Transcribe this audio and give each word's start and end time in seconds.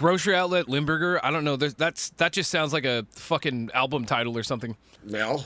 Grocery 0.00 0.34
outlet 0.34 0.66
Limburger. 0.66 1.22
I 1.22 1.30
don't 1.30 1.44
know. 1.44 1.56
There's, 1.56 1.74
that's 1.74 2.08
that 2.16 2.32
just 2.32 2.50
sounds 2.50 2.72
like 2.72 2.86
a 2.86 3.04
fucking 3.10 3.68
album 3.74 4.06
title 4.06 4.34
or 4.38 4.42
something. 4.42 4.74
Well, 5.06 5.44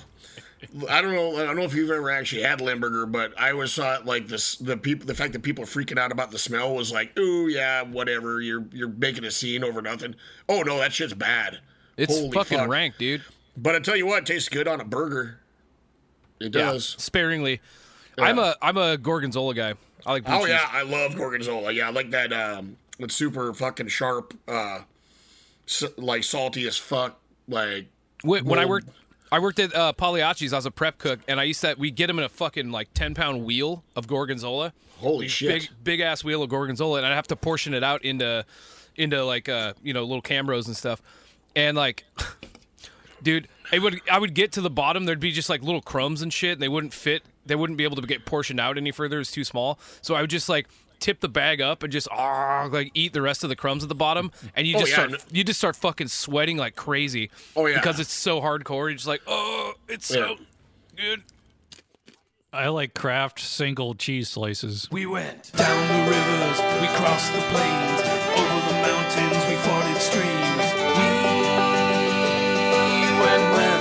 I 0.88 1.02
don't 1.02 1.12
know. 1.12 1.36
I 1.42 1.44
don't 1.44 1.56
know 1.56 1.62
if 1.64 1.74
you've 1.74 1.90
ever 1.90 2.08
actually 2.12 2.42
had 2.42 2.60
Limburger, 2.60 3.04
but 3.06 3.32
I 3.36 3.50
always 3.50 3.72
saw 3.72 3.96
it 3.96 4.06
like 4.06 4.28
this. 4.28 4.54
The 4.54 4.76
people, 4.76 5.06
the 5.08 5.14
fact 5.16 5.32
that 5.32 5.42
people 5.42 5.64
are 5.64 5.66
freaking 5.66 5.98
out 5.98 6.12
about 6.12 6.30
the 6.30 6.38
smell 6.38 6.72
was 6.72 6.92
like, 6.92 7.18
"Ooh, 7.18 7.48
yeah, 7.48 7.82
whatever. 7.82 8.40
You're 8.40 8.64
you're 8.72 8.86
making 8.86 9.24
a 9.24 9.32
scene 9.32 9.64
over 9.64 9.82
nothing." 9.82 10.14
Oh 10.48 10.62
no, 10.62 10.78
that 10.78 10.92
shit's 10.92 11.14
bad. 11.14 11.58
It's 11.96 12.16
Holy 12.16 12.30
fucking 12.30 12.58
fuck. 12.58 12.68
rank, 12.68 12.94
dude. 12.96 13.22
But 13.56 13.74
I 13.74 13.80
tell 13.80 13.96
you 13.96 14.06
what, 14.06 14.18
it 14.18 14.26
tastes 14.26 14.48
good 14.48 14.68
on 14.68 14.80
a 14.80 14.84
burger. 14.84 15.40
It 16.38 16.52
does. 16.52 16.94
Yeah, 16.96 17.02
sparingly. 17.02 17.60
I'm 18.18 18.38
a 18.38 18.54
I'm 18.62 18.76
a 18.76 18.96
gorgonzola 18.96 19.54
guy. 19.54 19.74
I 20.06 20.12
like 20.12 20.22
Oh 20.28 20.40
cheese. 20.42 20.50
yeah, 20.50 20.68
I 20.70 20.82
love 20.82 21.16
gorgonzola. 21.16 21.72
Yeah, 21.72 21.88
I 21.88 21.90
like 21.90 22.10
that. 22.10 22.32
Um, 22.32 22.76
it's 22.98 23.14
super 23.14 23.52
fucking 23.54 23.88
sharp. 23.88 24.34
Uh, 24.46 24.80
s- 25.66 25.84
like 25.96 26.24
salty 26.24 26.66
as 26.66 26.76
fuck. 26.76 27.18
Like 27.48 27.86
Wh- 28.22 28.44
When 28.44 28.58
I 28.58 28.64
worked, 28.66 28.88
I 29.32 29.38
worked 29.38 29.58
at 29.58 29.74
uh, 29.74 29.92
Pagliacci's. 29.92 30.52
I 30.52 30.56
was 30.56 30.66
a 30.66 30.70
prep 30.70 30.98
cook, 30.98 31.20
and 31.28 31.38
I 31.40 31.44
used 31.44 31.60
to 31.62 31.74
we 31.78 31.90
get 31.90 32.06
them 32.06 32.18
in 32.18 32.24
a 32.24 32.28
fucking 32.28 32.70
like 32.70 32.88
ten 32.94 33.14
pound 33.14 33.44
wheel 33.44 33.84
of 33.96 34.06
gorgonzola, 34.06 34.72
holy 34.98 35.28
shit. 35.28 35.48
big 35.48 35.68
big 35.82 36.00
ass 36.00 36.22
wheel 36.24 36.42
of 36.42 36.48
gorgonzola, 36.50 36.98
and 36.98 37.06
I'd 37.06 37.14
have 37.14 37.26
to 37.28 37.36
portion 37.36 37.74
it 37.74 37.82
out 37.84 38.04
into 38.04 38.44
into 38.96 39.24
like 39.24 39.48
uh 39.48 39.74
you 39.82 39.92
know 39.92 40.02
little 40.04 40.22
cambros 40.22 40.66
and 40.66 40.76
stuff, 40.76 41.02
and 41.56 41.76
like. 41.76 42.04
Dude, 43.22 43.48
it 43.72 43.78
would. 43.80 44.02
I 44.10 44.18
would 44.18 44.34
get 44.34 44.52
to 44.52 44.60
the 44.60 44.68
bottom. 44.68 45.06
There'd 45.06 45.18
be 45.18 45.32
just 45.32 45.48
like 45.48 45.62
little 45.62 45.80
crumbs 45.80 46.20
and 46.20 46.30
shit, 46.30 46.52
and 46.54 46.60
they 46.60 46.68
wouldn't 46.68 46.92
fit. 46.92 47.22
They 47.46 47.54
wouldn't 47.54 47.78
be 47.78 47.84
able 47.84 47.96
to 47.96 48.02
get 48.02 48.26
portioned 48.26 48.60
out 48.60 48.76
any 48.76 48.90
further. 48.92 49.18
It's 49.18 49.32
too 49.32 49.44
small. 49.44 49.78
So 50.02 50.14
I 50.14 50.20
would 50.20 50.28
just 50.28 50.46
like 50.50 50.68
tip 51.04 51.20
the 51.20 51.28
bag 51.28 51.60
up 51.60 51.82
and 51.82 51.92
just 51.92 52.08
ah, 52.10 52.66
like 52.72 52.90
eat 52.94 53.12
the 53.12 53.20
rest 53.20 53.44
of 53.44 53.50
the 53.50 53.56
crumbs 53.56 53.82
at 53.82 53.90
the 53.90 53.94
bottom, 53.94 54.30
and 54.56 54.66
you 54.66 54.74
Oh, 54.76 54.80
just 54.80 54.90
yeah. 54.92 55.06
start 55.08 55.24
you 55.30 55.44
just 55.44 55.58
start 55.60 55.76
fucking 55.76 56.08
sweating 56.08 56.56
like 56.56 56.76
crazy. 56.76 57.30
Oh, 57.54 57.66
yeah. 57.66 57.76
because 57.76 58.00
it's 58.00 58.12
so 58.12 58.40
hardcore. 58.40 58.88
You're 58.88 58.94
just 58.94 59.06
like, 59.06 59.20
oh, 59.26 59.74
it's 59.86 60.06
so 60.06 60.36
good. 60.96 61.22
I 62.54 62.68
like 62.68 62.94
Kraft 62.94 63.40
single 63.40 63.94
cheese 63.94 64.28
slices. 64.30 64.88
We 64.90 65.04
went 65.06 65.50
down 65.56 65.88
the 65.88 66.00
rivers, 66.08 66.58
we 66.80 66.86
crossed 66.96 67.32
the 67.34 67.40
plains, 67.52 68.00
over 68.38 68.60
the 68.70 68.78
mountains, 68.80 69.44
we 69.50 69.56
forded 69.66 70.00
streams. 70.00 70.64
We 72.94 73.10
went 73.20 73.44
west. 73.58 73.73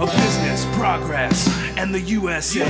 Of 0.00 0.10
business, 0.12 0.64
progress, 0.76 1.46
and 1.76 1.94
the 1.94 2.00
USA. 2.00 2.64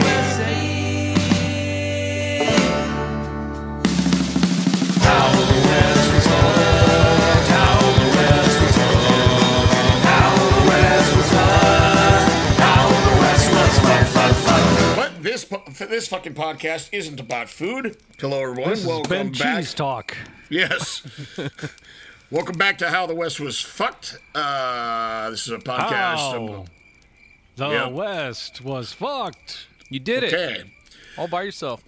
How 4.99 5.31
the 5.31 5.61
West 5.65 6.13
was 6.13 6.27
fucked. 6.27 7.49
How 7.49 7.79
the 7.79 8.09
West 8.17 8.63
was 8.63 8.77
fucked. 8.77 10.03
How 10.03 10.35
the 10.35 10.69
West 10.71 11.17
was 11.17 11.31
fucked. 11.31 12.59
How 12.59 12.89
the 12.89 13.21
West 13.21 13.47
was 13.53 13.79
fucked, 13.79 14.11
fucked, 14.11 14.37
fucked. 14.37 14.97
But 14.97 15.23
this 15.23 15.45
this 15.89 16.09
fucking 16.09 16.35
podcast 16.35 16.89
isn't 16.91 17.21
about 17.21 17.49
food. 17.49 17.97
Hello, 18.19 18.41
everyone. 18.43 18.71
This 18.71 18.85
Welcome 18.85 19.09
been 19.09 19.33
back. 19.33 19.59
cheese 19.59 19.73
talk. 19.73 20.17
Yes. 20.49 21.07
Welcome 22.33 22.59
back 22.59 22.79
to 22.79 22.91
How 22.91 23.07
the 23.07 23.15
West 23.15 23.39
Was 23.39 23.61
Fucked. 23.61 24.19
Uh, 24.35 25.31
this 25.31 25.47
is 25.47 25.53
a 25.53 25.59
podcast. 25.59 26.17
How 26.17 26.65
the 27.61 27.69
Yeah. 27.71 27.89
West 27.89 28.63
was 28.63 28.93
fucked. 28.93 29.67
You 29.91 30.01
did 30.01 30.23
it 30.25 30.67
all 31.19 31.29
by 31.29 31.43
yourself. 31.43 31.83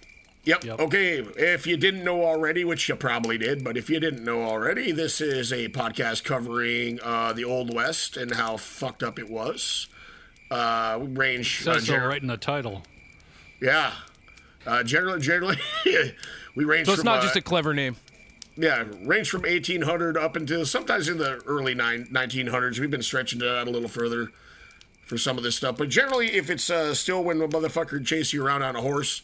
Yep. 0.45 0.63
Yep. 0.65 0.79
Okay. 0.81 1.19
If 1.19 1.65
you 1.65 1.77
didn't 1.77 2.03
know 2.03 2.23
already, 2.23 2.63
which 2.65 2.87
you 2.89 2.95
probably 2.95 3.37
did, 3.37 3.63
but 3.63 3.77
if 3.77 3.89
you 3.89 3.99
didn't 3.99 4.23
know 4.25 4.43
already, 4.43 4.91
this 4.91 5.19
is 5.21 5.51
a 5.53 5.69
podcast 5.69 6.23
covering 6.25 6.99
uh, 7.01 7.33
the 7.33 7.45
Old 7.45 7.73
West 7.73 8.17
and 8.17 8.35
how 8.35 8.57
fucked 8.57 9.01
up 9.03 9.17
it 9.17 9.29
was. 9.29 9.87
Uh, 10.51 10.99
range. 11.01 11.61
Uh, 11.65 11.75
Says 11.75 11.87
so 11.87 11.93
gener- 11.93 12.09
right 12.09 12.21
in 12.21 12.27
the 12.27 12.37
title. 12.37 12.83
Yeah. 13.61 13.93
Uh, 14.67 14.83
generally, 14.83 15.21
generally, 15.21 15.57
we 16.55 16.65
range. 16.65 16.87
So 16.87 16.93
it's 16.93 17.01
from, 17.01 17.05
not 17.05 17.19
uh, 17.19 17.23
just 17.23 17.35
a 17.35 17.41
clever 17.41 17.73
name. 17.73 17.95
Yeah, 18.55 18.83
range 19.01 19.29
from 19.31 19.41
1800 19.41 20.15
up 20.17 20.35
until 20.35 20.65
sometimes 20.65 21.07
in 21.09 21.17
the 21.17 21.41
early 21.47 21.73
nine, 21.73 22.07
1900s. 22.11 22.79
We've 22.79 22.91
been 22.91 23.01
stretching 23.01 23.41
it 23.41 23.47
out 23.47 23.67
a 23.67 23.71
little 23.71 23.89
further 23.89 24.29
for 25.05 25.17
some 25.17 25.37
of 25.37 25.43
this 25.43 25.55
stuff. 25.55 25.77
But 25.77 25.89
generally, 25.89 26.33
if 26.33 26.49
it's 26.49 26.69
uh, 26.69 26.93
still 26.93 27.23
when 27.23 27.41
a 27.41 27.47
motherfucker 27.47 28.05
chase 28.05 28.33
you 28.33 28.45
around 28.45 28.63
on 28.63 28.75
a 28.75 28.81
horse, 28.81 29.21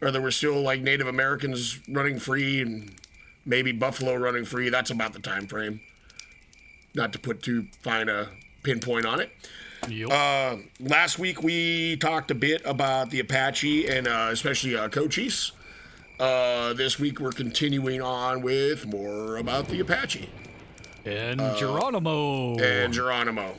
or 0.00 0.10
there 0.10 0.22
were 0.22 0.30
still 0.30 0.60
like 0.60 0.80
Native 0.80 1.06
Americans 1.06 1.80
running 1.88 2.18
free 2.18 2.60
and 2.60 2.92
maybe 3.44 3.72
buffalo 3.72 4.14
running 4.14 4.44
free, 4.44 4.68
that's 4.68 4.90
about 4.90 5.12
the 5.12 5.18
time 5.20 5.46
frame. 5.46 5.80
Not 6.94 7.12
to 7.12 7.18
put 7.18 7.42
too 7.42 7.66
fine 7.82 8.08
a 8.08 8.28
pinpoint 8.62 9.06
on 9.06 9.20
it. 9.20 9.30
Yep. 9.88 10.10
Uh, 10.10 10.56
last 10.80 11.18
week 11.18 11.42
we 11.42 11.96
talked 11.96 12.30
a 12.30 12.34
bit 12.34 12.60
about 12.64 13.10
the 13.10 13.20
Apache 13.20 13.88
and 13.88 14.06
uh, 14.06 14.28
especially 14.30 14.76
uh, 14.76 14.88
Cochise. 14.88 15.52
Uh, 16.18 16.74
this 16.74 16.98
week 16.98 17.18
we're 17.18 17.32
continuing 17.32 18.02
on 18.02 18.42
with 18.42 18.86
more 18.86 19.38
about 19.38 19.68
the 19.68 19.80
Apache 19.80 20.28
and 21.06 21.40
Geronimo. 21.56 22.58
and 22.58 22.92
Geronimo. 22.92 23.54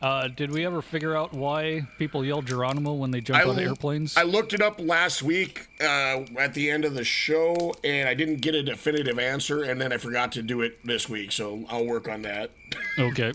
Uh, 0.00 0.28
did 0.28 0.52
we 0.52 0.64
ever 0.64 0.80
figure 0.80 1.16
out 1.16 1.32
why 1.32 1.82
people 1.98 2.24
yell 2.24 2.40
Geronimo 2.40 2.92
when 2.92 3.10
they 3.10 3.20
jump 3.20 3.40
out 3.40 3.48
of 3.48 3.58
airplanes? 3.58 4.16
I 4.16 4.22
looked 4.22 4.52
it 4.52 4.62
up 4.62 4.80
last 4.80 5.24
week 5.24 5.68
uh, 5.80 6.24
at 6.38 6.54
the 6.54 6.70
end 6.70 6.84
of 6.84 6.94
the 6.94 7.02
show, 7.02 7.74
and 7.82 8.08
I 8.08 8.14
didn't 8.14 8.36
get 8.36 8.54
a 8.54 8.62
definitive 8.62 9.18
answer, 9.18 9.64
and 9.64 9.80
then 9.80 9.92
I 9.92 9.96
forgot 9.96 10.30
to 10.32 10.42
do 10.42 10.60
it 10.60 10.78
this 10.84 11.08
week, 11.08 11.32
so 11.32 11.64
I'll 11.68 11.84
work 11.84 12.08
on 12.08 12.22
that. 12.22 12.52
Okay. 12.96 13.32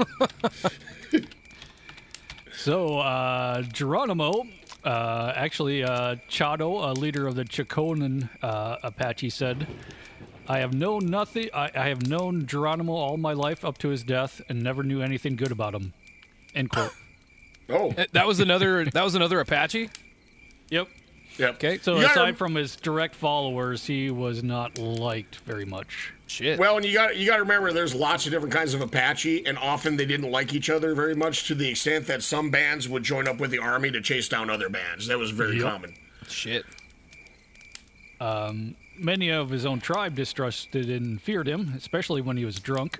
so, 2.55 2.99
uh, 2.99 3.63
Geronimo, 3.63 4.47
uh, 4.85 5.33
actually, 5.35 5.83
uh, 5.83 6.15
Chato, 6.29 6.89
a 6.89 6.93
leader 6.93 7.27
of 7.27 7.35
the 7.35 7.43
Chokonen 7.43 8.29
uh, 8.41 8.77
Apache, 8.83 9.31
said, 9.31 9.67
I 10.47 10.59
have 10.59 10.73
known 10.73 11.07
nothing. 11.07 11.49
I, 11.53 11.71
I 11.75 11.89
have 11.89 12.07
known 12.07 12.45
Geronimo 12.45 12.93
all 12.93 13.17
my 13.17 13.33
life 13.33 13.65
up 13.65 13.77
to 13.79 13.89
his 13.89 14.03
death 14.03 14.41
and 14.47 14.63
never 14.63 14.81
knew 14.83 15.01
anything 15.01 15.35
good 15.35 15.51
about 15.51 15.73
him. 15.75 15.93
End 16.55 16.69
quote. 16.69 16.91
Oh, 17.69 17.91
Uh, 17.97 18.05
That 18.11 18.27
was 18.27 18.39
another. 18.41 18.83
that 18.85 19.03
was 19.03 19.15
another 19.15 19.39
Apache. 19.39 19.89
yep. 20.69 20.87
yep. 21.37 21.55
Okay. 21.55 21.77
So, 21.81 21.95
You 21.95 22.01
gotta- 22.01 22.11
aside 22.11 22.37
from 22.37 22.55
his 22.55 22.75
direct 22.75 23.15
followers, 23.15 23.85
he 23.87 24.11
was 24.11 24.43
not 24.43 24.77
liked 24.77 25.37
very 25.45 25.63
much. 25.65 26.11
Shit. 26.27 26.59
Well, 26.59 26.75
and 26.75 26.85
you 26.85 26.93
got 26.93 27.15
you 27.15 27.25
got 27.25 27.37
to 27.37 27.43
remember, 27.43 27.71
there's 27.71 27.95
lots 27.95 28.25
of 28.25 28.31
different 28.33 28.53
kinds 28.53 28.73
of 28.73 28.81
Apache, 28.81 29.45
and 29.45 29.57
often 29.57 29.95
they 29.95 30.05
didn't 30.05 30.29
like 30.29 30.53
each 30.53 30.69
other 30.69 30.93
very 30.93 31.15
much, 31.15 31.45
to 31.47 31.55
the 31.55 31.69
extent 31.69 32.05
that 32.07 32.21
some 32.21 32.49
bands 32.51 32.89
would 32.89 33.03
join 33.03 33.27
up 33.29 33.39
with 33.39 33.49
the 33.51 33.59
army 33.59 33.89
to 33.91 34.01
chase 34.01 34.27
down 34.27 34.49
other 34.49 34.67
bands. 34.67 35.07
That 35.07 35.17
was 35.17 35.31
very 35.31 35.55
Yep. 35.59 35.63
common. 35.63 35.93
Shit. 36.27 36.65
Um, 38.19 38.75
Many 38.97 39.31
of 39.31 39.49
his 39.49 39.65
own 39.65 39.79
tribe 39.79 40.15
distrusted 40.15 40.87
and 40.89 41.19
feared 41.21 41.47
him, 41.47 41.73
especially 41.75 42.21
when 42.21 42.37
he 42.37 42.45
was 42.45 42.59
drunk. 42.59 42.99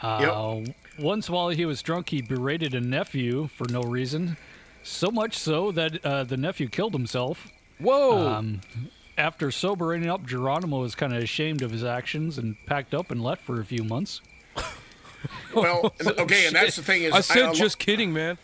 Uh, 0.00 0.60
Once, 0.98 1.28
while 1.28 1.48
he 1.48 1.64
was 1.64 1.82
drunk, 1.82 2.08
he 2.10 2.22
berated 2.22 2.74
a 2.74 2.80
nephew 2.80 3.48
for 3.48 3.68
no 3.68 3.82
reason. 3.82 4.36
So 4.82 5.10
much 5.10 5.36
so 5.36 5.72
that 5.72 6.04
uh, 6.04 6.24
the 6.24 6.36
nephew 6.36 6.68
killed 6.68 6.92
himself. 6.92 7.48
Whoa. 7.78 8.28
Um, 8.28 8.60
after 9.18 9.50
sobering 9.50 10.08
up, 10.08 10.24
Geronimo 10.26 10.80
was 10.80 10.94
kind 10.94 11.14
of 11.14 11.22
ashamed 11.22 11.62
of 11.62 11.70
his 11.70 11.82
actions 11.84 12.38
and 12.38 12.56
packed 12.66 12.94
up 12.94 13.10
and 13.10 13.22
left 13.22 13.42
for 13.42 13.60
a 13.60 13.64
few 13.64 13.84
months. 13.84 14.20
Well, 15.54 15.92
okay, 16.18 16.46
and 16.46 16.54
that's 16.54 16.76
the 16.76 16.82
thing 16.82 17.02
is, 17.02 17.12
I 17.12 17.20
said 17.20 17.42
a 17.42 17.46
lo- 17.48 17.54
just 17.54 17.78
kidding, 17.80 18.12
man. 18.12 18.38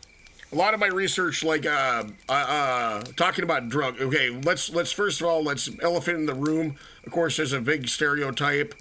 a 0.53 0.57
lot 0.57 0.75
of 0.75 0.81
my 0.81 0.89
research, 0.89 1.45
like 1.45 1.65
uh, 1.65 2.05
uh, 2.29 2.33
uh, 2.33 3.01
talking 3.17 3.45
about 3.45 3.69
drug. 3.69 4.01
Okay, 4.01 4.31
let's 4.43 4.69
let's 4.71 4.91
first 4.91 5.21
of 5.21 5.29
all 5.29 5.45
let's 5.45 5.71
elephant 5.81 6.19
in 6.19 6.27
the 6.27 6.35
room. 6.35 6.75
Of 7.07 7.13
course, 7.13 7.37
there's 7.37 7.53
a 7.53 7.61
big 7.61 7.89
stereotype 7.89 8.75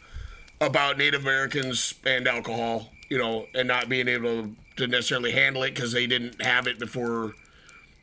about 0.60 0.98
Native 0.98 1.22
Americans 1.22 1.94
and 2.06 2.28
alcohol, 2.28 2.90
you 3.12 3.18
know, 3.18 3.46
and 3.54 3.68
not 3.68 3.90
being 3.90 4.08
able 4.08 4.52
to 4.78 4.88
necessarily 4.88 5.32
handle 5.34 5.64
it 5.64 5.76
because 5.76 5.92
they 5.92 6.08
didn't 6.08 6.42
have 6.42 6.66
it 6.66 6.80
before 6.80 7.34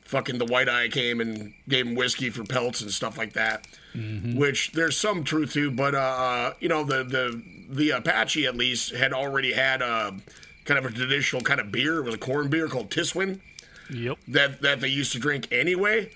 fucking 0.05 0.37
the 0.39 0.45
white 0.45 0.69
eye 0.69 0.89
came 0.89 1.19
and 1.21 1.55
gave 1.69 1.87
them 1.87 1.95
whiskey 1.95 2.29
for 2.31 2.45
pelts 2.45 2.83
and 2.83 2.91
stuff 2.91 3.17
like 3.17 3.33
that. 3.33 3.67
Which 4.37 4.73
there's 4.73 4.97
some 4.97 5.25
truth 5.25 5.55
to, 5.55 5.71
but 5.71 5.95
uh, 5.95 5.99
uh, 5.99 6.55
you 6.61 6.69
know, 6.69 6.85
the 6.85 7.03
the 7.05 7.43
the 7.71 7.91
Apache 7.91 8.47
at 8.47 8.55
least 8.55 8.95
had 8.95 9.13
already 9.13 9.53
had 9.55 9.83
a 9.83 10.15
kind 10.67 10.79
of 10.79 10.85
a 10.85 10.91
traditional 10.95 11.43
kind 11.43 11.59
of 11.59 11.73
beer. 11.73 11.99
It 11.99 12.05
was 12.05 12.15
a 12.15 12.19
corn 12.19 12.49
beer 12.49 12.69
called 12.69 12.91
Tiswin 12.91 13.41
Yep. 13.91 14.19
that 14.29 14.61
that 14.63 14.81
they 14.81 14.89
used 14.89 15.13
to 15.13 15.19
drink 15.19 15.49
anyway. 15.51 16.11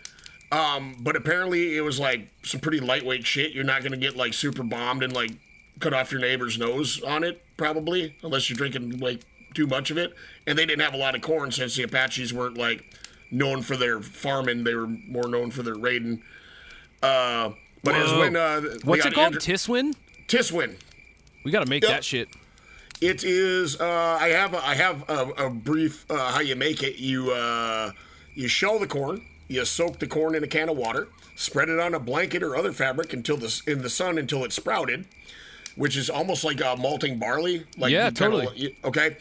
Um, 0.53 0.97
but 1.01 1.17
apparently 1.17 1.77
it 1.77 1.81
was 1.81 1.99
like 1.99 2.29
some 2.43 2.61
pretty 2.61 2.79
lightweight 2.79 3.27
shit. 3.27 3.53
You're 3.53 3.65
not 3.65 3.83
gonna 3.83 3.97
get 3.97 4.17
like 4.17 4.35
super 4.35 4.63
bombed 4.63 5.03
and 5.03 5.13
like 5.15 5.33
cut 5.81 5.95
off 5.95 6.13
your 6.13 6.21
neighbor's 6.21 6.59
nose 6.59 7.03
on 7.03 7.25
it, 7.25 7.42
probably, 7.57 8.17
unless 8.23 8.49
you're 8.49 8.57
drinking 8.57 8.99
like 8.99 9.21
too 9.55 9.67
much 9.67 9.91
of 9.91 9.99
it. 9.99 10.15
And 10.47 10.59
they 10.59 10.67
didn't 10.67 10.83
have 10.83 10.95
a 10.95 10.99
lot 10.99 11.15
of 11.15 11.23
corn 11.23 11.53
since 11.53 11.77
the 11.77 11.83
Apaches 11.83 12.33
weren't 12.33 12.57
like 12.59 12.85
known 13.31 13.63
for 13.63 13.77
their 13.77 14.01
farming; 14.01 14.65
they 14.65 14.75
were 14.75 14.87
more 14.87 15.29
known 15.29 15.51
for 15.51 15.63
their 15.63 15.77
raiding. 15.77 16.23
Uh, 17.03 17.51
but 17.83 17.95
it 17.95 18.03
was 18.03 18.13
when 18.15 18.37
uh, 18.37 18.61
they 18.61 18.69
it 18.69 19.15
called? 19.15 19.35
Andrew- 19.35 19.41
Tiswin? 19.41 19.95
Tiswin. 20.29 20.77
We 21.45 21.51
got 21.51 21.65
to 21.65 21.69
make 21.71 21.83
Yep. 21.83 21.91
that 21.93 22.05
shit. 22.05 22.29
It 23.01 23.25
is. 23.25 23.81
Uh, 23.81 24.19
I 24.21 24.29
have. 24.29 24.55
A, 24.55 24.65
I 24.65 24.75
have 24.75 25.09
a, 25.11 25.47
a 25.47 25.51
brief 25.51 26.09
uh, 26.09 26.33
how 26.33 26.41
you 26.41 26.55
make 26.55 26.83
it. 26.85 26.97
You 27.01 27.33
uh, 27.33 27.91
you 28.35 28.47
shell 28.47 28.79
the 28.79 28.87
corn. 28.87 29.27
You 29.49 29.65
soak 29.65 29.99
the 29.99 30.07
corn 30.07 30.35
in 30.37 30.45
a 30.45 30.47
can 30.47 30.69
of 30.69 30.77
water. 30.77 31.09
Spread 31.35 31.69
it 31.69 31.81
on 31.81 31.95
a 31.95 31.99
blanket 31.99 32.43
or 32.45 32.55
other 32.55 32.73
fabric 32.73 33.13
until 33.13 33.37
the 33.37 33.61
in 33.67 33.83
the 33.83 33.91
sun 33.91 34.19
until 34.19 34.45
it 34.45 34.53
sprouted, 34.53 35.07
which 35.77 35.97
is 35.97 36.11
almost 36.11 36.45
like 36.45 36.61
uh, 36.61 36.77
malting 36.77 37.19
barley. 37.19 37.65
Like 37.79 37.93
Yeah, 37.93 38.11
totally. 38.11 38.49
you- 38.57 38.75
okay. 38.85 39.17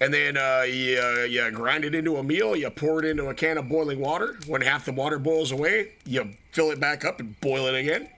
And 0.00 0.14
then 0.14 0.36
uh, 0.36 0.62
you, 0.62 0.98
uh, 1.00 1.24
you 1.24 1.50
grind 1.50 1.84
it 1.84 1.92
into 1.94 2.18
a 2.18 2.22
meal. 2.22 2.54
You 2.54 2.70
pour 2.70 3.00
it 3.00 3.04
into 3.04 3.26
a 3.28 3.34
can 3.34 3.58
of 3.58 3.68
boiling 3.68 3.98
water. 3.98 4.38
When 4.46 4.60
half 4.60 4.84
the 4.84 4.92
water 4.92 5.18
boils 5.18 5.50
away, 5.50 5.88
you 6.06 6.30
fill 6.52 6.70
it 6.70 6.78
back 6.78 7.04
up 7.04 7.18
and 7.18 7.38
boil 7.40 7.66
it 7.66 7.74
again. 7.74 8.08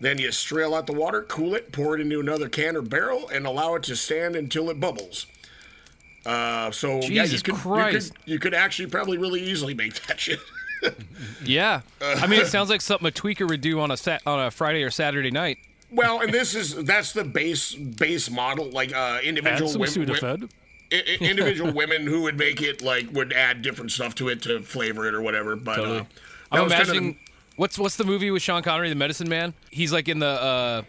Then 0.00 0.18
you 0.18 0.28
strail 0.28 0.76
out 0.76 0.86
the 0.86 0.92
water, 0.92 1.22
cool 1.22 1.54
it, 1.54 1.72
pour 1.72 1.94
it 1.94 2.02
into 2.02 2.20
another 2.20 2.50
can 2.50 2.76
or 2.76 2.82
barrel, 2.82 3.26
and 3.30 3.46
allow 3.46 3.74
it 3.76 3.84
to 3.84 3.96
stand 3.96 4.36
until 4.36 4.68
it 4.68 4.78
bubbles. 4.78 5.24
Uh, 6.26 6.70
so 6.70 6.96
yeah, 7.00 7.00
you 7.02 7.22
Jesus 7.22 7.42
could, 7.42 7.54
Christ. 7.54 7.92
You 7.92 7.98
could 8.24 8.32
you 8.32 8.38
could 8.38 8.54
actually 8.54 8.88
probably 8.90 9.16
really 9.16 9.40
easily 9.42 9.72
make 9.72 9.94
that 10.06 10.20
shit. 10.20 10.40
Yeah. 11.42 11.80
I 12.02 12.26
mean, 12.26 12.40
it 12.40 12.48
sounds 12.48 12.68
like 12.68 12.80
something 12.82 13.08
a 13.08 13.10
tweaker 13.10 13.48
would 13.48 13.60
do 13.62 13.80
on 13.80 13.90
a 13.90 13.96
sat- 13.96 14.22
on 14.26 14.40
a 14.40 14.50
Friday 14.50 14.82
or 14.82 14.90
Saturday 14.90 15.30
night. 15.30 15.56
Well, 15.90 16.20
and 16.20 16.32
this 16.32 16.54
is 16.54 16.74
that's 16.84 17.12
the 17.12 17.24
base 17.24 17.74
base 17.74 18.30
model. 18.30 18.70
Like 18.70 18.92
uh, 18.92 19.18
Add 19.18 19.24
individual 19.24 19.68
some 19.70 19.80
women, 19.80 19.94
Sudafed. 19.94 20.50
i- 20.92 20.96
i- 20.96 21.24
individual 21.24 21.72
women 21.74 22.06
who 22.06 22.22
would 22.22 22.38
make 22.38 22.60
it 22.62 22.82
like 22.82 23.10
would 23.12 23.32
add 23.32 23.62
different 23.62 23.92
stuff 23.92 24.14
to 24.16 24.28
it 24.28 24.42
to 24.42 24.60
flavor 24.60 25.06
it 25.06 25.14
or 25.14 25.22
whatever. 25.22 25.56
But 25.56 25.72
uh, 25.72 25.82
Totally. 25.82 25.98
that 26.00 26.06
I'm 26.52 26.64
was 26.64 26.72
kind 26.72 26.82
of 26.82 26.88
the- 26.88 26.92
imagining 26.94 27.18
what's 27.56 27.78
what's 27.78 27.96
the 27.96 28.04
movie 28.04 28.30
with 28.30 28.42
Sean 28.42 28.62
Connery, 28.62 28.88
The 28.88 28.94
Medicine 28.94 29.28
Man? 29.28 29.54
He's 29.70 29.92
like 29.92 30.08
in 30.08 30.18
the 30.18 30.26
uh 30.26 30.82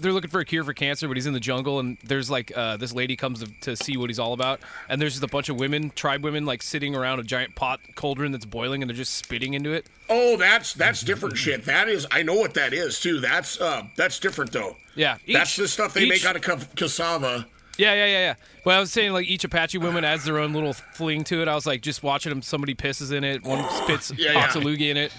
they're 0.00 0.12
looking 0.12 0.30
for 0.30 0.40
a 0.40 0.44
cure 0.44 0.64
for 0.64 0.72
cancer, 0.72 1.08
but 1.08 1.16
he's 1.16 1.26
in 1.26 1.32
the 1.32 1.40
jungle 1.40 1.80
and 1.80 1.96
there's 2.04 2.30
like 2.30 2.52
uh 2.56 2.76
this 2.76 2.92
lady 2.92 3.16
comes 3.16 3.42
to, 3.42 3.50
to 3.62 3.76
see 3.76 3.96
what 3.96 4.10
he's 4.10 4.18
all 4.18 4.32
about 4.32 4.60
and 4.88 5.00
there's 5.00 5.14
just 5.14 5.24
a 5.24 5.28
bunch 5.28 5.48
of 5.48 5.56
women, 5.58 5.90
tribe 5.90 6.22
women 6.24 6.44
like 6.46 6.62
sitting 6.62 6.94
around 6.94 7.18
a 7.20 7.22
giant 7.22 7.54
pot 7.54 7.80
cauldron 7.94 8.32
that's 8.32 8.44
boiling 8.44 8.82
and 8.82 8.88
they're 8.90 8.96
just 8.96 9.14
spitting 9.14 9.54
into 9.54 9.72
it. 9.72 9.86
oh, 10.10 10.36
that's 10.36 10.72
that's 10.74 11.00
different 11.02 11.36
shit. 11.36 11.64
That 11.64 11.88
is, 11.88 12.06
I 12.10 12.22
know 12.22 12.34
what 12.34 12.54
that 12.54 12.72
is 12.72 13.00
too. 13.00 13.20
That's 13.20 13.60
uh, 13.60 13.84
that's 13.96 14.18
different 14.20 14.52
though. 14.52 14.76
Yeah. 14.94 15.18
that's 15.32 15.52
each- 15.52 15.56
the 15.56 15.68
stuff 15.68 15.94
they 15.94 16.02
each- 16.02 16.08
make 16.10 16.24
out 16.24 16.36
of 16.36 16.74
cassava. 16.76 17.46
Yeah, 17.76 17.94
yeah, 17.94 18.06
yeah, 18.06 18.18
yeah. 18.18 18.34
Well, 18.64 18.76
I 18.76 18.80
was 18.80 18.90
saying 18.92 19.12
like 19.12 19.28
each 19.28 19.44
Apache 19.44 19.78
woman 19.78 20.04
adds 20.04 20.24
their 20.24 20.38
own 20.40 20.52
little 20.52 20.72
fling 20.72 21.22
to 21.24 21.40
it. 21.42 21.46
I 21.46 21.54
was 21.54 21.64
like 21.64 21.80
just 21.80 22.02
watching 22.02 22.30
them. 22.30 22.42
Somebody 22.42 22.74
pisses 22.74 23.12
in 23.12 23.22
it. 23.22 23.44
One 23.44 23.64
spits 23.84 24.12
Yeah, 24.16 24.32
yeah. 24.32 24.90
in 24.90 24.96
it. 24.96 25.12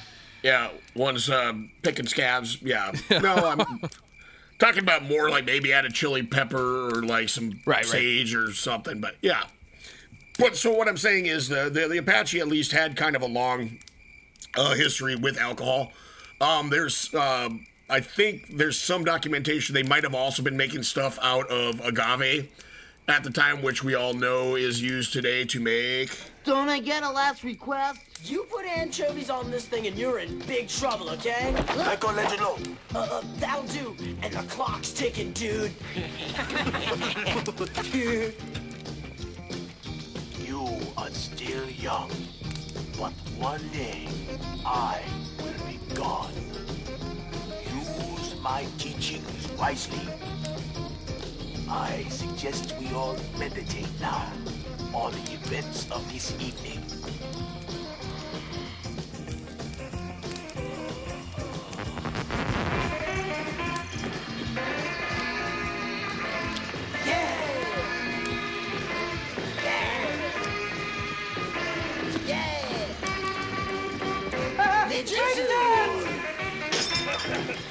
Yeah, 0.44 0.70
one's 0.96 1.30
um, 1.30 1.72
picking 1.82 2.06
scabs. 2.08 2.62
Yeah, 2.62 2.92
no, 3.12 3.34
I'm 3.36 3.82
talking 4.60 4.84
about 4.84 5.04
more 5.04 5.30
like 5.30 5.46
maybe 5.46 5.74
add 5.74 5.86
a 5.86 5.90
chili 5.92 6.24
pepper 6.24 6.90
or 6.90 7.02
like 7.04 7.30
some 7.30 7.60
Right, 7.66 7.78
right. 7.78 7.86
sage 7.86 8.36
or 8.36 8.54
something. 8.54 9.00
But 9.00 9.16
yeah, 9.22 9.44
but 10.38 10.56
so 10.56 10.74
what 10.74 10.88
I'm 10.88 10.98
saying 10.98 11.26
is 11.26 11.50
the 11.50 11.70
the, 11.70 11.88
the 11.88 11.98
Apache 11.98 12.40
at 12.40 12.48
least 12.48 12.72
had 12.72 12.96
kind 12.96 13.16
of 13.16 13.22
a 13.22 13.28
long 13.28 13.80
uh, 14.56 14.74
history 14.76 15.16
with 15.16 15.38
alcohol. 15.38 15.92
Um, 16.42 16.70
there's 16.70 17.14
um, 17.16 17.66
I 17.90 18.00
think 18.00 18.56
there's 18.58 18.80
some 18.80 19.04
documentation 19.04 19.74
they 19.74 19.84
might 19.84 20.04
have 20.04 20.16
also 20.16 20.44
been 20.44 20.58
making 20.58 20.84
stuff 20.84 21.18
out 21.22 21.50
of 21.50 21.80
agave 21.84 22.50
at 23.08 23.24
the 23.24 23.32
time, 23.32 23.64
which 23.64 23.84
we 23.84 23.96
all 23.96 24.14
know 24.14 24.56
is 24.56 24.82
used 24.82 25.12
today 25.14 25.44
to 25.46 25.60
make. 25.60 26.16
Don't 26.44 26.70
I 26.70 26.80
get 26.80 27.04
a 27.04 27.10
last 27.10 27.44
request? 27.44 28.00
You 28.24 28.44
put 28.50 28.66
anchovies 28.66 29.30
on 29.30 29.50
this 29.50 29.66
thing 29.66 29.88
and 29.88 29.98
you're 29.98 30.20
in 30.20 30.40
big 30.40 30.68
trouble, 30.68 31.10
okay? 31.12 31.54
I'm 31.70 32.00
gonna 32.00 32.18
let 32.18 32.32
you 32.32 32.38
know. 32.38 32.58
Uh, 32.94 33.00
uh, 33.00 33.22
that'll 33.38 33.64
do. 33.64 33.96
And 34.22 34.34
the 34.34 34.44
clock's 34.44 34.92
ticking, 34.92 35.32
dude. 35.34 35.72
You 40.46 40.68
are 40.98 41.12
still 41.12 41.70
young, 41.70 42.10
but 42.98 43.14
one 43.38 43.68
day 43.70 44.08
I 44.66 45.00
will 45.38 45.68
be 45.68 45.80
gone. 45.94 46.34
Use 47.76 48.36
my 48.42 48.66
teachings 48.80 49.48
wisely. 49.60 50.02
I 51.70 52.04
suggest 52.10 52.76
we 52.80 52.88
all 52.94 53.16
meditate 53.38 53.88
now 54.02 54.28
on 54.94 55.12
the 55.12 55.34
events 55.34 55.90
of 55.92 56.12
this 56.12 56.34
evening. 56.42 56.84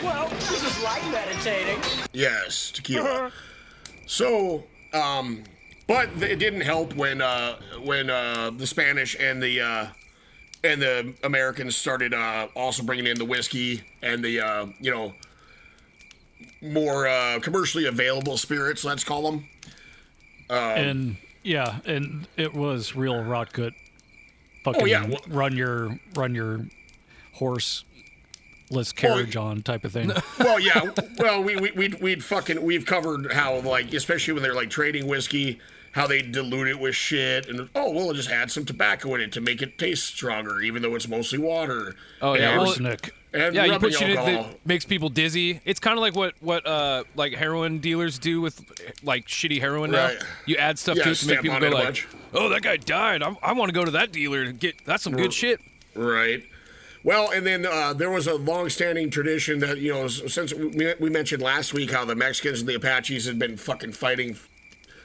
Well, 0.02 0.28
this 0.30 0.64
is 0.64 0.82
like 0.82 1.02
meditating. 1.10 1.78
Yes, 2.12 2.70
tequila. 2.70 3.30
so, 4.06 4.64
um, 4.94 5.44
but 5.86 6.08
it 6.22 6.38
didn't 6.38 6.62
help 6.62 6.94
when 6.94 7.20
uh, 7.20 7.56
when 7.82 8.08
uh, 8.08 8.50
the 8.56 8.66
Spanish 8.66 9.14
and 9.20 9.42
the 9.42 9.60
uh, 9.60 9.86
and 10.64 10.80
the 10.80 11.14
Americans 11.22 11.76
started 11.76 12.14
uh, 12.14 12.48
also 12.56 12.82
bringing 12.82 13.06
in 13.06 13.18
the 13.18 13.24
whiskey 13.26 13.82
and 14.02 14.24
the 14.24 14.40
uh, 14.40 14.66
you 14.80 14.90
know 14.90 15.12
more 16.62 17.06
uh, 17.06 17.38
commercially 17.40 17.84
available 17.86 18.38
spirits. 18.38 18.84
Let's 18.84 19.04
call 19.04 19.30
them. 19.30 19.46
and 20.48 21.16
yeah, 21.42 21.80
and 21.84 22.26
it 22.38 22.54
was 22.54 22.96
real 22.96 23.22
rot 23.22 23.52
gut. 23.52 23.74
Fucking 24.64 24.82
Oh, 24.82 24.86
yeah, 24.86 25.06
well- 25.06 25.20
run 25.28 25.54
your 25.56 25.98
run 26.14 26.34
your 26.34 26.64
horse 27.38 27.84
less 28.70 28.92
carriage 28.92 29.34
on 29.36 29.62
type 29.62 29.84
of 29.84 29.92
thing. 29.92 30.12
Well, 30.38 30.60
yeah. 30.60 30.90
Well, 31.18 31.42
we 31.42 31.56
we 31.56 31.70
we'd, 31.72 32.00
we'd 32.00 32.24
fucking 32.24 32.62
we've 32.62 32.84
covered 32.86 33.32
how 33.32 33.60
like 33.60 33.92
especially 33.92 34.34
when 34.34 34.42
they're 34.42 34.54
like 34.54 34.70
trading 34.70 35.06
whiskey, 35.06 35.58
how 35.92 36.06
they 36.06 36.22
dilute 36.22 36.68
it 36.68 36.78
with 36.78 36.94
shit, 36.94 37.48
and 37.48 37.68
oh, 37.74 37.90
we'll 37.92 38.12
just 38.12 38.30
add 38.30 38.50
some 38.50 38.64
tobacco 38.64 39.14
in 39.14 39.20
it 39.22 39.32
to 39.32 39.40
make 39.40 39.62
it 39.62 39.78
taste 39.78 40.04
stronger, 40.06 40.60
even 40.60 40.82
though 40.82 40.94
it's 40.94 41.08
mostly 41.08 41.38
water. 41.38 41.94
Oh, 42.22 42.34
yeah, 42.34 42.50
And- 42.50 42.58
well, 42.60 42.68
Arsenic. 42.68 43.10
and 43.32 43.54
Yeah, 43.54 43.64
you 43.64 43.78
put 43.78 43.94
shit 43.94 44.10
in 44.10 44.16
that 44.16 44.66
makes 44.66 44.84
people 44.84 45.08
dizzy. 45.08 45.60
It's 45.64 45.80
kind 45.80 45.96
of 45.98 46.00
like 46.02 46.14
what 46.14 46.34
what 46.40 46.66
uh 46.66 47.04
like 47.16 47.34
heroin 47.34 47.78
dealers 47.78 48.18
do 48.18 48.40
with 48.40 48.60
like 49.02 49.26
shitty 49.26 49.60
heroin 49.60 49.90
Right. 49.92 50.18
now. 50.18 50.26
You 50.46 50.56
add 50.56 50.78
stuff 50.78 50.96
Yeah, 50.98 51.04
to 51.04 51.10
it 51.10 51.16
to 51.16 51.26
make 51.26 51.42
people 51.42 51.58
go 51.60 51.68
like, 51.70 51.84
bunch. 51.84 52.06
"Oh, 52.34 52.48
that 52.50 52.62
guy 52.62 52.76
died. 52.76 53.22
I, 53.22 53.34
I 53.42 53.52
want 53.52 53.70
to 53.70 53.74
go 53.74 53.84
to 53.84 53.90
that 53.92 54.12
dealer 54.12 54.44
to 54.46 54.52
get 54.52 54.84
that's 54.84 55.02
some 55.02 55.14
good 55.14 55.32
shit." 55.32 55.60
Right. 55.94 56.44
Well, 57.04 57.30
and 57.30 57.46
then 57.46 57.64
uh, 57.64 57.92
there 57.94 58.10
was 58.10 58.26
a 58.26 58.34
long-standing 58.34 59.10
tradition 59.10 59.60
that 59.60 59.78
you 59.78 59.92
know 59.92 60.08
since 60.08 60.52
we, 60.52 61.10
mentioned 61.10 61.42
last 61.42 61.72
week 61.72 61.92
how 61.92 62.04
the 62.04 62.16
Mexicans 62.16 62.60
and 62.60 62.68
the 62.68 62.74
Apaches 62.74 63.26
had 63.26 63.38
been 63.38 63.56
fucking 63.56 63.92
fighting 63.92 64.36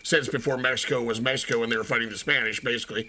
since 0.01 0.27
before 0.27 0.57
Mexico 0.57 1.01
was 1.01 1.21
Mexico 1.21 1.63
and 1.63 1.71
they 1.71 1.77
were 1.77 1.83
fighting 1.83 2.09
the 2.09 2.17
Spanish 2.17 2.59
basically. 2.61 3.07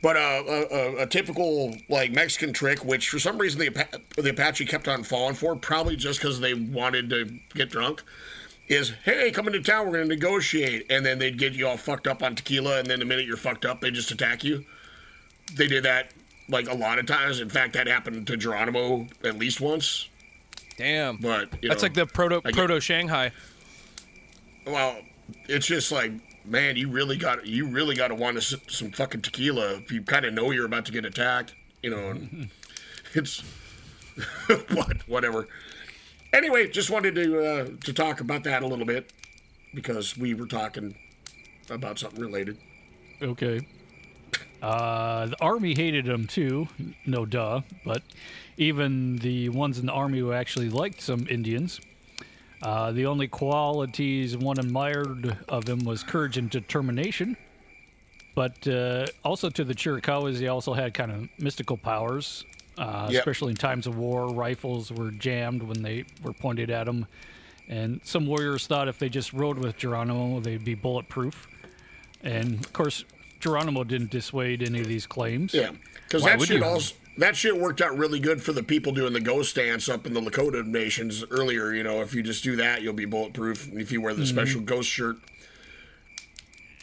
But 0.00 0.16
uh, 0.16 0.42
a, 0.46 0.96
a, 1.02 1.06
typical 1.06 1.76
like 1.88 2.12
Mexican 2.12 2.52
trick, 2.52 2.84
which 2.84 3.08
for 3.08 3.18
some 3.18 3.36
reason 3.36 3.60
the 3.60 4.00
the 4.16 4.30
Apache 4.30 4.64
kept 4.66 4.86
on 4.86 5.02
falling 5.02 5.34
for, 5.34 5.56
probably 5.56 5.96
just 5.96 6.20
because 6.20 6.38
they 6.38 6.54
wanted 6.54 7.10
to 7.10 7.38
get 7.54 7.70
drunk, 7.70 8.04
is 8.68 8.92
hey, 9.04 9.32
come 9.32 9.48
into 9.48 9.60
town, 9.60 9.86
we're 9.86 9.94
going 9.94 10.08
to 10.08 10.14
negotiate, 10.14 10.86
and 10.88 11.04
then 11.04 11.18
they'd 11.18 11.36
get 11.36 11.54
you 11.54 11.66
all 11.66 11.76
fucked 11.76 12.06
up 12.06 12.22
on 12.22 12.36
tequila, 12.36 12.78
and 12.78 12.86
then 12.88 13.00
the 13.00 13.04
minute 13.04 13.26
you're 13.26 13.36
fucked 13.36 13.64
up, 13.64 13.80
they 13.80 13.90
just 13.90 14.10
attack 14.12 14.44
you. 14.44 14.64
They 15.56 15.66
did 15.66 15.82
that 15.84 16.12
like 16.48 16.68
a 16.68 16.74
lot 16.74 16.98
of 16.98 17.06
times. 17.06 17.40
In 17.40 17.48
fact, 17.48 17.74
that 17.74 17.86
happened 17.86 18.26
to 18.26 18.36
Geronimo 18.36 19.06
at 19.24 19.38
least 19.38 19.60
once. 19.60 20.08
Damn. 20.76 21.16
But 21.18 21.62
you 21.62 21.68
That's 21.68 21.82
know, 21.82 21.86
like 21.86 21.94
the 21.94 22.06
proto 22.06 22.40
get- 22.40 22.54
proto 22.54 22.80
Shanghai. 22.80 23.32
well, 24.66 24.96
it's 25.48 25.66
just 25.66 25.90
like 25.92 26.12
man, 26.44 26.76
you 26.76 26.88
really 26.90 27.16
got 27.16 27.46
you 27.46 27.68
really 27.68 27.94
got 27.94 28.08
to 28.08 28.14
want 28.14 28.40
to 28.40 28.60
some 28.68 28.90
fucking 28.90 29.20
tequila 29.22 29.74
if 29.74 29.92
you 29.92 30.02
kind 30.02 30.24
of 30.24 30.32
know 30.32 30.50
you're 30.50 30.64
about 30.66 30.86
to 30.86 30.92
get 30.92 31.04
attacked. 31.04 31.54
You 31.82 31.90
know, 31.90 32.10
and 32.10 32.48
it's 33.14 33.42
what 34.72 35.06
whatever. 35.08 35.48
Anyway, 36.32 36.68
just 36.68 36.90
wanted 36.90 37.14
to 37.16 37.44
uh, 37.44 37.68
to 37.84 37.92
talk 37.92 38.20
about 38.20 38.44
that 38.44 38.62
a 38.62 38.66
little 38.66 38.84
bit 38.86 39.12
because 39.74 40.16
we 40.16 40.34
were 40.34 40.46
talking 40.46 40.94
about 41.70 41.98
something 41.98 42.20
related. 42.20 42.56
Okay. 43.22 43.66
Uh, 44.62 45.26
the 45.26 45.36
army 45.40 45.74
hated 45.74 46.06
him 46.08 46.26
too, 46.26 46.68
no 47.06 47.24
duh. 47.24 47.60
But 47.84 48.02
even 48.56 49.16
the 49.18 49.48
ones 49.50 49.78
in 49.78 49.86
the 49.86 49.92
army 49.92 50.18
who 50.18 50.32
actually 50.32 50.68
liked 50.70 51.00
some 51.00 51.26
Indians 51.28 51.80
Uh, 52.60 52.90
the 52.90 53.06
only 53.06 53.28
qualities 53.28 54.36
one 54.36 54.58
admired 54.58 55.38
of 55.48 55.68
him 55.68 55.84
was 55.84 56.02
courage 56.02 56.36
and 56.36 56.50
determination. 56.50 57.36
But 58.34 58.66
uh, 58.66 59.06
also 59.24 59.48
to 59.50 59.62
the 59.64 59.74
Chiricahuas, 59.74 60.40
he 60.40 60.48
also 60.48 60.72
had 60.74 60.92
kind 60.92 61.12
of 61.12 61.28
mystical 61.38 61.76
powers, 61.76 62.44
uh, 62.76 63.08
Yep. 63.12 63.20
especially 63.20 63.50
in 63.50 63.56
times 63.56 63.86
of 63.86 63.96
war. 63.96 64.28
Rifles 64.34 64.90
were 64.90 65.12
jammed 65.12 65.62
when 65.62 65.82
they 65.82 66.04
were 66.24 66.32
pointed 66.32 66.68
at 66.70 66.88
him. 66.88 67.06
And 67.68 68.00
some 68.02 68.26
warriors 68.26 68.66
thought 68.66 68.88
if 68.88 68.98
they 68.98 69.08
just 69.08 69.32
rode 69.32 69.58
with 69.58 69.76
Geronimo, 69.76 70.40
they'd 70.40 70.64
be 70.64 70.74
bulletproof. 70.74 71.46
And 72.24 72.54
of 72.54 72.72
course, 72.72 73.04
Geronimo 73.40 73.84
didn't 73.84 74.10
dissuade 74.10 74.62
any 74.62 74.80
of 74.80 74.86
these 74.86 75.06
claims. 75.06 75.54
Yeah, 75.54 75.70
because 76.04 76.24
that 76.24 76.40
shit 76.42 76.62
also 76.62 76.94
that 77.18 77.36
shit 77.36 77.56
worked 77.58 77.80
out 77.80 77.96
really 77.98 78.20
good 78.20 78.42
for 78.42 78.52
the 78.52 78.62
people 78.62 78.92
doing 78.92 79.12
the 79.12 79.20
ghost 79.20 79.56
dance 79.56 79.88
up 79.88 80.06
in 80.06 80.14
the 80.14 80.20
Lakota 80.20 80.64
nations 80.64 81.24
earlier. 81.30 81.72
You 81.72 81.82
know, 81.82 82.00
if 82.00 82.14
you 82.14 82.22
just 82.22 82.44
do 82.44 82.54
that, 82.56 82.82
you'll 82.82 82.92
be 82.92 83.06
bulletproof. 83.06 83.68
And 83.68 83.80
if 83.80 83.90
you 83.90 84.00
wear 84.00 84.14
the 84.14 84.24
special 84.26 84.60
ghost 84.60 84.88
shirt, 84.88 85.16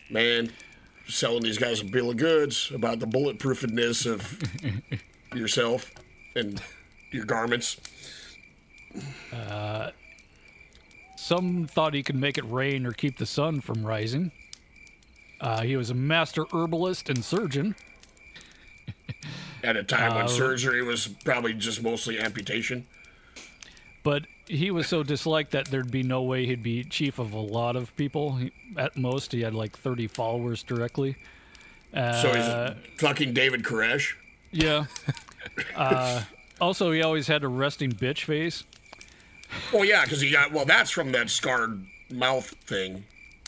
man, 0.09 0.51
selling 1.07 1.43
these 1.43 1.57
guys 1.57 1.81
a 1.81 1.85
bill 1.85 2.09
of 2.09 2.17
goods 2.17 2.71
about 2.73 2.99
the 2.99 3.07
bulletproofedness 3.07 4.05
of 4.11 4.37
yourself 5.37 5.91
and 6.35 6.61
your 7.11 7.25
garments. 7.25 7.77
Uh, 9.31 9.91
Some 11.15 11.65
thought 11.65 11.93
he 11.93 12.03
could 12.03 12.15
make 12.15 12.37
it 12.37 12.45
rain 12.49 12.85
or 12.85 12.91
keep 12.91 13.17
the 13.17 13.25
sun 13.25 13.61
from 13.61 13.85
rising. 13.85 14.31
Uh, 15.45 15.61
he 15.61 15.77
was 15.77 15.91
a 15.91 15.93
master 15.93 16.45
herbalist 16.51 17.07
and 17.07 17.23
surgeon. 17.23 17.75
At 19.63 19.75
a 19.77 19.83
time 19.83 20.13
Uh, 20.13 20.15
when 20.15 20.27
surgery 20.27 20.81
was 20.81 21.07
probably 21.23 21.53
just 21.53 21.83
mostly 21.83 22.19
amputation. 22.19 22.87
But 24.01 24.23
he 24.47 24.71
was 24.71 24.87
so 24.87 25.03
disliked 25.03 25.51
that 25.51 25.67
there'd 25.67 25.91
be 25.91 26.01
no 26.01 26.23
way 26.23 26.47
he'd 26.47 26.63
be 26.63 26.83
chief 26.83 27.19
of 27.19 27.31
a 27.33 27.39
lot 27.39 27.75
of 27.75 27.95
people. 27.95 28.37
He, 28.37 28.51
at 28.75 28.97
most, 28.97 29.31
he 29.33 29.41
had 29.41 29.53
like 29.53 29.77
30 29.77 30.07
followers 30.07 30.63
directly. 30.63 31.15
Uh, 31.93 32.21
So 32.21 32.33
he's 32.33 32.99
fucking 32.99 33.33
David 33.33 33.61
Koresh. 33.63 34.13
yeah. 34.51 34.85
uh, 35.75 36.23
also, 36.59 36.91
he 36.91 37.03
always 37.03 37.27
had 37.27 37.43
a 37.43 37.47
resting 37.47 37.91
bitch 37.91 38.23
face. 38.23 38.63
Oh 39.71 39.83
yeah, 39.83 40.03
because 40.05 40.21
he 40.21 40.31
got 40.31 40.51
well. 40.51 40.65
That's 40.65 40.89
from 40.89 41.11
that 41.11 41.29
scarred 41.29 41.85
mouth 42.11 42.47
thing. 42.65 43.03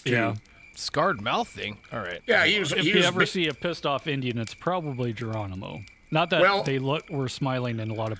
Yeah. 0.05 0.35
Scarred 0.77 1.21
mouth 1.21 1.47
thing. 1.47 1.77
All 1.91 1.99
right. 1.99 2.21
Yeah, 2.27 2.45
he 2.45 2.59
was. 2.59 2.71
If 2.71 2.79
he 2.79 2.89
you 2.89 2.97
was 2.97 3.05
ever 3.05 3.25
see 3.25 3.47
a 3.47 3.53
pissed 3.53 3.85
off 3.85 4.05
Indian, 4.07 4.37
it's 4.37 4.53
probably 4.53 5.11
Geronimo. 5.13 5.81
Not 6.11 6.29
that 6.29 6.41
Well- 6.41 6.63
they 6.63 6.79
look 6.79 7.09
were 7.09 7.27
smiling 7.29 7.79
in 7.79 7.89
a 7.89 7.93
lot 7.93 8.11
of 8.11 8.19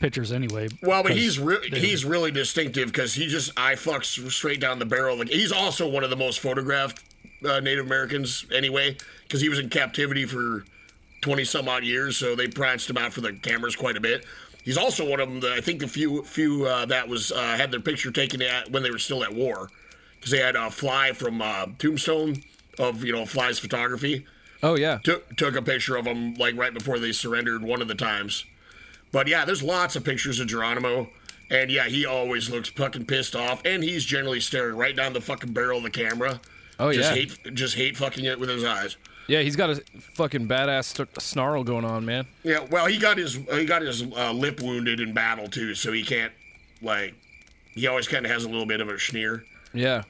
pictures 0.00 0.30
anyway. 0.30 0.68
Well, 0.80 1.02
but 1.02 1.12
he's 1.12 1.38
re- 1.40 1.68
he's 1.72 2.04
really 2.04 2.30
distinctive 2.30 2.86
because 2.92 3.14
he 3.14 3.26
just 3.26 3.50
eye 3.58 3.74
fucks 3.74 4.30
straight 4.30 4.60
down 4.60 4.78
the 4.78 4.86
barrel. 4.86 5.16
Like 5.18 5.28
he's 5.28 5.50
also 5.52 5.88
one 5.88 6.04
of 6.04 6.10
the 6.10 6.16
most 6.16 6.38
photographed 6.40 7.02
uh, 7.44 7.60
Native 7.60 7.86
Americans 7.86 8.46
anyway, 8.54 8.96
because 9.24 9.40
he 9.40 9.48
was 9.48 9.58
in 9.58 9.68
captivity 9.68 10.24
for 10.24 10.64
twenty 11.20 11.44
some 11.44 11.68
odd 11.68 11.82
years, 11.84 12.16
so 12.16 12.36
they 12.36 12.46
pranced 12.46 12.88
him 12.88 12.96
out 12.96 13.12
for 13.12 13.20
the 13.22 13.32
cameras 13.32 13.74
quite 13.74 13.96
a 13.96 14.00
bit. 14.00 14.24
He's 14.64 14.76
also 14.76 15.08
one 15.08 15.18
of 15.18 15.28
them. 15.28 15.40
That 15.40 15.52
I 15.52 15.60
think 15.60 15.80
the 15.80 15.88
few 15.88 16.22
few 16.22 16.66
uh, 16.66 16.86
that 16.86 17.08
was 17.08 17.32
uh, 17.32 17.56
had 17.56 17.72
their 17.72 17.80
picture 17.80 18.12
taken 18.12 18.40
at 18.40 18.70
when 18.70 18.82
they 18.84 18.90
were 18.90 18.98
still 18.98 19.24
at 19.24 19.34
war, 19.34 19.68
because 20.18 20.30
they 20.32 20.38
had 20.38 20.56
a 20.56 20.70
fly 20.70 21.12
from 21.12 21.40
uh, 21.42 21.66
Tombstone 21.78 22.42
of 22.78 23.04
you 23.04 23.12
know 23.12 23.26
Fly's 23.26 23.58
photography 23.58 24.24
Oh 24.62 24.76
yeah. 24.76 24.98
took 25.04 25.36
took 25.36 25.56
a 25.56 25.62
picture 25.62 25.96
of 25.96 26.06
him 26.06 26.34
like 26.34 26.56
right 26.56 26.74
before 26.74 26.98
they 26.98 27.12
surrendered 27.12 27.62
one 27.62 27.80
of 27.82 27.88
the 27.88 27.94
times. 27.94 28.44
But 29.12 29.26
yeah, 29.28 29.44
there's 29.44 29.62
lots 29.62 29.96
of 29.96 30.04
pictures 30.04 30.38
of 30.38 30.48
Geronimo, 30.48 31.08
and 31.50 31.70
yeah, 31.70 31.84
he 31.88 32.04
always 32.04 32.50
looks 32.50 32.68
fucking 32.68 33.06
pissed 33.06 33.34
off, 33.34 33.62
and 33.64 33.82
he's 33.82 34.04
generally 34.04 34.40
staring 34.40 34.76
right 34.76 34.94
down 34.94 35.12
the 35.12 35.20
fucking 35.20 35.52
barrel 35.52 35.78
of 35.78 35.84
the 35.84 35.90
camera. 35.90 36.40
Oh 36.78 36.92
just 36.92 37.10
yeah. 37.10 37.26
hate 37.26 37.54
just 37.54 37.74
hate 37.76 37.96
fucking 37.96 38.24
it 38.24 38.38
with 38.38 38.48
his 38.48 38.64
eyes. 38.64 38.96
Yeah, 39.28 39.40
he's 39.42 39.56
got 39.56 39.68
a 39.70 39.76
fucking 40.14 40.48
badass 40.48 40.84
st- 40.96 41.20
snarl 41.20 41.62
going 41.62 41.84
on, 41.84 42.06
man. 42.06 42.26
Yeah, 42.42 42.60
well, 42.70 42.86
he 42.86 42.98
got 42.98 43.18
his 43.18 43.34
he 43.34 43.64
got 43.64 43.82
his 43.82 44.02
uh, 44.02 44.32
lip 44.32 44.60
wounded 44.60 45.00
in 45.00 45.12
battle 45.12 45.48
too, 45.48 45.74
so 45.74 45.92
he 45.92 46.02
can't 46.02 46.32
like 46.82 47.14
he 47.74 47.86
always 47.86 48.08
kind 48.08 48.24
of 48.26 48.32
has 48.32 48.44
a 48.44 48.48
little 48.48 48.66
bit 48.66 48.80
of 48.80 48.88
a 48.88 48.98
sneer. 48.98 49.44
Yeah. 49.74 50.02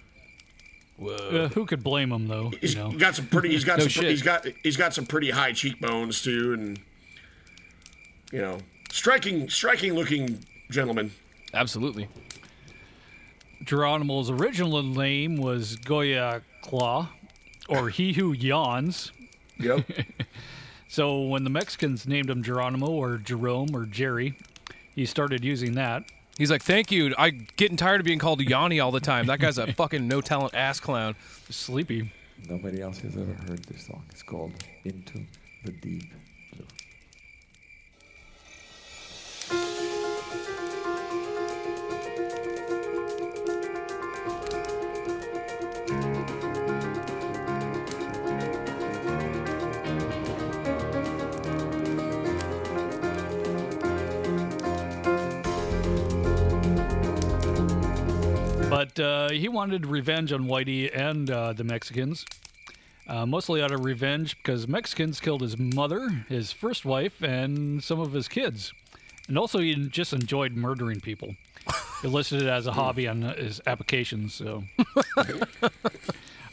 Uh, 1.00 1.48
who 1.48 1.64
could 1.66 1.84
blame 1.84 2.10
him 2.10 2.26
though? 2.26 2.50
He's 2.60 2.74
You 2.74 2.80
know. 2.80 2.90
got 2.92 3.14
some 3.14 3.26
pretty. 3.26 3.50
He's 3.50 3.64
got 3.64 3.78
No 3.78 3.84
some. 3.84 3.88
shit. 3.90 4.10
He's 4.10 4.22
got 4.22 4.46
he's 4.64 4.76
got 4.76 4.94
some 4.94 5.06
pretty 5.06 5.30
high 5.30 5.52
cheekbones 5.52 6.22
too, 6.22 6.52
and 6.54 6.80
you 8.32 8.40
know, 8.40 8.58
striking 8.90 9.48
striking 9.48 9.92
looking 9.94 10.44
gentleman. 10.70 11.12
Absolutely. 11.54 12.08
Geronimo's 13.64 14.30
original 14.30 14.82
name 14.82 15.36
was 15.36 15.76
Goya 15.76 16.42
Claw, 16.62 17.10
or 17.68 17.88
He 17.90 18.12
Who 18.12 18.32
Yawns. 18.32 19.12
Yep. 19.58 19.84
So 20.90 21.20
when 21.20 21.44
the 21.44 21.50
Mexicans 21.50 22.08
named 22.08 22.30
him 22.30 22.42
Geronimo 22.42 22.86
or 22.88 23.18
Jerome 23.18 23.76
or 23.76 23.84
Jerry, 23.84 24.38
he 24.94 25.04
started 25.04 25.44
using 25.44 25.74
that. 25.74 26.04
He's 26.38 26.52
like, 26.52 26.62
thank 26.62 26.92
you. 26.92 27.14
I'm 27.18 27.48
getting 27.56 27.76
tired 27.76 28.00
of 28.00 28.04
being 28.04 28.20
called 28.20 28.40
Yanni 28.40 28.78
all 28.78 28.92
the 28.92 29.00
time. 29.00 29.26
That 29.26 29.40
guy's 29.40 29.58
a 29.58 29.72
fucking 29.72 30.06
no 30.06 30.20
talent 30.20 30.54
ass 30.54 30.78
clown. 30.78 31.16
Sleepy. 31.50 32.12
Nobody 32.48 32.80
else 32.80 32.98
has 33.00 33.16
ever 33.16 33.34
heard 33.48 33.64
this 33.64 33.86
song. 33.86 34.04
It's 34.10 34.22
called 34.22 34.52
Into 34.84 35.24
the 35.64 35.72
Deep 35.72 36.04
But 58.94 59.02
uh, 59.02 59.28
he 59.30 59.48
wanted 59.48 59.86
revenge 59.86 60.32
on 60.32 60.44
Whitey 60.46 60.90
and 60.96 61.30
uh, 61.30 61.52
the 61.52 61.64
Mexicans. 61.64 62.24
Uh, 63.06 63.24
mostly 63.24 63.62
out 63.62 63.72
of 63.72 63.84
revenge 63.84 64.36
because 64.36 64.68
Mexicans 64.68 65.18
killed 65.18 65.40
his 65.40 65.58
mother, 65.58 66.10
his 66.28 66.52
first 66.52 66.84
wife, 66.84 67.22
and 67.22 67.82
some 67.82 67.98
of 68.00 68.12
his 68.12 68.28
kids. 68.28 68.72
And 69.28 69.38
also, 69.38 69.58
he 69.60 69.74
just 69.88 70.12
enjoyed 70.12 70.52
murdering 70.56 71.00
people. 71.00 71.34
He 72.02 72.08
listed 72.08 72.42
it 72.42 72.48
as 72.48 72.66
a 72.66 72.72
hobby 72.72 73.08
on 73.08 73.22
his 73.22 73.60
applications. 73.66 74.34
So, 74.34 74.64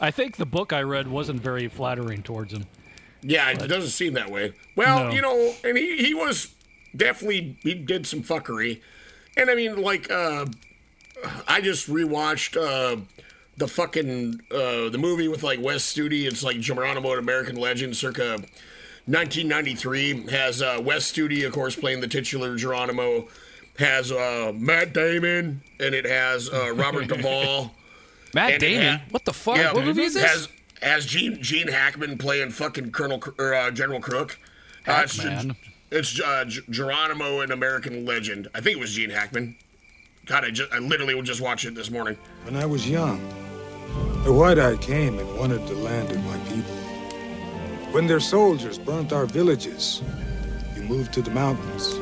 I 0.00 0.10
think 0.10 0.36
the 0.36 0.46
book 0.46 0.72
I 0.72 0.80
read 0.82 1.08
wasn't 1.08 1.40
very 1.42 1.68
flattering 1.68 2.22
towards 2.22 2.52
him. 2.52 2.66
Yeah, 3.22 3.50
it 3.50 3.58
doesn't 3.68 3.90
seem 3.90 4.14
that 4.14 4.30
way. 4.30 4.52
Well, 4.76 5.04
No. 5.04 5.10
you 5.10 5.20
know, 5.22 5.54
and 5.64 5.76
he, 5.76 5.98
he 5.98 6.14
was 6.14 6.54
definitely 6.94 7.56
he 7.62 7.74
did 7.74 8.06
some 8.06 8.22
fuckery, 8.22 8.80
and 9.36 9.50
I 9.50 9.54
mean, 9.54 9.80
like, 9.80 10.10
uh, 10.10 10.46
I 11.48 11.60
just 11.60 11.88
rewatched 11.88 12.56
uh, 12.56 13.00
the 13.56 13.68
fucking 13.68 14.40
uh, 14.50 14.88
the 14.90 14.98
movie 14.98 15.28
with 15.28 15.42
like 15.42 15.60
Wes 15.62 15.82
Studi. 15.82 16.26
It's 16.26 16.42
like 16.42 16.60
Geronimo, 16.60 17.12
an 17.14 17.18
American 17.18 17.56
Legend, 17.56 17.96
circa 17.96 18.38
1993. 19.06 20.26
Has 20.30 20.62
uh, 20.62 20.78
Wes 20.82 21.10
Studi, 21.10 21.46
of 21.46 21.52
course, 21.52 21.76
playing 21.76 22.00
the 22.00 22.08
titular 22.08 22.56
Geronimo. 22.56 23.28
Has 23.78 24.10
uh, 24.10 24.52
Matt 24.54 24.92
Damon, 24.94 25.62
and 25.78 25.94
it 25.94 26.04
has 26.06 26.50
uh, 26.50 26.72
Robert 26.74 27.06
Duvall. 27.08 27.72
Matt 28.34 28.52
And 28.52 28.60
Damon? 28.60 28.98
ha- 28.98 29.04
what 29.10 29.24
the 29.24 29.32
fuck? 29.32 29.56
Yeah, 29.56 29.72
what 29.72 29.84
movie 29.84 30.02
is 30.02 30.14
this? 30.14 30.22
Has 30.24 30.48
has 30.82 31.06
Gene 31.06 31.42
Gene 31.42 31.68
Hackman 31.68 32.18
playing 32.18 32.50
fucking 32.50 32.92
Colonel 32.92 33.22
or 33.38 33.54
uh, 33.54 33.70
General 33.70 34.00
Crook? 34.00 34.38
Uh, 34.86 35.02
it's 35.04 35.20
it's 35.90 36.20
uh, 36.20 36.44
Geronimo, 36.70 37.40
an 37.40 37.52
American 37.52 38.04
Legend. 38.04 38.48
I 38.54 38.60
think 38.60 38.76
it 38.76 38.80
was 38.80 38.92
Gene 38.92 39.10
Hackman. 39.10 39.56
God, 40.26 40.44
I 40.44 40.50
just 40.50 40.72
I 40.72 40.80
literally 40.80 41.14
was 41.14 41.24
just 41.24 41.40
watched 41.40 41.66
it 41.66 41.76
this 41.76 41.88
morning. 41.88 42.18
When 42.42 42.56
I 42.56 42.66
was 42.66 42.90
young, 42.90 43.20
the 44.24 44.32
White 44.32 44.58
Eye 44.58 44.76
came 44.76 45.20
and 45.20 45.38
wanted 45.38 45.64
the 45.68 45.74
land 45.76 46.10
of 46.10 46.24
my 46.24 46.36
people. 46.48 46.74
When 47.92 48.08
their 48.08 48.18
soldiers 48.18 48.76
burnt 48.76 49.12
our 49.12 49.26
villages, 49.26 50.02
we 50.74 50.82
moved 50.82 51.12
to 51.12 51.22
the 51.22 51.30
mountains. 51.30 51.94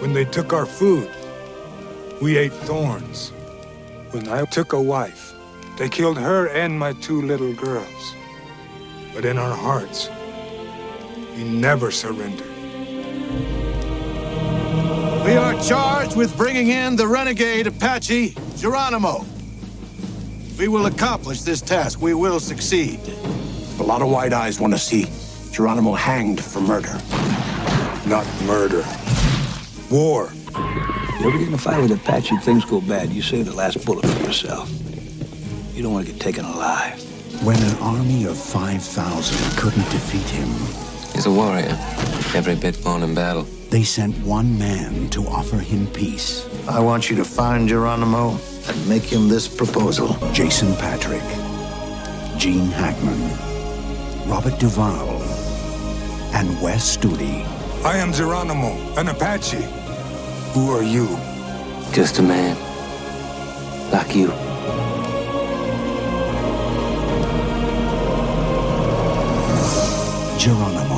When 0.00 0.12
they 0.12 0.24
took 0.24 0.52
our 0.52 0.64
food, 0.64 1.10
we 2.22 2.38
ate 2.38 2.52
thorns. 2.52 3.30
When 4.12 4.28
I 4.28 4.44
took 4.44 4.72
a 4.72 4.80
wife, 4.80 5.34
they 5.76 5.88
killed 5.88 6.18
her 6.18 6.46
and 6.50 6.78
my 6.78 6.92
two 6.92 7.20
little 7.20 7.52
girls. 7.52 8.14
But 9.12 9.24
in 9.24 9.38
our 9.38 9.56
hearts, 9.56 10.08
we 11.34 11.42
never 11.42 11.90
surrendered. 11.90 12.49
We 15.30 15.36
are 15.36 15.54
charged 15.62 16.16
with 16.16 16.36
bringing 16.36 16.70
in 16.70 16.96
the 16.96 17.06
renegade 17.06 17.68
Apache 17.68 18.34
Geronimo. 18.56 19.24
We 20.58 20.66
will 20.66 20.86
accomplish 20.86 21.42
this 21.42 21.60
task. 21.60 22.02
We 22.02 22.14
will 22.14 22.40
succeed. 22.40 22.98
A 23.78 23.82
lot 23.84 24.02
of 24.02 24.10
white 24.10 24.32
eyes 24.32 24.58
want 24.58 24.72
to 24.72 24.78
see 24.80 25.06
Geronimo 25.52 25.92
hanged 25.92 26.42
for 26.42 26.60
murder. 26.60 27.00
Not 28.08 28.26
murder. 28.42 28.84
War. 29.88 30.32
you 31.20 31.28
ever 31.28 31.38
get 31.38 31.46
in 31.46 31.54
a 31.54 31.58
fight 31.58 31.80
with 31.80 31.92
Apache, 31.92 32.36
things 32.38 32.64
go 32.64 32.80
bad, 32.80 33.10
you 33.10 33.22
save 33.22 33.46
the 33.46 33.54
last 33.54 33.86
bullet 33.86 34.06
for 34.06 34.24
yourself. 34.24 34.68
You 35.76 35.84
don't 35.84 35.92
want 35.92 36.06
to 36.06 36.12
get 36.12 36.20
taken 36.20 36.44
alive. 36.44 37.00
When 37.44 37.62
an 37.62 37.76
army 37.76 38.24
of 38.24 38.36
5,000 38.36 39.56
couldn't 39.56 39.88
defeat 39.90 40.28
him, 40.30 40.89
He's 41.20 41.26
a 41.26 41.30
warrior, 41.30 41.76
every 42.34 42.54
bit 42.54 42.82
born 42.82 43.02
in 43.02 43.14
battle. 43.14 43.42
they 43.68 43.82
sent 43.82 44.16
one 44.24 44.58
man 44.58 45.10
to 45.10 45.26
offer 45.26 45.58
him 45.58 45.86
peace. 45.88 46.48
I 46.66 46.80
want 46.80 47.10
you 47.10 47.16
to 47.16 47.26
find 47.26 47.68
Geronimo 47.68 48.38
and 48.66 48.88
make 48.88 49.02
him 49.02 49.28
this 49.28 49.46
proposal. 49.46 50.16
Jason 50.32 50.74
Patric, 50.76 51.20
Gene 52.38 52.70
Hackman, 52.70 53.20
Robert 54.30 54.58
Duvall, 54.58 55.20
and 56.32 56.58
Wes 56.62 56.96
Studi. 56.96 57.44
I 57.84 57.98
am 57.98 58.14
Geronimo, 58.14 58.72
an 58.96 59.08
Apache. 59.08 59.68
Who 60.54 60.70
are 60.70 60.82
you? 60.82 61.06
Just 61.92 62.18
a 62.18 62.22
man. 62.22 62.56
Like 63.92 64.16
you. 64.16 64.32
Geronimo, 70.40 70.89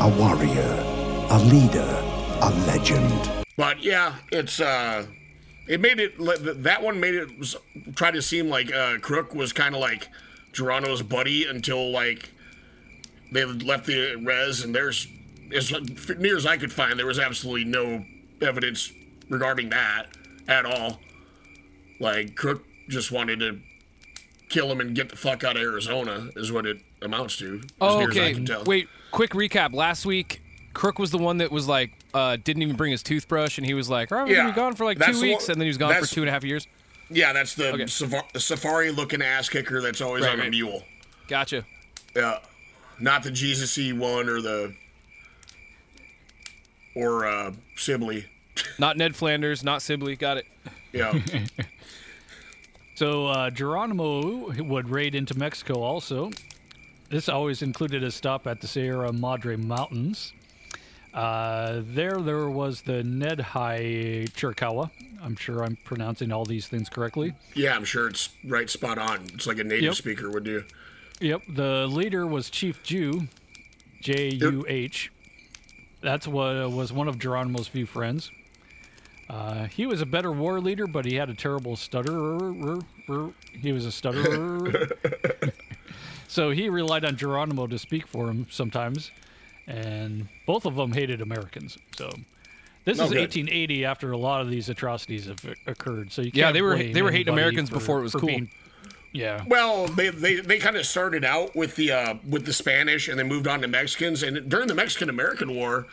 a 0.00 0.08
warrior, 0.08 0.84
a 1.30 1.38
leader, 1.44 2.02
a 2.40 2.50
legend. 2.66 3.30
But 3.56 3.82
yeah, 3.82 4.14
it's 4.32 4.60
uh, 4.60 5.06
it 5.68 5.80
made 5.80 6.00
it 6.00 6.14
that 6.62 6.82
one 6.82 6.98
made 7.00 7.14
it 7.14 7.28
try 7.94 8.10
to 8.10 8.22
seem 8.22 8.48
like 8.48 8.72
uh, 8.72 8.98
Crook 9.00 9.34
was 9.34 9.52
kind 9.52 9.74
of 9.74 9.80
like 9.80 10.08
Geronimo's 10.52 11.02
buddy 11.02 11.46
until 11.46 11.90
like 11.90 12.30
they 13.32 13.44
left 13.44 13.86
the 13.86 14.16
res, 14.16 14.64
and 14.64 14.74
there's 14.74 15.06
as 15.54 15.72
near 16.18 16.36
as 16.36 16.46
I 16.46 16.56
could 16.56 16.72
find, 16.72 16.98
there 16.98 17.06
was 17.06 17.18
absolutely 17.18 17.64
no 17.64 18.04
evidence 18.40 18.92
regarding 19.28 19.68
that 19.70 20.06
at 20.48 20.64
all. 20.64 21.00
Like 21.98 22.34
Crook 22.36 22.64
just 22.88 23.12
wanted 23.12 23.40
to 23.40 23.60
kill 24.48 24.72
him 24.72 24.80
and 24.80 24.96
get 24.96 25.10
the 25.10 25.16
fuck 25.16 25.44
out 25.44 25.56
of 25.56 25.62
Arizona, 25.62 26.30
is 26.36 26.50
what 26.50 26.66
it 26.66 26.78
amounts 27.02 27.36
to. 27.38 27.56
As 27.56 27.70
Oh, 27.80 27.98
near 27.98 28.10
as 28.10 28.16
I 28.16 28.20
okay. 28.20 28.34
can 28.34 28.46
tell. 28.46 28.64
Wait, 28.64 28.88
quick 29.10 29.30
recap. 29.30 29.74
Last 29.74 30.06
week, 30.06 30.40
Crook 30.74 30.98
was 30.98 31.10
the 31.10 31.18
one 31.18 31.38
that 31.38 31.50
was 31.50 31.66
like, 31.68 31.90
uh, 32.14 32.36
didn't 32.42 32.62
even 32.62 32.76
bring 32.76 32.92
his 32.92 33.02
toothbrush, 33.02 33.58
and 33.58 33.66
he 33.66 33.74
was 33.74 33.88
like, 33.88 34.10
"All 34.12 34.18
right, 34.18 34.24
we're 34.28 34.34
gonna 34.34 34.48
Yeah, 34.48 34.52
be 34.52 34.56
gone 34.56 34.74
for 34.74 34.84
like 34.84 34.98
that's 34.98 35.18
two 35.18 35.22
weeks," 35.22 35.44
one- 35.48 35.52
and 35.52 35.60
then 35.60 35.66
he 35.66 35.70
was 35.70 35.78
gone 35.78 35.94
for 36.00 36.06
two 36.06 36.20
and 36.22 36.28
a 36.28 36.32
half 36.32 36.44
years. 36.44 36.66
Yeah, 37.10 37.32
that's 37.32 37.54
the 37.54 37.72
Okay. 37.72 37.86
safari 38.38 38.90
looking 38.92 39.20
ass 39.22 39.48
kicker 39.48 39.80
that's 39.80 40.00
always 40.00 40.24
Right, 40.24 40.38
on 40.38 40.46
a 40.46 40.50
mule. 40.50 40.84
Gotcha. 41.28 41.64
Yeah, 42.14 42.38
not 43.00 43.22
the 43.24 43.30
Jesus 43.32 43.76
E 43.78 43.92
one 43.92 44.28
or 44.28 44.40
the 44.40 44.74
or 46.94 47.26
uh 47.26 47.52
Sibley. 47.76 48.26
Not 48.78 48.96
Ned 48.96 49.14
Flanders, 49.16 49.62
not 49.64 49.80
Sibley. 49.80 50.16
Got 50.16 50.38
it. 50.38 50.46
Yeah. 50.92 51.18
So 52.96 53.28
uh, 53.28 53.48
Geronimo 53.48 54.52
would 54.62 54.90
raid 54.90 55.14
into 55.14 55.32
Mexico 55.38 55.80
also. 55.80 56.30
This 57.10 57.28
always 57.28 57.62
included 57.62 58.02
a 58.04 58.10
stop 58.10 58.46
at 58.46 58.60
the 58.60 58.66
Sierra 58.68 59.12
Madre 59.12 59.56
Mountains. 59.56 60.32
Uh, 61.12 61.80
there, 61.84 62.18
there 62.20 62.48
was 62.48 62.82
the 62.82 63.02
Nednhi 63.02 64.30
Chiricahua. 64.30 64.90
I'm 65.20 65.34
sure 65.34 65.64
I'm 65.64 65.76
pronouncing 65.84 66.30
all 66.30 66.44
these 66.44 66.68
things 66.68 66.88
correctly. 66.88 67.34
yeah, 67.54 67.74
I'm 67.74 67.84
sure 67.84 68.08
it's 68.08 68.30
right 68.46 68.70
spot 68.70 68.96
on. 68.98 69.24
It's 69.34 69.46
like 69.46 69.58
a 69.58 69.64
native 69.64 69.82
Yep. 69.84 69.94
speaker 69.96 70.30
would 70.30 70.44
do. 70.44 70.64
Yep, 71.20 71.42
the 71.48 71.86
leader 71.88 72.26
was 72.26 72.48
Chief 72.48 72.82
Juh, 72.82 73.26
J 74.00 74.30
U 74.36 74.64
H. 74.68 75.10
That's 76.00 76.26
what 76.26 76.70
was 76.70 76.92
one 76.92 77.08
of 77.08 77.18
Geronimo's 77.18 77.66
few 77.68 77.84
friends. 77.86 78.30
Uh, 79.28 79.64
he 79.66 79.84
was 79.86 80.00
a 80.00 80.06
better 80.06 80.32
war 80.32 80.60
leader, 80.60 80.86
but 80.86 81.04
he 81.04 81.16
had 81.16 81.28
a 81.28 81.34
terrible 81.34 81.76
stutter. 81.76 82.38
He 83.60 83.72
was 83.72 83.84
a 83.84 83.92
stutterer. 83.92 84.88
So 86.30 86.50
he 86.50 86.68
relied 86.68 87.04
on 87.04 87.16
Geronimo 87.16 87.66
to 87.66 87.78
speak 87.78 88.06
for 88.06 88.28
him 88.28 88.46
sometimes, 88.50 89.10
and 89.66 90.28
both 90.46 90.64
of 90.64 90.76
them 90.76 90.92
hated 90.92 91.20
Americans. 91.20 91.76
So 91.96 92.10
this 92.84 92.98
Oh, 93.00 93.04
is 93.04 93.10
good. 93.10 93.18
1880 93.20 93.84
after 93.84 94.12
a 94.12 94.16
lot 94.18 94.40
of 94.40 94.50
these 94.50 94.68
atrocities 94.68 95.26
have 95.26 95.44
occurred. 95.66 96.12
So 96.12 96.22
you 96.22 96.30
Yeah, 96.32 96.44
can't 96.46 96.54
they 96.54 96.62
were- 96.62 96.76
blame 96.76 96.92
they 96.92 97.02
were 97.02 97.10
hating 97.12 97.32
Americans 97.32 97.68
for- 97.68 97.74
before 97.76 97.98
it 98.00 98.02
was 98.02 98.12
cool. 98.12 98.26
being- 98.28 98.50
yeah. 99.12 99.42
Well, 99.46 99.86
they 99.88 100.08
they, 100.10 100.36
they 100.36 100.58
kind 100.58 100.76
of 100.76 100.86
started 100.86 101.24
out 101.24 101.54
with 101.56 101.76
the 101.76 101.92
uh, 101.92 102.14
with 102.28 102.46
the 102.46 102.52
Spanish 102.52 103.08
and 103.08 103.18
they 103.18 103.24
moved 103.24 103.46
on 103.48 103.60
to 103.62 103.68
Mexicans. 103.68 104.22
And 104.22 104.48
during 104.48 104.68
the 104.68 104.74
Mexican 104.74 105.10
American 105.10 105.54
War, 105.54 105.86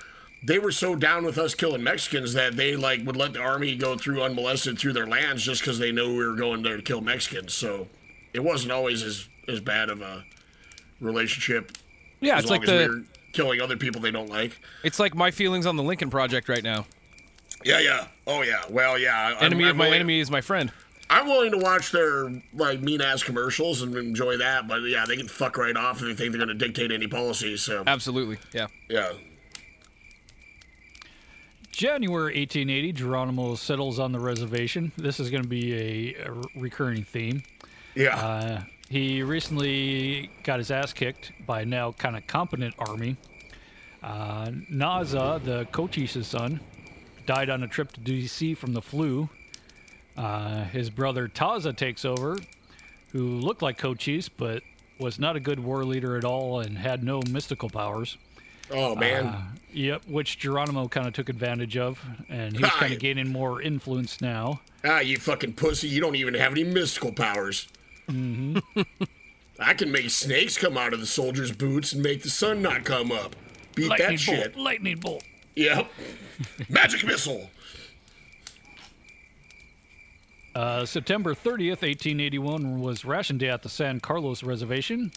they 0.44 0.60
were 0.60 0.72
so 0.72 0.96
down 0.96 1.26
with 1.26 1.40
us 1.40 1.56
killing 1.56 1.84
Mexicans 1.84 2.34
that 2.34 2.56
they 2.58 2.76
like 2.76 3.04
would 3.06 3.16
let 3.18 3.34
the 3.34 3.40
army 3.42 3.76
go 3.76 3.98
through 3.98 4.22
unmolested 4.22 4.78
through 4.78 4.94
their 4.94 5.08
lands 5.08 5.44
just 5.44 5.62
because 5.62 5.80
they 5.80 5.92
knew 5.92 6.16
we 6.16 6.26
were 6.28 6.36
going 6.36 6.62
there 6.62 6.78
to 6.78 6.84
kill 6.84 7.02
Mexicans. 7.02 7.54
So 7.56 7.88
it 8.34 8.44
wasn't 8.44 8.72
always 8.72 9.02
as 9.02 9.28
as 9.48 9.60
bad 9.60 9.90
of 9.90 10.02
a 10.02 10.24
relationship. 11.00 11.72
Yeah, 12.20 12.38
as 12.38 12.44
it's 12.44 12.52
long 12.52 12.60
like 12.62 12.70
as 12.70 12.88
the- 12.88 12.94
we're 12.94 13.04
killing 13.34 13.62
other 13.62 13.78
people 13.78 14.02
they 14.02 14.12
don't 14.12 14.30
like. 14.30 14.60
It's 14.84 15.00
like 15.00 15.14
my 15.16 15.32
feelings 15.32 15.66
on 15.66 15.76
the 15.76 15.84
Lincoln 15.84 16.10
Project 16.10 16.50
right 16.50 16.64
now. 16.64 16.86
Yeah, 17.64 17.80
yeah. 17.80 18.08
Oh, 18.26 18.42
yeah. 18.42 18.64
Well, 18.70 18.98
yeah. 18.98 19.16
I'm- 19.16 19.38
Enemy 19.40 19.64
I'm 19.66 19.70
of 19.72 19.76
my 19.78 19.84
willing- 19.86 19.96
enemy 20.00 20.20
is 20.20 20.30
my 20.32 20.42
friend. 20.42 20.72
I'm 21.10 21.26
willing 21.28 21.52
to 21.52 21.58
watch 21.58 21.92
their 21.92 22.30
like 22.54 22.82
mean 22.82 23.00
ass 23.02 23.24
commercials 23.24 23.82
and 23.82 23.96
enjoy 23.96 24.38
that, 24.38 24.68
but 24.68 24.82
yeah, 24.82 25.06
they 25.08 25.16
can 25.16 25.28
fuck 25.30 25.56
right 25.58 25.76
off 25.78 26.02
if 26.02 26.08
they 26.08 26.14
think 26.14 26.32
they're 26.34 26.46
going 26.46 26.50
to 26.50 26.54
dictate 26.66 26.92
any 26.92 27.08
policies. 27.08 27.62
So 27.62 27.84
Absolutely. 27.88 28.38
Yeah. 28.54 28.68
yeah. 28.90 29.14
January 31.72 32.34
1880, 32.36 32.92
Geronimo 32.92 33.56
settles 33.56 34.00
on 34.00 34.12
the 34.12 34.20
reservation. 34.20 34.92
This 34.98 35.20
is 35.20 35.30
going 35.30 35.44
to 35.44 35.50
be 35.50 36.16
a, 36.18 36.26
a 36.26 36.32
recurring 36.56 37.04
theme. 37.04 37.44
Yeah. 37.96 38.18
Uh, 38.18 38.62
he 38.90 39.22
recently 39.24 40.30
got 40.44 40.60
his 40.60 40.72
ass 40.72 40.94
kicked 40.94 41.32
by 41.46 41.62
a 41.62 41.66
now 41.66 41.92
kind 41.92 42.16
of 42.16 42.26
competent 42.28 42.74
army. 42.80 43.18
Uh, 44.02 44.48
Naza, 44.72 45.44
the 45.44 45.66
Cochise 45.72 46.26
son, 46.26 46.60
died 47.26 47.50
on 47.50 47.64
a 47.64 47.68
trip 47.68 47.92
to 47.94 48.00
D.C. 48.00 48.54
from 48.54 48.74
the 48.74 48.82
flu. 48.82 49.30
Uh, 50.16 50.64
his 50.66 50.90
brother 50.90 51.28
Taza 51.28 51.76
takes 51.76 52.06
over, 52.06 52.38
who 53.12 53.24
looked 53.40 53.62
like 53.62 53.78
Cochise 53.78 54.30
but 54.30 54.64
was 55.00 55.20
not 55.20 55.36
a 55.36 55.40
good 55.40 55.60
war 55.60 55.84
leader 55.84 56.18
at 56.18 56.24
all 56.24 56.60
and 56.60 56.78
had 56.78 57.04
no 57.04 57.22
mystical 57.30 57.70
powers. 57.70 58.18
Oh 58.72 58.96
man. 58.96 59.26
Uh, 59.26 59.42
yep, 59.72 60.04
which 60.08 60.40
Geronimo 60.40 60.88
kind 60.88 61.08
of 61.08 61.14
took 61.14 61.30
advantage 61.30 61.78
of, 61.78 62.04
and 62.30 62.58
he's 62.58 62.70
kind 62.70 62.94
of 62.94 63.00
gaining 63.00 63.30
more 63.30 63.62
influence 63.62 64.22
now. 64.22 64.60
ah, 64.84 65.00
you 65.00 65.18
fucking 65.18 65.54
pussy! 65.54 65.88
You 65.88 66.02
don't 66.02 66.16
even 66.16 66.34
have 66.34 66.52
any 66.52 66.64
mystical 66.64 67.12
powers. 67.12 67.68
Hmm 68.08 68.58
I 69.60 69.74
can 69.74 69.92
make 69.92 70.10
snakes 70.12 70.58
come 70.58 70.78
out 70.78 70.94
of 70.94 71.00
the 71.00 71.08
soldier's 71.08 71.52
boots 71.52 71.92
and 71.94 72.04
make 72.04 72.22
the 72.22 72.30
sun 72.30 72.62
not 72.62 72.84
come 72.84 73.12
up. 73.12 73.36
Beat 73.74 73.90
lightning 73.90 74.18
that 74.18 74.26
bolt, 74.26 74.38
shit. 74.40 74.58
lightning 74.58 74.98
bolt. 75.00 75.24
Yep. 75.56 75.88
Magic 76.70 77.04
missile. 77.04 77.50
Uh, 80.54 80.86
September 80.86 81.34
30th, 81.34 81.82
1881 81.84 82.80
was 82.80 83.06
ration 83.06 83.38
day 83.38 83.50
at 83.50 83.64
the 83.64 83.70
San 83.70 84.00
Carlos 84.00 84.44
Reservation. 84.44 85.12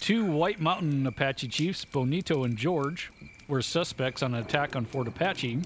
Two 0.00 0.24
White 0.24 0.60
Mountain 0.60 1.06
Apache 1.06 1.48
chiefs, 1.48 1.84
Bonito 1.84 2.44
and 2.44 2.56
George, 2.56 3.10
were 3.48 3.62
suspects 3.62 4.22
on 4.22 4.34
an 4.34 4.40
attack 4.44 4.76
on 4.76 4.84
Fort 4.84 5.08
Apache. 5.08 5.60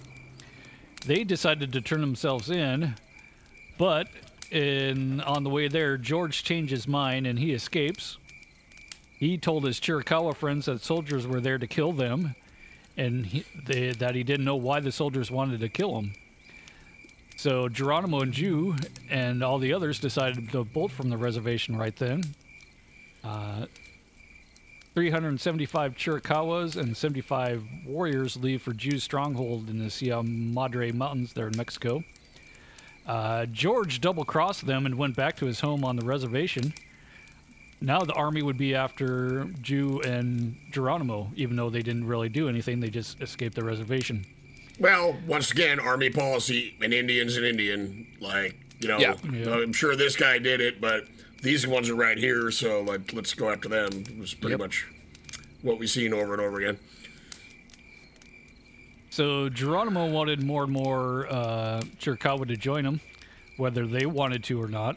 They 1.05 1.25
decided 1.25 1.73
to 1.73 1.81
turn 1.81 2.01
themselves 2.01 2.51
in, 2.51 2.95
but 3.77 4.09
in 4.53 5.21
on 5.23 5.45
the 5.45 5.51
way 5.51 5.69
there, 5.69 5.97
George 5.97 6.45
changed 6.45 6.71
his 6.71 6.87
mind 6.87 7.27
and 7.27 7.39
he 7.39 7.53
escapes. 7.53 8.19
He 9.19 9.39
told 9.39 9.65
his 9.65 9.81
Chiricahua 9.81 10.37
friends 10.37 10.67
that 10.67 10.83
soldiers 10.83 11.27
were 11.27 11.41
there 11.41 11.59
to 11.59 11.67
kill 11.67 11.93
them, 11.93 12.35
and 12.97 13.25
he, 13.25 13.45
they, 13.65 13.93
that 13.93 14.15
he 14.15 14.25
didn't 14.25 14.45
know 14.45 14.57
why 14.57 14.81
the 14.81 14.93
soldiers 14.93 15.31
wanted 15.31 15.61
to 15.61 15.69
kill 15.69 15.99
him. 15.99 16.13
So 17.37 17.69
Geronimo 17.69 18.21
and 18.21 18.33
Juh 18.33 18.77
and 19.11 19.43
all 19.43 19.59
the 19.59 19.73
others 19.73 19.99
decided 19.99 20.51
to 20.51 20.65
bolt 20.65 20.93
from 20.93 21.09
the 21.09 21.17
reservation 21.17 21.77
right 21.77 21.97
then. 21.97 22.23
Uh, 23.25 23.67
375 24.95 25.95
Chiricahuas 25.97 26.77
and 26.77 26.95
75 26.97 27.65
warriors 27.87 28.37
leave 28.37 28.61
for 28.61 28.73
Juh's 28.73 29.03
stronghold 29.03 29.71
in 29.71 29.79
the 29.79 29.89
Sierra 29.89 30.23
Madre 30.23 30.93
Mountains 30.93 31.33
there 31.33 31.47
in 31.47 31.57
Mexico. 31.57 32.05
Uh, 33.07 33.47
George 33.47 34.01
double 34.01 34.25
crossed 34.25 34.67
them 34.67 34.87
and 34.87 34.97
went 34.97 35.17
back 35.17 35.37
to 35.37 35.47
his 35.47 35.61
home 35.61 35.85
on 35.85 35.97
the 35.97 36.05
reservation. 36.05 36.73
Now 37.81 38.01
the 38.01 38.13
army 38.13 38.43
would 38.43 38.57
be 38.57 38.75
after 38.77 39.47
Juh 39.61 40.01
and 40.05 40.57
Geronimo, 40.71 41.33
even 41.35 41.57
though 41.57 41.69
they 41.69 41.83
didn't 41.83 42.07
really 42.07 42.29
do 42.29 42.49
anything, 42.49 42.79
they 42.79 42.91
just 42.91 43.21
escaped 43.21 43.57
the 43.57 43.65
reservation. 43.65 44.25
Well, 44.79 45.17
once 45.27 45.51
again, 45.51 45.81
army 45.81 46.11
policy, 46.11 46.75
an 46.81 46.93
Indian's 46.93 47.37
an 47.37 47.45
Indian. 47.45 48.07
Like, 48.21 48.57
you 48.81 48.87
know, 48.89 48.99
Yeah. 48.99 49.17
Yeah. 49.33 49.51
I'm 49.55 49.73
sure 49.73 49.97
this 49.97 50.15
guy 50.17 50.39
did 50.39 50.61
it, 50.61 50.81
but 50.81 51.07
these 51.43 51.67
ones 51.67 51.91
are 51.91 51.97
right 51.97 52.17
here, 52.17 52.53
so 52.53 52.83
like, 52.83 53.13
let's 53.13 53.35
go 53.35 53.51
after 53.51 53.69
them. 53.69 54.05
It 54.09 54.17
was 54.19 54.33
pretty 54.33 54.53
Yep. 54.53 54.61
much 54.61 54.87
what 55.63 55.79
we've 55.81 55.91
seen 55.91 56.13
over 56.13 56.33
and 56.35 56.41
over 56.43 56.59
again. 56.61 56.79
So 59.13 59.51
Geronimo 59.51 60.07
wanted 60.07 60.43
more 60.43 60.63
and 60.65 60.73
more 60.73 61.27
uh, 61.29 61.83
Chiricahua 62.01 62.49
to 62.49 62.57
join 62.57 62.87
him, 62.87 62.99
whether 63.59 63.87
they 63.87 64.07
wanted 64.07 64.43
to 64.45 64.59
or 64.59 64.69
not. 64.69 64.97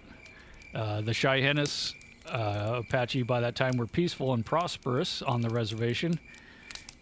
Uh, 0.74 1.02
the 1.02 1.12
Chihennes 1.12 1.94
uh, 2.26 2.80
Apache 2.80 3.24
by 3.24 3.42
that 3.42 3.58
time 3.58 3.76
were 3.76 3.88
peaceful 3.88 4.34
and 4.34 4.46
prosperous 4.46 5.22
on 5.22 5.42
the 5.42 5.50
reservation. 5.50 6.18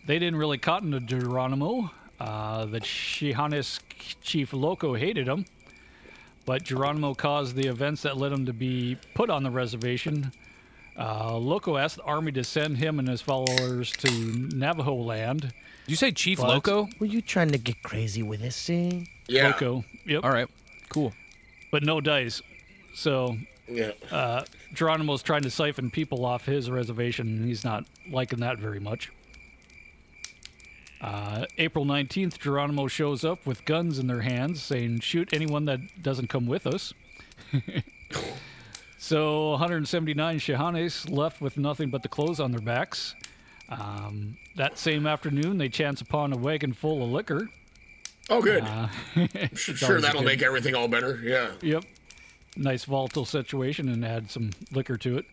They 0.08 0.17
didn't 0.17 0.38
really 0.38 0.58
cotton 0.58 0.89
to 0.89 0.99
Geronimo. 1.02 1.91
Uh, 2.19 2.65
the 2.65 2.80
Chihennes 2.80 3.80
chief 4.23 4.52
Loco 4.52 4.95
hated 4.95 5.28
him, 5.28 5.45
but 6.47 6.63
Geronimo 6.63 7.13
caused 7.13 7.56
the 7.56 7.67
events 7.67 8.02
that 8.02 8.17
led 8.17 8.32
him 8.32 8.47
to 8.47 8.54
be 8.54 8.97
put 9.13 9.30
on 9.30 9.43
the 9.43 9.52
reservation. 9.52 10.32
Uh, 10.97 11.38
Loco 11.38 11.78
asked 11.78 11.97
the 11.97 12.04
army 12.06 12.32
to 12.32 12.43
send 12.43 12.78
him 12.78 12.97
and 12.97 13.08
his 13.08 13.21
followers 13.21 13.91
to 13.91 14.12
Navajo 14.56 14.95
land. 14.95 15.54
Did 15.86 15.91
you 15.91 15.96
say 15.98 16.12
Chief 16.12 16.39
But- 16.39 16.48
Loco? 16.50 16.88
Were 17.00 17.06
you 17.06 17.22
trying 17.22 17.50
to 17.52 17.58
get 17.58 17.82
crazy 17.84 18.24
with 18.24 18.41
this 18.41 18.65
thing? 18.65 19.08
Yeah. 19.28 19.48
Loco. 19.48 19.84
Yep. 20.06 20.24
All 20.24 20.32
right. 20.32 20.48
Cool. 20.89 21.13
But 21.72 21.84
no 21.84 22.00
dice. 22.02 22.41
So 22.96 23.38
Yeah. 23.67 23.91
uh, 24.12 24.43
Geronimo's 24.74 25.24
trying 25.24 25.41
to 25.43 25.50
siphon 25.50 25.89
people 25.91 26.26
off 26.26 26.46
his 26.46 26.69
reservation, 26.69 27.28
and 27.28 27.46
he's 27.48 27.63
not 27.63 27.86
liking 28.10 28.39
that 28.39 28.60
very 28.60 28.80
much. 28.80 29.10
Uh, 31.02 31.46
April 31.58 31.84
19th, 31.86 32.39
Geronimo 32.39 32.88
shows 32.88 33.26
up 33.26 33.46
with 33.46 33.65
guns 33.65 34.00
in 34.00 34.08
their 34.08 34.22
hands, 34.22 34.63
saying, 34.63 35.02
Shoot 35.02 35.34
anyone 35.34 35.65
that 35.65 36.02
doesn't 36.02 36.28
come 36.30 36.48
with 36.48 36.65
us. 36.65 36.93
so 38.98 39.50
179 39.52 40.39
Chihennes 40.39 41.10
left 41.10 41.41
with 41.41 41.58
nothing 41.58 41.89
but 41.89 42.04
the 42.04 42.10
clothes 42.10 42.39
on 42.39 42.52
their 42.52 42.62
backs. 42.62 43.15
Um, 43.69 44.38
that 44.56 44.78
same 44.78 45.08
afternoon, 45.08 45.58
they 45.58 45.69
chance 45.69 46.02
upon 46.02 46.34
a 46.34 46.38
wagon 46.38 46.73
full 46.73 47.04
of 47.04 47.10
liquor. 47.10 47.49
Oh, 48.30 48.41
good. 48.41 48.63
Uh, 48.63 48.88
Sure, 49.56 49.99
that'll 50.02 50.21
good- 50.21 50.26
make 50.28 50.41
everything 50.41 50.76
all 50.76 50.88
better. 50.88 51.19
Yeah. 51.23 51.52
Yep. 51.62 51.86
Nice 52.56 52.86
volatile 52.86 53.26
situation 53.26 53.89
and 53.89 54.06
add 54.06 54.30
some 54.30 54.52
liquor 54.71 54.97
to 54.97 55.17
it. 55.17 55.26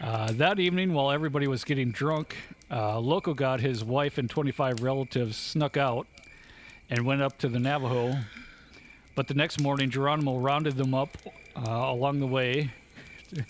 Uh, 0.00 0.32
that 0.32 0.58
evening, 0.58 0.92
while 0.92 1.10
everybody 1.10 1.46
was 1.46 1.64
getting 1.64 1.90
drunk, 1.90 2.36
uh, 2.70 2.98
Loco 2.98 3.32
got 3.32 3.60
his 3.60 3.82
wife 3.84 4.18
and 4.18 4.28
25 4.28 4.82
relatives 4.82 5.36
snuck 5.36 5.76
out 5.76 6.06
and 6.90 7.06
went 7.06 7.22
up 7.22 7.38
to 7.38 7.48
the 7.48 7.58
Navajo. 7.58 8.18
But 9.14 9.28
the 9.28 9.34
next 9.34 9.60
morning, 9.60 9.88
Geronimo 9.88 10.38
rounded 10.38 10.76
them 10.76 10.92
up 10.94 11.16
uh, 11.56 11.62
along 11.70 12.18
the 12.20 12.26
way. 12.26 12.70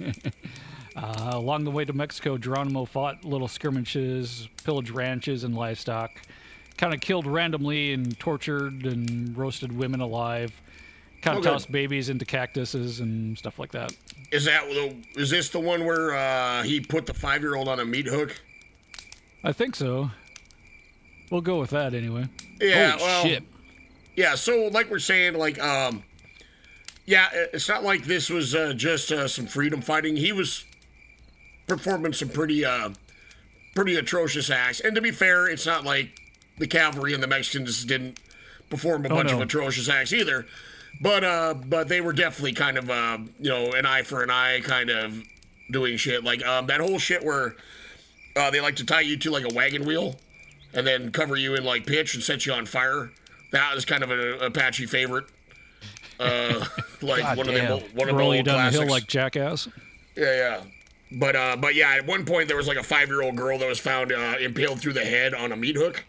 uh, 0.97 1.31
along 1.35 1.65
the 1.65 1.71
way 1.71 1.85
to 1.85 1.93
Mexico, 1.93 2.39
Geronimo 2.39 2.85
fought 2.85 3.25
little 3.25 3.49
skirmishes, 3.49 4.49
pillaged 4.65 4.91
ranches 4.91 5.45
and 5.45 5.55
livestock, 5.55 6.11
kind 6.79 6.95
of 6.95 7.01
killed 7.01 7.27
randomly 7.27 7.93
and 7.93 8.19
tortured 8.19 8.85
and 8.87 9.37
roasted 9.37 9.73
women 9.77 10.01
alive, 10.01 10.53
kind 11.23 11.37
of 11.39 11.45
Okay. 11.45 11.53
tossed 11.53 11.71
babies 11.71 12.09
into 12.09 12.25
cactuses 12.25 13.01
and 13.01 13.37
stuff 13.39 13.59
like 13.59 13.73
that. 13.73 13.93
Is 14.33 14.45
that 14.47 14.65
the? 14.69 14.97
Is 15.15 15.31
this 15.31 15.51
the 15.51 15.61
one 15.61 15.85
where 15.85 16.15
uh, 16.15 16.63
he 16.65 16.81
put 16.81 17.07
the 17.07 17.15
five-year-old 17.15 17.69
on 17.69 17.79
a 17.81 17.85
meat 17.85 18.07
hook? 18.07 18.41
I 19.45 19.53
think 19.53 19.77
so. 19.77 20.11
We'll 21.31 21.41
go 21.43 21.59
with 21.61 21.71
that 21.71 21.95
anyway. 21.95 22.29
Yeah. 22.61 22.97
well, 22.97 23.39
Yeah. 24.17 24.35
So, 24.35 24.69
like 24.73 24.91
we're 24.91 24.99
saying, 24.99 25.35
like, 25.35 25.61
um, 25.63 26.03
yeah, 27.05 27.29
it's 27.33 27.69
not 27.69 27.85
like 27.85 28.05
this 28.05 28.29
was 28.31 28.55
uh, 28.55 28.73
just 28.75 29.13
uh, 29.13 29.29
some 29.29 29.47
freedom 29.47 29.81
fighting. 29.81 30.17
He 30.17 30.33
was 30.33 30.65
performing 31.67 32.13
some 32.13 32.29
pretty, 32.29 32.65
uh, 32.65 32.91
pretty 33.75 33.97
atrocious 33.97 34.51
acts. 34.51 34.81
And 34.81 34.95
to 34.95 35.01
be 35.03 35.11
fair, 35.11 35.47
it's 35.49 35.67
not 35.67 35.85
like 35.85 36.11
the 36.59 36.67
cavalry 36.67 37.13
and 37.15 37.23
the 37.23 37.27
Mexicans 37.27 37.85
didn't 37.85 38.19
perform 38.71 39.05
a 39.07 39.09
Oh, 39.09 39.17
bunch 39.17 39.33
of 39.33 39.41
atrocious 39.41 39.89
acts 39.89 40.13
either. 40.13 40.47
But 41.01 41.25
uh, 41.25 41.53
but 41.55 41.89
they 41.89 42.01
were 42.01 42.15
definitely 42.15 42.55
kind 42.55 42.79
of 42.79 42.89
uh, 42.89 43.19
you 43.39 43.51
know, 43.51 43.73
an 43.73 43.85
eye 43.85 44.03
for 44.03 44.23
an 44.23 44.31
eye 44.31 44.61
kind 44.65 44.89
of 44.89 45.23
doing 45.71 45.99
shit. 45.99 46.25
Like 46.25 46.43
um, 46.47 46.67
that 46.69 46.81
whole 46.81 46.99
shit 46.99 47.23
where 47.23 47.55
uh, 48.35 48.51
they 48.51 48.63
like 48.63 48.77
to 48.77 48.85
tie 48.87 49.03
you 49.03 49.19
to 49.19 49.31
like 49.31 49.45
a 49.45 49.55
wagon 49.55 49.85
wheel 49.85 50.17
and 50.73 50.87
then 50.87 51.13
cover 51.13 51.37
you 51.37 51.55
in 51.55 51.65
like 51.65 51.85
pitch 51.85 52.15
and 52.15 52.23
set 52.25 52.47
you 52.47 52.55
on 52.55 52.65
fire. 52.65 53.11
That 53.53 53.75
was 53.75 53.85
kind 53.85 54.03
of 54.03 54.11
an 54.11 54.39
Apache 54.41 54.87
favorite. 54.87 55.27
Uh, 56.19 56.65
like 57.03 57.21
God 57.23 57.37
one 57.37 57.47
damn. 57.49 57.73
of 57.73 57.81
the 57.81 57.89
one 57.95 58.09
of 58.09 58.15
the 58.15 58.19
Roll 58.19 58.33
you 58.33 58.39
old 58.39 58.47
down 58.47 58.55
classics. 58.55 58.79
the 58.79 58.83
hill 58.85 58.91
like 58.91 59.07
jackass. 59.07 59.69
Yeah, 60.17 60.25
yeah. 60.35 60.61
But 61.13 61.37
uh, 61.37 61.57
but 61.57 61.75
yeah, 61.75 61.95
at 61.95 62.07
one 62.07 62.25
point 62.25 62.49
there 62.49 62.57
was 62.57 62.67
like 62.67 62.77
a 62.77 62.83
five 62.83 63.09
year 63.09 63.23
old 63.23 63.37
girl 63.37 63.59
that 63.59 63.69
was 63.69 63.79
found 63.79 64.13
uh, 64.13 64.35
impaled 64.41 64.81
through 64.81 64.95
the 64.95 65.05
head 65.05 65.35
on 65.35 65.53
a 65.53 65.57
meat 65.57 65.77
hook, 65.77 66.05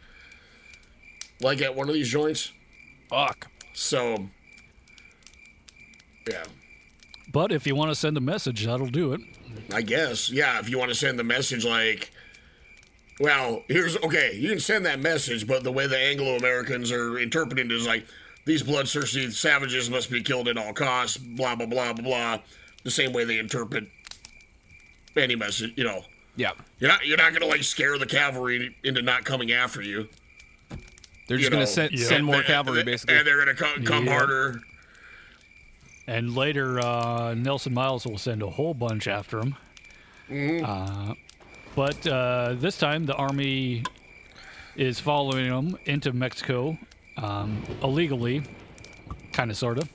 like 1.40 1.62
at 1.62 1.76
one 1.76 1.88
of 1.88 1.94
these 1.94 2.10
joints. 2.10 2.52
Fuck. 3.10 3.48
So, 3.74 4.30
yeah, 6.28 6.44
But 7.32 7.52
if 7.52 7.68
you 7.68 7.76
want 7.76 7.92
to 7.92 7.96
send 7.96 8.18
a 8.18 8.22
message, 8.22 8.66
that'll 8.66 8.88
do 8.88 9.14
it. 9.14 9.22
I 9.72 9.84
guess 9.84 10.32
yeah. 10.32 10.60
If 10.60 10.70
you 10.70 10.80
want 10.80 10.90
to 10.90 10.96
send 10.96 11.20
the 11.20 11.24
message, 11.24 11.64
like, 11.64 12.10
well, 13.20 13.64
here's 13.68 13.96
okay. 13.98 14.34
You 14.36 14.50
can 14.50 14.60
send 14.60 14.86
that 14.88 15.00
message, 15.00 15.46
but 15.46 15.64
the 15.64 15.72
way 15.72 15.86
the 15.86 15.98
Anglo 15.98 16.36
Americans 16.38 16.92
are 16.92 17.20
interpreting 17.20 17.68
it 17.68 17.72
is 17.72 17.86
like 17.86 18.08
these 18.46 18.64
bloodthirsty 18.64 19.30
savages 19.30 19.92
must 19.92 20.10
be 20.10 20.24
killed 20.24 20.48
at 20.48 20.58
all 20.58 20.74
costs. 20.74 21.18
Blah 21.18 21.56
blah 21.56 21.68
blah 21.68 21.94
blah 21.94 22.04
blah. 22.04 22.40
The 22.84 22.92
same 22.92 23.14
way 23.14 23.26
they 23.26 23.38
interpret 23.38 23.88
any 25.18 25.36
message, 25.36 25.74
you 25.76 25.84
know. 25.84 26.06
Yeah. 26.36 26.52
You're 26.80 26.90
not 26.92 27.06
you're 27.06 27.18
not 27.18 27.34
gonna 27.34 27.48
like 27.48 27.64
scare 27.64 27.98
the 27.98 28.06
cavalry 28.06 28.76
into 28.84 29.02
not 29.02 29.24
coming 29.26 29.52
after 29.52 29.82
you. 29.82 30.08
They're 31.28 31.38
You 31.38 31.50
just 31.50 31.52
gonna 31.52 31.62
know, 31.64 31.66
send 31.66 32.00
send 32.00 32.26
more 32.26 32.36
and- 32.36 32.46
cavalry, 32.46 32.80
and- 32.82 32.86
basically. 32.86 33.18
and 33.18 33.26
they're 33.28 33.40
gonna 33.40 33.56
come, 33.56 33.84
come 33.84 34.06
Yeah. 34.06 34.14
harder. 34.14 34.62
And 36.08 36.36
later, 36.36 36.80
uh, 36.80 37.34
Nelson 37.34 37.74
Miles 37.74 38.06
will 38.06 38.18
send 38.18 38.42
a 38.42 38.50
whole 38.50 38.74
bunch 38.74 39.08
after 39.08 39.40
him. 39.42 39.56
Uh, 40.64 41.16
but 41.76 42.08
uh, 42.08 42.54
this 42.58 42.78
time, 42.78 43.06
the 43.06 43.14
army 43.16 43.84
is 44.78 45.00
following 45.02 45.46
him 45.48 45.78
into 45.86 46.14
Mexico 46.14 46.78
um, 47.18 47.62
illegally, 47.84 48.44
kind 49.34 49.50
of, 49.52 49.58
sort 49.58 49.80
of. 49.80 49.90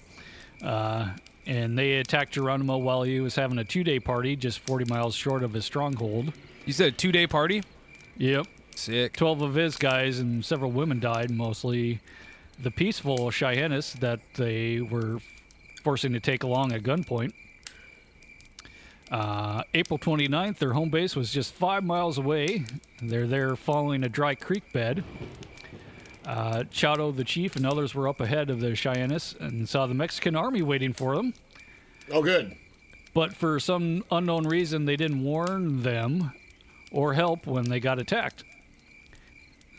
And 1.46 1.76
they 1.76 1.94
attacked 1.94 2.32
Geronimo 2.32 2.78
while 2.78 3.02
he 3.02 3.20
was 3.20 3.34
having 3.34 3.58
a 3.58 3.64
two 3.64 3.82
day 3.84 3.98
party 3.98 4.36
just 4.36 4.60
40 4.60 4.84
miles 4.86 5.14
short 5.14 5.42
of 5.42 5.52
his 5.52 5.64
stronghold. 5.64 6.32
You 6.66 6.72
said 6.72 6.88
a 6.88 6.96
two 6.96 7.12
day 7.12 7.26
party? 7.26 7.62
Yep. 8.16 8.46
Sick. 8.76 9.16
12 9.16 9.42
of 9.42 9.54
his 9.54 9.76
guys 9.76 10.18
and 10.18 10.44
several 10.44 10.70
women 10.70 11.00
died, 11.00 11.30
mostly 11.30 12.00
the 12.58 12.70
peaceful 12.70 13.30
Chihennes 13.30 13.94
that 13.94 14.20
they 14.34 14.80
were 14.80 15.18
forcing 15.82 16.12
to 16.12 16.20
take 16.20 16.42
along 16.42 16.72
at 16.72 16.82
gunpoint. 16.82 17.32
Uh, 19.10 19.62
April 19.74 19.98
29th, 19.98 20.58
their 20.58 20.72
home 20.72 20.88
base 20.88 21.14
was 21.14 21.30
just 21.30 21.52
five 21.52 21.84
miles 21.84 22.16
away. 22.16 22.64
They're 23.02 23.26
there 23.26 23.56
following 23.56 24.04
a 24.04 24.08
dry 24.08 24.34
creek 24.34 24.72
bed. 24.72 25.04
Uh, 26.26 26.64
Chato, 26.70 27.10
the 27.10 27.24
chief, 27.24 27.56
and 27.56 27.66
others 27.66 27.94
were 27.94 28.06
up 28.08 28.20
ahead 28.20 28.48
of 28.50 28.60
the 28.60 28.76
Chihennes 28.76 29.34
and 29.40 29.68
saw 29.68 29.86
the 29.86 29.94
Mexican 29.94 30.36
army 30.36 30.62
waiting 30.62 30.92
for 30.92 31.16
them. 31.16 31.34
Oh, 32.10 32.22
good. 32.22 32.56
But 33.14 33.34
for 33.34 33.58
some 33.60 34.04
unknown 34.10 34.44
reason, 34.46 34.84
they 34.84 34.96
didn't 34.96 35.22
warn 35.22 35.82
them 35.82 36.32
or 36.92 37.14
help 37.14 37.46
when 37.46 37.64
they 37.68 37.80
got 37.80 37.98
attacked. 37.98 38.44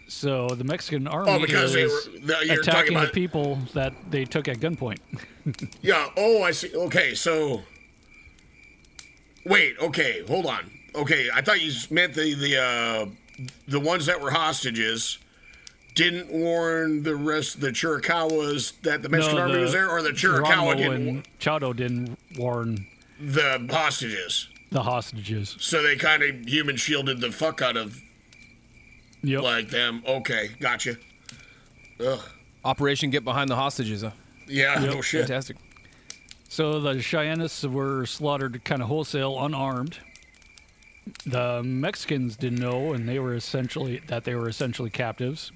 So 0.07 0.49
the 0.49 0.63
Mexican 0.65 1.07
army 1.07 1.31
Oh, 1.31 1.39
because 1.39 1.73
they 1.73 1.83
is 1.83 1.91
were- 1.91 2.19
the- 2.19 2.45
you're 2.45 2.61
talking 2.61 2.95
attacking 2.95 2.99
the 2.99 3.07
people 3.07 3.59
that 3.73 3.93
they 4.11 4.25
took 4.25 4.47
at 4.47 4.57
gunpoint. 4.59 4.99
Yeah. 5.81 6.09
Oh, 6.15 6.41
I 6.43 6.51
see. 6.51 6.73
Okay, 6.73 7.15
so 7.15 7.63
wait. 9.45 9.75
Okay, 9.79 10.23
hold 10.27 10.45
on. 10.45 10.71
Okay, 10.95 11.29
I 11.33 11.41
thought 11.41 11.59
you 11.61 11.71
meant 11.89 12.13
the 12.13 12.33
the 12.33 12.57
uh, 12.61 13.05
the 13.67 13.79
ones 13.79 14.05
that 14.05 14.21
were 14.21 14.31
hostages 14.31 15.17
didn't 15.95 16.31
warn 16.31 17.03
the 17.03 17.15
rest 17.15 17.55
of 17.55 17.61
the 17.61 17.69
Chiricahuas 17.69 18.81
that 18.81 19.01
the 19.03 19.09
Mexican 19.09 19.35
No, 19.35 19.41
army 19.43 19.53
the 19.55 19.59
was 19.61 19.71
there, 19.71 19.89
or 19.89 20.01
the 20.01 20.11
Geronimo 20.11 20.47
Chiricahua 20.73 20.77
didn't 20.77 21.07
and 21.07 21.27
Chato 21.39 21.73
didn't 21.73 22.17
warn 22.37 22.87
the 23.19 23.67
hostages. 23.69 24.49
the 24.71 24.81
hostages. 24.83 25.55
So 25.59 25.83
they 25.83 25.95
kind 25.95 26.23
of 26.23 26.47
human 26.47 26.77
shielded 26.77 27.21
the 27.21 27.31
fuck 27.31 27.61
out 27.61 27.77
of 27.77 27.99
like 29.23 29.69
them. 29.69 30.03
Okay, 30.07 30.51
gotcha. 30.59 30.97
Ugh. 31.99 32.19
Operation 32.65 33.09
Get 33.09 33.23
Behind 33.23 33.49
the 33.49 33.55
Hostages. 33.55 34.01
Huh? 34.01 34.11
Yeah, 34.47 34.75
no 34.79 35.01
shit. 35.01 35.27
Fantastic. 35.27 35.57
So 36.49 36.79
the 36.79 36.95
Chihennes 37.01 37.63
were 37.69 38.05
slaughtered 38.05 38.63
kind 38.63 38.81
of 38.81 38.87
wholesale, 38.87 39.43
unarmed. 39.43 39.99
The 41.25 41.61
Mexicans 41.63 42.35
didn't 42.37 42.59
know, 42.59 42.93
and 42.93 43.07
they 43.07 43.19
were 43.19 43.33
essentially 43.35 44.01
that 44.07 44.23
they 44.23 44.35
were 44.35 44.47
essentially 44.49 44.89
captives. 44.89 45.51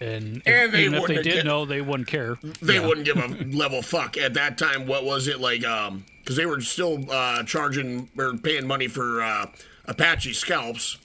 And, 0.00 0.38
if- 0.38 0.46
And 0.46 0.72
they 0.72 0.84
even 0.84 0.94
if 0.94 1.06
they 1.06 1.14
did 1.16 1.24
get- 1.24 1.44
know, 1.44 1.64
they 1.66 1.80
wouldn't 1.82 2.08
care. 2.08 2.38
They 2.62 2.74
Yeah. 2.74 2.86
wouldn't 2.86 3.04
give 3.04 3.18
a 3.18 3.28
level 3.56 3.82
fuck 3.82 4.16
at 4.16 4.34
that 4.34 4.56
time. 4.56 4.86
What 4.86 5.04
was 5.04 5.28
it 5.28 5.40
like? 5.40 5.64
Um, 5.64 6.04
because 6.22 6.36
they 6.36 6.46
were 6.46 6.60
still 6.60 7.04
uh, 7.10 7.42
charging 7.44 8.08
or 8.16 8.36
paying 8.36 8.66
money 8.66 8.88
for 8.88 9.20
uh, 9.22 9.46
Apache 9.86 10.32
scalps. 10.34 10.96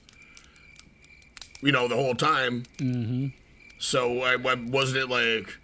You 1.62 1.72
know, 1.72 1.88
the 1.88 1.96
whole 1.96 2.14
time. 2.14 2.64
Mm-hmm. 2.78 3.26
So 3.78 4.20
I, 4.22 4.34
I- 4.34 4.54
wasn't 4.54 4.98
it 5.04 5.08
like 5.10 5.54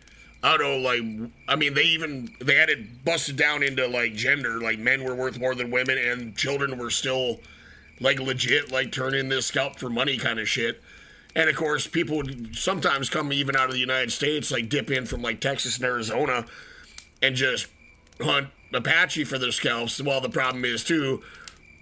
I 0.44 0.56
don't 0.56 0.82
know, 0.82 0.88
like 0.88 1.30
I 1.48 1.54
mean 1.56 1.74
they 1.74 1.84
even 1.84 2.34
they 2.40 2.54
had 2.56 2.68
it 2.68 3.04
busted 3.04 3.36
down 3.36 3.62
into 3.62 3.86
like 3.86 4.14
gender, 4.14 4.60
like 4.60 4.78
men 4.78 5.04
were 5.04 5.14
worth 5.14 5.38
more 5.38 5.54
than 5.54 5.70
women 5.70 5.96
and 5.98 6.36
children 6.36 6.76
were 6.78 6.90
still 6.90 7.40
like 8.00 8.18
legit 8.20 8.72
like 8.72 8.90
turning 8.92 9.28
this 9.28 9.46
scalp 9.46 9.78
for 9.78 9.88
money 9.88 10.16
kind 10.18 10.38
of 10.40 10.48
shit. 10.48 10.82
And 11.34 11.48
of 11.48 11.56
course, 11.56 11.86
people 11.86 12.18
would 12.18 12.54
sometimes 12.54 13.08
come 13.08 13.32
even 13.32 13.56
out 13.56 13.66
of 13.66 13.72
the 13.72 13.78
United 13.80 14.12
States, 14.12 14.50
like 14.50 14.68
dip 14.68 14.90
in 14.90 15.06
from 15.06 15.22
like 15.22 15.40
Texas 15.40 15.76
and 15.76 15.84
Arizona, 15.84 16.44
and 17.22 17.34
just 17.34 17.68
hunt 18.20 18.48
Apache 18.72 19.24
for 19.24 19.38
their 19.38 19.52
scalps. 19.52 20.00
Well, 20.00 20.20
the 20.20 20.28
problem 20.28 20.64
is 20.64 20.84
too, 20.84 21.22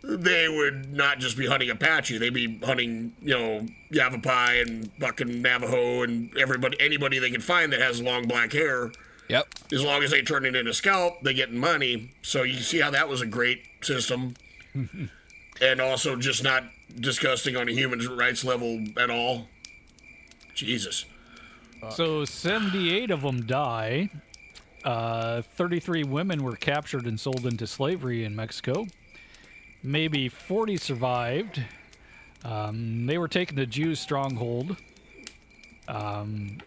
they 0.03 0.49
would 0.49 0.93
not 0.93 1.19
just 1.19 1.37
be 1.37 1.47
hunting 1.47 1.71
Apache; 1.71 2.19
they'd 2.19 2.33
be 2.33 2.59
hunting, 2.65 3.13
you 3.21 3.37
know, 3.37 3.67
Yavapai 3.91 4.61
and 4.61 4.91
fucking 5.01 5.43
Navajo 5.43 6.03
and 6.03 6.37
everybody, 6.39 6.77
anybody 6.81 7.19
they 7.19 7.31
can 7.31 7.41
find 7.41 7.73
that 7.73 7.81
has 7.81 8.01
long 8.01 8.27
black 8.27 8.53
hair. 8.53 8.93
Yep. 9.29 9.47
As 9.73 9.85
long 9.85 10.03
as 10.03 10.11
they 10.11 10.23
turn 10.23 10.45
it 10.45 10.57
into 10.57 10.75
scalp, 10.75 11.23
they 11.23 11.35
get 11.35 11.53
money. 11.53 12.11
So 12.23 12.43
you 12.43 12.59
see 12.61 12.81
how 12.81 12.91
that 12.91 13.09
was 13.09 13.21
a 13.21 13.27
great 13.27 13.63
system, 13.83 14.35
and 15.61 15.81
also 15.81 16.17
just 16.17 16.43
not 16.43 16.65
disgusting 16.99 17.57
on 17.57 17.69
a 17.69 17.73
human 17.73 18.01
rights 18.17 18.45
level 18.45 18.85
at 18.97 19.11
all. 19.11 19.49
Jesus. 20.55 21.05
So 21.91 22.25
78 22.25 23.11
of 23.11 23.23
them 23.23 23.47
die. 23.47 24.11
Uh, 24.85 25.43
33 25.43 26.05
women 26.05 26.43
were 26.43 26.57
captured 26.57 27.07
and 27.07 27.19
sold 27.19 27.47
into 27.47 27.67
slavery 27.67 28.25
in 28.25 28.35
Mexico. 28.37 28.87
Maybe 29.83 30.29
40 30.29 30.77
survived. 30.77 31.63
Um, 32.45 33.07
they 33.07 33.19
were 33.19 33.29
taken 33.29 33.57
to 33.57 33.67
Juh's 33.67 34.01
stronghold. 34.01 34.77
Um, 35.89 36.59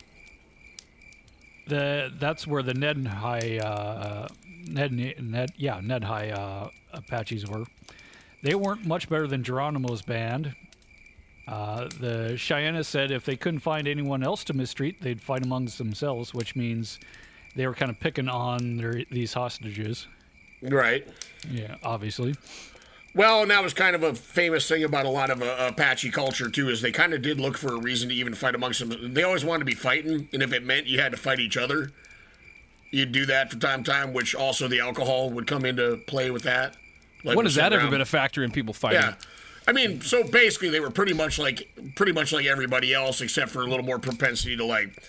the 1.67 2.11
that's 2.19 2.45
where 2.45 2.61
the 2.61 2.73
Ned 2.73 3.07
High, 3.07 3.57
uh, 3.59 4.27
Ned, 4.67 4.91
Ned, 4.91 5.53
yeah, 5.55 5.79
Ned 5.81 6.03
High 6.03 6.31
uh, 6.31 6.69
Apaches 6.91 7.47
were. 7.47 7.65
They 8.43 8.55
weren't 8.55 8.85
much 8.85 9.09
better 9.09 9.25
than 9.25 9.41
Geronimo's 9.41 10.01
band. 10.01 10.55
Uh, 11.47 11.89
the 11.99 12.35
Chihenne 12.37 12.83
said 12.83 13.09
if 13.09 13.25
they 13.25 13.35
couldn't 13.35 13.61
find 13.61 13.87
anyone 13.87 14.23
else 14.23 14.43
to 14.45 14.53
mistreat, 14.53 15.01
they'd 15.01 15.21
fight 15.21 15.43
amongst 15.43 15.77
themselves, 15.77 16.33
which 16.33 16.55
means 16.55 16.99
they 17.55 17.65
were 17.65 17.73
kind 17.73 17.89
of 17.89 17.99
picking 17.99 18.29
on 18.29 18.77
their, 18.77 19.03
these 19.09 19.33
hostages. 19.33 20.07
Right. 20.61 21.07
Yeah, 21.49 21.75
obviously. 21.83 22.35
Well, 23.15 23.43
and 23.43 23.51
that 23.51 23.63
was 23.63 23.73
kind 23.73 23.95
of 23.95 24.03
a 24.03 24.13
famous 24.13 24.67
thing 24.67 24.83
about 24.83 25.05
a 25.05 25.09
lot 25.09 25.29
of 25.29 25.41
uh, 25.41 25.69
Apache 25.71 26.11
culture 26.11 26.49
too, 26.49 26.69
is 26.69 26.81
they 26.81 26.91
kind 26.91 27.13
of 27.13 27.21
did 27.21 27.39
look 27.39 27.57
for 27.57 27.73
a 27.73 27.79
reason 27.79 28.09
to 28.09 28.15
even 28.15 28.33
fight 28.33 28.55
amongst 28.55 28.79
them. 28.79 29.13
They 29.13 29.23
always 29.23 29.45
wanted 29.45 29.59
to 29.59 29.65
be 29.65 29.75
fighting, 29.75 30.27
and 30.33 30.41
if 30.41 30.51
it 30.51 30.65
meant 30.65 30.87
you 30.87 30.99
had 30.99 31.11
to 31.11 31.17
fight 31.17 31.39
each 31.39 31.55
other, 31.55 31.91
you'd 32.89 33.11
do 33.11 33.25
that 33.27 33.51
from 33.51 33.59
time 33.59 33.83
to 33.83 33.91
time. 33.91 34.13
Which 34.13 34.33
also 34.33 34.67
the 34.67 34.79
alcohol 34.79 35.29
would 35.29 35.45
come 35.45 35.63
into 35.63 35.97
play 36.07 36.31
with 36.31 36.43
that. 36.43 36.75
Like 37.23 37.37
when 37.37 37.45
has 37.45 37.55
that 37.55 37.73
ever 37.73 37.89
been 37.89 38.01
a 38.01 38.05
factor 38.05 38.43
in 38.43 38.51
people 38.51 38.73
fighting? 38.73 39.01
Yeah. 39.01 39.15
I 39.67 39.71
mean, 39.71 40.01
so 40.01 40.23
basically 40.23 40.69
they 40.69 40.79
were 40.79 40.89
pretty 40.89 41.13
much 41.13 41.39
like 41.39 41.69
pretty 41.95 42.11
much 42.11 42.33
like 42.33 42.45
everybody 42.45 42.93
else, 42.93 43.21
except 43.21 43.51
for 43.51 43.61
a 43.61 43.67
little 43.67 43.85
more 43.85 43.99
propensity 43.99 44.57
to 44.57 44.65
like 44.65 45.01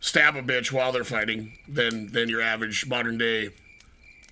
stab 0.00 0.34
a 0.34 0.42
bitch 0.42 0.72
while 0.72 0.92
they're 0.92 1.04
fighting 1.04 1.56
than 1.68 2.08
than 2.08 2.28
your 2.28 2.42
average 2.42 2.86
modern 2.86 3.16
day 3.16 3.50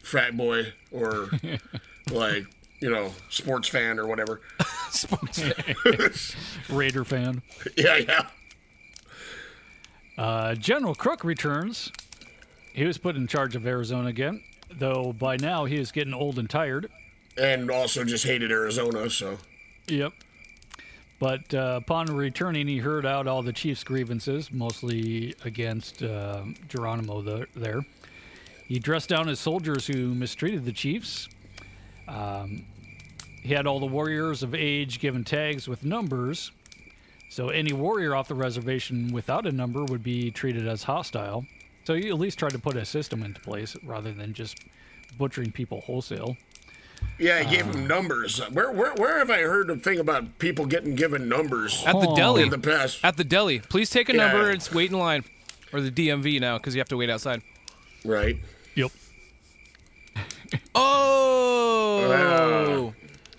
frat 0.02 0.36
boy 0.36 0.72
or 0.90 1.30
like 2.10 2.46
you 2.80 2.90
know 2.90 3.12
sports 3.28 3.68
fan 3.68 3.98
or 3.98 4.06
whatever. 4.06 4.40
sports 4.90 5.40
fan. 5.40 6.12
Raider 6.76 7.04
fan. 7.04 7.42
Yeah, 7.76 7.96
yeah. 7.96 8.26
Uh, 10.18 10.54
General 10.54 10.94
Crook 10.94 11.22
returns. 11.24 11.92
He 12.72 12.84
was 12.84 12.98
put 12.98 13.16
in 13.16 13.26
charge 13.26 13.56
of 13.56 13.66
Arizona 13.66 14.08
again, 14.08 14.42
though 14.70 15.12
by 15.12 15.36
now 15.36 15.64
he 15.64 15.76
is 15.76 15.92
getting 15.92 16.14
old 16.14 16.38
and 16.38 16.48
tired. 16.50 16.90
And 17.36 17.70
also 17.70 18.04
just 18.04 18.24
hated 18.24 18.50
Arizona, 18.50 19.08
so 19.08 19.38
Yep. 19.88 20.12
But 21.18 21.52
uh, 21.52 21.80
upon 21.82 22.06
returning, 22.06 22.66
he 22.66 22.78
heard 22.78 23.04
out 23.04 23.26
all 23.26 23.42
the 23.42 23.52
chief's 23.52 23.84
grievances, 23.84 24.50
mostly 24.50 25.34
against 25.44 26.02
uh, 26.02 26.44
Geronimo 26.68 27.20
the, 27.20 27.46
there. 27.54 27.84
He 28.66 28.78
dressed 28.78 29.10
down 29.10 29.26
his 29.26 29.38
soldiers 29.38 29.86
who 29.86 30.14
mistreated 30.14 30.64
the 30.64 30.72
chiefs. 30.72 31.28
Um, 32.08 32.64
he 33.42 33.52
had 33.52 33.66
all 33.66 33.80
the 33.80 33.86
warriors 33.86 34.42
of 34.42 34.54
age 34.54 34.98
given 34.98 35.24
tags 35.24 35.68
with 35.68 35.84
numbers. 35.84 36.52
So 37.28 37.48
any 37.50 37.72
warrior 37.72 38.14
off 38.14 38.28
the 38.28 38.34
reservation 38.34 39.12
without 39.12 39.46
a 39.46 39.52
number 39.52 39.84
would 39.84 40.02
be 40.02 40.30
treated 40.30 40.66
as 40.66 40.84
hostile. 40.84 41.44
So 41.84 41.92
you 41.94 42.12
at 42.12 42.18
least 42.18 42.38
tried 42.38 42.52
to 42.52 42.58
put 42.58 42.76
a 42.76 42.84
system 42.84 43.22
into 43.22 43.40
place 43.40 43.76
rather 43.84 44.12
than 44.12 44.32
just 44.34 44.56
butchering 45.18 45.52
people 45.52 45.82
wholesale. 45.82 46.36
Yeah, 47.18 47.36
I 47.36 47.44
gave 47.44 47.62
um, 47.66 47.72
him 47.72 47.86
numbers. 47.86 48.38
Where 48.50 48.70
where 48.72 48.92
where 48.94 49.18
have 49.18 49.30
I 49.30 49.42
heard 49.42 49.70
a 49.70 49.76
thing 49.76 49.98
about 49.98 50.38
people 50.38 50.66
getting 50.66 50.94
given 50.94 51.28
numbers 51.28 51.84
At 51.86 52.00
the 52.00 52.14
deli. 52.14 52.42
in 52.42 52.50
the 52.50 52.58
past? 52.58 53.00
At 53.04 53.16
the 53.16 53.24
deli. 53.24 53.60
Please 53.60 53.90
take 53.90 54.08
a 54.08 54.12
Yeah. 54.14 54.28
number 54.28 54.50
and 54.50 54.68
wait 54.72 54.90
in 54.90 54.98
line. 54.98 55.24
Or 55.72 55.80
the 55.80 55.90
DMV 55.90 56.40
now, 56.40 56.58
because 56.58 56.74
you 56.74 56.80
have 56.80 56.88
to 56.88 56.96
wait 56.96 57.10
outside. 57.10 57.42
Right. 58.04 58.38
Yep. 58.74 58.90
Oh, 60.74 62.94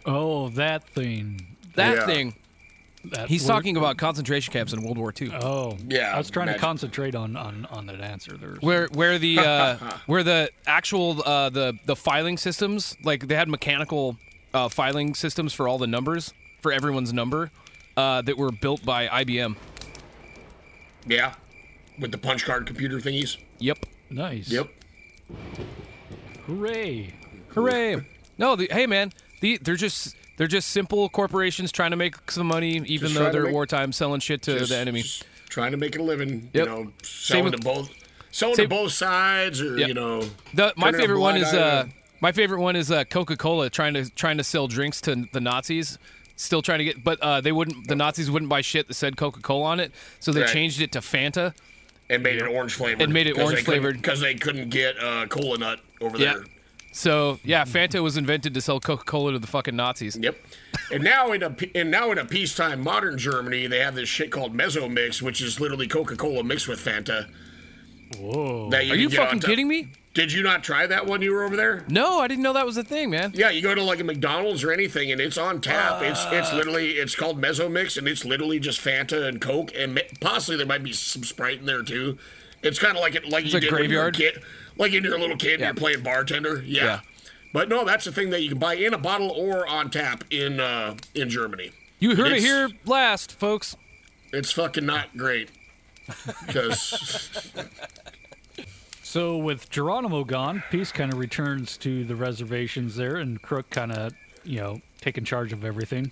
Oh, 0.06 0.50
that 0.50 0.88
thing. 0.90 1.58
that 1.76 1.96
Yeah. 1.98 2.06
thing. 2.06 2.36
That 3.06 3.28
He's 3.30 3.44
word- 3.44 3.48
talking 3.50 3.78
about 3.78 3.98
concentration 3.98 4.54
camps 4.54 4.74
in 4.74 4.84
World 4.84 4.98
War 4.98 5.12
II. 5.20 5.32
Oh, 5.34 5.78
Yeah, 5.88 6.14
I 6.14 6.18
was 6.20 6.30
trying 6.30 6.48
imagine. 6.50 6.60
to 6.60 6.66
concentrate 6.66 7.16
on 7.16 7.36
on 7.36 7.66
on 7.72 7.88
that 7.88 8.00
answer 8.02 8.38
there. 8.38 8.58
where 8.62 8.88
where 8.94 9.18
the 9.18 9.40
uh, 9.40 9.76
where 10.06 10.24
the 10.24 10.52
actual 10.68 11.22
uh, 11.26 11.50
the 11.50 11.74
the 11.86 11.96
filing 11.96 12.38
systems 12.38 12.96
like 13.04 13.28
they 13.28 13.36
had 13.36 13.50
mechanical 13.50 14.18
uh, 14.54 14.70
filing 14.70 15.16
systems 15.16 15.52
for 15.54 15.68
all 15.68 15.78
the 15.80 15.88
numbers 15.88 16.34
for 16.62 16.72
everyone's 16.72 17.12
number 17.12 17.50
uh, 17.98 18.22
that 18.22 18.38
were 18.38 18.52
built 18.52 18.86
by 18.86 19.08
IBM. 19.08 19.56
Yeah. 21.08 21.34
With 22.00 22.12
the 22.12 22.18
punch 22.20 22.46
card 22.46 22.68
computer 22.68 23.00
thingies. 23.00 23.38
Yep. 23.60 23.80
Nice. 24.12 24.50
Yep. 24.50 24.70
Hooray! 26.46 27.14
Hooray! 27.50 28.06
No, 28.38 28.56
the, 28.56 28.68
hey 28.72 28.88
man, 28.88 29.12
the, 29.42 29.58
they're 29.62 29.76
just 29.76 30.16
they're 30.42 30.48
just 30.48 30.70
simple 30.72 31.08
corporations 31.08 31.72
trying 31.72 31.92
to 31.92 31.96
make 31.96 32.32
some 32.32 32.48
money, 32.48 32.78
even 32.88 33.10
Just 33.10 33.14
though 33.14 33.30
they're 33.32 33.44
make- 33.44 33.54
wartime 33.54 33.92
selling 33.92 34.20
shit 34.20 34.42
to 34.42 34.58
Just- 34.58 34.72
the 34.72 34.78
enemy. 34.78 35.04
trying 35.50 35.70
to 35.70 35.78
make 35.78 35.96
a 35.96 36.02
living. 36.02 36.50
Yep. 36.52 36.66
You 36.66 36.72
know, 36.72 36.94
selling 37.04 37.44
with- 37.44 37.54
to 37.58 37.60
both, 37.62 37.92
selling 38.32 38.56
same- 38.56 38.66
to 38.66 38.70
both 38.70 38.92
sides, 38.92 39.62
or 39.62 39.78
Yep. 39.78 39.88
you 39.88 39.94
know. 39.94 40.28
The, 40.56 40.74
my 40.76 40.92
favorite 40.94 41.20
one 41.20 41.38
is 41.38 41.54
uh, 41.54 41.86
my 42.22 42.32
favorite 42.32 42.60
one 42.60 42.76
is 42.76 42.90
uh, 42.90 43.04
Coca 43.04 43.38
Cola 43.38 43.70
trying 43.70 43.94
to 43.94 44.10
trying 44.10 44.38
to 44.40 44.44
sell 44.44 44.66
drinks 44.68 45.00
to 45.02 45.26
the 45.32 45.40
Nazis. 45.40 46.00
Still 46.38 46.64
trying 46.64 46.80
to 46.80 46.86
get, 46.86 47.04
but 47.04 47.20
uh, 47.22 47.40
they 47.42 47.52
wouldn't. 47.52 47.88
The 47.88 47.96
Nazis 47.96 48.32
wouldn't 48.32 48.50
buy 48.50 48.62
shit 48.62 48.88
that 48.88 48.96
said 48.96 49.18
Coca 49.18 49.42
Cola 49.42 49.66
on 49.66 49.80
it, 49.80 49.92
so 50.20 50.32
they 50.32 50.42
Right. 50.42 50.50
changed 50.50 50.82
it 50.82 50.92
to 50.94 51.02
Fanta. 51.02 51.54
and 52.10 52.24
made 52.24 52.38
it 52.42 52.48
orange 52.48 52.74
flavored. 52.74 53.04
And 53.04 53.14
made 53.14 53.28
it 53.28 53.38
orange 53.38 53.64
flavored. 53.64 54.02
because 54.02 54.20
they 54.22 54.34
couldn't 54.34 54.70
get 54.70 54.98
uh, 55.00 55.28
cola 55.28 55.60
nut 55.60 55.80
over 56.02 56.18
Yeah. 56.18 56.34
there. 56.34 56.44
So 56.92 57.40
yeah, 57.44 57.64
Fanta 57.64 58.04
was 58.04 58.18
invented 58.18 58.54
to 58.54 58.62
sell 58.62 58.80
Coca 58.80 59.06
Cola 59.06 59.32
to 59.32 59.40
the 59.40 59.48
fucking 59.48 59.76
Nazis. 59.76 60.18
Yep. 60.18 60.38
And 60.92 61.04
now 61.04 61.32
in 61.32 61.42
a 61.42 61.56
and 61.74 61.90
now 61.90 62.12
in 62.12 62.18
a 62.18 62.26
peacetime 62.26 62.82
modern 62.82 63.18
Germany, 63.18 63.68
they 63.68 63.80
have 63.80 63.96
this 63.96 64.10
shit 64.10 64.32
called 64.32 64.54
Mezzo 64.54 64.90
Mix, 64.90 65.22
which 65.22 65.42
is 65.42 65.60
literally 65.60 65.88
Coca 65.88 66.16
Cola 66.16 66.44
mixed 66.44 66.68
with 66.68 66.84
Fanta. 66.84 67.30
Whoa. 68.18 68.70
That 68.70 68.90
Are 68.90 68.96
you 68.96 69.10
fucking 69.10 69.40
kidding 69.40 69.68
me? 69.68 69.90
Did 70.14 70.34
you 70.34 70.44
not 70.44 70.62
try 70.62 70.86
that 70.88 71.08
when 71.08 71.22
you 71.22 71.32
were 71.32 71.44
over 71.44 71.56
there? 71.56 71.86
No, 71.88 72.20
I 72.20 72.28
didn't 72.28 72.44
know 72.44 72.52
that 72.52 72.66
was 72.66 72.76
a 72.76 72.84
thing, 72.84 73.10
man. 73.10 73.32
Yeah, 73.34 73.50
you 73.50 73.62
go 73.62 73.74
to 73.74 73.82
like 73.82 74.02
a 74.02 74.04
McDonald's 74.04 74.62
or 74.62 74.74
anything, 74.74 75.10
and 75.14 75.22
it's 75.22 75.38
on 75.38 75.62
tap. 75.62 76.02
it's 76.02 76.26
it's 76.32 76.52
ah. 76.52 76.56
literally 76.56 76.92
it's 76.92 77.16
called 77.16 77.40
Mezzo 77.40 77.70
Mix, 77.70 77.96
and 77.96 78.08
it's 78.10 78.26
literally 78.26 78.60
just 78.60 78.82
Fanta 78.82 79.28
and 79.28 79.40
Coke, 79.40 79.72
and 79.74 80.02
possibly 80.20 80.58
there 80.58 80.66
might 80.66 80.84
be 80.84 80.92
some 80.92 81.24
Sprite 81.24 81.60
in 81.60 81.66
there 81.66 81.84
too. 81.84 82.18
It's 82.62 82.78
kind 82.78 82.98
of 82.98 83.02
like 83.02 83.16
it 83.16 83.28
like 83.30 83.46
It's 83.46 83.54
you 83.54 83.60
a 83.60 83.62
did 83.62 83.72
when 83.72 83.90
you 83.90 83.98
were 83.98 84.08
a 84.08 84.12
kid, 84.12 84.44
like 84.82 84.92
when 84.92 85.04
you're 85.06 85.16
a 85.16 85.20
little 85.20 85.38
kid, 85.38 85.54
and 85.54 85.60
Yeah. 85.62 85.68
you're 85.68 85.74
playing 85.76 86.02
bartender. 86.04 86.62
Yeah. 86.66 86.84
Yeah. 86.84 87.00
But 87.54 87.70
no, 87.70 87.86
that's 87.86 88.06
the 88.06 88.12
thing 88.12 88.30
that 88.32 88.42
you 88.42 88.50
can 88.50 88.60
buy 88.60 88.74
in 88.76 88.94
a 88.94 88.98
bottle 88.98 89.30
or 89.32 89.68
on 89.68 89.90
tap 89.90 90.24
in 90.32 90.60
uh, 90.60 90.96
in 91.16 91.30
Germany. 91.30 91.72
You 92.00 92.16
heard 92.16 92.32
it 92.34 92.40
here 92.40 92.70
last, 92.86 93.34
folks. 93.34 93.76
It's 94.34 94.52
fucking 94.52 94.86
not 94.86 95.16
great 95.18 95.50
because 96.48 97.52
So 99.04 99.38
with 99.38 99.70
Geronimo 99.70 100.24
gone, 100.24 100.64
peace 100.72 100.92
kind 100.94 101.12
of 101.12 101.20
returns 101.20 101.76
to 101.80 102.06
the 102.06 102.16
reservations 102.16 102.96
there, 102.96 103.18
and 103.18 103.42
Crook 103.42 103.70
kind 103.70 103.92
of, 103.92 104.14
you 104.46 104.60
know, 104.60 104.80
taking 105.02 105.26
charge 105.26 105.52
of 105.52 105.66
everything. 105.66 106.12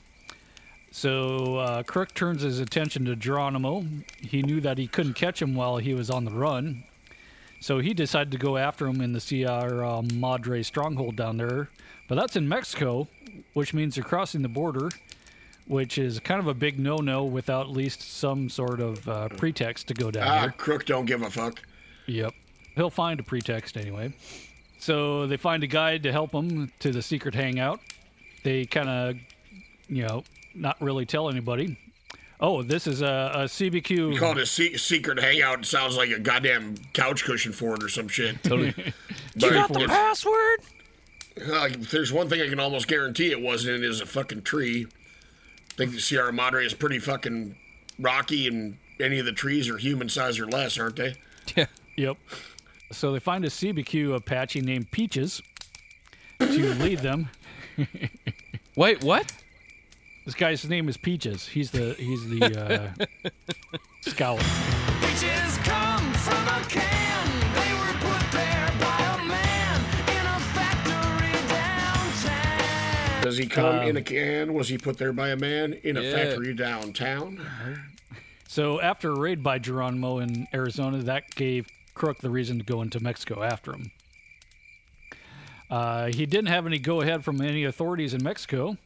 So 0.91 1.55
uh, 1.57 1.83
Crook 1.83 2.13
turns 2.13 2.41
his 2.41 2.59
attention 2.59 3.05
to 3.05 3.15
Geronimo. 3.15 3.85
He 4.21 4.41
knew 4.41 4.59
that 4.61 4.77
he 4.77 4.85
couldn't 4.87 5.13
catch 5.13 5.41
him 5.41 5.55
while 5.55 5.77
he 5.77 5.93
was 5.93 6.09
on 6.09 6.25
the 6.25 6.31
run, 6.31 6.83
so 7.59 7.79
he 7.79 7.93
decided 7.93 8.31
to 8.31 8.37
go 8.37 8.57
after 8.57 8.87
him 8.87 9.01
in 9.01 9.13
the 9.13 9.19
Sierra 9.19 10.01
Madre 10.13 10.63
stronghold 10.63 11.15
down 11.15 11.37
there. 11.37 11.69
But 12.07 12.15
that's 12.15 12.35
in 12.35 12.47
Mexico, 12.47 13.07
which 13.53 13.73
means 13.73 13.95
they're 13.95 14.03
crossing 14.03 14.41
the 14.41 14.49
border, 14.49 14.89
which 15.67 15.97
is 15.97 16.19
kind 16.19 16.39
of 16.39 16.47
a 16.47 16.53
big 16.53 16.79
no-no 16.79 17.23
without 17.23 17.67
at 17.67 17.71
least 17.71 18.01
some 18.01 18.49
sort 18.49 18.79
of 18.79 19.07
uh, 19.07 19.29
pretext 19.29 19.87
to 19.89 19.93
go 19.93 20.09
down 20.09 20.27
Ah, 20.27 20.39
here. 20.41 20.53
Crook 20.57 20.85
don't 20.85 21.05
give 21.05 21.21
a 21.21 21.29
fuck. 21.29 21.61
Yep. 22.07 22.33
He'll 22.75 22.89
find 22.89 23.19
a 23.19 23.23
pretext 23.23 23.77
anyway. 23.77 24.13
So 24.79 25.27
they 25.27 25.37
find 25.37 25.63
a 25.63 25.67
guide 25.67 26.03
to 26.03 26.11
help 26.11 26.31
them 26.31 26.71
to 26.79 26.91
the 26.91 27.01
secret 27.01 27.35
hangout. 27.35 27.79
They 28.43 28.65
kind 28.65 28.89
of, 28.89 29.15
you 29.87 30.07
know, 30.07 30.23
not 30.55 30.81
really 30.81 31.05
tell 31.05 31.29
anybody. 31.29 31.77
Oh, 32.41 32.63
this 32.63 32.87
is 32.87 33.01
a, 33.01 33.31
a 33.35 33.43
Cibecue. 33.45 34.13
You 34.13 34.19
call 34.19 34.31
it 34.31 34.37
a 34.37 34.45
se- 34.45 34.77
secret 34.77 35.19
hangout. 35.19 35.59
It 35.59 35.65
sounds 35.65 35.97
like 35.97 36.09
a 36.09 36.19
goddamn 36.19 36.75
couch 36.93 37.25
cushion 37.25 37.51
for 37.51 37.75
it 37.75 37.83
or 37.83 37.89
some 37.89 38.07
shit. 38.07 38.41
Totally. 38.43 38.73
But 39.35 39.43
you 39.45 39.49
got 39.51 39.71
the 39.73 39.85
password? 39.87 40.59
Uh, 41.37 41.65
if 41.71 41.91
there's 41.91 42.11
one 42.11 42.27
thing 42.27 42.41
I 42.41 42.49
can 42.49 42.59
almost 42.59 42.87
guarantee 42.87 43.31
it 43.31 43.41
wasn't, 43.41 43.75
it 43.75 43.83
is 43.83 44.01
a 44.01 44.05
fucking 44.05 44.41
tree. 44.41 44.87
I 44.89 45.73
think 45.75 45.91
the 45.91 45.99
Sierra 46.01 46.33
Madre 46.33 46.65
is 46.65 46.73
pretty 46.73 46.99
fucking 46.99 47.55
rocky, 47.99 48.47
and 48.47 48.77
any 48.99 49.19
of 49.19 49.25
the 49.25 49.31
trees 49.31 49.69
are 49.69 49.77
human 49.77 50.09
size 50.09 50.39
or 50.39 50.47
less, 50.47 50.77
aren't 50.79 50.95
they? 50.97 51.15
Yeah. 51.55 51.65
Yep. 51.95 52.17
So 52.91 53.11
they 53.11 53.19
find 53.19 53.43
a 53.45 53.49
Cibecue 53.49 54.13
Apache 54.15 54.61
named 54.61 54.91
Peaches 54.91 55.41
to 56.39 56.73
lead 56.75 56.99
them. 56.99 57.29
Wait, 58.75 59.03
what? 59.03 59.31
This 60.29 60.35
guy's 60.35 60.69
name 60.69 60.87
is 60.87 60.95
Peaches. 60.95 61.47
He's 61.47 61.71
the 61.71 61.95
he's 61.97 62.29
the 62.29 62.43
uh, 62.45 63.29
scout. 64.01 64.37
Peaches 65.01 65.57
come 65.63 66.13
from 66.13 66.47
a 66.47 66.61
can. 66.69 67.29
They 67.55 67.73
were 67.73 67.97
put 67.97 68.31
there 68.31 68.71
by 68.79 69.17
a 69.17 69.25
man 69.25 69.81
in 70.07 70.27
a 70.27 70.39
factory 70.53 71.33
downtown. 71.49 73.23
Does 73.23 73.37
he 73.39 73.47
come 73.47 73.79
Um, 73.79 73.87
in 73.87 73.97
a 73.97 74.03
can? 74.03 74.53
Was 74.53 74.69
he 74.69 74.77
put 74.77 74.99
there 74.99 75.11
by 75.13 75.29
a 75.29 75.35
man 75.35 75.73
in 75.81 75.97
a 75.97 76.01
Yeah. 76.03 76.11
factory 76.13 76.53
downtown? 76.53 77.43
So 78.47 78.79
after 78.79 79.09
a 79.09 79.19
raid 79.19 79.41
by 79.41 79.57
Geronimo 79.57 80.19
in 80.19 80.47
Arizona, 80.53 80.99
that 80.99 81.33
gave 81.33 81.65
Crook 81.95 82.19
the 82.19 82.29
reason 82.29 82.59
to 82.59 82.63
go 82.63 82.83
into 82.83 82.99
Mexico 82.99 83.41
after 83.41 83.71
him. 83.73 83.89
Uh, 85.71 86.11
he 86.13 86.27
didn't 86.27 86.49
have 86.49 86.67
any 86.67 86.77
go-ahead 86.77 87.23
from 87.25 87.41
any 87.41 87.63
authorities 87.63 88.13
in 88.13 88.21
Mexico. 88.23 88.77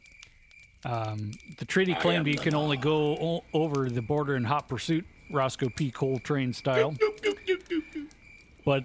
Um, 0.84 1.30
the 1.58 1.64
treaty 1.64 1.94
claimed 1.94 2.26
you 2.26 2.36
can 2.36 2.54
only 2.54 2.76
go 2.76 3.16
o- 3.16 3.44
over 3.54 3.88
the 3.88 4.02
border 4.02 4.36
in 4.36 4.44
hot 4.44 4.68
pursuit, 4.68 5.06
Roscoe 5.30 5.70
P. 5.74 5.90
Coltrane 5.90 6.52
style. 6.52 6.94
But 8.64 8.84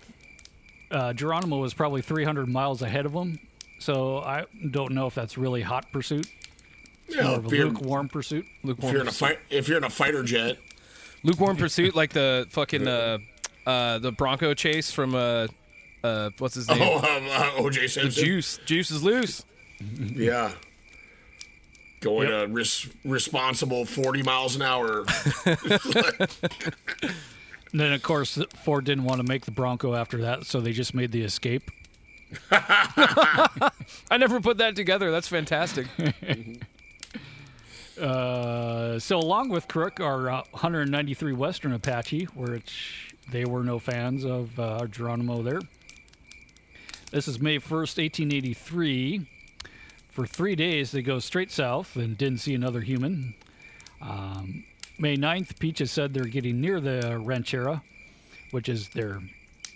uh, 0.91 1.13
Geronimo 1.13 1.57
was 1.59 1.73
probably 1.73 2.01
300 2.01 2.47
miles 2.47 2.81
ahead 2.81 3.05
of 3.05 3.13
him, 3.13 3.39
so 3.79 4.19
I 4.19 4.45
don't 4.71 4.93
know 4.93 5.07
if 5.07 5.15
that's 5.15 5.37
really 5.37 5.61
hot 5.61 5.91
pursuit. 5.91 6.27
It's 7.07 7.15
Yeah, 7.15 7.23
more 7.23 7.35
of 7.37 7.45
a 7.45 7.47
if 7.47 7.53
you're- 7.53 7.69
lukewarm 7.69 8.09
pursuit. 8.09 8.45
If 8.63 8.83
you're 8.83 9.01
in 9.01 9.07
a 9.07 9.11
fight, 9.11 9.39
if 9.49 9.67
you're 9.67 9.77
in 9.77 9.83
a 9.83 9.89
fighter 9.89 10.23
jet, 10.23 10.57
Lukewarm 11.23 11.57
pursuit, 11.57 11.95
like 11.95 12.13
the 12.13 12.47
fucking 12.49 12.87
uh, 12.87 13.17
uh, 13.65 13.99
the 13.99 14.11
Bronco 14.13 14.53
chase 14.53 14.89
from 14.91 15.15
uh, 15.15 15.47
uh, 16.03 16.29
what's 16.37 16.55
his 16.55 16.67
name? 16.69 16.79
Oh, 16.81 16.97
um, 16.99 17.27
uh, 17.29 17.51
O.J. 17.63 17.81
The 17.81 17.87
Simpson. 17.89 18.23
juice, 18.23 18.57
juice 18.65 18.89
is 18.89 19.03
loose. 19.03 19.43
yeah, 19.81 20.51
going 21.99 22.31
a 22.31 22.47
res- 22.47 22.87
responsible 23.03 23.85
40 23.85 24.23
miles 24.23 24.55
an 24.55 24.61
hour. 24.61 25.05
And 25.45 25.57
then, 27.73 27.93
of 27.93 28.03
course, 28.03 28.41
Ford 28.63 28.85
didn't 28.85 29.03
want 29.03 29.17
to 29.17 29.27
make 29.27 29.45
the 29.45 29.51
Bronco 29.51 29.95
after 29.95 30.19
that, 30.19 30.45
so 30.45 30.59
they 30.59 30.71
just 30.71 30.93
made 30.93 31.11
the 31.11 31.23
Escape. 31.23 31.71
I 32.51 34.17
never 34.17 34.39
put 34.39 34.57
that 34.57 34.75
together. 34.75 35.11
That's 35.11 35.27
fantastic. 35.27 35.87
Uh, 37.99 38.99
so, 38.99 39.17
along 39.17 39.49
with 39.49 39.67
Crook 39.67 39.99
are 39.99 40.29
uh, 40.29 40.43
193 40.51 41.33
Western 41.33 41.73
Apache, 41.73 42.25
which 42.35 43.15
they 43.31 43.45
were 43.45 43.63
no 43.63 43.79
fans 43.79 44.23
of 44.23 44.57
uh, 44.59 44.85
Geronimo 44.87 45.41
there. 45.41 45.59
This 47.11 47.27
is 47.27 47.39
May 47.39 47.57
1st, 47.57 47.97
1883. 47.97 49.27
For 50.09 50.25
three 50.25 50.55
days, 50.55 50.91
they 50.91 51.01
go 51.01 51.19
straight 51.19 51.51
south 51.51 51.95
and 51.95 52.17
didn't 52.17 52.39
see 52.39 52.53
another 52.55 52.81
human. 52.81 53.35
Um, 54.01 54.63
May 54.97 55.15
9th, 55.15 55.59
Peaches 55.59 55.91
said 55.91 56.13
they're 56.13 56.23
getting 56.25 56.59
near 56.59 56.81
the 56.81 57.19
Rancheria, 57.19 57.81
which 58.51 58.67
is 58.67 58.89
their 58.89 59.21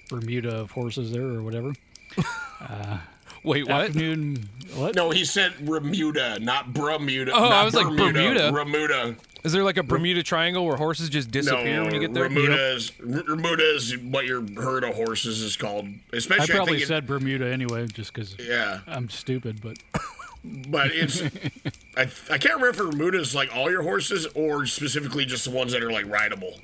Bermuda 0.09 0.55
of 0.61 0.71
horses 0.71 1.11
there 1.11 1.23
or 1.27 1.41
whatever. 1.43 1.73
Uh, 2.61 2.99
Wait, 3.43 3.67
what? 3.67 3.87
Afternoon, 3.87 4.47
what? 4.75 4.95
No, 4.95 5.09
he 5.09 5.25
said 5.25 5.51
Remuda, 5.65 6.39
not 6.39 6.71
Bermuda. 6.73 7.33
Oh, 7.35 7.41
not 7.41 7.51
I 7.51 7.65
was 7.65 7.73
like 7.73 7.87
Bermuda. 7.87 8.53
Bermuda. 8.53 9.17
Is 9.43 9.51
there 9.51 9.65
like 9.65 9.75
a 9.75 9.83
Bermuda 9.83 10.23
Triangle 10.23 10.65
where 10.65 10.77
horses 10.77 11.09
just 11.09 11.29
disappear 11.29 11.75
no, 11.77 11.83
when 11.83 11.93
you 11.93 11.99
get 11.99 12.13
there? 12.13 12.29
Bermuda 12.29 12.73
is, 12.75 12.91
Bermuda 12.91 13.75
is 13.75 13.97
what 13.97 14.25
your 14.25 14.45
herd 14.55 14.85
of 14.85 14.95
horses 14.95 15.41
is 15.41 15.57
called. 15.57 15.87
I 16.13 16.15
Especially, 16.15 16.53
I, 16.53 16.55
probably 16.55 16.73
think 16.75 16.83
it- 16.83 16.87
said 16.87 17.05
Bermuda 17.05 17.51
anyway, 17.51 17.85
just 17.87 18.13
because 18.13 18.37
Yeah. 18.39 18.79
I'm 18.87 19.09
stupid, 19.09 19.59
but 19.61 19.75
but 20.43 20.91
it's 20.91 21.21
I, 21.97 22.01
I 22.01 22.37
can't 22.37 22.55
remember 22.55 22.69
if 22.69 22.77
Bermuda 22.77 23.19
is 23.19 23.33
like 23.33 23.55
all 23.55 23.69
your 23.71 23.83
horses 23.83 24.27
or 24.35 24.65
specifically 24.65 25.25
just 25.25 25.45
the 25.45 25.51
ones 25.51 25.71
that 25.71 25.83
are 25.83 25.91
like 25.91 26.07
rideable. 26.07 26.59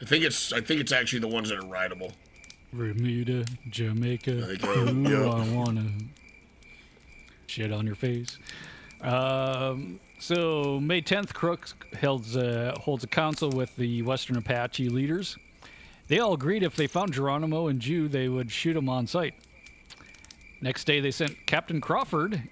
I 0.00 0.04
think 0.04 0.24
it's 0.24 0.52
I 0.52 0.60
think 0.60 0.80
it's 0.80 0.92
actually 0.92 1.20
the 1.20 1.28
ones 1.28 1.48
that 1.50 1.58
are 1.58 1.66
rideable. 1.66 2.12
Bermuda, 2.72 3.44
Jamaica. 3.68 4.48
Okay, 4.52 4.66
Ooh, 4.68 5.02
yeah. 5.02 5.30
I 5.30 5.54
wanna 5.54 5.90
shit 7.46 7.72
on 7.72 7.86
your 7.86 7.94
face. 7.94 8.38
Um, 9.02 10.00
so 10.18 10.78
May 10.80 11.02
10th, 11.02 11.34
Crooks 11.34 11.74
holds 12.00 12.36
uh, 12.36 12.74
holds 12.80 13.04
a 13.04 13.08
council 13.08 13.50
with 13.50 13.74
the 13.76 14.02
Western 14.02 14.36
Apache 14.36 14.88
leaders. 14.88 15.36
They 16.08 16.18
all 16.18 16.32
agreed 16.34 16.62
if 16.62 16.76
they 16.76 16.86
found 16.86 17.12
Geronimo 17.12 17.68
and 17.68 17.80
Juh, 17.80 18.08
they 18.08 18.28
would 18.28 18.50
shoot 18.50 18.76
him 18.76 18.88
on 18.88 19.06
sight. 19.06 19.34
Next 20.60 20.84
day, 20.84 21.00
they 21.00 21.10
sent 21.10 21.46
Captain 21.46 21.80
Crawford 21.80 22.42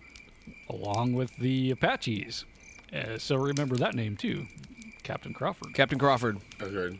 along 0.71 1.13
with 1.15 1.37
the 1.37 1.71
Apaches. 1.71 2.45
Uh, 2.93 3.19
so 3.19 3.37
remember 3.37 3.77
that 3.77 3.95
name 3.95 4.17
too, 4.17 4.47
Captain 5.03 5.33
Crawford. 5.33 5.75
Captain 5.75 5.99
Crawford. 5.99 6.39
Okay. 6.61 6.99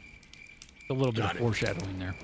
A 0.89 0.93
little 0.93 1.13
bit 1.13 1.21
Got 1.23 1.33
of 1.33 1.37
it. 1.37 1.41
foreshadowing 1.41 1.99
there. 1.99 2.15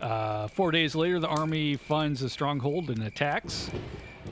Uh, 0.00 0.48
four 0.48 0.70
days 0.70 0.94
later, 0.94 1.18
the 1.20 1.28
army 1.28 1.76
finds 1.76 2.20
the 2.20 2.28
stronghold 2.30 2.88
and 2.90 3.02
attacks. 3.02 3.70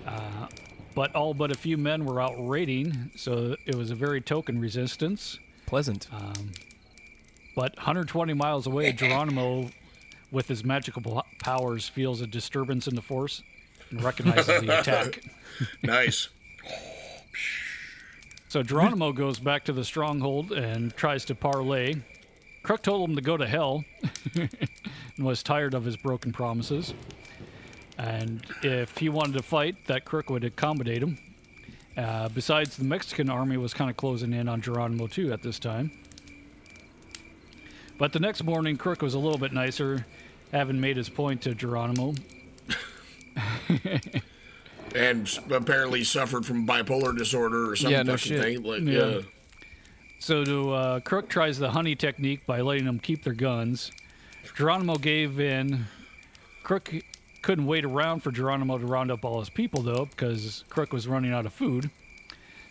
Uh, 0.07 0.49
but 0.95 1.15
all 1.15 1.35
but 1.35 1.51
a 1.51 1.55
few 1.55 1.77
men 1.77 2.05
were 2.05 2.21
out 2.21 2.35
raiding, 2.39 3.11
so 3.15 3.55
it 3.67 3.75
was 3.75 3.91
a 3.91 3.95
very 3.95 4.21
token 4.21 4.59
resistance. 4.59 5.39
Pleasant. 5.67 6.09
Um, 6.13 6.53
but 7.55 7.77
120 7.77 8.33
miles 8.35 8.67
away, 8.67 8.93
Geronimo, 8.93 9.71
with 10.31 10.49
his 10.49 10.65
magical 10.65 11.23
powers, 11.43 11.89
feels 11.89 12.21
a 12.21 12.27
disturbance 12.27 12.87
in 12.89 12.95
the 12.95 13.03
force 13.03 13.43
and 13.91 14.03
recognizes 14.03 14.61
the 14.61 14.79
attack. 14.79 15.23
nice. 15.83 16.29
So 18.49 18.63
Geronimo 18.63 19.13
goes 19.13 19.39
back 19.39 19.65
to 19.65 19.73
the 19.73 19.85
stronghold 19.85 20.53
and 20.53 20.95
tries 20.97 21.25
to 21.27 21.35
parlay. 21.35 21.97
Crook 22.63 22.83
told 22.83 23.09
him 23.09 23.17
to 23.17 23.23
go 23.23 23.37
to 23.37 23.47
hell 23.47 23.85
and 24.35 25.27
was 25.27 25.43
tired 25.43 25.75
of 25.75 25.85
his 25.85 25.97
broken 25.97 26.33
promises. 26.33 26.95
And 27.99 28.47
if 28.63 28.97
he 28.97 29.09
wanted 29.09 29.35
to 29.35 29.43
fight, 29.43 29.87
that 29.87 30.05
Crook 30.05 30.31
would 30.31 30.45
accommodate 30.45 31.03
him. 31.03 31.19
Uh, 31.97 32.29
besides, 32.29 32.77
the 32.77 32.85
Mexican 32.85 33.29
army 33.29 33.57
was 33.57 33.75
kind 33.75 33.91
of 33.91 33.97
closing 33.97 34.33
in 34.33 34.49
on 34.49 34.61
Geronimo 34.61 35.09
too 35.09 35.33
at 35.33 35.43
this 35.43 35.59
time. 35.59 35.91
But 37.99 38.13
the 38.13 38.21
next 38.21 38.45
morning, 38.45 38.77
Crook 38.77 39.03
was 39.03 39.15
a 39.15 39.19
little 39.19 39.39
bit 39.39 39.53
nicer, 39.53 40.07
having 40.53 40.81
made 40.81 40.97
his 40.97 41.09
point 41.09 41.43
to 41.43 41.55
Geronimo. 41.55 42.15
And 44.95 45.29
apparently 45.51 46.03
suffered 46.03 46.47
from 46.47 46.67
bipolar 46.67 47.17
disorder 47.17 47.71
or 47.71 47.77
some 47.77 47.91
Yeah, 47.93 48.03
no 48.03 48.17
fucking 48.17 48.33
shit. 48.33 48.43
thing. 48.43 48.63
Like, 48.63 48.81
Yeah. 48.83 49.07
yeah. 49.17 49.21
So 50.19 50.45
to, 50.45 50.73
uh, 50.73 51.01
Crook 51.01 51.29
tries 51.29 51.59
the 51.59 51.71
honey 51.73 51.95
technique 51.95 52.47
by 52.47 52.63
letting 52.63 52.87
them 52.87 52.99
keep 52.99 53.23
their 53.23 53.35
guns. 53.35 53.93
Geronimo 54.57 54.97
gave 54.97 55.39
in. 55.39 55.85
Crook 56.63 56.91
couldn't 57.43 57.67
wait 57.67 57.85
around 57.85 58.21
for 58.23 58.33
Geronimo 58.33 58.79
to 58.79 58.87
round 58.87 59.11
up 59.11 59.25
all 59.27 59.41
his 59.41 59.51
people, 59.51 59.83
though, 59.83 60.07
because 60.07 60.65
Crook 60.71 60.93
was 60.93 61.07
running 61.07 61.33
out 61.35 61.45
of 61.45 61.53
food. 61.53 61.91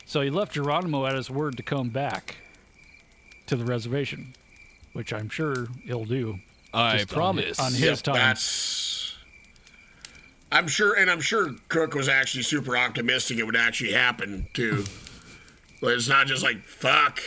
So 0.06 0.22
he 0.22 0.30
left 0.32 0.54
Geronimo 0.54 1.06
at 1.06 1.14
his 1.16 1.30
word 1.30 1.56
to 1.58 1.64
come 1.64 1.90
back 1.90 2.38
to 3.46 3.56
the 3.56 3.64
reservation, 3.64 4.34
which 4.94 5.14
I'm 5.14 5.30
sure 5.30 5.68
he'll 5.86 6.06
do. 6.06 6.40
I 6.74 6.98
Just 6.98 7.14
on- 7.14 7.16
promise. 7.16 7.60
On, 7.60 7.72
his 7.72 7.80
Yep, 7.82 8.00
time. 8.02 8.16
That's. 8.16 8.97
I'm 10.52 10.68
sure, 10.68 10.94
and 10.94 11.10
I'm 11.10 11.22
sure 11.22 11.56
Crook 11.68 11.94
was 11.94 12.08
actually 12.08 12.44
super 12.44 12.78
optimistic 12.78 13.38
it 13.38 13.44
would 13.44 13.56
actually 13.56 13.92
happen 13.92 14.48
too. 14.54 14.86
but 15.82 15.94
it's 15.94 16.08
not 16.08 16.28
just 16.28 16.44
like 16.44 16.64
fuck. 16.64 17.20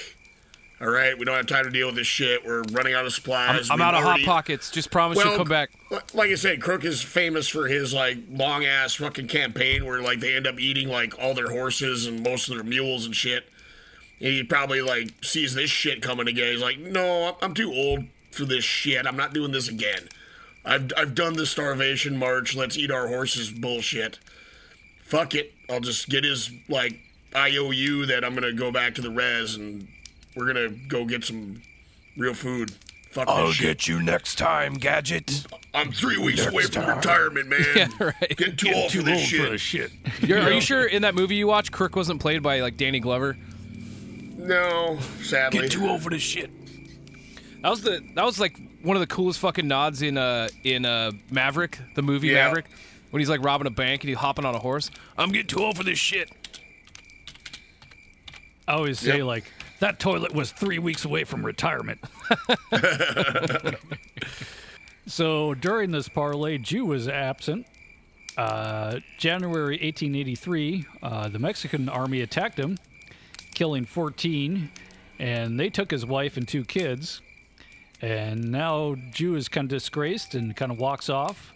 All 0.81 0.89
right, 0.89 1.19
we 1.19 1.27
don't 1.27 1.37
have 1.37 1.47
time 1.47 1.65
to 1.65 1.71
deal 1.71 1.89
with 1.89 1.97
this 1.97 2.07
shit. 2.07 2.43
We're 2.43 2.63
running 2.73 2.95
out 2.95 3.01
of 3.01 3.09
I'm, 3.09 3.11
supplies. 3.11 3.71
I'm 3.71 3.79
We've 3.81 3.87
out 3.87 3.93
of 3.95 4.03
hot 4.03 4.21
pockets. 4.25 4.71
Just 4.71 4.91
promise 4.91 5.19
Well, 5.19 5.27
you'll 5.27 5.37
come 5.37 5.49
back. 5.49 5.71
Like 6.15 6.31
I 6.31 6.35
said, 6.37 6.63
Crook 6.63 6.87
is 6.87 7.03
famous 7.03 7.49
for 7.49 7.67
his 7.69 7.93
like 7.93 8.17
long 8.31 8.65
ass 8.65 8.95
fucking 8.95 9.29
campaign 9.29 9.85
where 9.85 10.01
like 10.01 10.21
they 10.21 10.35
end 10.35 10.47
up 10.47 10.59
eating 10.59 10.89
like 10.89 11.19
all 11.19 11.35
their 11.35 11.51
horses 11.51 12.07
and 12.07 12.23
most 12.23 12.49
of 12.49 12.55
their 12.55 12.65
mules 12.65 13.05
and 13.05 13.15
shit. 13.15 13.45
And 14.21 14.29
he 14.29 14.43
probably 14.43 14.81
like 14.81 15.23
sees 15.23 15.55
this 15.55 15.69
shit 15.69 16.01
coming 16.01 16.29
again. 16.29 16.53
He's 16.53 16.63
like, 16.63 16.79
no, 16.79 17.25
I'm- 17.25 17.35
I'm 17.43 17.53
too 17.55 17.71
old 17.71 18.05
for 18.31 18.47
this 18.47 18.65
shit. 18.65 19.07
I'm 19.07 19.17
not 19.19 19.35
doing 19.35 19.53
this 19.53 19.69
again. 19.69 20.09
I've 20.65 20.91
I've 20.97 21.15
done 21.15 21.35
the 21.35 21.47
starvation 21.47 22.17
march. 22.17 22.55
Let's 22.55 22.77
eat 22.77 22.91
our 22.91 23.09
horses 23.09 23.51
bullshit. 23.51 24.19
Fuck 25.03 25.35
it. 25.35 25.55
I'll 25.69 25.81
just 25.81 26.09
get 26.09 26.25
his 26.25 26.51
like 26.69 26.99
IOU 27.35 28.07
that 28.07 28.25
I'm 28.25 28.35
gonna 28.35 28.53
go 28.53 28.71
back 28.71 28.95
to 28.97 29.03
the 29.03 29.11
res 29.11 29.55
and 29.55 29.89
we're 30.37 30.47
gonna 30.47 30.69
go 30.69 31.05
get 31.05 31.25
some 31.25 31.63
real 32.17 32.35
food. 32.35 32.73
Fuck 33.11 33.29
I'll 33.29 33.51
shit. 33.51 33.67
get 33.67 33.89
you 33.89 34.01
next 34.03 34.37
time, 34.37 34.75
Gadget. 34.75 35.45
I'm 35.75 35.91
three 35.93 36.17
weeks 36.19 36.39
Next 36.43 36.53
away 36.53 36.63
from 36.65 36.83
time. 36.85 36.97
retirement, 36.97 37.49
man. 37.49 37.65
Yeah, 37.77 37.89
right. 37.99 38.37
Getting 38.37 38.57
too 38.57 38.73
old, 38.73 38.93
for, 38.93 39.03
this 39.03 39.61
shit. 39.61 39.91
You're, 40.21 40.41
Are 40.41 40.51
you 40.53 40.61
sure 40.61 40.85
in 40.85 41.03
that 41.03 41.15
movie 41.15 41.37
you 41.37 41.47
watched, 41.47 41.73
Kirk 41.73 41.97
wasn't 41.97 42.21
played 42.21 42.43
by 42.43 42.61
like 42.61 42.77
Danny 42.77 43.01
Glover? 43.01 43.37
No, 44.37 44.99
sadly. 45.23 45.63
Get 45.63 45.73
too 45.73 45.89
old 45.89 46.03
for 46.03 46.11
this 46.11 46.23
shit. 46.23 46.51
That 47.63 47.69
was 47.71 47.83
the 47.83 48.03
that 48.15 48.25
was 48.25 48.41
like 48.41 48.59
one 48.83 48.97
of 48.97 49.01
the 49.01 49.07
coolest 49.07 49.39
fucking 49.41 49.67
nods 49.69 50.03
in 50.03 50.17
uh 50.17 50.49
in 50.65 50.85
uh 50.85 51.13
Maverick, 51.31 51.79
the 51.95 52.03
movie 52.03 52.29
Yeah. 52.29 52.47
Maverick, 52.47 52.67
when 53.11 53.21
he's 53.21 53.29
like 53.31 53.43
robbing 53.45 53.67
a 53.67 53.71
bank 53.71 54.03
and 54.03 54.09
he's 54.09 54.19
hopping 54.19 54.45
on 54.45 54.55
a 54.55 54.59
horse. 54.59 54.91
I'm 55.19 55.31
getting 55.31 55.47
too 55.49 55.61
old 55.63 55.77
for 55.77 55.85
this 55.85 55.99
shit. 55.99 56.31
I 58.69 58.75
always 58.75 58.99
say 59.01 59.19
Yep. 59.19 59.27
like 59.27 59.45
that 59.81 59.99
toilet 59.99 60.33
was 60.35 60.53
three 60.53 60.79
weeks 60.79 61.05
away 61.05 61.25
from 61.25 61.45
retirement. 61.45 62.01
so 65.07 65.55
during 65.55 65.91
this 65.91 66.09
parlay, 66.09 66.59
Juh 66.59 66.85
was 66.85 67.09
absent. 67.09 67.67
Uh, 68.37 69.01
January 69.19 69.75
1883, 69.83 70.87
uh, 71.03 71.29
the 71.29 71.39
Mexican 71.39 71.89
army 71.89 72.21
attacked 72.21 72.59
him, 72.59 72.79
killing 73.55 73.85
14, 73.85 74.71
and 75.19 75.59
they 75.59 75.69
took 75.69 75.91
his 75.91 76.07
wife 76.07 76.37
and 76.37 76.47
two 76.47 76.65
kids. 76.65 77.21
And 78.03 78.51
now 78.51 78.97
Juh 79.13 79.35
is 79.37 79.49
kind 79.49 79.67
of 79.67 79.71
disgraced 79.71 80.35
and 80.35 80.57
kind 80.57 80.73
of 80.73 80.79
walks 80.79 81.09
off, 81.11 81.53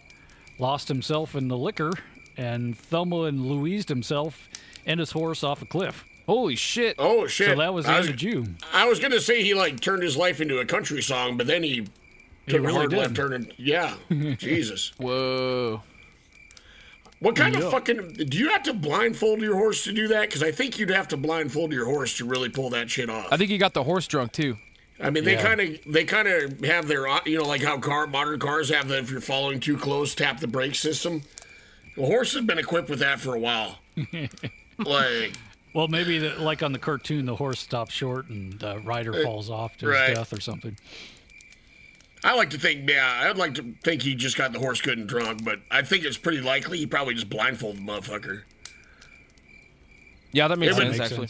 lost 0.59 0.87
himself 0.87 1.35
in 1.35 1.47
the 1.47 1.57
liquor, 1.57 1.91
and 2.37 2.77
Thelma 2.77 3.23
and 3.23 3.45
Louised 3.45 3.89
himself 3.89 4.47
and 4.85 4.99
his 4.99 5.11
horse 5.11 5.43
off 5.43 5.61
a 5.61 5.65
cliff. 5.65 6.05
Holy 6.27 6.55
shit! 6.55 6.95
Oh 6.99 7.27
shit! 7.27 7.49
So 7.49 7.55
that 7.57 7.73
was 7.73 7.85
the 7.85 7.91
I 7.91 7.99
end 7.99 8.09
of 8.09 8.15
Juh. 8.15 8.43
I 8.73 8.87
was 8.87 8.99
gonna 8.99 9.19
say 9.19 9.43
he 9.43 9.53
like 9.53 9.79
turned 9.79 10.01
his 10.03 10.17
life 10.17 10.41
into 10.41 10.59
a 10.59 10.65
country 10.65 11.01
song, 11.01 11.37
but 11.37 11.45
then 11.47 11.61
he 11.63 11.87
took 12.47 12.61
really 12.61 12.67
a 12.67 12.73
hard 12.73 12.89
did. 12.91 12.97
left 12.99 13.15
turn. 13.15 13.33
And, 13.33 13.53
yeah, 13.57 13.95
Jesus. 14.37 14.91
Whoa. 14.97 15.81
What 17.19 17.35
kind 17.35 17.55
Yeah. 17.55 17.61
of 17.65 17.71
fucking? 17.71 18.13
Do 18.27 18.37
you 18.37 18.49
have 18.49 18.63
to 18.63 18.73
blindfold 18.73 19.41
your 19.41 19.55
horse 19.55 19.83
to 19.85 19.93
do 19.93 20.07
that? 20.09 20.21
Because 20.29 20.43
I 20.43 20.51
think 20.51 20.77
you'd 20.77 20.89
have 20.89 21.07
to 21.09 21.17
blindfold 21.17 21.71
your 21.71 21.85
horse 21.85 22.17
to 22.17 22.25
really 22.25 22.49
pull 22.49 22.69
that 22.71 22.89
shit 22.89 23.09
off. 23.09 23.27
I 23.31 23.37
think 23.37 23.49
he 23.49 23.57
got 23.57 23.73
the 23.73 23.83
horse 23.83 24.05
drunk 24.07 24.31
too. 24.31 24.57
I 24.99 25.09
mean, 25.09 25.23
they 25.25 25.33
Yeah. 25.33 25.41
kind 25.43 25.61
of 25.61 25.79
they 25.85 26.05
kind 26.05 26.27
of 26.27 26.61
have 26.61 26.87
their 26.87 27.07
uh, 27.07 27.19
you 27.25 27.37
know 27.39 27.45
like 27.45 27.61
how 27.61 27.77
car 27.79 28.07
modern 28.07 28.39
cars 28.39 28.69
have 28.69 28.87
that 28.87 28.99
if 28.99 29.11
you're 29.11 29.21
following 29.21 29.59
too 29.59 29.77
close, 29.77 30.15
tap 30.15 30.39
the 30.39 30.47
brake 30.47 30.75
system. 30.75 31.23
Well, 31.97 32.07
horse 32.07 32.33
has 32.33 32.43
been 32.45 32.57
equipped 32.59 32.89
with 32.89 32.99
that 32.99 33.19
for 33.19 33.35
a 33.35 33.39
while. 33.39 33.79
like 34.77 35.33
Well, 35.73 35.87
maybe 35.87 36.19
the, 36.19 36.35
like 36.35 36.61
on 36.63 36.71
the 36.73 36.79
cartoon, 36.79 37.25
the 37.25 37.35
horse 37.35 37.59
stops 37.59 37.93
short 37.93 38.29
and 38.29 38.59
the 38.59 38.79
rider 38.79 39.13
Uh, 39.13 39.23
falls 39.23 39.49
off 39.49 39.77
to 39.77 39.87
right. 39.87 40.09
his 40.09 40.17
death 40.17 40.33
or 40.33 40.39
something. 40.41 40.77
I 42.23 42.33
like 42.35 42.49
to 42.51 42.57
think, 42.59 42.89
yeah, 42.89 43.27
I'd 43.29 43.37
like 43.37 43.53
to 43.55 43.75
think 43.83 44.01
he 44.01 44.15
just 44.15 44.35
got 44.37 44.51
the 44.51 44.59
horse 44.59 44.81
good 44.81 44.97
and 44.97 45.07
drunk, 45.07 45.43
but 45.43 45.59
I 45.69 45.83
think 45.83 46.03
it's 46.05 46.17
pretty 46.17 46.41
likely 46.41 46.77
he 46.79 46.85
probably 46.87 47.13
just 47.13 47.29
blindfolded 47.29 47.85
the 47.85 47.91
motherfucker. 47.91 48.43
Yeah, 50.31 50.47
that 50.47 50.57
makes 50.57 50.75
It 50.75 50.79
would 50.83 50.95
sense 50.95 50.97
make 50.99 51.11
actually. 51.11 51.27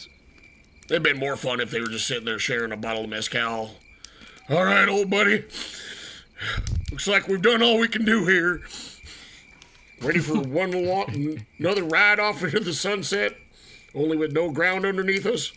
It'd 0.88 1.02
been 1.02 1.18
more 1.18 1.36
fun 1.36 1.60
if 1.60 1.70
they 1.70 1.80
were 1.80 1.88
just 1.88 2.06
sitting 2.06 2.24
there 2.24 2.38
sharing 2.38 2.72
a 2.72 2.76
bottle 2.76 3.04
of 3.04 3.10
mezcal. 3.10 3.76
All 4.48 4.64
right, 4.64 4.88
old 4.88 5.10
buddy. 5.10 5.44
Looks 6.92 7.08
like 7.08 7.26
we've 7.28 7.42
done 7.42 7.62
all 7.62 7.78
we 7.78 7.88
can 7.88 8.04
do 8.04 8.24
here. 8.26 8.62
Ready 10.00 10.18
for 10.20 10.38
one 10.40 10.86
wa- 10.86 11.06
another 11.58 11.82
ride 11.82 12.20
off 12.20 12.44
into 12.44 12.60
the 12.60 12.72
sunset, 12.74 13.36
only 13.94 14.16
with 14.16 14.32
no 14.32 14.50
ground 14.50 14.84
underneath 14.84 15.26
us. 15.26 15.52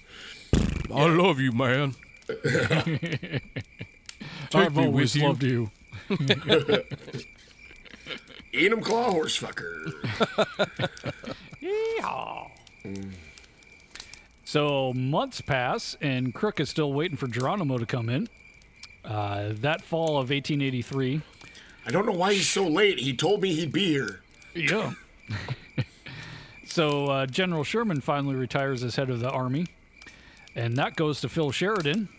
I 0.93 1.05
love 1.07 1.39
you, 1.39 1.51
man. 1.51 1.93
I've 4.53 4.75
me 4.75 4.85
always 4.85 5.13
with 5.13 5.21
you. 5.21 5.27
loved 5.27 5.43
you. 5.43 5.71
Enumclaw 8.53 9.11
horse 9.11 9.39
fucker. 9.39 9.91
Yeehaw. 11.61 12.49
Mm. 12.83 13.11
So 14.49 14.93
months 14.93 15.41
pass, 15.41 15.95
and 16.01 16.33
Crook 16.33 16.59
is 16.59 16.71
still 16.71 16.91
waiting 16.91 17.17
for 17.17 17.27
Geronimo 17.27 17.77
to 17.77 17.85
come 17.85 18.09
in. 18.09 18.27
Uh, 19.05 19.49
that 19.57 19.83
fall 19.83 20.17
of 20.17 20.31
1883. 20.31 21.21
I 21.85 21.91
don't 21.91 22.07
know 22.07 22.13
why 22.13 22.33
he's 22.33 22.49
so 22.49 22.67
late. 22.67 22.97
He 22.97 23.15
told 23.15 23.43
me 23.43 23.53
he'd 23.53 23.71
be 23.71 23.85
here. 23.85 24.21
Yeah. 24.55 24.93
so 26.65 27.05
uh, 27.11 27.25
General 27.27 27.63
Sherman 27.63 28.01
finally 28.01 28.33
retires 28.33 28.83
as 28.83 28.95
head 28.95 29.11
of 29.11 29.19
the 29.19 29.29
army, 29.29 29.67
and 30.55 30.75
that 30.77 30.95
goes 30.95 31.21
to 31.21 31.29
Phil 31.29 31.51
Sheridan. 31.51 32.09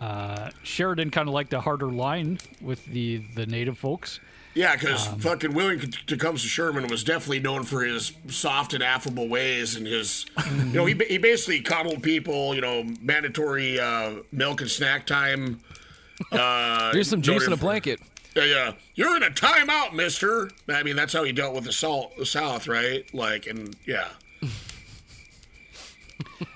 Uh, 0.00 0.48
Sheridan 0.62 1.10
kind 1.10 1.28
of 1.28 1.34
liked 1.34 1.52
a 1.52 1.60
harder 1.60 1.92
line 1.92 2.38
with 2.62 2.86
the 2.86 3.18
the 3.34 3.44
native 3.44 3.76
folks. 3.76 4.20
Yeah, 4.54 4.74
because 4.74 5.08
Um, 5.08 5.20
fucking 5.20 5.54
William 5.54 5.80
Tecumseh 6.06 6.48
Sherman 6.48 6.88
was 6.88 7.04
definitely 7.04 7.40
known 7.40 7.62
for 7.64 7.84
his 7.84 8.12
soft 8.28 8.74
and 8.74 8.82
affable 8.82 9.28
ways 9.28 9.76
and 9.76 9.86
his, 9.86 10.26
you 10.48 10.64
know, 10.72 10.84
he, 10.86 10.94
he 11.08 11.18
basically 11.18 11.60
coddled 11.60 12.02
people, 12.02 12.54
you 12.54 12.60
know, 12.60 12.84
mandatory 13.00 13.78
uh, 13.78 14.14
milk 14.32 14.60
and 14.60 14.70
snack 14.70 15.06
time. 15.06 15.60
Uh, 16.32 16.90
Here's 16.92 17.08
some 17.08 17.22
juice 17.22 17.34
noted 17.42 17.52
and 17.52 17.54
a 17.54 17.56
blanket. 17.58 18.00
Yeah, 18.34 18.44
yeah. 18.44 18.72
You're 18.94 19.16
in 19.16 19.22
a 19.22 19.30
timeout, 19.30 19.92
mister. 19.92 20.50
I 20.68 20.82
mean, 20.82 20.96
that's 20.96 21.12
how 21.12 21.24
he 21.24 21.32
dealt 21.32 21.54
with 21.54 21.64
the, 21.64 21.72
salt, 21.72 22.16
the 22.16 22.26
South, 22.26 22.66
right? 22.66 23.04
Like, 23.14 23.46
and 23.46 23.76
yeah. 23.86 24.08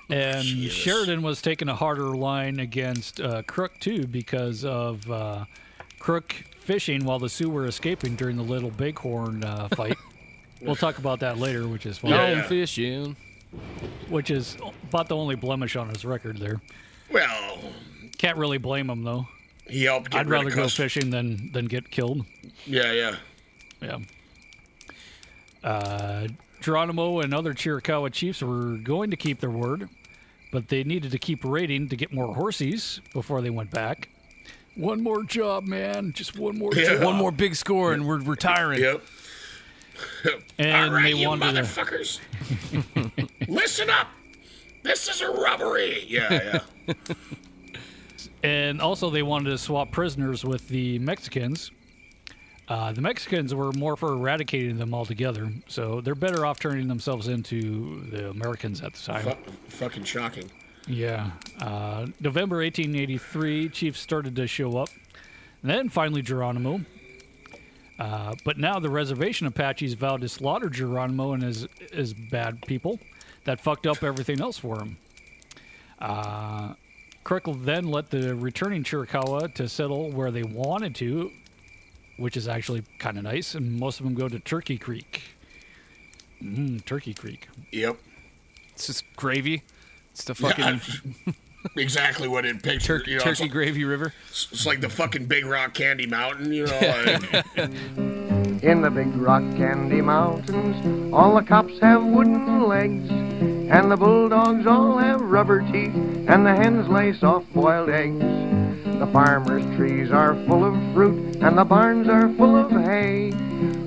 And 0.09 0.45
Sheridan 0.45 1.23
was 1.23 1.41
taking 1.41 1.69
a 1.69 1.75
harder 1.75 2.15
line 2.15 2.59
against 2.59 3.19
uh, 3.19 3.41
Crook 3.43 3.79
too 3.79 4.05
because 4.05 4.63
of 4.63 5.09
uh, 5.09 5.45
Crook 5.97 6.35
fishing 6.63 7.05
while 7.05 7.19
the 7.19 7.29
Sioux 7.29 7.49
were 7.49 7.65
escaping 7.67 8.15
during 8.15 8.37
the 8.37 8.43
Little 8.43 8.71
Bighorn 8.71 9.43
uh, 9.43 9.67
fight. 9.75 9.97
we'll 10.61 10.75
talk 10.75 10.97
about 10.97 11.19
that 11.19 11.37
later, 11.37 11.67
which 11.67 11.85
is 11.85 11.97
fun. 11.97 12.11
Gone 12.11 12.43
fishing. 12.43 13.15
Which 14.09 14.31
is 14.31 14.57
about 14.89 15.07
the 15.09 15.15
only 15.15 15.35
blemish 15.35 15.75
on 15.75 15.89
his 15.89 16.03
record 16.05 16.37
there. 16.37 16.59
Well, 17.11 17.59
Can't 18.17 18.37
really 18.37 18.57
blame 18.57 18.89
him 18.89 19.03
though. 19.03 19.27
he 19.67 19.83
helped 19.83 20.09
get 20.11 20.21
I'd 20.21 20.25
rid 20.27 20.37
rather 20.37 20.47
of 20.49 20.55
go 20.55 20.63
cus- 20.63 20.75
fishing 20.75 21.11
than 21.11 21.51
than 21.51 21.65
get 21.65 21.91
killed. 21.91 22.25
Yeah, 22.65 22.91
yeah. 22.91 23.15
Yeah. 23.81 23.97
Uh, 25.63 26.27
Geronimo 26.61 27.19
and 27.19 27.33
other 27.33 27.53
Chiricahua 27.53 28.11
chiefs 28.11 28.41
were 28.41 28.77
going 28.77 29.11
to 29.11 29.17
keep 29.17 29.39
their 29.39 29.49
word, 29.51 29.89
but 30.51 30.69
they 30.69 30.83
needed 30.83 31.11
to 31.11 31.19
keep 31.19 31.43
raiding 31.43 31.89
to 31.89 31.95
get 31.95 32.11
more 32.13 32.33
horses 32.33 33.01
before 33.13 33.41
they 33.41 33.49
went 33.49 33.69
back. 33.69 34.09
One 34.75 35.01
more 35.03 35.23
job, 35.23 35.65
man. 35.65 36.13
Just 36.13 36.37
one 36.37 36.57
more 36.57 36.71
job. 36.73 37.03
One 37.03 37.15
more 37.15 37.31
big 37.31 37.55
score 37.55 37.93
and 37.93 38.07
we're 38.07 38.19
retiring. 38.19 38.81
Yep. 38.81 39.01
And 40.57 40.89
All 40.89 40.91
right, 40.95 41.03
they 41.13 41.19
you 41.19 41.27
wanted 41.29 41.53
to- 41.53 41.61
motherfuckers. 41.61 42.19
Listen 43.47 43.89
up. 43.89 44.07
This 44.81 45.07
is 45.07 45.21
a 45.21 45.29
robbery. 45.31 46.03
Yeah, 46.07 46.59
yeah. 46.87 46.93
And 48.43 48.81
also, 48.81 49.09
they 49.09 49.23
wanted 49.23 49.51
to 49.51 49.57
swap 49.57 49.91
prisoners 49.91 50.43
with 50.43 50.67
the 50.67 50.99
Mexicans. 50.99 51.71
Uh, 52.67 52.91
the 52.91 52.99
Mexicans 53.01 53.53
were 53.55 53.71
more 53.73 53.95
for 53.95 54.11
eradicating 54.13 54.77
them 54.77 54.93
altogether, 54.93 55.49
so 55.67 56.01
they're 56.01 56.15
better 56.15 56.45
off 56.45 56.59
turning 56.59 56.87
themselves 56.87 57.27
into 57.29 58.01
the 58.09 58.29
Americans 58.29 58.81
at 58.81 58.93
the 58.93 59.01
time. 59.01 59.23
Fu- 59.23 59.51
fucking 59.69 60.03
shocking. 60.03 60.49
Yeah. 60.87 61.31
Uh, 61.61 62.07
November 62.19 62.57
1883, 62.57 63.69
chiefs 63.69 63.99
started 63.99 64.35
to 64.35 64.47
show 64.47 64.77
up. 64.77 64.89
And 65.61 65.71
then 65.71 65.89
finally, 65.89 66.21
Geronimo. 66.21 66.81
Uh, 67.97 68.35
but 68.43 68.57
now 68.57 68.79
the 68.79 68.89
reservation 68.89 69.47
Apaches 69.47 69.93
vowed 69.93 70.21
to 70.21 70.29
slaughter 70.29 70.69
Geronimo 70.69 71.33
and 71.33 71.43
his, 71.43 71.67
his 71.91 72.13
bad 72.13 72.61
people 72.63 72.99
that 73.45 73.61
fucked 73.61 73.87
up 73.87 74.03
everything 74.03 74.41
else 74.41 74.57
for 74.57 74.79
him. 74.79 74.97
Uh, 75.99 76.73
Crickle 77.23 77.53
then 77.53 77.85
let 77.85 78.09
the 78.09 78.35
returning 78.35 78.83
Chiricahua 78.83 79.53
to 79.55 79.69
settle 79.69 80.11
where 80.11 80.31
they 80.31 80.43
wanted 80.43 80.95
to, 80.95 81.31
which 82.17 82.35
is 82.35 82.47
actually 82.47 82.83
kind 82.99 83.17
of 83.17 83.23
nice, 83.23 83.55
and 83.55 83.79
most 83.79 83.99
of 83.99 84.05
them 84.05 84.15
go 84.15 84.27
to 84.27 84.39
Turkey 84.39 84.77
Creek. 84.77 85.21
Mm, 86.41 86.83
Turkey 86.83 87.13
Creek. 87.13 87.47
Yep. 87.71 87.97
It's 88.73 88.87
just 88.87 89.05
gravy. 89.15 89.63
It's 90.13 90.23
the 90.25 90.35
Yeah, 90.39 90.77
fucking 90.77 91.35
exactly 91.77 92.27
what 92.27 92.45
it 92.45 92.61
pictured. 92.63 92.99
Turkey, 92.99 93.11
you 93.11 93.17
know, 93.17 93.23
Turkey 93.23 93.43
it's, 93.45 93.53
Gravy 93.53 93.83
River. 93.83 94.05
it's- 94.25 94.47
it's 94.51 94.65
like 94.65 94.81
the 94.81 94.89
fucking 94.89 95.25
Big 95.25 95.45
Rock 95.45 95.73
Candy 95.73 96.05
Mountain, 96.07 96.53
you 96.53 96.65
know. 96.67 96.79
like- 97.57 97.69
In 98.63 98.81
the 98.81 98.89
big 98.89 99.13
rock 99.17 99.41
candy 99.57 99.99
mountains, 100.01 101.13
all 101.13 101.35
the 101.35 101.41
cops 101.41 101.77
have 101.81 102.01
wooden 102.03 102.63
legs, 102.65 103.09
and 103.11 103.91
the 103.91 103.97
bulldogs 103.97 104.65
all 104.65 104.97
have 104.97 105.19
rubber 105.19 105.59
teeth, 105.71 105.93
and 106.29 106.45
the 106.45 106.55
hens 106.55 106.87
lay 106.87 107.11
soft 107.13 107.51
boiled 107.53 107.89
eggs. 107.89 108.23
The 109.03 109.11
farmers' 109.11 109.65
trees 109.75 110.11
are 110.11 110.33
full 110.47 110.63
of 110.63 110.73
fruit, 110.93 111.35
and 111.41 111.57
the 111.57 111.65
barns 111.65 112.07
are 112.07 112.29
full 112.35 112.55
of 112.55 112.71
hay. 112.71 113.33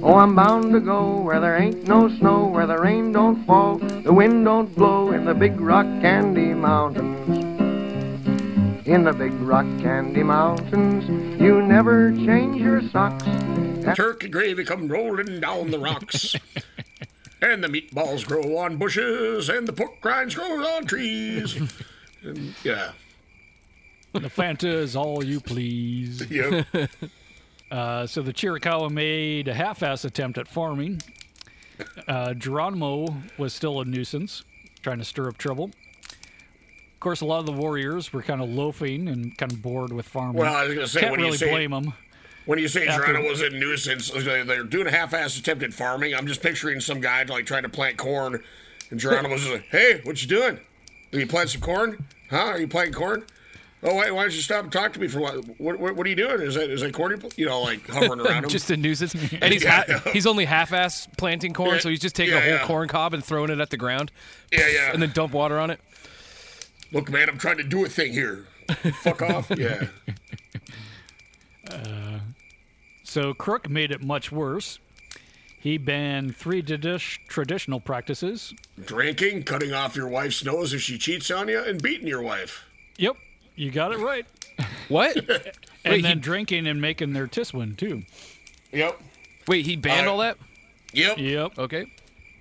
Oh, 0.02 0.16
I'm 0.16 0.34
bound 0.34 0.74
to 0.74 0.80
go 0.80 1.22
where 1.22 1.40
there 1.40 1.56
ain't 1.56 1.88
no 1.88 2.10
snow, 2.18 2.44
where 2.44 2.66
the 2.66 2.78
rain 2.78 3.12
don't 3.12 3.42
fall, 3.46 3.78
the 3.78 4.12
wind 4.12 4.44
don't 4.44 4.66
blow, 4.74 5.12
in 5.12 5.24
the 5.24 5.32
big 5.32 5.58
rock 5.58 5.86
candy 6.02 6.52
mountains. 6.52 7.38
In 8.86 9.04
the 9.04 9.14
big 9.14 9.32
rock 9.40 9.64
candy 9.80 10.22
mountains, 10.22 11.08
you 11.40 11.62
never 11.62 12.12
change 12.12 12.60
your 12.60 12.82
socks. 12.90 13.24
Turkey 13.96 14.28
gravy 14.28 14.64
come 14.64 14.86
rolling 14.86 15.40
down 15.40 15.70
the 15.70 15.78
rocks. 15.78 16.36
and 17.40 17.64
the 17.64 17.68
meatballs 17.68 18.26
grow 18.26 18.58
on 18.58 18.76
bushes, 18.76 19.48
and 19.48 19.66
the 19.66 19.72
pork 19.72 20.04
rinds 20.04 20.34
grow 20.34 20.62
on 20.62 20.84
trees. 20.84 21.56
And, 22.22 22.54
yeah. 22.62 22.92
The 24.20 24.30
Fanta 24.30 24.64
is 24.64 24.96
all 24.96 25.24
you 25.24 25.40
please. 25.40 26.22
Yep. 26.30 26.66
Uh, 27.70 28.06
so 28.06 28.22
the 28.22 28.32
Chiricahua 28.32 28.90
made 28.90 29.48
a 29.48 29.54
half-ass 29.54 30.04
attempt 30.04 30.38
at 30.38 30.46
farming. 30.46 31.02
Uh, 32.06 32.32
Geronimo 32.34 33.06
was 33.38 33.52
still 33.52 33.80
a 33.80 33.84
nuisance, 33.84 34.44
trying 34.82 34.98
to 34.98 35.04
stir 35.04 35.28
up 35.28 35.36
trouble. 35.36 35.64
Of 35.64 37.00
course, 37.00 37.20
a 37.22 37.26
lot 37.26 37.40
of 37.40 37.46
the 37.46 37.52
warriors 37.52 38.12
were 38.12 38.22
kind 38.22 38.40
of 38.40 38.48
loafing 38.48 39.08
and 39.08 39.36
kind 39.36 39.50
of 39.52 39.60
bored 39.62 39.92
with 39.92 40.06
farming. 40.06 40.36
Well, 40.36 40.54
I 40.54 40.64
was 40.64 40.74
going 40.74 40.86
to 40.86 40.92
say, 40.92 41.00
Can't 41.00 41.10
when 41.12 41.20
really 41.20 41.32
you 41.32 41.38
say, 41.38 41.50
blame 41.50 41.72
them. 41.72 41.92
When 42.46 42.60
you 42.60 42.68
say 42.68 42.86
After- 42.86 43.20
was 43.20 43.42
a 43.42 43.50
nuisance, 43.50 44.10
they're 44.10 44.62
doing 44.62 44.86
a 44.86 44.90
half-assed 44.92 45.38
attempt 45.40 45.64
at 45.64 45.72
farming. 45.72 46.14
I'm 46.14 46.28
just 46.28 46.40
picturing 46.42 46.78
some 46.80 47.00
guy 47.00 47.24
like 47.24 47.46
trying 47.46 47.64
to 47.64 47.68
plant 47.68 47.96
corn, 47.96 48.42
and 48.90 49.00
Geronimo's 49.00 49.40
just 49.40 49.52
like, 49.52 49.66
"Hey, 49.70 50.00
what 50.04 50.22
you 50.22 50.28
doing? 50.28 50.60
Are 51.12 51.18
you 51.18 51.26
planting 51.26 51.50
some 51.52 51.60
corn? 51.62 52.06
Huh? 52.30 52.36
Are 52.36 52.58
you 52.60 52.68
planting 52.68 52.94
corn? 52.94 53.24
Oh 53.82 53.94
wait, 53.96 54.10
why 54.10 54.22
don't 54.22 54.34
you 54.34 54.40
stop 54.40 54.64
and 54.64 54.72
talk 54.72 54.92
to 54.94 55.00
me 55.00 55.06
for 55.06 55.20
what? 55.20 55.34
What, 55.60 55.78
what, 55.78 55.96
what 55.96 56.06
are 56.06 56.10
you 56.10 56.16
doing? 56.16 56.40
Is 56.40 56.54
that 56.54 56.70
is 56.70 56.80
that 56.80 56.92
corn? 56.94 57.12
you 57.20 57.28
You 57.36 57.46
know, 57.46 57.60
like 57.60 57.86
hovering 57.86 58.20
around 58.26 58.44
him. 58.44 58.50
just 58.50 58.70
a 58.70 58.76
nuisance. 58.76 59.14
And 59.40 59.52
he's 59.52 59.62
Yeah. 59.64 59.84
ha- 59.86 60.10
he's 60.12 60.26
only 60.26 60.44
half-ass 60.46 61.08
planting 61.18 61.52
corn, 61.52 61.74
Yeah. 61.74 61.78
so 61.80 61.88
he's 61.90 62.00
just 62.00 62.16
taking 62.16 62.32
Yeah, 62.34 62.38
a 62.40 62.42
whole 62.42 62.58
yeah. 62.60 62.66
corn 62.66 62.88
cob 62.88 63.14
and 63.14 63.24
throwing 63.24 63.50
it 63.50 63.60
at 63.60 63.70
the 63.70 63.76
ground. 63.76 64.10
Yeah, 64.50 64.66
yeah. 64.68 64.92
And 64.92 65.02
then 65.02 65.10
dump 65.12 65.32
water 65.32 65.58
on 65.58 65.70
it. 65.70 65.78
Look, 66.92 67.10
man, 67.10 67.28
I'm 67.28 67.38
trying 67.38 67.58
to 67.58 67.64
do 67.64 67.84
a 67.84 67.88
thing 67.88 68.12
here. 68.12 68.46
Fuck 69.02 69.22
off. 69.22 69.50
Yeah. 69.56 69.86
Uh, 71.70 72.20
so 73.02 73.34
Crook 73.34 73.68
made 73.68 73.90
it 73.90 74.02
much 74.02 74.30
worse. 74.30 74.78
He 75.58 75.78
banned 75.78 76.36
three 76.36 76.62
tradi- 76.62 77.18
traditional 77.28 77.80
practices. 77.80 78.54
Drinking, 78.84 79.42
cutting 79.42 79.72
off 79.72 79.96
your 79.96 80.06
wife's 80.08 80.44
nose 80.44 80.72
if 80.72 80.80
she 80.82 80.96
cheats 80.96 81.30
on 81.30 81.48
you, 81.48 81.60
and 81.62 81.82
beating 81.82 82.06
your 82.06 82.22
wife. 82.22 82.64
Yep, 82.98 83.16
you 83.56 83.70
got 83.70 83.92
it 83.92 83.98
right. 83.98 84.26
What? 84.88 85.16
and 85.84 85.92
Wait, 85.92 86.02
then 86.02 86.16
he- 86.18 86.20
drinking 86.22 86.66
and 86.66 86.80
making 86.80 87.12
their 87.12 87.26
tiswin 87.26 87.76
too. 87.76 88.02
Yep. 88.72 89.00
Wait, 89.48 89.64
he 89.66 89.76
banned 89.76 90.06
Uh, 90.08 90.12
all 90.12 90.18
that? 90.18 90.36
Yep. 90.92 91.18
Yep. 91.18 91.58
Okay. 91.58 91.86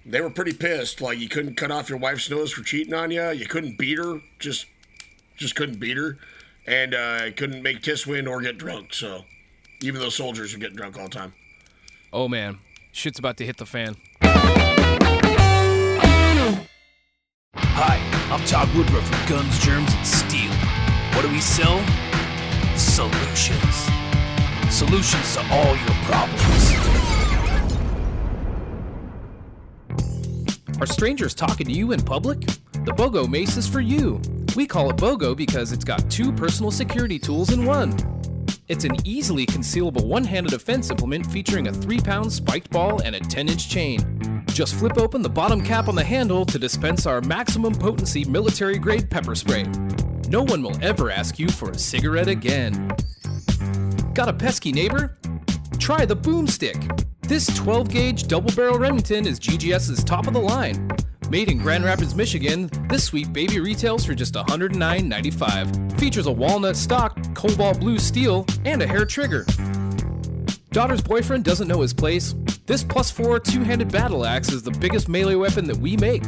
They 0.06 0.22
were 0.22 0.30
pretty 0.30 0.54
pissed. 0.54 1.02
Like 1.02 1.18
you 1.20 1.28
couldn't 1.28 1.56
cut 1.56 1.72
off 1.72 1.90
your 1.90 1.98
wife's 1.98 2.30
nose 2.30 2.52
for 2.52 2.64
cheating 2.64 2.94
on 2.94 3.10
you. 3.12 3.30
You 3.32 3.48
couldn't 3.48 3.78
beat 3.78 3.98
her. 3.98 4.22
Just, 4.40 4.68
just 5.36 5.56
couldn't 5.56 5.80
beat 5.80 5.98
her, 5.98 6.18
and 6.68 6.94
uh, 6.94 7.32
couldn't 7.36 7.62
make 7.64 7.82
Tiswin 7.82 8.30
or 8.30 8.40
get 8.42 8.58
drunk. 8.58 8.94
So, 8.94 9.24
even 9.82 10.00
though 10.00 10.10
soldiers 10.10 10.54
would 10.54 10.62
getting 10.62 10.76
drunk 10.78 10.98
all 10.98 11.06
the 11.06 11.10
time. 11.10 11.34
Oh 12.14 12.28
man, 12.28 12.60
shit's 12.92 13.18
about 13.20 13.38
to 13.38 13.46
hit 13.46 13.58
the 13.58 13.66
fan. 13.66 13.96
Hi, 17.58 18.00
I'm 18.32 18.46
Todd 18.46 18.70
Woodruff 18.76 19.04
from 19.08 19.30
Guns, 19.38 19.60
Germs, 19.60 19.94
and 19.94 20.06
Steel. 20.08 20.52
What 21.16 21.22
do 21.22 21.32
we 21.32 21.40
sell? 21.40 21.80
Solutions. 22.76 23.88
Solutions 24.70 25.36
to 25.36 25.46
all 25.50 25.74
your 25.78 25.96
problems. 26.04 26.74
Are 30.82 30.86
strangers 30.86 31.34
talking 31.34 31.68
to 31.68 31.72
you 31.72 31.94
in 31.94 32.02
public? 32.02 32.42
The 32.84 32.92
BOGO 32.92 33.30
Mace 33.30 33.56
is 33.56 33.66
for 33.66 33.80
you. 33.80 34.20
We 34.58 34.68
call 34.68 34.90
it 34.90 34.98
BOGO 34.98 35.38
because 35.38 35.72
it's 35.72 35.86
got 35.86 36.12
two 36.12 36.34
personal 36.34 36.70
security 36.70 37.18
tools 37.18 37.54
in 37.54 37.66
one. 37.66 37.96
It's 38.68 38.84
an 38.84 38.98
easily 39.06 39.46
concealable 39.46 40.06
one 40.06 40.26
handed 40.26 40.52
offense 40.52 40.90
implement 40.90 41.32
featuring 41.32 41.70
a 41.70 41.72
3 41.72 41.98
pound 42.00 42.34
spiked 42.34 42.72
ball 42.72 43.02
and 43.04 43.16
a 43.16 43.22
10 43.22 43.48
inch 43.48 43.70
chain. 43.70 44.44
Just 44.48 44.76
flip 44.76 44.98
open 44.98 45.22
the 45.22 45.30
bottom 45.30 45.64
cap 45.64 45.88
on 45.88 45.96
the 45.96 46.04
handle 46.04 46.46
to 46.46 46.60
dispense 46.60 47.06
our 47.06 47.22
maximum 47.22 47.74
potency 47.74 48.26
military 48.26 48.78
grade 48.78 49.10
pepper 49.10 49.34
spray. 49.34 49.64
No 50.28 50.42
one 50.42 50.64
will 50.64 50.76
ever 50.84 51.12
ask 51.12 51.38
you 51.38 51.48
for 51.48 51.70
a 51.70 51.78
cigarette 51.78 52.28
again. 52.28 52.92
Got 54.14 54.28
a 54.28 54.34
pesky 54.34 54.72
neighbor? 54.72 55.20
Try 55.78 56.06
the 56.06 56.16
boomstick. 56.16 57.06
This 57.22 57.46
12 57.56 57.90
gauge 57.90 58.28
double 58.28 58.52
barrel 58.56 58.80
Remington 58.80 59.28
is 59.28 59.40
GGS's 59.40 60.04
top 60.04 60.26
of 60.26 60.34
the 60.34 60.40
line. 60.40 60.90
Made 61.30 61.52
in 61.52 61.60
Grand 61.60 61.84
Rapids, 61.84 62.16
Michigan, 62.16 62.72
this 62.90 63.04
sweet 63.04 63.32
baby 63.34 63.60
retails 63.60 64.04
for 64.04 64.16
just 64.16 64.34
$109.95. 64.34 66.00
Features 66.00 66.26
a 66.26 66.32
walnut 66.32 66.76
stock, 66.76 67.18
cobalt 67.36 67.80
blue 67.80 68.00
steel, 68.00 68.48
and 68.64 68.82
a 68.82 68.88
hair 68.88 69.06
trigger. 69.06 69.46
Daughter's 70.72 71.02
boyfriend 71.02 71.44
doesn't 71.46 71.68
know 71.68 71.82
his 71.82 71.94
place? 71.94 72.34
This 72.66 72.84
plus 72.84 73.12
four 73.12 73.40
two 73.40 73.64
handed 73.64 73.92
battle 73.92 74.26
axe 74.26 74.52
is 74.52 74.64
the 74.64 74.72
biggest 74.72 75.08
melee 75.08 75.36
weapon 75.36 75.66
that 75.66 75.78
we 75.78 75.98
make. 75.98 76.24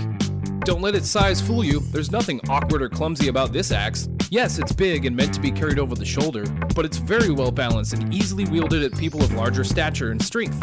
Don't 0.68 0.82
let 0.82 0.96
its 0.96 1.10
size 1.10 1.40
fool 1.40 1.64
you, 1.64 1.80
there's 1.80 2.12
nothing 2.12 2.42
awkward 2.50 2.82
or 2.82 2.90
clumsy 2.90 3.30
about 3.30 3.54
this 3.54 3.72
axe. 3.72 4.10
Yes, 4.30 4.60
it's 4.60 4.74
big 4.74 5.06
and 5.06 5.16
meant 5.16 5.34
to 5.36 5.40
be 5.40 5.50
carried 5.50 5.80
over 5.80 5.96
the 5.96 6.04
shoulder, 6.04 6.44
but 6.76 6.84
it's 6.84 6.98
very 6.98 7.32
well 7.32 7.52
balanced 7.52 7.94
and 7.94 8.14
easily 8.14 8.44
wielded 8.44 8.84
at 8.84 9.00
people 9.00 9.24
of 9.24 9.32
larger 9.32 9.64
stature 9.64 10.12
and 10.12 10.22
strength. 10.22 10.62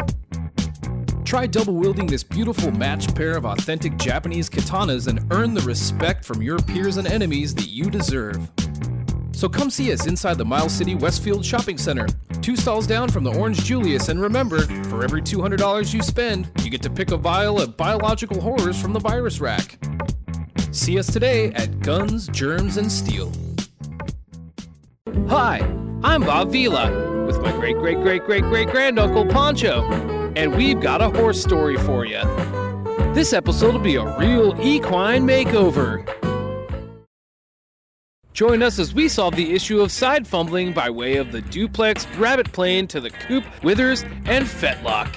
Try 1.23 1.47
double 1.47 1.73
wielding 1.73 2.05
this 2.05 2.21
beautiful 2.21 2.69
matched 2.69 3.15
pair 3.15 3.35
of 3.35 3.45
authentic 3.45 3.97
Japanese 3.97 4.47
katanas 4.47 5.07
and 5.07 5.25
earn 5.33 5.55
the 5.55 5.61
respect 5.61 6.23
from 6.23 6.39
your 6.39 6.59
peers 6.59 6.97
and 6.97 7.07
enemies 7.07 7.55
that 7.55 7.69
you 7.69 7.89
deserve. 7.89 8.47
So 9.31 9.49
come 9.49 9.71
see 9.71 9.91
us 9.91 10.05
inside 10.05 10.37
the 10.37 10.45
Mile 10.45 10.69
City 10.69 10.93
Westfield 10.93 11.43
Shopping 11.43 11.79
Center, 11.79 12.05
two 12.45 12.55
stalls 12.55 12.85
down 12.85 13.09
from 13.09 13.23
the 13.23 13.33
Orange 13.33 13.63
Julius, 13.63 14.09
and 14.09 14.21
remember, 14.21 14.59
for 14.87 15.03
every 15.03 15.19
$200 15.19 15.91
you 15.91 16.03
spend, 16.03 16.47
you 16.63 16.69
get 16.69 16.83
to 16.83 16.91
pick 16.91 17.09
a 17.09 17.17
vial 17.17 17.59
of 17.59 17.75
biological 17.75 18.39
horrors 18.39 18.79
from 18.79 18.93
the 18.93 18.99
virus 18.99 19.41
rack. 19.41 19.79
See 20.71 20.99
us 20.99 21.11
today 21.11 21.51
at 21.53 21.79
Guns, 21.79 22.27
Germs, 22.27 22.77
and 22.77 22.91
Steel. 22.91 23.31
Hi, 25.27 25.57
I'm 26.03 26.21
Bob 26.21 26.51
Vila 26.51 27.25
with 27.25 27.41
my 27.41 27.51
great 27.53 27.79
great 27.79 27.99
great 28.01 28.23
great 28.25 28.43
great 28.43 28.69
granduncle 28.69 29.25
Poncho, 29.25 29.81
and 30.35 30.55
we've 30.55 30.79
got 30.79 31.01
a 31.01 31.09
horse 31.09 31.41
story 31.41 31.77
for 31.77 32.05
you. 32.05 32.21
This 33.15 33.33
episode 33.33 33.73
will 33.73 33.81
be 33.81 33.95
a 33.95 34.19
real 34.19 34.55
equine 34.61 35.25
makeover. 35.25 36.14
Join 38.35 38.61
us 38.61 38.79
as 38.79 38.93
we 38.93 39.07
solve 39.07 39.37
the 39.37 39.53
issue 39.53 39.79
of 39.79 39.93
side 39.93 40.27
fumbling 40.27 40.73
by 40.73 40.89
way 40.89 41.15
of 41.15 41.31
the 41.31 41.39
duplex 41.39 42.05
rabbit 42.17 42.51
plane 42.51 42.85
to 42.87 42.99
the 42.99 43.09
coop, 43.09 43.45
withers, 43.63 44.03
and 44.25 44.45
fetlock. 44.45 45.07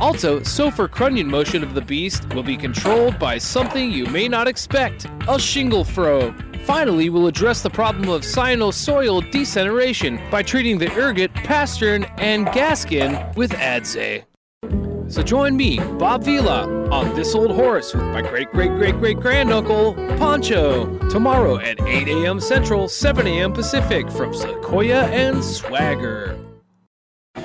Also, 0.00 0.40
sofa 0.44 0.86
crunion 0.86 1.26
motion 1.26 1.64
of 1.64 1.74
the 1.74 1.80
beast 1.80 2.32
will 2.34 2.44
be 2.44 2.56
controlled 2.56 3.18
by 3.18 3.36
something 3.36 3.90
you 3.90 4.06
may 4.06 4.28
not 4.28 4.46
expect 4.46 5.08
a 5.26 5.40
shingle 5.40 5.82
fro. 5.82 6.32
Finally, 6.66 7.10
we'll 7.10 7.26
address 7.26 7.62
the 7.62 7.70
problem 7.70 8.08
of 8.08 8.22
sinusoidal 8.22 9.28
deceleration 9.32 10.20
by 10.30 10.40
treating 10.40 10.78
the 10.78 10.96
ergot, 10.96 11.34
pastern, 11.34 12.04
and 12.18 12.46
gaskin 12.48 13.34
with 13.34 13.50
Adze. 13.54 14.27
So 15.08 15.22
join 15.22 15.56
me, 15.56 15.78
Bob 15.98 16.22
Vila, 16.24 16.66
on 16.90 17.14
This 17.14 17.34
Old 17.34 17.50
Horse 17.52 17.94
with 17.94 18.02
my 18.04 18.20
great 18.20 18.50
great 18.50 18.70
great 18.72 18.94
great 18.98 19.18
granduncle, 19.18 19.94
Poncho, 20.18 20.98
tomorrow 21.08 21.56
at 21.58 21.80
8 21.80 22.08
a.m. 22.08 22.38
Central, 22.38 22.88
7 22.88 23.26
a.m. 23.26 23.52
Pacific 23.54 24.10
from 24.10 24.34
Sequoia 24.34 25.04
and 25.06 25.42
Swagger. 25.42 26.38
All 27.36 27.42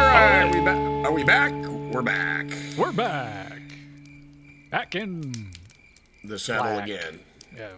right, 0.00 0.50
we 0.54 0.60
ba- 0.60 1.02
are 1.04 1.12
we 1.12 1.24
back? 1.24 1.52
We're 1.92 2.00
back. 2.02 2.46
We're 2.78 2.92
back. 2.92 3.60
Back 4.70 4.94
in 4.94 5.50
The 6.24 6.38
saddle 6.38 6.72
Black. 6.72 6.84
again. 6.84 7.20
Yeah. 7.54 7.68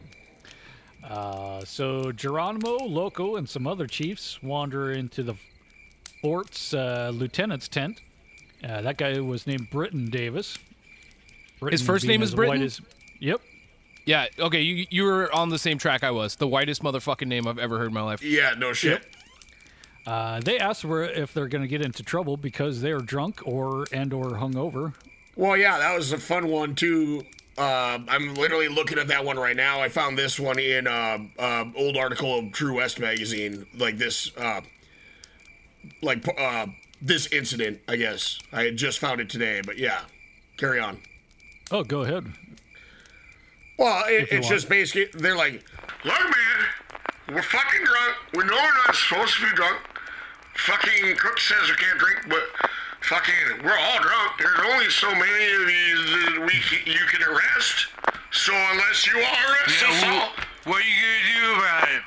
Uh, 1.09 1.65
so 1.65 2.13
Geronimo, 2.13 2.77
Loco, 2.85 3.35
and 3.35 3.49
some 3.49 3.67
other 3.67 3.89
chiefs 3.89 4.41
wander 4.41 4.93
into 4.93 5.25
the 5.25 5.35
fort's 6.29 6.73
uh, 6.73 7.13
lieutenant's 7.15 7.69
tent. 7.69 8.01
Uh, 8.67 8.81
that 8.81 8.97
guy 8.97 9.21
was 9.21 9.47
named 9.47 9.69
Britton 9.71 10.09
Davis. 10.09 10.57
Britton 11.61 11.85
first 11.85 12.07
name 12.07 12.23
is 12.23 12.31
as 12.31 12.35
Britton? 12.35 12.63
as- 12.63 12.81
yep. 13.21 13.43
Yeah. 14.07 14.27
Okay. 14.39 14.63
You 14.63 14.87
you 14.89 15.05
were 15.05 15.31
on 15.35 15.51
the 15.51 15.59
same 15.59 15.77
track 15.77 16.03
I 16.03 16.11
was. 16.11 16.37
The 16.37 16.47
whitest 16.47 16.83
motherfucking 16.83 17.27
name 17.27 17.47
I've 17.47 17.59
ever 17.59 17.79
heard 17.79 17.89
in 17.89 17.93
my 17.95 18.01
life. 18.03 18.23
Yeah. 18.23 18.55
No 18.57 18.73
shit. 18.73 19.07
Uh, 20.07 20.41
they 20.41 20.59
asked 20.59 20.83
for 20.83 21.05
if 21.05 21.33
they're 21.35 21.49
going 21.49 21.63
to 21.63 21.69
get 21.69 21.83
into 21.83 22.03
trouble 22.03 22.37
because 22.39 22.81
they 22.81 22.91
are 22.91 23.01
drunk 23.01 23.41
or 23.47 23.85
and 23.93 24.13
or 24.13 24.33
hungover. 24.33 24.95
Well, 25.37 25.57
yeah, 25.57 25.79
that 25.79 25.95
was 25.95 26.13
a 26.13 26.19
fun 26.19 26.49
one 26.49 26.75
too. 26.75 27.25
Uh, 27.59 27.99
I'm 28.09 28.35
literally 28.35 28.69
looking 28.69 28.99
at 28.99 29.09
that 29.09 29.25
one 29.25 29.39
right 29.39 29.57
now. 29.57 29.81
I 29.81 29.89
found 29.89 30.19
this 30.19 30.41
one 30.41 30.59
in 30.59 30.87
uh, 30.87 31.19
uh, 31.39 31.65
old 31.77 31.97
article 31.97 32.39
of 32.39 32.53
True 32.53 32.77
West 32.77 32.99
magazine, 32.99 33.67
like 33.77 33.97
this, 33.97 34.31
uh, 34.37 34.61
like 36.03 36.27
uh, 36.39 36.67
this 37.03 37.27
incident. 37.33 37.81
I 37.89 37.97
guess 37.97 38.39
I 38.53 38.65
had 38.65 38.77
just 38.77 38.99
found 38.99 39.21
it 39.21 39.29
today, 39.31 39.61
but 39.65 39.79
yeah, 39.79 40.01
carry 40.57 40.81
on. 40.81 41.01
Oh, 41.71 41.83
go 41.85 42.03
ahead. 42.03 42.27
Well, 43.79 44.05
it, 44.07 44.29
it's 44.31 44.49
just 44.49 44.69
basically 44.69 45.07
they're 45.21 45.37
like, 45.37 45.65
look, 46.05 46.15
man, 46.21 47.35
we're 47.35 47.43
fucking 47.43 47.85
drunk. 47.85 48.15
We 48.35 48.45
know 48.45 48.55
we're 48.55 48.87
not 48.87 48.95
supposed 48.95 49.35
to 49.41 49.47
be 49.47 49.53
drunk. 49.57 49.79
Fucking 50.57 51.17
Cook 51.17 51.41
says 51.41 51.69
we 51.69 51.75
can't 51.75 51.99
drink, 51.99 52.21
but 52.29 52.71
fucking 53.03 53.65
we're 53.65 53.77
all 53.77 53.99
drunk. 54.01 54.33
There's 54.39 54.61
only 54.73 54.89
so 54.91 55.11
many 55.11 55.53
of 55.55 55.67
these 55.67 55.99
that 55.99 56.39
we 56.47 56.61
can, 56.61 56.93
you 56.93 57.01
can 57.11 57.23
arrest. 57.29 57.87
So 58.31 58.53
unless 58.55 59.07
you 59.07 59.17
all 59.17 59.23
arrest 59.51 59.83
Yeah, 59.83 59.89
us 59.91 60.03
wh- 60.03 60.07
all, 60.09 60.73
What 60.73 60.83
are 60.83 60.87
you 60.87 60.95
gonna 61.03 61.35
do 61.35 61.55
about 61.59 61.89
it? 61.89 62.03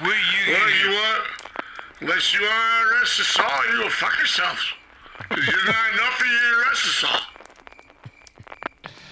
What 0.00 0.10
are 0.10 0.14
you 0.14 0.52
well, 0.52 0.60
gonna 0.60 0.76
you 0.76 0.90
do? 0.90 0.94
what? 0.94 1.45
Unless 2.00 2.34
you 2.34 2.46
all 2.46 2.92
arrest 2.92 3.20
us 3.20 3.38
all, 3.38 3.72
you 3.72 3.78
will 3.82 3.90
fuck 3.90 4.16
yourselves. 4.18 4.72
'Cause 5.28 5.46
you're 5.46 5.64
not 5.66 5.92
enough 5.94 6.14
for 6.18 6.26
you 6.26 6.38
to 6.38 6.60
arrest 6.60 6.86
us 6.86 7.04
all. 7.10 7.20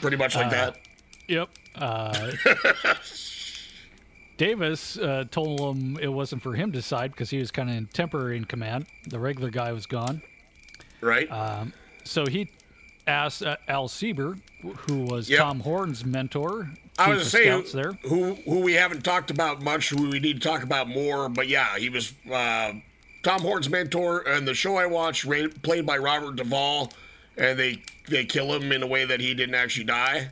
Pretty 0.01 0.17
much 0.19 0.35
like 0.37 0.47
Uh, 0.47 0.51
that. 0.51 0.77
Yep. 1.29 1.49
Uh, 1.77 2.33
Davis 4.37 4.99
uh, 4.99 5.25
told 5.31 5.61
him 5.61 5.99
it 6.01 6.09
wasn't 6.09 6.43
for 6.43 6.55
him 6.55 6.73
to 6.73 6.79
decide 6.79 7.13
because 7.13 7.31
he 7.31 7.39
was 7.39 7.51
kind 7.51 7.71
of 7.71 7.93
temporary 7.93 8.37
in 8.37 8.45
command. 8.45 8.87
The 9.09 9.19
regular 9.19 9.51
guy 9.51 9.73
was 9.73 9.87
gone. 9.87 10.23
Right. 11.01 11.31
Um, 11.31 11.73
so 12.05 12.27
he 12.27 12.51
asked 13.07 13.43
uh, 13.45 13.57
Al 13.69 13.89
Sieber, 13.89 14.39
who 14.89 14.99
was 15.05 15.31
Yep. 15.31 15.39
Tom 15.39 15.61
Horn's 15.61 16.05
mentor, 16.05 16.69
I 16.99 17.11
was 17.11 17.31
saying 17.31 17.65
there. 17.73 17.93
who 18.03 18.35
who 18.35 18.61
we 18.61 18.75
haven't 18.75 19.05
talked 19.05 19.31
about 19.31 19.63
much, 19.63 19.91
who 19.91 20.11
we 20.11 20.21
need 20.21 20.41
to 20.41 20.49
talk 20.49 20.63
about 20.63 20.89
more. 20.89 21.29
But 21.29 21.49
yeah, 21.49 21.77
he 21.77 21.89
was 21.89 22.15
uh, 22.31 22.75
Tom 23.23 23.43
Horn's 23.43 23.69
mentor, 23.69 24.21
and 24.21 24.47
the 24.47 24.55
show 24.55 24.77
I 24.77 24.87
watched, 24.87 25.25
ra- 25.25 25.49
played 25.63 25.87
by 25.87 25.99
Robert 25.99 26.37
Duvall, 26.37 26.93
and 27.37 27.59
they 27.59 27.83
they 28.09 28.25
kill 28.25 28.53
him 28.55 28.71
in 28.71 28.83
a 28.83 28.87
way 28.87 29.05
that 29.05 29.21
he 29.21 29.35
didn't 29.35 29.57
actually 29.57 29.87
die. 29.87 30.31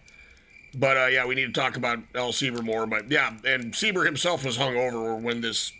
But 0.74 0.96
uh, 0.96 1.06
yeah, 1.06 1.26
we 1.26 1.34
need 1.34 1.52
to 1.52 1.60
talk 1.60 1.76
about 1.76 1.98
Al 2.14 2.32
Sieber 2.32 2.62
more. 2.62 2.86
But 2.86 3.10
yeah, 3.10 3.34
and 3.44 3.72
Sieber 3.72 4.04
himself 4.06 4.44
was 4.44 4.56
hung 4.56 4.76
over 4.76 5.16
when 5.16 5.40
this 5.40 5.72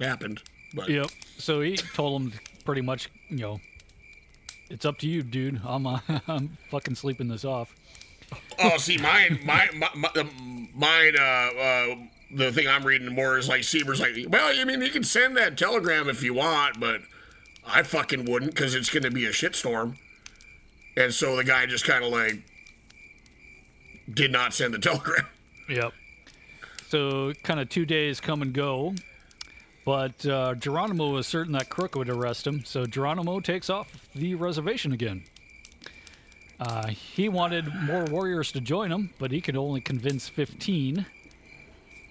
happened. 0.00 0.42
But 0.72 0.88
Yep. 0.88 1.08
So 1.38 1.60
he 1.60 1.76
told 1.76 2.20
him 2.20 2.32
pretty 2.64 2.80
much, 2.80 3.10
you 3.28 3.38
know, 3.38 3.60
it's 4.70 4.84
up 4.84 4.98
to 4.98 5.08
you, 5.08 5.22
dude. 5.22 5.60
I'm 5.64 5.86
uh, 5.86 6.00
I'm 6.28 6.56
fucking 6.70 6.94
sleeping 6.94 7.28
this 7.28 7.44
off. 7.44 7.74
Oh, 8.62 8.76
see, 8.78 8.98
mine, 8.98 9.40
my, 9.44 9.68
my, 9.74 9.88
my 9.94 10.10
mine, 10.74 11.16
uh, 11.18 11.22
uh, 11.22 11.96
the 12.34 12.52
thing 12.52 12.66
I'm 12.68 12.84
reading 12.84 13.14
more 13.14 13.38
is 13.38 13.48
like 13.48 13.62
Sieber's 13.62 14.00
like, 14.00 14.12
well, 14.28 14.52
I 14.58 14.64
mean, 14.64 14.80
you 14.80 14.90
can 14.90 15.04
send 15.04 15.36
that 15.36 15.56
telegram 15.56 16.08
if 16.08 16.22
you 16.22 16.34
want, 16.34 16.80
but 16.80 17.00
I 17.66 17.82
fucking 17.82 18.24
wouldn't 18.24 18.54
because 18.54 18.74
it's 18.74 18.90
going 18.90 19.04
to 19.04 19.10
be 19.10 19.24
a 19.24 19.30
shitstorm. 19.30 19.96
And 20.96 21.12
so 21.12 21.36
the 21.36 21.44
guy 21.44 21.66
just 21.66 21.84
kind 21.84 22.04
of 22.04 22.12
like 22.12 22.42
did 24.12 24.30
not 24.30 24.54
send 24.54 24.74
the 24.74 24.78
telegram. 24.80 25.26
Yep. 25.68 25.92
So 26.88 27.32
kind 27.42 27.58
of 27.58 27.68
two 27.68 27.86
days 27.86 28.20
come 28.20 28.42
and 28.42 28.52
go, 28.52 28.94
but 29.84 30.24
uh, 30.26 30.54
Geronimo 30.54 31.10
was 31.10 31.26
certain 31.26 31.52
that 31.54 31.68
Crook 31.68 31.96
would 31.96 32.08
arrest 32.08 32.46
him. 32.46 32.64
So 32.64 32.86
Geronimo 32.86 33.40
takes 33.40 33.68
off 33.68 34.08
the 34.14 34.34
reservation 34.34 34.92
again. 34.92 35.24
Uh, 36.60 36.86
he 36.88 37.28
wanted 37.28 37.72
more 37.82 38.04
warriors 38.04 38.52
to 38.52 38.60
join 38.60 38.90
him, 38.90 39.10
but 39.18 39.30
he 39.30 39.40
could 39.40 39.56
only 39.56 39.80
convince 39.80 40.28
15. 40.28 41.04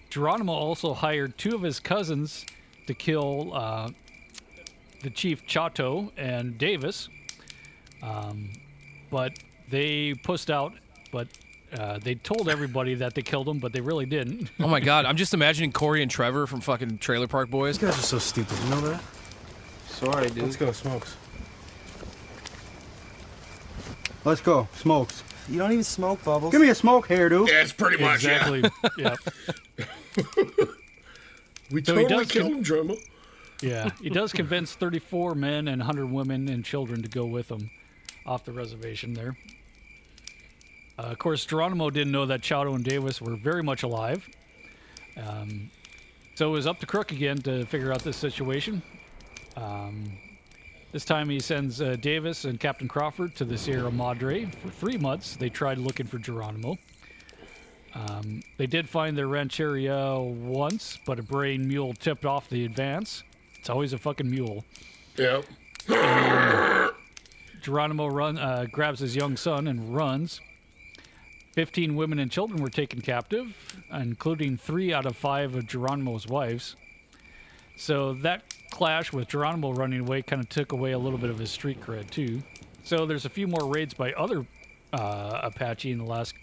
Geronimo 0.09 0.51
also 0.53 0.93
hired 0.93 1.37
two 1.37 1.55
of 1.55 1.61
his 1.61 1.79
cousins 1.79 2.45
to 2.87 2.93
kill 2.93 3.53
uh, 3.53 3.89
the 5.01 5.09
chief 5.09 5.45
Chato 5.47 6.11
and 6.17 6.57
Davis. 6.57 7.09
Um, 8.01 8.51
but 9.09 9.33
they 9.69 10.13
pushed 10.13 10.49
out, 10.49 10.73
but 11.11 11.27
uh, 11.77 11.99
they 11.99 12.15
told 12.15 12.49
everybody 12.49 12.95
that 12.95 13.15
they 13.15 13.21
killed 13.21 13.47
him, 13.47 13.59
but 13.59 13.73
they 13.73 13.81
really 13.81 14.05
didn't. 14.05 14.49
Oh 14.59 14.67
my 14.67 14.79
god, 14.79 15.05
I'm 15.05 15.15
just 15.17 15.33
imagining 15.33 15.71
Corey 15.71 16.01
and 16.01 16.11
Trevor 16.11 16.47
from 16.47 16.61
fucking 16.61 16.99
Trailer 16.99 17.27
Park 17.27 17.49
Boys. 17.49 17.81
You 17.81 17.87
guys 17.87 17.97
are 17.99 18.01
so 18.01 18.19
stupid. 18.19 18.57
You 18.63 18.69
know 18.69 18.81
that? 18.81 19.01
Sorry, 19.87 20.27
dude. 20.29 20.43
Let's 20.43 20.55
go, 20.55 20.71
smokes. 20.71 21.15
Let's 24.25 24.41
go, 24.41 24.67
smokes. 24.75 25.23
You 25.49 25.59
don't 25.59 25.71
even 25.71 25.83
smoke, 25.83 26.23
Bubbles. 26.23 26.51
Give 26.51 26.61
me 26.61 26.69
a 26.69 26.75
smoke 26.75 27.07
here, 27.07 27.27
dude. 27.27 27.49
Yeah, 27.49 27.61
it's 27.61 27.73
pretty 27.73 28.01
much, 28.01 28.23
yeah. 28.23 28.47
exactly. 28.47 28.63
We 31.71 31.83
So 31.83 31.95
totally 31.95 32.25
killed 32.25 32.45
con- 32.49 32.57
him, 32.57 32.61
Drummer. 32.61 32.95
Yeah, 33.61 33.89
he 34.01 34.09
does 34.09 34.31
convince 34.31 34.73
34 34.75 35.33
men 35.33 35.67
and 35.67 35.79
100 35.79 36.05
women 36.05 36.47
and 36.49 36.63
children 36.63 37.01
to 37.01 37.09
go 37.09 37.25
with 37.25 37.49
him 37.49 37.71
off 38.25 38.45
the 38.45 38.51
reservation 38.51 39.13
there. 39.15 39.35
Uh, 40.99 41.03
of 41.03 41.17
course, 41.17 41.45
Geronimo 41.45 41.89
didn't 41.89 42.11
know 42.11 42.27
that 42.27 42.43
Chato 42.43 42.75
and 42.75 42.83
Davis 42.83 43.19
were 43.21 43.35
very 43.35 43.63
much 43.63 43.81
alive. 43.81 44.29
Um, 45.17 45.71
so 46.35 46.49
it 46.49 46.51
was 46.51 46.67
up 46.67 46.79
to 46.81 46.85
Crook 46.85 47.11
again 47.11 47.37
to 47.43 47.65
figure 47.65 47.91
out 47.91 48.03
this 48.03 48.17
situation. 48.17 48.83
Um, 49.57 50.11
this 50.93 51.03
time 51.03 51.27
he 51.27 51.39
sends 51.39 51.81
uh, 51.81 51.97
Davis 51.99 52.45
and 52.45 52.59
Captain 52.59 52.87
Crawford 52.87 53.35
to 53.35 53.45
the 53.45 53.57
Sierra 53.57 53.91
Madre. 53.91 54.45
For 54.45 54.69
three 54.69 54.97
months, 54.97 55.35
they 55.35 55.49
tried 55.49 55.79
looking 55.79 56.05
for 56.05 56.19
Geronimo. 56.19 56.77
Um, 57.95 58.43
they 58.57 58.67
did 58.67 58.87
find 58.87 59.17
their 59.17 59.27
rancheria 59.27 60.19
once, 60.19 60.99
but 61.05 61.19
a 61.19 61.23
brain 61.23 61.67
mule 61.67 61.93
tipped 61.93 62.25
off 62.25 62.47
the 62.47 62.63
advance. 62.63 63.23
It's 63.59 63.69
always 63.69 63.93
a 63.93 63.97
fucking 63.97 64.29
mule. 64.29 64.63
Yep. 65.17 65.45
Geronimo 67.61 68.07
run 68.07 68.37
uh, 68.37 68.65
grabs 68.71 68.99
his 68.99 69.15
young 69.15 69.35
son 69.35 69.67
and 69.67 69.95
runs. 69.95 70.41
Fifteen 71.53 71.95
women 71.95 72.19
and 72.19 72.31
children 72.31 72.61
were 72.61 72.69
taken 72.69 73.01
captive, 73.01 73.55
including 73.91 74.57
three 74.57 74.93
out 74.93 75.05
of 75.05 75.15
five 75.15 75.55
of 75.55 75.67
Geronimo's 75.67 76.27
wives. 76.27 76.75
So 77.75 78.13
that 78.15 78.43
clash 78.71 79.11
with 79.11 79.27
Geronimo 79.27 79.73
running 79.73 80.01
away 80.01 80.21
kind 80.21 80.41
of 80.41 80.49
took 80.49 80.71
away 80.71 80.91
a 80.91 80.97
little 80.97 81.19
bit 81.19 81.29
of 81.29 81.37
his 81.37 81.51
street 81.51 81.81
cred 81.81 82.09
too. 82.09 82.41
So 82.83 83.05
there's 83.05 83.25
a 83.25 83.29
few 83.29 83.47
more 83.47 83.67
raids 83.67 83.93
by 83.93 84.13
other 84.13 84.45
uh, 84.91 85.41
Apache 85.43 85.91
in 85.91 85.97
the 85.97 86.05
last 86.05 86.33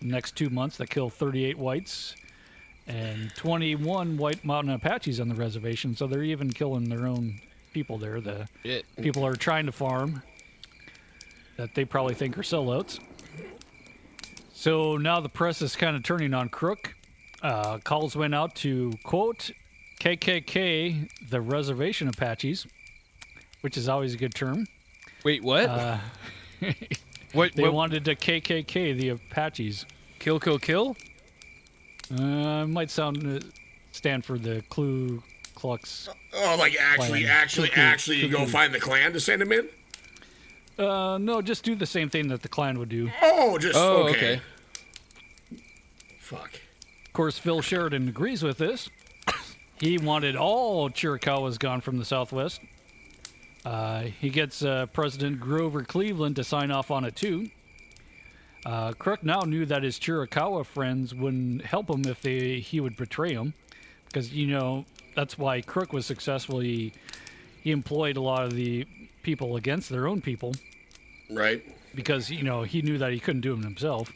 next 0.00 0.36
two 0.36 0.50
months 0.50 0.76
that 0.76 0.90
kill 0.90 1.10
38 1.10 1.58
whites 1.58 2.14
and 2.86 3.34
21 3.34 4.16
white 4.16 4.44
mountain 4.44 4.72
Apaches 4.72 5.20
on 5.20 5.28
the 5.28 5.34
reservation. 5.34 5.96
So 5.96 6.06
they're 6.06 6.22
even 6.22 6.52
killing 6.52 6.88
their 6.88 7.06
own 7.06 7.40
people 7.72 7.98
there. 7.98 8.20
The 8.20 8.48
Shit. 8.62 8.84
people 8.96 9.26
are 9.26 9.34
trying 9.34 9.66
to 9.66 9.72
farm 9.72 10.22
that 11.56 11.74
they 11.74 11.84
probably 11.84 12.14
think 12.14 12.38
are 12.38 12.42
sellouts. 12.42 13.00
So 14.52 14.96
now 14.96 15.20
the 15.20 15.28
press 15.28 15.62
is 15.62 15.76
kind 15.76 15.96
of 15.96 16.02
turning 16.02 16.32
on 16.32 16.48
Crook. 16.48 16.94
Uh, 17.42 17.78
calls 17.78 18.16
went 18.16 18.34
out 18.34 18.54
to 18.56 18.92
quote 19.04 19.50
KKK, 20.00 21.08
the 21.30 21.40
reservation 21.40 22.08
Apaches, 22.08 22.66
which 23.62 23.76
is 23.76 23.88
always 23.88 24.14
a 24.14 24.16
good 24.16 24.34
term. 24.34 24.66
Wait, 25.24 25.42
what? 25.42 25.64
Uh, 25.68 25.98
what? 27.32 27.54
They 27.54 27.62
what- 27.62 27.72
wanted 27.72 28.04
to 28.06 28.14
KKK 28.14 28.98
the 28.98 29.08
Apaches. 29.10 29.86
Kill, 30.18 30.38
kill, 30.40 30.58
kill. 30.58 30.96
Uh, 32.16 32.66
might 32.66 32.90
sound 32.90 33.26
uh, 33.26 33.40
stand 33.92 34.24
for 34.24 34.38
the 34.38 34.62
Ku 34.70 35.22
Klux. 35.54 36.08
Oh, 36.34 36.56
like 36.58 36.76
actually, 36.80 37.22
Klan. 37.22 37.32
actually, 37.32 37.68
Cuckoo- 37.68 37.80
actually 37.80 38.28
go 38.28 38.46
find 38.46 38.72
the 38.72 38.80
Klan 38.80 39.12
to 39.12 39.20
send 39.20 39.42
him 39.42 39.52
in? 39.52 39.68
Uh, 40.78 41.16
no, 41.18 41.40
just 41.40 41.64
do 41.64 41.74
the 41.74 41.86
same 41.86 42.10
thing 42.10 42.28
that 42.28 42.42
the 42.42 42.48
Klan 42.48 42.78
would 42.78 42.90
do. 42.90 43.10
Oh, 43.22 43.58
just 43.58 43.76
Oh, 43.76 44.04
okay. 44.08 44.10
okay. 44.16 44.40
Fuck. 46.20 46.54
Of 47.06 47.12
course, 47.12 47.38
Phil 47.38 47.62
Sheridan 47.62 48.08
agrees 48.08 48.42
with 48.42 48.58
this. 48.58 48.88
He 49.78 49.98
wanted 49.98 50.36
all 50.36 50.88
Chiricahuas 50.88 51.58
gone 51.58 51.80
from 51.80 51.98
the 51.98 52.04
Southwest. 52.04 52.60
Uh, 53.64 54.02
he 54.20 54.30
gets 54.30 54.62
uh, 54.62 54.86
President 54.86 55.40
Grover 55.40 55.82
Cleveland 55.82 56.36
to 56.36 56.44
sign 56.44 56.70
off 56.70 56.90
on 56.90 57.04
it 57.04 57.16
too. 57.16 57.50
Uh, 58.64 58.92
Crook 58.92 59.22
now 59.22 59.40
knew 59.40 59.66
that 59.66 59.82
his 59.82 59.98
Chiricahua 59.98 60.64
friends 60.64 61.14
wouldn't 61.14 61.64
help 61.64 61.88
him 61.90 62.02
if 62.06 62.20
they 62.22 62.58
he 62.58 62.80
would 62.80 62.96
betray 62.96 63.32
him, 63.32 63.54
because 64.06 64.32
you 64.32 64.46
know 64.46 64.84
that's 65.14 65.38
why 65.38 65.60
Crook 65.60 65.92
was 65.92 66.06
successful. 66.06 66.60
He, 66.60 66.92
he 67.62 67.70
employed 67.70 68.16
a 68.16 68.20
lot 68.20 68.44
of 68.44 68.54
the 68.54 68.86
people 69.22 69.56
against 69.56 69.88
their 69.88 70.06
own 70.08 70.20
people 70.20 70.52
Right. 71.30 71.64
because 71.94 72.30
you 72.30 72.42
know 72.42 72.62
he 72.62 72.82
knew 72.82 72.98
that 72.98 73.12
he 73.12 73.20
couldn't 73.20 73.42
do 73.42 73.50
them 73.54 73.62
himself. 73.62 74.12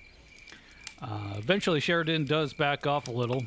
Uh, 1.02 1.34
eventually, 1.38 1.80
Sheridan 1.80 2.24
does 2.24 2.52
back 2.52 2.86
off 2.86 3.08
a 3.08 3.12
little. 3.12 3.44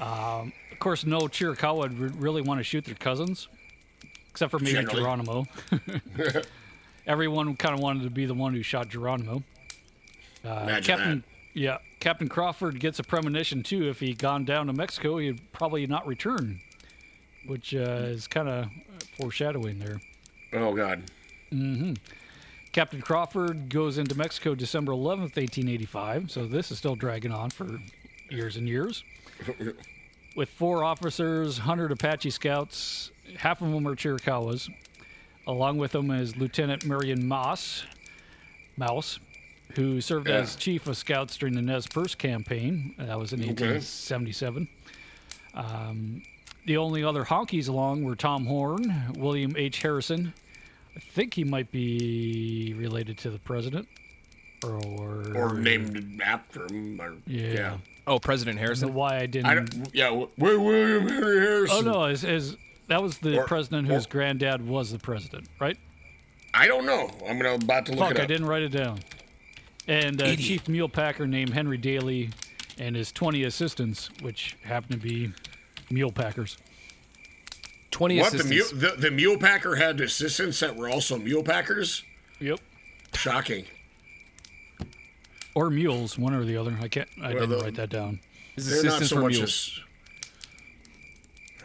Um, 0.00 0.52
of 0.70 0.78
course, 0.78 1.04
no 1.04 1.20
Chiricahua 1.20 1.98
would 1.98 2.20
really 2.20 2.42
want 2.42 2.58
to 2.58 2.64
shoot 2.64 2.84
their 2.84 2.94
cousins, 2.94 3.48
except 4.30 4.50
for 4.50 4.58
maybe 4.58 4.72
Generally. 4.72 5.00
Geronimo. 5.00 5.46
Everyone 7.06 7.56
kind 7.56 7.74
of 7.74 7.80
wanted 7.80 8.04
to 8.04 8.10
be 8.10 8.26
the 8.26 8.34
one 8.34 8.54
who 8.54 8.62
shot 8.62 8.88
Geronimo. 8.88 9.42
Uh, 10.44 10.48
Imagine 10.64 10.82
Captain, 10.82 11.24
yeah, 11.54 11.78
Captain 12.00 12.28
Crawford 12.28 12.80
gets 12.80 12.98
a 12.98 13.02
premonition 13.04 13.62
too. 13.62 13.88
If 13.88 14.00
he'd 14.00 14.18
gone 14.18 14.44
down 14.44 14.66
to 14.68 14.72
Mexico, 14.72 15.18
he'd 15.18 15.40
probably 15.52 15.86
not 15.86 16.06
return, 16.06 16.60
which 17.46 17.74
uh, 17.74 17.78
is 18.06 18.26
kind 18.26 18.48
of 18.48 18.66
foreshadowing 19.18 19.78
there. 19.78 20.00
Oh 20.52 20.74
God. 20.74 21.02
hmm 21.50 21.94
Captain 22.72 23.02
Crawford 23.02 23.68
goes 23.68 23.98
into 23.98 24.14
Mexico 24.16 24.54
December 24.54 24.92
11th, 24.92 25.36
1885. 25.36 26.30
So 26.30 26.46
this 26.46 26.70
is 26.70 26.78
still 26.78 26.94
dragging 26.96 27.30
on 27.30 27.50
for 27.50 27.78
years 28.30 28.56
and 28.56 28.66
years. 28.66 29.04
With 30.34 30.48
four 30.48 30.82
officers, 30.84 31.58
100 31.58 31.92
Apache 31.92 32.30
scouts, 32.30 33.10
half 33.36 33.60
of 33.60 33.70
them 33.70 33.86
are 33.86 33.94
Chiricahuas. 33.94 34.68
Along 35.46 35.76
with 35.78 35.92
them 35.92 36.10
is 36.10 36.36
Lieutenant 36.36 36.84
Marion 36.86 37.26
Moss, 37.26 37.84
Maus, 38.78 39.18
who 39.74 40.00
served 40.00 40.28
Yeah. 40.28 40.36
as 40.36 40.56
chief 40.56 40.86
of 40.86 40.96
scouts 40.96 41.36
during 41.36 41.54
the 41.54 41.62
Nez 41.62 41.86
Perce 41.86 42.14
campaign. 42.14 42.94
That 42.98 43.18
was 43.18 43.32
in 43.32 43.40
Okay. 43.40 43.50
1877. 43.50 44.68
Um, 45.54 46.22
the 46.66 46.76
only 46.76 47.02
other 47.04 47.24
honkies 47.24 47.68
along 47.68 48.04
were 48.04 48.14
Tom 48.16 48.46
Horn, 48.46 49.12
William 49.18 49.54
H. 49.56 49.82
Harrison. 49.82 50.32
I 50.96 51.00
think 51.00 51.34
he 51.34 51.44
might 51.44 51.70
be 51.72 52.74
related 52.76 53.18
to 53.18 53.30
the 53.30 53.38
president, 53.38 53.88
or 54.64 55.36
Or 55.36 55.54
named 55.58 56.20
after 56.24 56.66
him. 56.72 57.00
Or, 57.00 57.16
Yeah. 57.26 57.52
yeah. 57.52 57.78
Oh, 58.06 58.18
President 58.18 58.58
Harrison. 58.58 58.88
know 58.88 58.94
why 58.94 59.18
I 59.18 59.26
didn't. 59.26 59.46
I 59.46 59.54
don't, 59.54 59.88
yeah. 59.94 60.06
Wi- 60.06 60.28
William 60.36 61.08
Henry 61.08 61.38
Harrison. 61.40 61.88
oh 61.88 61.92
no, 61.92 62.04
as, 62.04 62.24
as 62.24 62.56
that 62.88 63.00
was 63.02 63.18
the 63.18 63.38
Or- 63.38 63.46
president 63.46 63.86
whose 63.88 64.06
or- 64.06 64.08
granddad 64.10 64.66
was 64.66 64.90
the 64.90 64.98
president, 64.98 65.46
right? 65.60 65.76
I 66.54 66.66
don't 66.66 66.84
know. 66.84 67.10
I'm 67.28 67.38
gonna 67.38 67.54
about 67.54 67.86
to 67.86 67.92
look 67.92 68.08
Fuck, 68.08 68.18
it 68.18 68.20
I 68.20 68.26
didn't 68.26 68.46
write 68.46 68.62
it 68.62 68.70
down. 68.70 69.00
And 69.88 70.20
uh, 70.20 70.36
chief 70.36 70.68
mule 70.68 70.88
packer 70.88 71.26
named 71.26 71.50
Henry 71.54 71.78
Daly, 71.78 72.30
and 72.78 72.94
his 72.96 73.10
20 73.12 73.44
assistants, 73.44 74.10
which 74.20 74.56
happened 74.64 74.92
to 75.00 75.08
be 75.08 75.32
mule 75.90 76.12
packers. 76.12 76.56
20 77.90 78.18
What 78.20 78.32
the 78.32 78.38
assistants. 78.38 78.72
mule, 78.72 78.90
the, 78.92 78.96
the 79.00 79.10
mule 79.10 79.38
packer 79.38 79.76
had 79.76 80.00
assistants 80.00 80.60
that 80.60 80.76
were 80.76 80.88
also 80.88 81.18
mule 81.18 81.42
packers? 81.42 82.02
Yep. 82.40 82.60
Shocking. 83.14 83.66
Or 85.54 85.68
mules, 85.70 86.18
one 86.18 86.34
or 86.34 86.44
the 86.44 86.56
other. 86.56 86.76
I 86.80 86.88
can't. 86.88 87.08
I 87.18 87.28
Well, 87.34 87.46
didn't 87.46 87.48
the- 87.50 87.64
write 87.64 87.74
that 87.74 87.90
down. 87.90 88.20
His 88.56 88.66
They're 88.66 88.76
not 88.84 89.02
assistants 89.02 89.10
so 89.10 89.22
were 89.22 89.28
mules. 89.30 89.80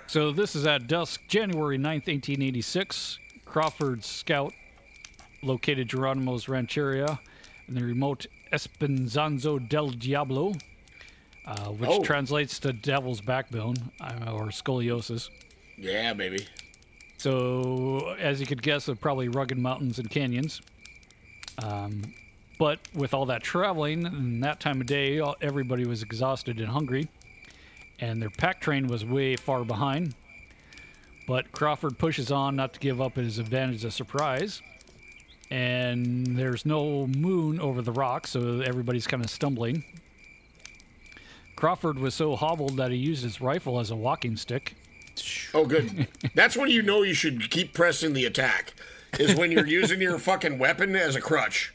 So 0.07 0.31
this 0.31 0.55
is 0.55 0.65
at 0.65 0.87
dusk, 0.87 1.21
January 1.27 1.77
9th, 1.77 2.07
1886. 2.07 3.19
Crawford's 3.45 4.05
scout 4.05 4.53
located 5.41 5.89
Geronimo's 5.89 6.47
rancheria 6.47 7.19
in 7.67 7.75
the 7.75 7.83
remote 7.83 8.25
Espinazo 8.53 9.57
del 9.67 9.89
Diablo, 9.89 10.53
uh, 11.45 11.69
which 11.71 11.89
Oh. 11.89 12.03
translates 12.03 12.59
to 12.59 12.71
devil's 12.73 13.19
backbone 13.21 13.75
uh, 13.99 14.31
or 14.31 14.47
scoliosis. 14.47 15.29
yeah, 15.77 16.13
baby. 16.13 16.45
So, 17.17 18.15
as 18.19 18.39
you 18.39 18.45
could 18.45 18.61
guess, 18.61 18.85
they're 18.85 18.95
probably 18.95 19.27
rugged 19.27 19.57
mountains 19.57 19.97
and 19.99 20.09
canyons. 20.09 20.61
Um, 21.57 22.13
but 22.57 22.79
with 22.93 23.13
all 23.13 23.25
that 23.27 23.43
traveling 23.43 24.05
and 24.05 24.43
that 24.43 24.59
time 24.59 24.81
of 24.81 24.87
day, 24.87 25.21
everybody 25.41 25.85
was 25.85 26.03
exhausted 26.03 26.59
and 26.59 26.69
hungry, 26.69 27.09
and 27.99 28.21
their 28.21 28.29
pack 28.29 28.61
train 28.61 28.87
was 28.87 29.05
way 29.05 29.35
far 29.35 29.63
behind. 29.63 30.15
But 31.27 31.51
Crawford 31.51 31.97
pushes 31.97 32.31
on 32.31 32.55
not 32.55 32.73
to 32.73 32.79
give 32.79 33.01
up 33.01 33.15
his 33.15 33.37
advantage 33.37 33.83
of 33.83 33.93
surprise. 33.93 34.61
And 35.49 36.37
there's 36.37 36.65
no 36.65 37.07
moon 37.07 37.59
over 37.59 37.81
the 37.81 37.91
rocks, 37.91 38.31
so 38.31 38.61
everybody's 38.61 39.07
kind 39.07 39.23
of 39.23 39.29
stumbling. 39.29 39.83
Crawford 41.55 41.99
was 41.99 42.13
so 42.13 42.35
hobbled 42.35 42.77
that 42.77 42.91
he 42.91 42.97
used 42.97 43.23
his 43.23 43.39
rifle 43.41 43.79
as 43.79 43.89
a 43.89 43.95
walking 43.95 44.35
stick. 44.37 44.75
Oh, 45.53 45.65
good. 45.65 46.07
That's 46.35 46.55
when 46.55 46.69
you 46.69 46.81
know 46.81 47.01
you 47.03 47.13
should 47.13 47.49
keep 47.49 47.73
pressing 47.73 48.13
the 48.13 48.25
attack. 48.25 48.73
Is 49.17 49.35
when 49.35 49.51
you're 49.51 49.65
using 49.65 50.01
your 50.01 50.19
fucking 50.19 50.59
weapon 50.59 50.95
as 50.95 51.15
a 51.15 51.21
crutch. 51.21 51.73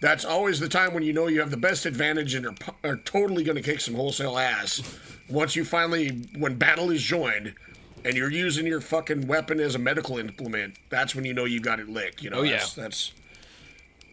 That's 0.00 0.24
always 0.24 0.60
the 0.60 0.68
time 0.68 0.94
when 0.94 1.02
you 1.02 1.12
know 1.12 1.26
you 1.26 1.40
have 1.40 1.50
the 1.50 1.56
best 1.56 1.84
advantage 1.84 2.34
and 2.34 2.46
are, 2.46 2.54
are 2.82 2.96
totally 2.96 3.44
going 3.44 3.56
to 3.56 3.62
kick 3.62 3.80
some 3.80 3.94
wholesale 3.94 4.38
ass. 4.38 4.82
Once 5.28 5.54
you 5.54 5.64
finally, 5.64 6.26
when 6.36 6.56
battle 6.56 6.90
is 6.90 7.02
joined, 7.02 7.54
and 8.04 8.16
you're 8.16 8.30
using 8.30 8.66
your 8.66 8.80
fucking 8.80 9.26
weapon 9.26 9.60
as 9.60 9.74
a 9.74 9.78
medical 9.78 10.18
implement, 10.18 10.74
that's 10.88 11.14
when 11.14 11.24
you 11.24 11.34
know 11.34 11.44
you 11.44 11.60
got 11.60 11.80
it 11.80 11.88
licked. 11.88 12.22
You 12.22 12.30
know. 12.30 12.38
Oh, 12.38 12.42
yeah. 12.42 12.52
That's, 12.52 12.74
that's 12.74 13.12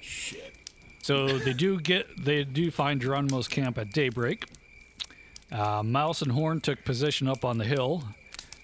shit. 0.01 0.53
So 1.01 1.38
they 1.38 1.53
do 1.53 1.79
get 1.79 2.05
they 2.21 2.43
do 2.43 2.69
find 2.69 3.01
Geronimo's 3.01 3.47
camp 3.47 3.77
at 3.77 3.91
daybreak. 3.91 4.45
Uh, 5.49 5.81
Maus 5.81 6.21
and 6.21 6.33
Horn 6.33 6.59
took 6.59 6.83
position 6.83 7.29
up 7.29 7.45
on 7.45 7.57
the 7.57 7.63
hill. 7.63 8.03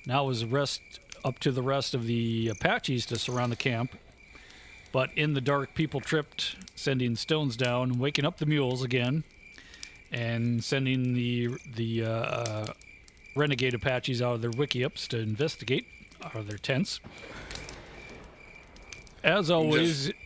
Now 0.06 0.26
it 0.26 0.28
was 0.28 0.42
the 0.42 0.48
rest 0.48 0.82
up 1.24 1.40
to 1.40 1.52
the 1.52 1.62
rest 1.62 1.94
of 1.94 2.06
the 2.06 2.50
Apaches 2.50 3.06
to 3.06 3.18
surround 3.18 3.54
the 3.54 3.58
camp. 3.58 3.96
But 4.94 5.10
in 5.18 5.34
the 5.34 5.42
dark, 5.42 5.74
people 5.74 6.00
tripped, 6.00 6.56
sending 6.76 7.16
stones 7.18 7.58
down, 7.58 7.98
waking 7.98 8.26
up 8.26 8.38
the 8.38 8.46
mules 8.46 8.84
again, 8.84 9.24
and 10.12 10.64
sending 10.64 11.14
the 11.14 11.50
the 11.76 12.06
uh, 12.06 12.10
uh, 12.10 12.66
renegade 13.36 13.74
Apaches 13.74 14.22
out 14.22 14.36
of 14.36 14.42
their 14.42 14.52
wickiups 14.52 15.08
to 15.10 15.20
investigate 15.20 15.88
out 16.24 16.36
of 16.36 16.48
their 16.48 16.60
tents. 16.60 17.00
As 19.24 19.50
always, 19.50 20.06
Just- 20.08 20.18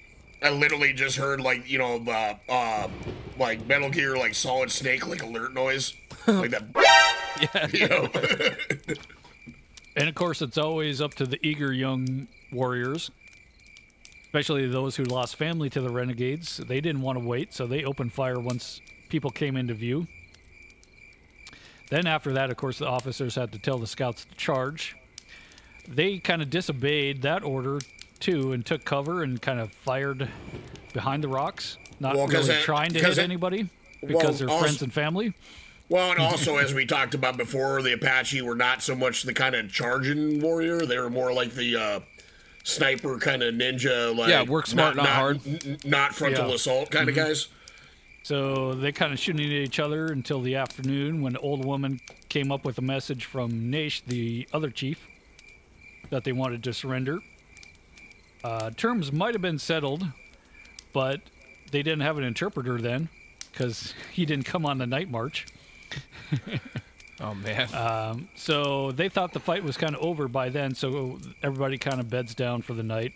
I 0.43 0.49
literally 0.51 0.93
just 0.93 1.15
heard 1.15 1.39
like 1.39 1.67
you 1.69 1.79
know 1.79 2.03
uh, 2.05 2.35
uh 2.51 2.87
like 3.39 3.65
Metal 3.67 3.89
Gear 3.89 4.17
like 4.17 4.35
Solid 4.35 4.69
Snake 4.69 5.07
like 5.07 5.23
alert 5.23 5.53
noise 5.53 5.93
like 6.27 6.51
that. 6.51 6.63
Yeah. 6.75 7.67
You 7.71 7.87
know? 7.87 8.09
And 9.95 10.09
of 10.09 10.15
course, 10.15 10.41
it's 10.41 10.57
always 10.57 11.01
up 11.01 11.13
to 11.15 11.25
the 11.25 11.39
eager 11.45 11.71
young 11.71 12.27
warriors, 12.51 13.09
especially 14.27 14.67
those 14.67 14.95
who 14.97 15.03
lost 15.05 15.37
family 15.37 15.69
to 15.69 15.79
the 15.81 15.89
renegades. 15.89 16.57
They 16.57 16.81
didn't 16.81 17.01
want 17.01 17.17
to 17.17 17.23
wait, 17.25 17.53
so 17.53 17.65
they 17.65 17.85
opened 17.85 18.11
fire 18.13 18.39
once 18.39 18.81
people 19.09 19.31
came 19.31 19.55
into 19.55 19.73
view. 19.73 20.05
Then, 21.89 22.05
after 22.05 22.33
that, 22.33 22.49
of 22.49 22.57
course, 22.57 22.79
the 22.79 22.87
officers 22.87 23.35
had 23.35 23.53
to 23.53 23.59
tell 23.59 23.77
the 23.77 23.87
scouts 23.87 24.25
to 24.25 24.35
charge. 24.35 24.97
They 25.87 26.17
kind 26.17 26.41
of 26.41 26.49
disobeyed 26.49 27.21
that 27.21 27.43
order 27.43 27.79
too 28.19 28.51
and 28.51 28.65
took 28.65 28.83
cover 28.83 29.23
and 29.23 29.41
kind 29.41 29.61
of 29.61 29.71
fired 29.71 30.27
behind 30.91 31.23
the 31.23 31.29
rocks, 31.29 31.77
not 32.01 32.15
Well, 32.17 32.27
really 32.27 32.53
it- 32.53 32.63
trying 32.63 32.91
to 32.93 32.99
hit 32.99 33.17
it- 33.17 33.19
anybody 33.19 33.69
well, 34.01 34.19
because 34.19 34.39
they're 34.39 34.49
also- 34.49 34.61
friends 34.65 34.81
and 34.81 34.91
family. 34.91 35.33
Well, 35.87 36.11
and 36.11 36.19
also 36.31 36.57
as 36.57 36.73
we 36.73 36.85
talked 36.85 37.13
about 37.13 37.37
before, 37.37 37.81
the 37.81 37.93
Apache 37.93 38.41
were 38.41 38.55
not 38.55 38.83
so 38.83 38.93
much 38.93 39.23
the 39.23 39.33
kind 39.33 39.55
of 39.55 39.71
charging 39.71 40.41
warrior; 40.41 40.85
they 40.85 40.97
were 40.99 41.09
more 41.09 41.31
like 41.31 41.53
the 41.53 41.77
uh, 41.77 41.99
sniper 42.71 43.17
kind 43.17 43.41
of 43.41 43.53
ninja. 43.55 44.15
Like 44.15 44.29
Yeah, 44.29 44.43
work 44.43 44.67
smart, 44.67 44.95
not 44.95 45.07
hard. 45.07 45.39
n- 45.47 45.59
n- 45.65 45.77
not 45.85 46.13
frontal 46.13 46.49
Yeah. 46.49 46.55
assault 46.55 46.91
kind 46.91 47.07
Mhm. 47.07 47.11
of 47.11 47.15
guys. 47.15 47.47
So 48.23 48.73
they 48.73 48.91
kind 48.91 49.13
of 49.13 49.19
shooting 49.19 49.45
at 49.45 49.51
each 49.51 49.79
other 49.79 50.07
until 50.07 50.41
the 50.41 50.55
afternoon 50.55 51.21
when 51.21 51.33
the 51.33 51.39
old 51.39 51.63
woman 51.63 52.01
came 52.27 52.51
up 52.51 52.65
with 52.65 52.77
a 52.77 52.81
message 52.81 53.23
from 53.23 53.69
Nash, 53.71 54.01
the 54.05 54.47
other 54.51 54.69
chief, 54.69 55.07
that 56.09 56.25
they 56.25 56.33
wanted 56.33 56.61
to 56.65 56.73
surrender. 56.73 57.19
Uh, 58.43 58.69
terms 58.71 59.11
might 59.13 59.33
have 59.33 59.41
been 59.41 59.59
settled, 59.59 60.05
but 60.91 61.21
they 61.71 61.81
didn't 61.81 62.01
have 62.01 62.17
an 62.17 62.23
interpreter 62.25 62.79
then 62.81 63.07
because 63.51 63.93
he 64.11 64.25
didn't 64.25 64.45
come 64.45 64.65
on 64.65 64.77
the 64.77 64.87
night 64.87 65.09
march. 65.09 65.45
Oh 67.19 67.33
man. 67.33 67.73
Um, 67.73 68.29
so 68.35 68.91
they 68.91 69.09
thought 69.09 69.33
the 69.33 69.39
fight 69.39 69.63
was 69.63 69.75
kind 69.77 69.95
of 69.95 70.01
over 70.01 70.27
by 70.27 70.49
then, 70.49 70.75
so 70.75 71.19
everybody 71.41 71.77
kind 71.77 71.99
of 71.99 72.09
beds 72.09 72.35
down 72.35 72.61
for 72.61 72.73
the 72.73 72.83
night. 72.83 73.13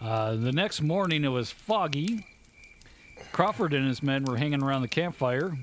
Uh, 0.00 0.34
the 0.36 0.52
next 0.52 0.82
morning, 0.82 1.24
it 1.24 1.28
was 1.28 1.50
foggy. 1.50 2.26
Crawford 3.32 3.72
and 3.72 3.86
his 3.88 4.02
men 4.02 4.24
were 4.24 4.36
hanging 4.36 4.62
around 4.62 4.82
the 4.82 4.88
campfire, 4.88 5.56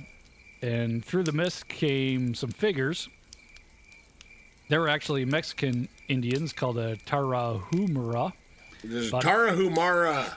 and 0.61 1.05
through 1.05 1.23
the 1.23 1.31
mist 1.31 1.67
came 1.67 2.33
some 2.33 2.49
figures. 2.49 3.07
They 4.69 4.77
were 4.77 4.89
actually 4.89 5.25
Mexican 5.25 5.89
Indians 6.07 6.53
called 6.53 6.77
a 6.77 6.95
Tarahumara. 6.95 8.33
This 8.83 9.05
is 9.05 9.11
But- 9.11 9.23
Tarahumara. 9.23 10.33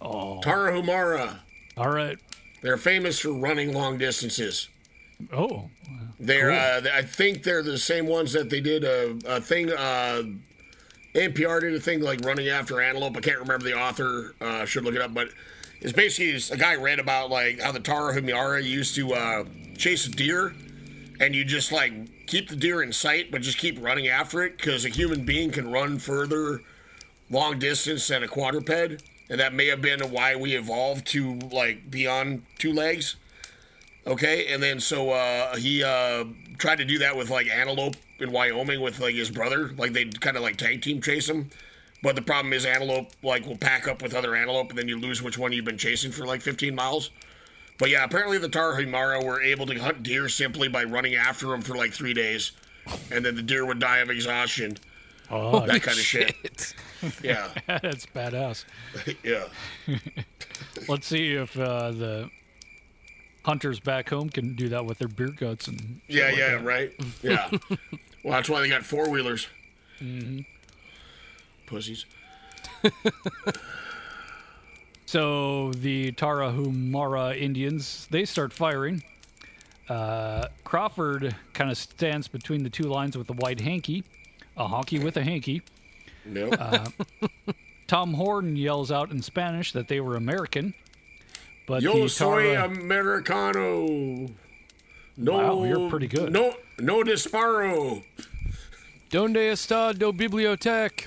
Oh. 0.00 0.40
Tarahumara. 0.44 1.38
All 1.76 1.90
right. 1.90 2.18
They're 2.60 2.76
famous 2.76 3.20
for 3.20 3.32
running 3.32 3.72
long 3.72 3.96
distances. 3.98 4.68
Oh. 5.32 5.70
They're, 6.18 6.50
Cool. 6.50 6.90
uh, 6.92 6.96
I 6.96 7.02
think 7.02 7.42
they're 7.44 7.62
the 7.62 7.78
same 7.78 8.06
ones 8.06 8.32
that 8.34 8.50
they 8.50 8.60
did 8.60 8.84
a, 8.84 9.16
a 9.26 9.40
thing. 9.40 9.72
Uh, 9.72 10.22
NPR 11.14 11.60
did 11.62 11.74
a 11.74 11.80
thing 11.80 12.00
like 12.02 12.20
running 12.24 12.48
after 12.48 12.80
antelope. 12.80 13.16
I 13.16 13.20
can't 13.20 13.38
remember 13.40 13.64
the 13.64 13.78
author. 13.78 14.34
Uh, 14.40 14.64
should 14.66 14.84
look 14.84 14.94
it 14.94 15.00
up, 15.00 15.14
but 15.14 15.28
it's 15.80 15.92
basically 15.92 16.38
a 16.54 16.58
guy 16.58 16.74
read 16.76 16.98
about 17.00 17.30
like 17.30 17.60
how 17.60 17.72
the 17.72 17.80
Tarahumara 17.80 18.62
used 18.62 18.94
to 18.96 19.14
uh, 19.14 19.44
chase 19.76 20.06
a 20.06 20.10
deer, 20.10 20.54
and 21.18 21.34
you 21.34 21.44
just 21.44 21.72
like 21.72 22.26
keep 22.26 22.48
the 22.48 22.56
deer 22.56 22.82
in 22.82 22.92
sight, 22.92 23.30
but 23.32 23.40
just 23.40 23.58
keep 23.58 23.82
running 23.82 24.06
after 24.08 24.42
it 24.44 24.56
because 24.56 24.84
a 24.84 24.88
human 24.90 25.24
being 25.24 25.50
can 25.50 25.72
run 25.72 25.98
further 25.98 26.60
long 27.30 27.58
distance 27.58 28.06
than 28.08 28.22
a 28.22 28.28
quadruped, 28.28 29.02
and 29.30 29.40
that 29.40 29.54
may 29.54 29.66
have 29.66 29.80
been 29.80 30.00
why 30.12 30.36
we 30.36 30.54
evolved 30.54 31.06
to 31.08 31.38
like 31.50 31.90
be 31.90 32.06
on 32.06 32.44
two 32.58 32.72
legs. 32.72 33.16
Okay, 34.06 34.46
and 34.52 34.62
then 34.62 34.80
so 34.80 35.10
uh, 35.10 35.56
he 35.56 35.84
uh, 35.84 36.24
tried 36.58 36.76
to 36.76 36.84
do 36.84 36.98
that 36.98 37.16
with 37.16 37.30
like 37.30 37.48
antelope 37.48 37.96
in 38.18 38.32
Wyoming 38.32 38.80
with 38.80 38.98
like 38.98 39.14
his 39.14 39.30
brother. 39.30 39.72
Like 39.76 39.92
they 39.92 40.06
kind 40.06 40.36
of 40.36 40.42
like 40.42 40.56
tag 40.56 40.82
team 40.82 41.00
chase 41.00 41.28
him. 41.28 41.50
But 42.02 42.16
the 42.16 42.22
problem 42.22 42.54
is 42.54 42.64
antelope 42.64 43.10
like 43.22 43.46
will 43.46 43.58
pack 43.58 43.86
up 43.86 44.02
with 44.02 44.14
other 44.14 44.34
antelope, 44.34 44.70
and 44.70 44.78
then 44.78 44.88
you 44.88 44.98
lose 44.98 45.22
which 45.22 45.36
one 45.36 45.52
you've 45.52 45.64
been 45.64 45.78
chasing 45.78 46.12
for 46.12 46.26
like 46.26 46.40
15 46.40 46.74
miles. 46.74 47.10
But 47.78 47.90
yeah, 47.90 48.04
apparently 48.04 48.38
the 48.38 48.48
Tarahumara 48.48 49.24
were 49.24 49.40
able 49.40 49.66
to 49.66 49.78
hunt 49.78 50.02
deer 50.02 50.28
simply 50.28 50.68
by 50.68 50.84
running 50.84 51.14
after 51.14 51.48
them 51.48 51.62
for 51.62 51.76
like 51.76 51.92
three 51.92 52.14
days, 52.14 52.52
and 53.10 53.24
then 53.24 53.36
the 53.36 53.42
deer 53.42 53.64
would 53.64 53.78
die 53.78 53.98
of 53.98 54.10
exhaustion. 54.10 54.76
Oh, 55.30 55.64
that 55.66 55.82
kind 55.82 55.98
of 55.98 56.04
shit. 56.04 56.74
Yeah, 57.22 57.48
That's 57.66 58.04
badass. 58.04 58.66
yeah. 59.24 59.44
Let's 60.86 61.06
see 61.06 61.32
if 61.32 61.58
uh, 61.58 61.92
the 61.92 62.30
hunters 63.44 63.80
back 63.80 64.08
home 64.10 64.28
can 64.30 64.54
do 64.54 64.68
that 64.70 64.84
with 64.86 64.98
their 64.98 65.08
beer 65.08 65.28
guts 65.28 65.68
and. 65.68 66.00
Yeah, 66.08 66.26
like 66.26 66.36
yeah, 66.36 66.48
that. 66.52 66.64
right. 66.64 66.92
Yeah. 67.22 67.48
well, 68.24 68.32
that's 68.32 68.48
why 68.48 68.60
they 68.60 68.68
got 68.68 68.84
four 68.84 69.08
wheelers. 69.10 69.48
Mhm. 70.00 70.44
Pussies. 71.66 72.06
So 75.06 75.72
the 75.72 76.12
Tarahumara 76.12 77.36
Indians 77.36 78.06
they 78.12 78.24
start 78.24 78.52
firing. 78.52 79.02
Uh, 79.88 80.46
Crawford 80.62 81.34
kind 81.52 81.68
of 81.68 81.76
stands 81.76 82.28
between 82.28 82.62
the 82.62 82.70
two 82.70 82.84
lines 82.84 83.18
with 83.18 83.28
a 83.28 83.32
white 83.32 83.60
hanky, 83.60 84.04
a 84.56 84.68
honky 84.68 85.02
with 85.02 85.16
a 85.16 85.24
hanky. 85.24 85.62
No. 86.24 86.48
Uh, 86.50 86.86
Tom 87.88 88.14
Horn 88.14 88.54
yells 88.54 88.92
out 88.92 89.10
in 89.10 89.20
Spanish 89.20 89.72
that 89.72 89.88
they 89.88 89.98
were 89.98 90.14
American, 90.14 90.74
but 91.70 91.82
Yo 91.82 92.08
soy 92.08 92.54
Tara, 92.54 92.64
americano. 92.66 94.28
No, 95.16 95.32
Wow, 95.32 95.64
you're 95.64 95.88
pretty 95.88 96.08
good. 96.08 96.32
No, 96.32 96.54
no 96.80 97.04
disparo. 97.04 98.02
Donde 99.10 99.36
está 99.36 99.96
do 99.96 100.12
bibliotec? 100.12 101.06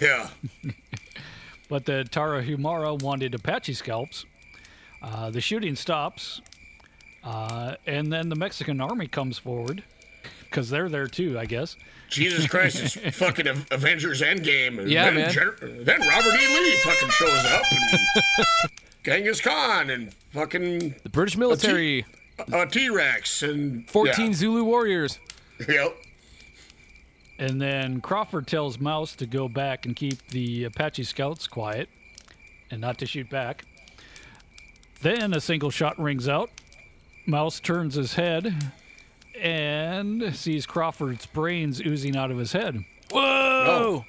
Yeah. 0.00 0.28
but 1.70 1.86
the 1.86 2.04
Tarahumara 2.10 3.00
wanted 3.02 3.34
Apache 3.34 3.72
scalps. 3.74 4.26
Uh, 5.02 5.30
the 5.30 5.40
shooting 5.40 5.74
stops, 5.76 6.42
uh, 7.22 7.76
and 7.86 8.12
then 8.12 8.28
the 8.28 8.36
Mexican 8.36 8.80
army 8.82 9.06
comes 9.06 9.38
forward 9.38 9.82
because 10.44 10.68
they're 10.68 10.88
there 10.90 11.06
too, 11.06 11.38
I 11.38 11.46
guess. 11.46 11.76
Jesus 12.10 12.46
Christ, 12.46 12.96
it's 13.02 13.16
fucking 13.18 13.46
Avengers 13.70 14.20
Endgame. 14.20 14.78
And 14.80 14.90
Yeah, 14.90 15.04
then, 15.06 15.14
man. 15.14 15.32
Gen- 15.32 15.84
then 15.84 16.00
Robert 16.00 16.34
E. 16.34 16.46
Lee 16.46 16.76
fucking 16.84 17.08
shows 17.10 17.44
up 17.46 17.62
and 17.70 18.70
Genghis 19.04 19.40
Khan 19.40 19.90
and 19.90 20.12
fucking 20.30 20.94
The 21.02 21.10
British 21.10 21.36
military. 21.36 22.06
a 22.52 22.66
T 22.66 22.88
Rex 22.88 23.42
and 23.42 23.88
14 23.90 24.34
Zulu 24.34 24.64
warriors. 24.64 25.20
Yep. 25.68 25.96
And 27.38 27.60
then 27.60 28.00
Crawford 28.00 28.46
tells 28.46 28.78
Maus 28.78 29.14
to 29.16 29.26
go 29.26 29.48
back 29.48 29.86
and 29.86 29.94
keep 29.94 30.26
the 30.28 30.64
Apache 30.64 31.04
scouts 31.04 31.46
quiet 31.46 31.88
and 32.70 32.80
not 32.80 32.98
to 32.98 33.06
shoot 33.06 33.28
back. 33.28 33.64
Then 35.02 35.34
a 35.34 35.40
single 35.40 35.70
shot 35.70 35.98
rings 35.98 36.28
out. 36.28 36.50
Maus 37.28 37.60
turns 37.62 37.94
his 37.94 38.14
head 38.14 38.72
and 39.38 40.34
sees 40.34 40.64
Crawford's 40.64 41.26
brains 41.26 41.80
oozing 41.80 42.16
out 42.16 42.30
of 42.30 42.38
his 42.38 42.52
head. 42.52 42.84
Whoa! 43.14 44.04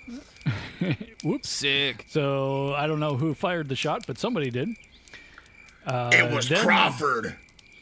Whoops. 1.24 1.50
Sick. 1.50 2.06
So 2.10 2.74
I 2.74 2.88
don't 2.88 3.00
know 3.00 3.16
who 3.16 3.34
fired 3.34 3.70
the 3.70 3.76
shot, 3.76 4.06
but 4.08 4.18
somebody 4.18 4.50
did. 4.50 4.70
Uh, 5.86 6.10
It 6.14 6.32
was 6.32 6.50
then- 6.50 6.64
Crawford. 6.64 7.38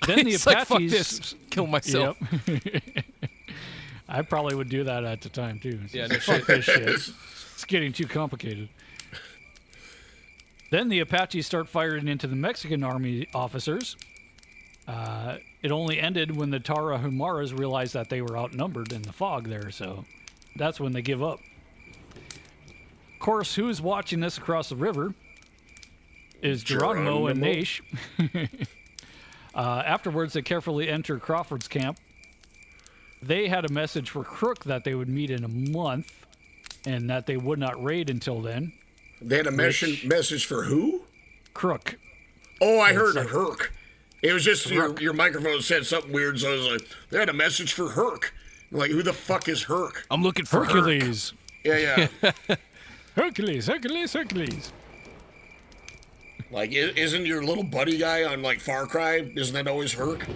Then 0.05 0.17
the 0.19 0.24
He's 0.32 0.45
like, 0.45 0.63
Apaches 0.69 0.69
"Fuck 0.69 0.80
this. 0.89 1.36
Kill 1.49 1.67
myself." 1.67 2.17
Yep. 2.47 2.84
I 4.09 4.21
probably 4.21 4.53
would 4.55 4.69
do 4.69 4.84
that 4.84 5.03
at 5.05 5.21
the 5.21 5.30
time 5.30 5.59
too. 5.59 5.80
Yeah, 5.91 6.07
no 6.07 6.19
shit. 6.19 6.45
this 6.45 6.65
shit. 6.65 6.88
It's 6.89 7.65
getting 7.65 7.93
too 7.93 8.05
complicated. 8.05 8.67
Then 10.71 10.89
the 10.89 10.99
Apaches 10.99 11.45
start 11.45 11.69
firing 11.69 12.07
into 12.07 12.28
the 12.28 12.36
Mexican 12.36 12.84
army 12.84 13.28
officers. 13.34 13.95
Uh, 14.88 15.38
it 15.61 15.71
only 15.71 15.99
ended 15.99 16.36
when 16.36 16.49
the 16.49 16.59
Tarahumaras 16.59 17.57
realized 17.57 17.93
that 17.93 18.09
they 18.09 18.21
were 18.21 18.38
outnumbered 18.38 18.91
in 18.91 19.03
the 19.03 19.13
fog 19.13 19.47
there, 19.47 19.71
so 19.71 20.03
that's 20.55 20.79
when 20.79 20.91
they 20.91 21.01
give 21.01 21.23
up. 21.23 21.39
Of 23.13 23.19
course, 23.19 23.55
who's 23.55 23.81
watching 23.81 24.19
this 24.19 24.37
across 24.37 24.69
the 24.69 24.75
river 24.75 25.13
is 26.41 26.63
Geronimo, 26.63 27.27
and 27.27 27.39
Geronimo. 27.39 27.61
Naish. 27.61 27.81
uh, 29.55 29.83
afterwards, 29.85 30.33
they 30.33 30.41
carefully 30.41 30.89
enter 30.89 31.17
Crawford's 31.19 31.67
camp. 31.67 31.99
They 33.21 33.47
had 33.47 33.63
a 33.65 33.69
message 33.71 34.09
for 34.09 34.23
Crook 34.23 34.65
that 34.65 34.83
they 34.83 34.93
would 34.95 35.07
meet 35.07 35.29
in 35.29 35.45
a 35.45 35.47
month 35.47 36.11
and 36.85 37.09
that 37.09 37.25
they 37.25 37.37
would 37.37 37.59
not 37.59 37.81
raid 37.81 38.09
until 38.09 38.41
then. 38.41 38.73
They 39.21 39.37
had 39.37 39.47
a 39.47 39.51
mes- 39.51 40.03
message 40.03 40.45
for 40.45 40.63
who? 40.63 41.03
Crook. 41.53 41.97
Oh, 42.61 42.79
I 42.81 42.93
heard 42.93 43.15
like- 43.15 43.29
Herc. 43.29 43.71
It 44.21 44.33
was 44.33 44.43
just 44.45 44.69
your, 44.69 44.97
your 45.01 45.11
microphone 45.13 45.61
said 45.61 45.85
something 45.85 46.11
weird, 46.13 46.39
so 46.39 46.49
I 46.49 46.53
was 46.53 46.67
like, 46.67 46.87
they 47.09 47.19
had 47.19 47.27
a 47.29 47.33
message 47.33 47.73
for 47.73 47.89
Herc. 47.89 48.33
I'm 48.74 48.80
like, 48.80 48.89
who 48.91 49.03
the 49.03 49.13
fuck 49.13 49.47
is 49.47 49.63
Herc? 49.63 50.05
I'm 50.09 50.24
looking 50.24 50.45
for 50.45 50.65
Hercules. 50.65 51.34
Yeah, 51.63 52.07
yeah. 52.24 52.55
Hercules, 53.15 53.67
Hercules, 53.67 54.13
Hercules. 54.13 54.74
like, 56.51 56.71
isn't 56.74 57.26
your 57.28 57.43
little 57.43 57.63
buddy 57.63 57.97
guy 57.99 58.24
on 58.24 58.41
like 58.41 58.59
Far 58.59 58.88
Cry? 58.88 59.32
Isn't 59.36 59.53
that 59.53 59.67
always 59.67 59.93
Herc? 59.93 60.28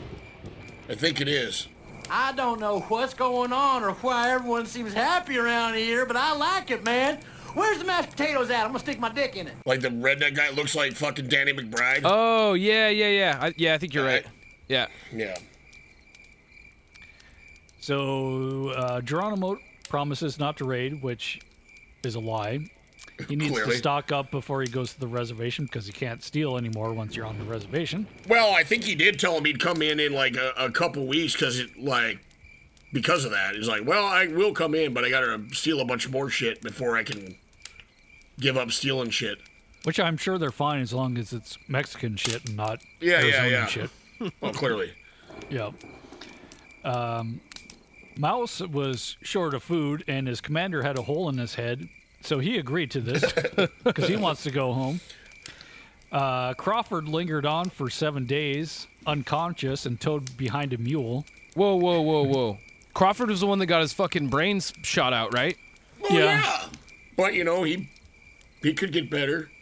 I 0.87 0.93
think 0.93 1.19
it 1.19 1.27
is. 1.27 1.67
I 2.11 2.31
don't 2.31 2.59
know 2.59 2.81
what's 2.81 3.15
going 3.15 3.51
on 3.51 3.83
or 3.83 3.93
why 3.93 4.31
everyone 4.31 4.67
seems 4.67 4.93
happy 4.93 5.37
around 5.37 5.73
here, 5.73 6.05
but 6.05 6.15
I 6.15 6.33
like 6.33 6.69
it, 6.69 6.83
man. 6.83 7.19
Where's 7.55 7.79
the 7.79 7.85
mashed 7.85 8.11
potatoes 8.11 8.51
at? 8.51 8.61
I'm 8.61 8.67
gonna 8.67 8.79
stick 8.79 8.99
my 8.99 9.09
dick 9.09 9.35
in 9.35 9.47
it. 9.47 9.55
Like 9.65 9.81
the 9.81 9.89
redneck 9.89 10.35
guy 10.35 10.51
looks 10.51 10.75
like 10.75 10.93
fucking 10.93 11.27
Danny 11.27 11.53
McBride. 11.53 12.01
Oh, 12.03 12.53
yeah, 12.53 12.89
yeah, 12.89 13.09
yeah. 13.09 13.37
I, 13.41 13.53
yeah, 13.57 13.73
I 13.73 13.77
think 13.79 13.95
you're 13.95 14.05
right. 14.05 14.25
Yeah. 14.69 14.87
Yeah. 15.11 15.37
So 17.87 18.71
uh, 18.75 18.99
Geronimo 18.99 19.59
promises 19.87 20.37
not 20.39 20.57
to 20.57 20.65
raid, 20.65 21.01
which 21.01 21.39
is 22.03 22.15
a 22.15 22.19
lie. 22.19 22.69
He 23.29 23.37
needs 23.37 23.53
Clearly. 23.53 23.71
to 23.71 23.77
stock 23.77 24.11
up 24.11 24.29
before 24.29 24.61
he 24.61 24.67
goes 24.67 24.91
to 24.91 24.99
the 24.99 25.07
reservation 25.07 25.63
because 25.63 25.85
he 25.85 25.93
can't 25.93 26.21
steal 26.21 26.57
anymore 26.57 26.91
once 26.91 27.15
you're 27.15 27.25
on 27.25 27.39
the 27.39 27.45
reservation. 27.45 28.05
Well, 28.27 28.53
I 28.53 28.65
think 28.65 28.83
he 28.83 28.93
did 28.93 29.21
tell 29.21 29.37
him 29.37 29.45
he'd 29.45 29.61
come 29.61 29.81
in 29.81 30.01
in 30.01 30.11
like 30.11 30.35
a, 30.35 30.51
a 30.57 30.69
couple 30.69 31.07
weeks 31.07 31.31
because 31.31 31.59
it 31.59 31.79
like 31.79 32.19
because 32.91 33.23
of 33.23 33.31
that. 33.31 33.55
He's 33.55 33.69
like, 33.69 33.85
well, 33.85 34.05
I 34.05 34.27
will 34.27 34.51
come 34.51 34.75
in, 34.75 34.93
but 34.93 35.05
I 35.05 35.09
gotta 35.09 35.41
steal 35.53 35.79
a 35.79 35.85
bunch 35.85 36.09
more 36.09 36.29
shit 36.29 36.61
before 36.61 36.97
I 36.97 37.03
can 37.03 37.37
give 38.37 38.57
up 38.57 38.69
stealing 38.73 39.11
shit. 39.11 39.37
Which 39.85 39.97
I'm 39.97 40.17
sure 40.17 40.37
they're 40.37 40.51
fine 40.51 40.81
as 40.81 40.91
long 40.91 41.17
as 41.17 41.31
it's 41.31 41.57
Mexican 41.69 42.17
shit 42.17 42.49
and 42.49 42.57
not 42.57 42.81
Yeah, 42.99 43.21
yeah, 43.21 43.37
Arizona 43.37 43.49
yeah. 43.49 43.65
shit. 43.67 43.89
well, 44.41 44.51
clearly. 44.51 44.91
Yep. 45.49 45.73
Um, 46.83 47.41
Maus 48.17 48.61
was 48.67 49.17
short 49.21 49.53
of 49.53 49.63
food, 49.63 50.03
and 50.07 50.27
his 50.27 50.41
commander 50.41 50.83
had 50.83 50.97
a 50.97 51.03
hole 51.03 51.29
in 51.29 51.37
his 51.37 51.55
head, 51.55 51.87
so 52.21 52.39
he 52.39 52.57
agreed 52.57 52.91
to 52.91 53.01
this 53.01 53.23
because 53.83 54.07
he 54.07 54.15
wants 54.15 54.43
to 54.43 54.51
go 54.51 54.73
home. 54.73 54.99
Uh, 56.11 56.53
Crawford 56.53 57.07
lingered 57.09 57.45
on 57.45 57.69
for 57.69 57.89
seven 57.89 58.25
days, 58.25 58.87
unconscious 59.05 59.85
and 59.85 59.99
towed 59.99 60.35
behind 60.37 60.73
a 60.73 60.77
mule. 60.77 61.25
Whoa, 61.53 61.75
whoa, 61.75 62.01
whoa, 62.01 62.23
whoa. 62.23 62.57
Crawford 62.93 63.29
was 63.29 63.41
the 63.41 63.47
one 63.47 63.59
that 63.59 63.65
got 63.67 63.81
his 63.81 63.93
fucking 63.93 64.29
brains 64.29 64.73
shot 64.83 65.13
out, 65.13 65.33
right? 65.33 65.57
Well, 66.01 66.13
yeah. 66.13 66.65
But 67.15 67.33
you 67.33 67.43
know, 67.43 67.63
he 67.63 67.89
he 68.61 68.73
could 68.73 68.91
get 68.91 69.09
better. 69.09 69.49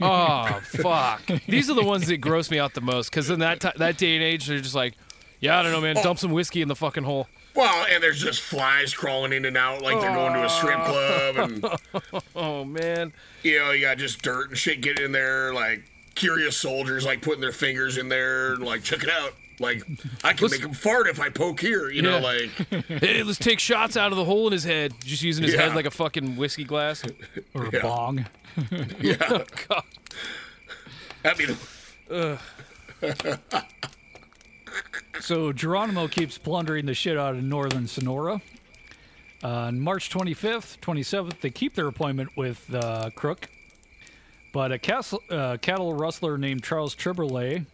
Oh 0.00 0.60
fuck! 0.64 1.22
These 1.48 1.68
are 1.68 1.74
the 1.74 1.82
ones 1.84 2.06
that 2.06 2.18
gross 2.18 2.52
me 2.52 2.58
out 2.60 2.72
the 2.72 2.80
most 2.80 3.10
because 3.10 3.30
in 3.30 3.40
that 3.40 3.60
ti 3.60 3.70
that 3.76 3.96
day 3.98 4.14
and 4.14 4.22
age, 4.22 4.46
they're 4.46 4.60
just 4.60 4.76
like, 4.76 4.94
yeah, 5.40 5.58
I 5.58 5.62
don't 5.64 5.72
know, 5.72 5.80
man. 5.80 5.96
Dump 5.96 6.20
some 6.20 6.30
whiskey 6.30 6.62
in 6.62 6.68
the 6.68 6.76
fucking 6.76 7.02
hole. 7.02 7.26
Well, 7.54 7.86
and 7.90 8.02
there's 8.02 8.22
just 8.22 8.40
flies 8.40 8.94
crawling 8.94 9.32
in 9.32 9.44
and 9.44 9.56
out 9.56 9.82
like 9.82 10.00
they're 10.00 10.14
going 10.14 10.32
to 10.34 10.44
a 10.44 10.48
strip 10.48 10.82
club, 10.84 11.36
and 11.36 11.64
oh 12.36 12.64
man, 12.64 13.12
you 13.42 13.58
know, 13.58 13.72
you 13.72 13.82
got 13.82 13.98
just 13.98 14.22
dirt 14.22 14.48
and 14.48 14.56
shit 14.58 14.80
getting 14.80 15.04
in 15.06 15.12
there. 15.12 15.52
Like 15.52 15.82
curious 16.14 16.56
soldiers, 16.56 17.04
like 17.04 17.20
putting 17.20 17.40
their 17.42 17.52
fingers 17.52 17.98
in 17.98 18.08
there, 18.08 18.54
and 18.54 18.64
like 18.64 18.82
check 18.82 19.02
it 19.02 19.10
out. 19.10 19.34
Like 19.60 19.82
I 20.24 20.32
can 20.32 20.46
Let's- 20.48 20.52
make 20.58 20.62
him 20.66 20.72
fart 20.74 21.06
if 21.08 21.20
I 21.20 21.28
poke 21.28 21.60
here. 21.60 21.90
You 21.90 22.00
know, 22.02 22.18
Yeah. 22.18 22.22
like 22.22 22.84
hey, 23.02 23.22
let's 23.22 23.38
take 23.38 23.58
shots 23.60 23.96
out 23.98 24.10
of 24.12 24.16
the 24.18 24.24
hole 24.24 24.46
in 24.46 24.52
his 24.52 24.64
head. 24.64 24.94
Just 25.04 25.22
using 25.22 25.44
his 25.44 25.52
Yeah. 25.54 25.62
head 25.64 25.74
like 25.74 25.84
a 25.86 25.90
fucking 25.90 26.36
whiskey 26.36 26.64
glass 26.64 27.04
or 27.54 27.66
a 27.66 27.70
Yeah. 27.72 27.82
bong. 27.82 28.26
yeah. 29.00 29.16
Oh, 29.28 29.44
God. 29.68 29.84
I 31.24 31.34
mean, 31.34 32.38
So 35.20 35.52
Geronimo 35.52 36.08
keeps 36.08 36.38
plundering 36.38 36.86
the 36.86 36.94
shit 36.94 37.16
out 37.18 37.34
of 37.34 37.42
northern 37.42 37.86
Sonora. 37.86 38.40
Uh, 39.44 39.48
on 39.48 39.80
March 39.80 40.10
25th, 40.10 40.78
27th, 40.80 41.40
they 41.40 41.50
keep 41.50 41.74
their 41.74 41.88
appointment 41.88 42.30
with 42.36 42.72
uh, 42.74 43.10
Crook. 43.14 43.48
But 44.52 44.70
a 44.72 44.78
castle, 44.78 45.22
uh, 45.30 45.56
cattle 45.60 45.94
rustler 45.94 46.36
named 46.38 46.62
Charles 46.62 46.94
Tribolet 46.94 47.66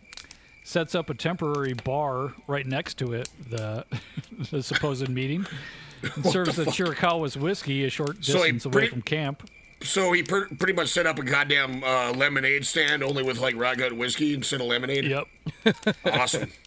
sets 0.64 0.94
up 0.94 1.10
a 1.10 1.14
temporary 1.14 1.72
bar 1.74 2.34
right 2.46 2.66
next 2.66 2.98
to 2.98 3.12
it, 3.14 3.28
the, 3.50 3.84
the 4.50 4.62
supposed 4.62 5.08
meeting, 5.08 5.46
and 6.02 6.24
What 6.24 6.32
serves 6.32 6.56
the 6.56 6.64
the. 6.64 6.70
Chiricahua's 6.70 7.36
whiskey 7.36 7.84
a 7.84 7.90
short 7.90 8.24
So 8.24 8.34
distance 8.34 8.64
away 8.66 8.72
pretty- 8.72 8.88
from 8.88 9.02
camp. 9.02 9.48
so 9.82 10.12
he 10.12 10.22
per- 10.22 10.46
pretty 10.48 10.72
much 10.74 10.88
set 10.88 11.06
up 11.06 11.18
a 11.18 11.22
goddamn 11.22 11.82
uh, 11.84 12.12
lemonade 12.12 12.64
stand, 12.66 13.02
only 13.02 13.22
with 13.22 13.38
like 13.40 13.54
rotgut 13.56 13.92
whiskey 13.96 14.34
instead 14.34 14.60
of 14.60 14.66
lemonade. 14.68 15.04
Yep. 15.04 15.26
awesome. 16.12 16.50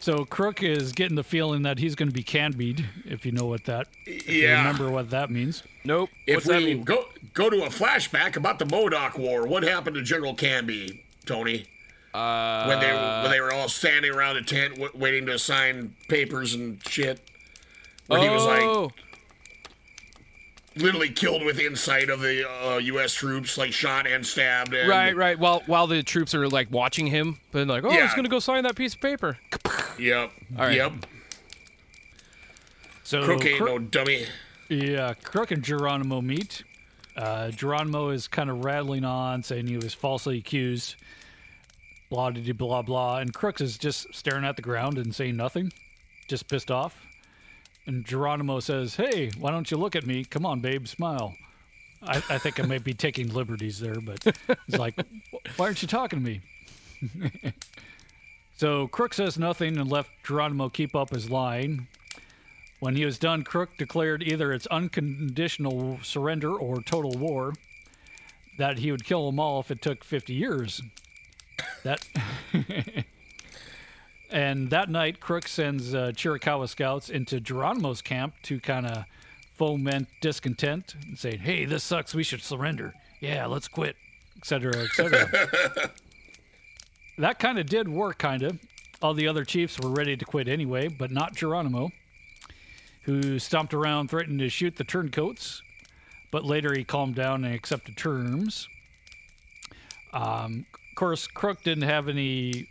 So 0.00 0.24
Crook 0.24 0.62
is 0.62 0.92
getting 0.92 1.14
the 1.14 1.22
feeling 1.22 1.62
that 1.62 1.78
he's 1.78 1.94
going 1.94 2.08
to 2.08 2.14
be 2.14 2.22
canbied, 2.24 2.86
if 3.04 3.26
you 3.26 3.32
know 3.32 3.44
what 3.44 3.64
that. 3.66 3.86
If 4.06 4.26
you 4.28 4.42
Yeah. 4.48 4.58
remember 4.66 4.90
what 4.90 5.10
that 5.10 5.30
means. 5.30 5.62
Nope. 5.84 6.08
If 6.26 6.46
we 6.46 6.74
go 6.74 7.04
go 7.34 7.50
to 7.50 7.64
a 7.64 7.68
flashback 7.68 8.34
about 8.36 8.58
the 8.58 8.64
Modoc 8.64 9.18
War, 9.18 9.46
what 9.46 9.62
happened 9.62 9.96
to 9.96 10.02
General 10.02 10.34
Canby, 10.34 11.04
Tony? 11.26 11.66
Uh, 12.14 12.64
when 12.64 12.80
they 12.80 12.92
when 12.92 13.30
they 13.30 13.40
were 13.40 13.52
all 13.52 13.68
standing 13.68 14.10
around 14.10 14.34
the 14.36 14.42
tent 14.42 14.74
w- 14.74 14.90
waiting 14.94 15.26
to 15.26 15.38
sign 15.38 15.94
papers 16.08 16.54
and 16.54 16.80
shit, 16.88 17.20
where 18.08 18.20
he 18.20 18.28
was 18.28 18.44
like 18.44 18.62
Oh. 18.62 18.90
Literally 20.76 21.10
killed 21.10 21.42
within 21.44 21.76
sight 21.76 22.10
of 22.10 22.20
the 22.20 22.48
uh, 22.48 22.78
U.S. 22.78 23.12
troops, 23.14 23.58
like 23.58 23.72
shot 23.72 24.06
and 24.06 24.24
stabbed. 24.26 24.74
And, 24.74 24.88
Right, 24.88 25.14
right. 25.16 25.38
While 25.38 25.62
while 25.66 25.86
the 25.86 26.02
troops 26.02 26.34
are 26.34 26.48
like 26.48 26.70
watching 26.70 27.06
him, 27.06 27.38
but 27.52 27.66
like, 27.66 27.84
oh, 27.84 27.90
he's 27.90 28.14
gonna 28.14 28.28
go 28.28 28.38
sign 28.38 28.62
that 28.64 28.76
piece 28.76 28.94
of 28.94 29.00
paper. 29.00 29.38
Yep. 29.98 30.30
All 30.58 30.64
right. 30.66 30.76
Yep. 30.76 30.92
So 33.02 33.24
Crook 33.24 33.44
ain't 33.44 33.58
Crook- 33.58 33.68
no 33.68 33.78
dummy. 33.78 34.26
Yeah, 34.68 35.14
Crook 35.14 35.50
and 35.50 35.62
Geronimo 35.64 36.20
meet. 36.20 36.62
Uh, 37.16 37.50
Geronimo 37.50 38.10
is 38.10 38.28
kind 38.28 38.48
of 38.48 38.64
rattling 38.64 39.04
on, 39.04 39.42
saying 39.42 39.66
he 39.66 39.76
was 39.76 39.92
falsely 39.92 40.38
accused, 40.38 40.94
blah, 42.08 42.30
blah, 42.30 42.52
blah, 42.52 42.82
blah. 42.82 43.18
And 43.18 43.34
Crooks 43.34 43.60
is 43.60 43.76
just 43.76 44.06
staring 44.14 44.44
at 44.44 44.54
the 44.54 44.62
ground 44.62 44.96
and 44.96 45.12
saying 45.12 45.36
nothing, 45.36 45.72
just 46.28 46.46
pissed 46.48 46.70
off. 46.70 47.04
And 47.86 48.04
Geronimo 48.04 48.60
says, 48.60 48.96
Hey, 48.96 49.30
why 49.38 49.50
don't 49.50 49.70
you 49.70 49.76
look 49.76 49.96
at 49.96 50.06
me? 50.06 50.24
Come 50.24 50.46
on, 50.46 50.60
babe, 50.60 50.86
smile. 50.86 51.34
I, 52.02 52.16
I 52.30 52.38
think 52.38 52.58
I 52.58 52.62
may 52.64 52.78
be 52.78 52.94
taking 52.94 53.28
liberties 53.28 53.80
there, 53.80 54.00
but 54.00 54.22
he's 54.66 54.78
like, 54.78 54.94
Why 55.56 55.66
aren't 55.66 55.82
you 55.82 55.88
talking 55.88 56.22
to 56.22 56.24
me? 56.24 56.40
so 58.56 58.88
Crook 58.88 59.14
says 59.14 59.38
nothing 59.38 59.78
and 59.78 59.90
left 59.90 60.10
Geronimo 60.24 60.68
keep 60.68 60.94
up 60.94 61.10
his 61.10 61.30
line. 61.30 61.88
When 62.80 62.96
he 62.96 63.04
was 63.04 63.18
done, 63.18 63.42
Crook 63.42 63.76
declared 63.76 64.22
either 64.22 64.52
it's 64.52 64.66
unconditional 64.68 65.98
surrender 66.02 66.54
or 66.54 66.80
total 66.80 67.12
war, 67.12 67.52
that 68.56 68.78
he 68.78 68.90
would 68.90 69.04
kill 69.04 69.26
them 69.26 69.38
all 69.38 69.60
if 69.60 69.70
it 69.70 69.82
took 69.82 70.02
50 70.02 70.32
years. 70.32 70.80
That. 71.82 72.04
and 74.30 74.70
that 74.70 74.88
night, 74.88 75.20
Crook 75.20 75.48
sends 75.48 75.94
uh, 75.94 76.12
Chiricahua 76.14 76.68
scouts 76.68 77.10
into 77.10 77.40
Geronimo's 77.40 78.02
camp 78.02 78.34
to 78.44 78.60
kind 78.60 78.86
of 78.86 79.04
foment 79.54 80.08
discontent 80.20 80.94
and 81.06 81.18
say, 81.18 81.36
hey, 81.36 81.64
this 81.64 81.84
sucks, 81.84 82.14
we 82.14 82.22
should 82.22 82.42
surrender. 82.42 82.94
Yeah, 83.20 83.46
let's 83.46 83.68
quit, 83.68 83.96
etc., 84.38 84.72
etc. 84.76 85.50
that 87.18 87.38
kind 87.38 87.58
of 87.58 87.66
did 87.66 87.88
work, 87.88 88.18
kind 88.18 88.42
of. 88.42 88.58
All 89.02 89.14
the 89.14 89.28
other 89.28 89.44
chiefs 89.44 89.78
were 89.80 89.90
ready 89.90 90.16
to 90.16 90.24
quit 90.24 90.48
anyway, 90.48 90.88
but 90.88 91.10
not 91.10 91.34
Geronimo 91.34 91.90
who 93.02 93.38
stomped 93.38 93.74
around 93.74 94.08
threatening 94.08 94.38
to 94.38 94.48
shoot 94.48 94.76
the 94.76 94.84
turncoats, 94.84 95.62
but 96.30 96.44
later 96.44 96.72
he 96.76 96.84
calmed 96.84 97.14
down 97.14 97.44
and 97.44 97.54
accepted 97.54 97.96
terms. 97.96 98.68
Um, 100.12 100.66
of 100.72 100.94
course, 100.96 101.26
Crook 101.26 101.62
didn't 101.62 101.84
have 101.84 102.08
any 102.08 102.68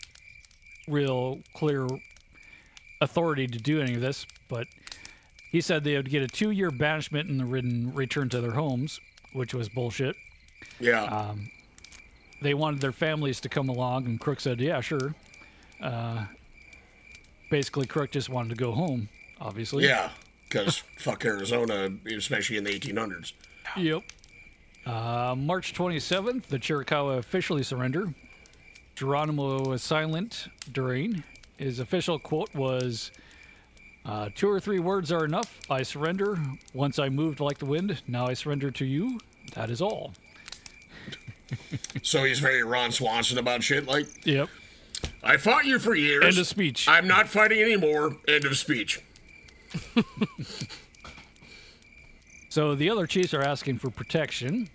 real 0.89 1.39
clear 1.53 1.87
authority 3.01 3.47
to 3.47 3.57
do 3.57 3.81
any 3.81 3.95
of 3.95 4.01
this, 4.01 4.25
but 4.47 4.67
he 5.51 5.61
said 5.61 5.83
they 5.83 5.95
would 5.95 6.09
get 6.09 6.21
a 6.21 6.27
two 6.27 6.51
year 6.51 6.71
banishment 6.71 7.29
and 7.29 7.39
then 7.39 7.91
return 7.93 8.29
to 8.29 8.41
their 8.41 8.51
homes, 8.51 8.99
which 9.33 9.53
was 9.53 9.69
bullshit. 9.69 10.15
Yeah. 10.79 11.03
Um, 11.03 11.49
they 12.41 12.53
wanted 12.53 12.81
their 12.81 12.91
families 12.91 13.39
to 13.41 13.49
come 13.49 13.69
along, 13.69 14.05
and 14.05 14.19
Crook 14.19 14.39
said, 14.39 14.59
"Yeah, 14.61 14.79
sure." 14.81 15.13
Uh, 15.81 16.25
basically, 17.49 17.85
Crook 17.85 18.11
just 18.11 18.29
wanted 18.29 18.49
to 18.49 18.55
go 18.55 18.71
home. 18.71 19.09
Obviously. 19.41 19.85
Yeah, 19.85 20.09
because 20.47 20.77
fuck 20.97 21.25
Arizona, 21.25 21.89
especially 22.15 22.57
in 22.57 22.63
the 22.63 22.77
1800s. 22.77 23.33
Yep. 23.77 24.03
Uh, 24.85 25.35
March 25.37 25.73
27th, 25.73 26.43
the 26.43 26.59
Chiricahua 26.59 27.17
officially 27.17 27.63
surrendered. 27.63 28.13
Geronimo 28.99 29.63
was 29.65 29.81
silent 29.81 30.49
during. 30.73 31.23
His 31.55 31.79
official 31.79 32.19
quote 32.19 32.53
was 32.53 33.11
uh, 34.03 34.27
Two 34.35 34.49
or 34.49 34.59
three 34.59 34.79
words 34.79 35.09
are 35.09 35.23
enough. 35.23 35.57
I 35.69 35.83
surrender. 35.83 36.37
Once 36.73 36.99
I 36.99 37.07
moved 37.07 37.39
like 37.39 37.59
the 37.59 37.65
wind, 37.65 38.01
now 38.09 38.27
I 38.27 38.33
surrender 38.33 38.71
to 38.71 38.83
you. 38.85 39.17
That 39.55 39.69
is 39.69 39.81
all. 39.81 40.13
So 42.03 42.25
he's 42.25 42.39
very 42.39 42.61
Ron 42.63 42.91
Swanson 42.91 43.39
about 43.39 43.63
shit. 43.63 43.87
Like, 43.87 44.05
Yep. 44.23 44.49
I 45.23 45.37
fought 45.37 45.65
you 45.65 45.79
for 45.79 45.95
years. 45.95 46.23
End 46.23 46.37
of 46.37 46.45
speech. 46.45 46.87
I'm 46.87 47.07
not 47.07 47.27
fighting 47.27 47.59
anymore. 47.59 48.17
End 48.27 48.45
of 48.45 48.55
speech. 48.57 49.01
So 52.51 52.73
the 52.73 52.89
other 52.89 53.05
chiefs 53.05 53.33
are 53.35 53.43
asking 53.43 53.77
for 53.77 53.91
protection. 53.91 54.69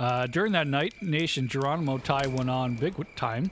Uh, 0.00 0.26
during 0.26 0.52
that 0.52 0.66
night, 0.66 0.94
Nash 1.02 1.36
and 1.36 1.46
Geronimo 1.46 1.98
tie 1.98 2.26
went 2.26 2.48
on 2.48 2.74
big 2.74 2.94
time. 3.16 3.50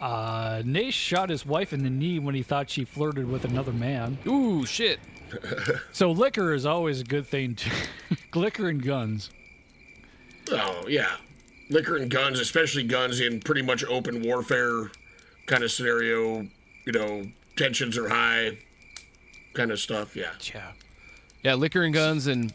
Uh, 0.00 0.62
Nash 0.64 0.94
shot 0.94 1.28
his 1.28 1.44
wife 1.44 1.74
in 1.74 1.84
the 1.84 1.90
knee 1.90 2.18
when 2.18 2.34
he 2.34 2.42
thought 2.42 2.70
she 2.70 2.86
flirted 2.86 3.28
with 3.28 3.44
another 3.44 3.72
man. 3.72 4.16
Ooh, 4.26 4.64
shit. 4.64 4.98
So 5.92 6.10
liquor 6.10 6.52
is 6.52 6.66
always 6.66 7.00
a 7.00 7.04
good 7.04 7.26
thing. 7.26 7.54
To 7.54 7.70
liquor 8.38 8.68
and 8.68 8.82
guns. 8.82 9.30
Oh 10.50 10.84
yeah, 10.86 11.16
liquor 11.70 11.96
and 11.96 12.10
guns, 12.10 12.38
especially 12.38 12.82
guns 12.82 13.18
in 13.18 13.40
pretty 13.40 13.62
much 13.62 13.82
open 13.84 14.22
warfare 14.22 14.90
kind 15.46 15.62
of 15.62 15.72
scenario. 15.72 16.46
You 16.84 16.92
know, 16.92 17.22
tensions 17.56 17.96
are 17.96 18.10
high, 18.10 18.58
kind 19.54 19.70
of 19.70 19.80
stuff. 19.80 20.14
Yeah. 20.14 20.32
Yeah. 20.52 20.72
Yeah, 21.42 21.54
liquor 21.54 21.82
and 21.82 21.94
guns 21.94 22.26
and 22.26 22.52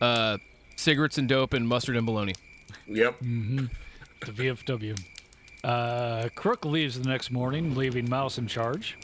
uh, 0.00 0.38
cigarettes 0.82 1.18
and 1.18 1.28
dope 1.28 1.52
and 1.54 1.66
mustard 1.66 1.96
and 1.96 2.04
bologna. 2.04 2.34
Yep. 2.86 3.20
Mm-hmm. 3.20 3.66
The 4.20 4.32
VFW. 4.32 5.00
Uh, 5.64 6.28
Crook 6.34 6.64
leaves 6.64 6.98
the 7.00 7.08
next 7.08 7.30
morning, 7.30 7.74
leaving 7.74 8.08
Maus 8.08 8.38
in 8.38 8.46
charge. 8.46 8.98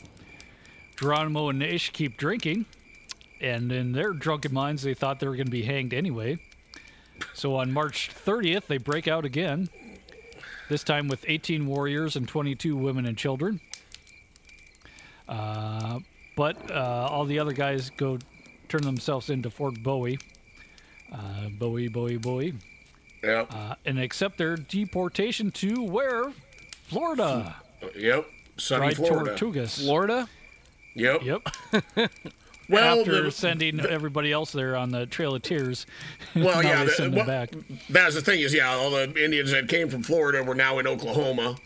Geronimo 0.96 1.48
and 1.50 1.60
Nash 1.60 1.90
keep 1.90 2.16
drinking, 2.16 2.66
and 3.40 3.70
in 3.70 3.92
their 3.92 4.12
drunken 4.12 4.52
minds, 4.52 4.82
they 4.82 4.94
thought 4.94 5.20
they 5.20 5.28
were 5.28 5.36
going 5.36 5.46
to 5.46 5.52
be 5.52 5.62
hanged 5.62 5.94
anyway. 5.94 6.38
So 7.34 7.54
on 7.56 7.72
March 7.72 8.10
30th, 8.12 8.66
they 8.66 8.78
break 8.78 9.06
out 9.06 9.24
again, 9.24 9.68
this 10.68 10.82
time 10.82 11.06
with 11.06 11.24
18 11.28 11.66
warriors 11.66 12.16
and 12.16 12.26
22 12.26 12.76
women 12.76 13.06
and 13.06 13.16
children. 13.16 13.60
Uh, 15.28 16.00
but 16.34 16.70
uh, 16.70 17.08
all 17.10 17.24
the 17.24 17.38
other 17.38 17.52
guys 17.52 17.90
go 17.90 18.18
turn 18.68 18.82
themselves 18.82 19.30
into 19.30 19.50
Fort 19.50 19.82
Bowie. 19.82 20.18
Uh, 21.12 21.48
Bowie, 21.58 21.88
Bowie, 21.88 22.16
Bowie. 22.18 22.54
Yep. 23.22 23.48
Uh, 23.52 23.74
and 23.84 23.98
accept 23.98 24.38
their 24.38 24.56
deportation 24.56 25.50
to 25.52 25.82
where? 25.82 26.32
Florida. 26.88 27.56
Yep. 27.96 28.26
Sunny 28.56 28.94
Fried 28.94 28.96
Florida. 29.08 29.34
Tortugas. 29.36 29.80
Florida? 29.82 30.28
Yep. 30.94 31.22
Yep. 31.22 32.10
Well, 32.70 33.00
After 33.00 33.22
the- 33.22 33.30
sending 33.30 33.80
everybody 33.80 34.30
else 34.30 34.52
there 34.52 34.76
on 34.76 34.90
the 34.90 35.06
Trail 35.06 35.34
of 35.34 35.40
Tears, 35.40 35.86
Well, 36.36 36.62
yeah, 36.62 36.84
the- 36.84 36.90
send 36.90 37.14
them 37.14 37.20
what- 37.20 37.26
back. 37.26 37.50
That's 37.88 38.14
the 38.14 38.20
thing 38.20 38.40
is, 38.40 38.52
yeah, 38.52 38.68
all 38.74 38.90
the 38.90 39.04
Indians 39.24 39.52
that 39.52 39.68
came 39.68 39.88
from 39.88 40.02
Florida 40.02 40.42
were 40.42 40.54
now 40.54 40.78
in 40.78 40.86
Oklahoma. 40.86 41.56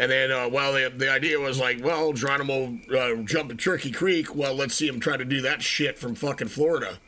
And 0.00 0.10
then, 0.10 0.32
uh, 0.32 0.48
well, 0.48 0.72
the, 0.72 0.92
the 0.96 1.08
idea 1.12 1.38
was 1.38 1.60
like, 1.60 1.78
well, 1.84 2.12
Geronimo 2.12 2.76
uh, 2.92 3.22
jumped 3.22 3.52
in 3.52 3.56
Turkey 3.58 3.92
Creek. 3.92 4.34
Well, 4.34 4.52
let's 4.56 4.74
see 4.74 4.88
him 4.88 4.98
try 4.98 5.16
to 5.16 5.24
do 5.24 5.42
that 5.42 5.62
shit 5.62 5.96
from 5.96 6.16
fucking 6.16 6.48
Florida. 6.48 6.98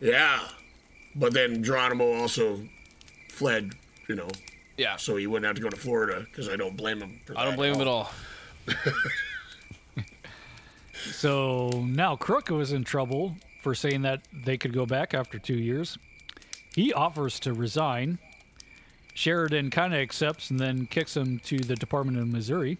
Yeah. 0.00 0.40
But 1.18 1.34
then 1.34 1.62
Geronimo 1.62 2.14
also 2.14 2.62
fled, 3.28 3.72
you 4.08 4.14
know. 4.14 4.28
Yeah. 4.76 4.96
So 4.96 5.16
he 5.16 5.26
wouldn't 5.26 5.46
have 5.46 5.56
to 5.56 5.62
go 5.62 5.68
to 5.68 5.76
Florida 5.76 6.24
because 6.30 6.48
I 6.48 6.56
don't 6.56 6.76
blame 6.76 7.00
him. 7.00 7.20
For 7.26 7.36
I 7.36 7.42
don't 7.42 7.52
that 7.52 7.56
blame 7.56 7.74
him 7.74 7.80
at 7.80 7.88
all. 7.88 8.10
So 10.98 11.70
now 11.86 12.16
Crook 12.16 12.50
was 12.50 12.72
in 12.72 12.84
trouble 12.84 13.36
for 13.62 13.74
saying 13.74 14.02
that 14.02 14.22
they 14.32 14.56
could 14.56 14.72
go 14.72 14.86
back 14.86 15.14
after 15.14 15.38
two 15.38 15.56
years. 15.56 15.98
He 16.74 16.92
offers 16.92 17.40
to 17.40 17.52
resign. 17.52 18.18
Sheridan 19.14 19.70
kind 19.70 19.94
of 19.94 20.00
accepts 20.00 20.50
and 20.50 20.60
then 20.60 20.86
kicks 20.86 21.16
him 21.16 21.40
to 21.40 21.58
the 21.58 21.74
Department 21.74 22.18
of 22.18 22.28
Missouri. 22.28 22.78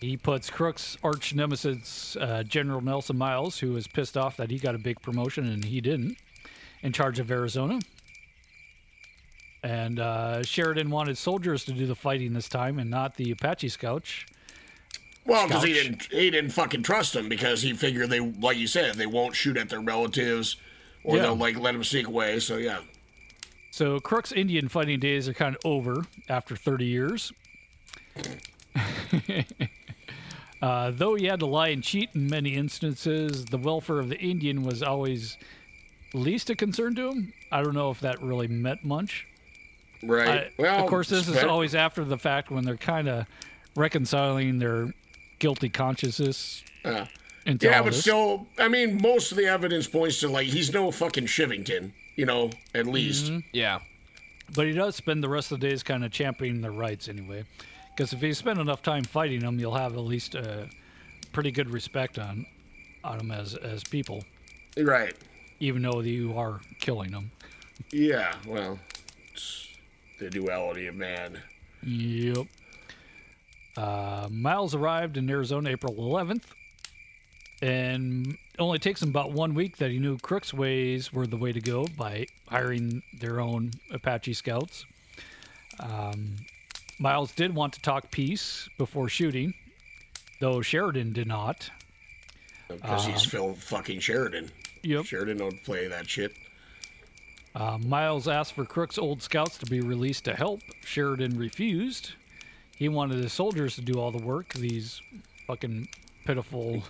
He 0.00 0.16
puts 0.16 0.48
Crook's 0.48 0.96
arch 1.02 1.34
nemesis, 1.34 2.16
uh, 2.16 2.44
General 2.44 2.80
Nelson 2.80 3.18
Miles, 3.18 3.58
who 3.58 3.72
was 3.72 3.86
pissed 3.86 4.16
off 4.16 4.36
that 4.36 4.50
he 4.50 4.58
got 4.58 4.74
a 4.74 4.78
big 4.78 5.00
promotion 5.02 5.46
and 5.46 5.64
he 5.64 5.80
didn't, 5.80 6.16
in 6.82 6.92
charge 6.92 7.18
of 7.18 7.30
Arizona. 7.30 7.80
And 9.62 9.98
uh, 9.98 10.42
Sheridan 10.44 10.90
wanted 10.90 11.18
soldiers 11.18 11.64
to 11.64 11.72
do 11.72 11.86
the 11.86 11.94
fighting 11.96 12.32
this 12.32 12.48
time 12.48 12.78
and 12.78 12.88
not 12.88 13.16
the 13.16 13.32
Apache 13.32 13.70
Scouts. 13.70 14.24
Well, 15.26 15.46
because 15.46 15.64
he 15.64 15.74
didn't 15.74 16.04
he 16.04 16.30
didn't 16.30 16.52
fucking 16.52 16.84
trust 16.84 17.12
them 17.12 17.28
because 17.28 17.60
he 17.60 17.74
figured 17.74 18.08
they 18.08 18.20
like 18.20 18.56
you 18.56 18.66
said 18.66 18.94
they 18.94 19.04
won't 19.04 19.36
shoot 19.36 19.58
at 19.58 19.68
their 19.68 19.80
relatives 19.80 20.56
or 21.04 21.16
Yeah. 21.16 21.22
they'll 21.22 21.36
like 21.36 21.58
let 21.58 21.72
them 21.72 21.84
sneak 21.84 22.06
away. 22.06 22.38
So 22.40 22.56
yeah, 22.56 22.78
So 23.70 24.00
Crook's 24.00 24.32
Indian 24.32 24.68
fighting 24.68 25.00
days 25.00 25.28
are 25.28 25.34
kind 25.34 25.54
of 25.54 25.60
over 25.64 26.06
after 26.30 26.56
30 26.56 26.86
years. 26.86 27.32
uh, 30.62 30.92
though 30.94 31.14
he 31.14 31.26
had 31.26 31.40
to 31.40 31.46
lie 31.46 31.68
and 31.68 31.82
cheat 31.82 32.10
in 32.14 32.28
many 32.28 32.54
instances, 32.54 33.44
the 33.46 33.58
welfare 33.58 33.98
of 33.98 34.08
the 34.08 34.18
Indian 34.18 34.62
was 34.62 34.82
always 34.82 35.36
least 36.14 36.50
a 36.50 36.54
concern 36.56 36.94
to 36.96 37.10
him. 37.10 37.32
I 37.52 37.62
don't 37.62 37.74
know 37.74 37.90
if 37.90 38.00
that 38.00 38.20
really 38.22 38.48
meant 38.48 38.84
much. 38.84 39.26
right. 40.02 40.28
I- 40.28 40.50
well, 40.58 40.82
of 40.84 40.90
course, 40.90 41.08
this 41.08 41.28
is 41.28 41.42
always 41.44 41.74
after 41.74 42.04
the 42.04 42.18
fact 42.18 42.50
when 42.50 42.64
they're 42.64 42.76
kind 42.76 43.08
of 43.08 43.26
reconciling 43.76 44.58
their 44.58 44.92
guilty 45.38 45.68
consciousness. 45.68 46.62
Uh, 46.84 47.06
into 47.46 47.66
yeah, 47.66 47.78
all 47.78 47.84
but 47.84 47.92
this. 47.92 48.00
still, 48.02 48.46
I 48.58 48.68
mean, 48.68 49.00
most 49.00 49.30
of 49.32 49.38
the 49.38 49.46
evidence 49.46 49.86
points 49.86 50.20
to 50.20 50.28
like 50.28 50.46
he's 50.48 50.72
no 50.72 50.90
fucking 50.90 51.26
Chivington, 51.26 51.92
you 52.16 52.26
know, 52.26 52.50
at 52.74 52.86
least. 52.86 53.26
Mm-hmm. 53.26 53.38
Yeah. 53.52 53.80
But 54.54 54.66
he 54.66 54.72
does 54.72 54.96
spend 54.96 55.22
the 55.22 55.28
rest 55.28 55.52
of 55.52 55.60
the 55.60 55.68
days 55.68 55.82
kind 55.82 56.04
of 56.04 56.10
championing 56.12 56.60
their 56.60 56.72
rights 56.72 57.08
anyway. 57.08 57.44
Because 57.96 58.12
if 58.12 58.22
you 58.22 58.32
spend 58.34 58.58
enough 58.58 58.82
time 58.82 59.02
fighting 59.04 59.40
them, 59.40 59.58
you'll 59.58 59.74
have 59.74 59.94
at 59.94 60.00
least 60.00 60.34
a 60.34 60.68
pretty 61.32 61.50
good 61.50 61.70
respect 61.70 62.18
on 62.18 62.46
on 63.04 63.18
them 63.18 63.30
as 63.30 63.54
as 63.54 63.82
people, 63.84 64.24
Right. 64.76 65.14
Even 65.60 65.82
though 65.82 66.00
you 66.00 66.36
are 66.36 66.60
killing 66.80 67.10
them. 67.10 67.30
Yeah. 67.92 68.34
Well, 68.46 68.78
it's 69.32 69.68
the 70.18 70.30
duality 70.30 70.86
of 70.86 70.94
man. 70.94 71.40
Yep. 71.82 72.46
Uh, 73.76 74.28
Miles 74.30 74.74
arrived 74.74 75.16
in 75.16 75.30
Arizona 75.30 75.70
April 75.70 75.94
11th, 75.94 76.42
and 77.62 78.26
it 78.26 78.60
only 78.60 78.78
takes 78.80 79.02
him 79.02 79.10
about 79.10 79.30
one 79.32 79.54
week 79.54 79.76
that 79.76 79.90
he 79.90 79.98
knew 79.98 80.18
Crook's 80.18 80.52
ways 80.52 81.12
were 81.12 81.26
the 81.26 81.36
way 81.36 81.52
to 81.52 81.60
go 81.60 81.86
by 81.96 82.26
hiring 82.48 83.02
their 83.20 83.40
own 83.40 83.70
Apache 83.92 84.34
scouts. 84.34 84.84
Um, 85.78 86.36
Miles 86.98 87.30
did 87.32 87.54
want 87.54 87.72
to 87.74 87.80
talk 87.80 88.10
peace 88.10 88.68
before 88.78 89.08
shooting, 89.08 89.54
though 90.40 90.60
Sheridan 90.60 91.12
did 91.12 91.28
not. 91.28 91.70
Because 92.68 93.06
he's 93.06 93.22
Um, 93.24 93.30
Phil 93.30 93.54
fucking 93.54 94.00
Sheridan. 94.00 94.50
Yep. 94.88 95.04
Sheridan 95.04 95.36
don't 95.38 95.62
play 95.64 95.86
that 95.88 96.08
shit. 96.08 96.32
Uh, 97.54 97.76
Miles 97.78 98.28
asked 98.28 98.52
for 98.54 98.64
Crook's 98.64 98.98
old 98.98 99.22
scouts 99.22 99.58
to 99.58 99.66
be 99.66 99.80
released 99.80 100.24
to 100.26 100.34
help. 100.34 100.60
Sheridan 100.84 101.36
refused. 101.38 102.12
He 102.76 102.88
wanted 102.88 103.22
his 103.22 103.32
soldiers 103.32 103.74
to 103.74 103.80
do 103.82 103.98
all 104.00 104.10
the 104.12 104.22
work. 104.24 104.52
These 104.54 105.02
fucking 105.46 105.88
pitiful, 106.24 106.84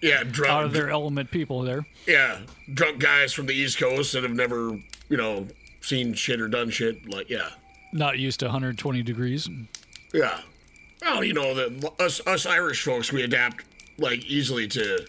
Yeah, 0.00 0.22
drunk. 0.24 0.50
out 0.52 0.64
of 0.64 0.72
their 0.72 0.88
element 0.90 1.30
people 1.30 1.62
there. 1.62 1.84
Yeah, 2.06 2.40
drunk 2.72 3.00
guys 3.00 3.32
from 3.32 3.46
the 3.46 3.54
East 3.54 3.78
Coast 3.78 4.12
that 4.12 4.22
have 4.22 4.32
never, 4.32 4.78
you 5.08 5.16
know, 5.16 5.48
seen 5.80 6.14
shit 6.14 6.40
or 6.40 6.48
done 6.48 6.70
shit. 6.70 7.08
Like, 7.08 7.28
yeah, 7.28 7.48
Not 7.92 8.18
used 8.18 8.38
to 8.40 8.46
120 8.46 9.02
degrees. 9.02 9.48
yeah. 10.14 10.40
Well, 11.02 11.22
you 11.24 11.32
know, 11.34 11.54
the 11.54 11.92
us 12.00 12.20
us 12.26 12.46
Irish 12.46 12.82
folks 12.82 13.12
we 13.12 13.22
adapt 13.22 13.64
like 13.98 14.24
easily 14.26 14.66
to, 14.68 15.06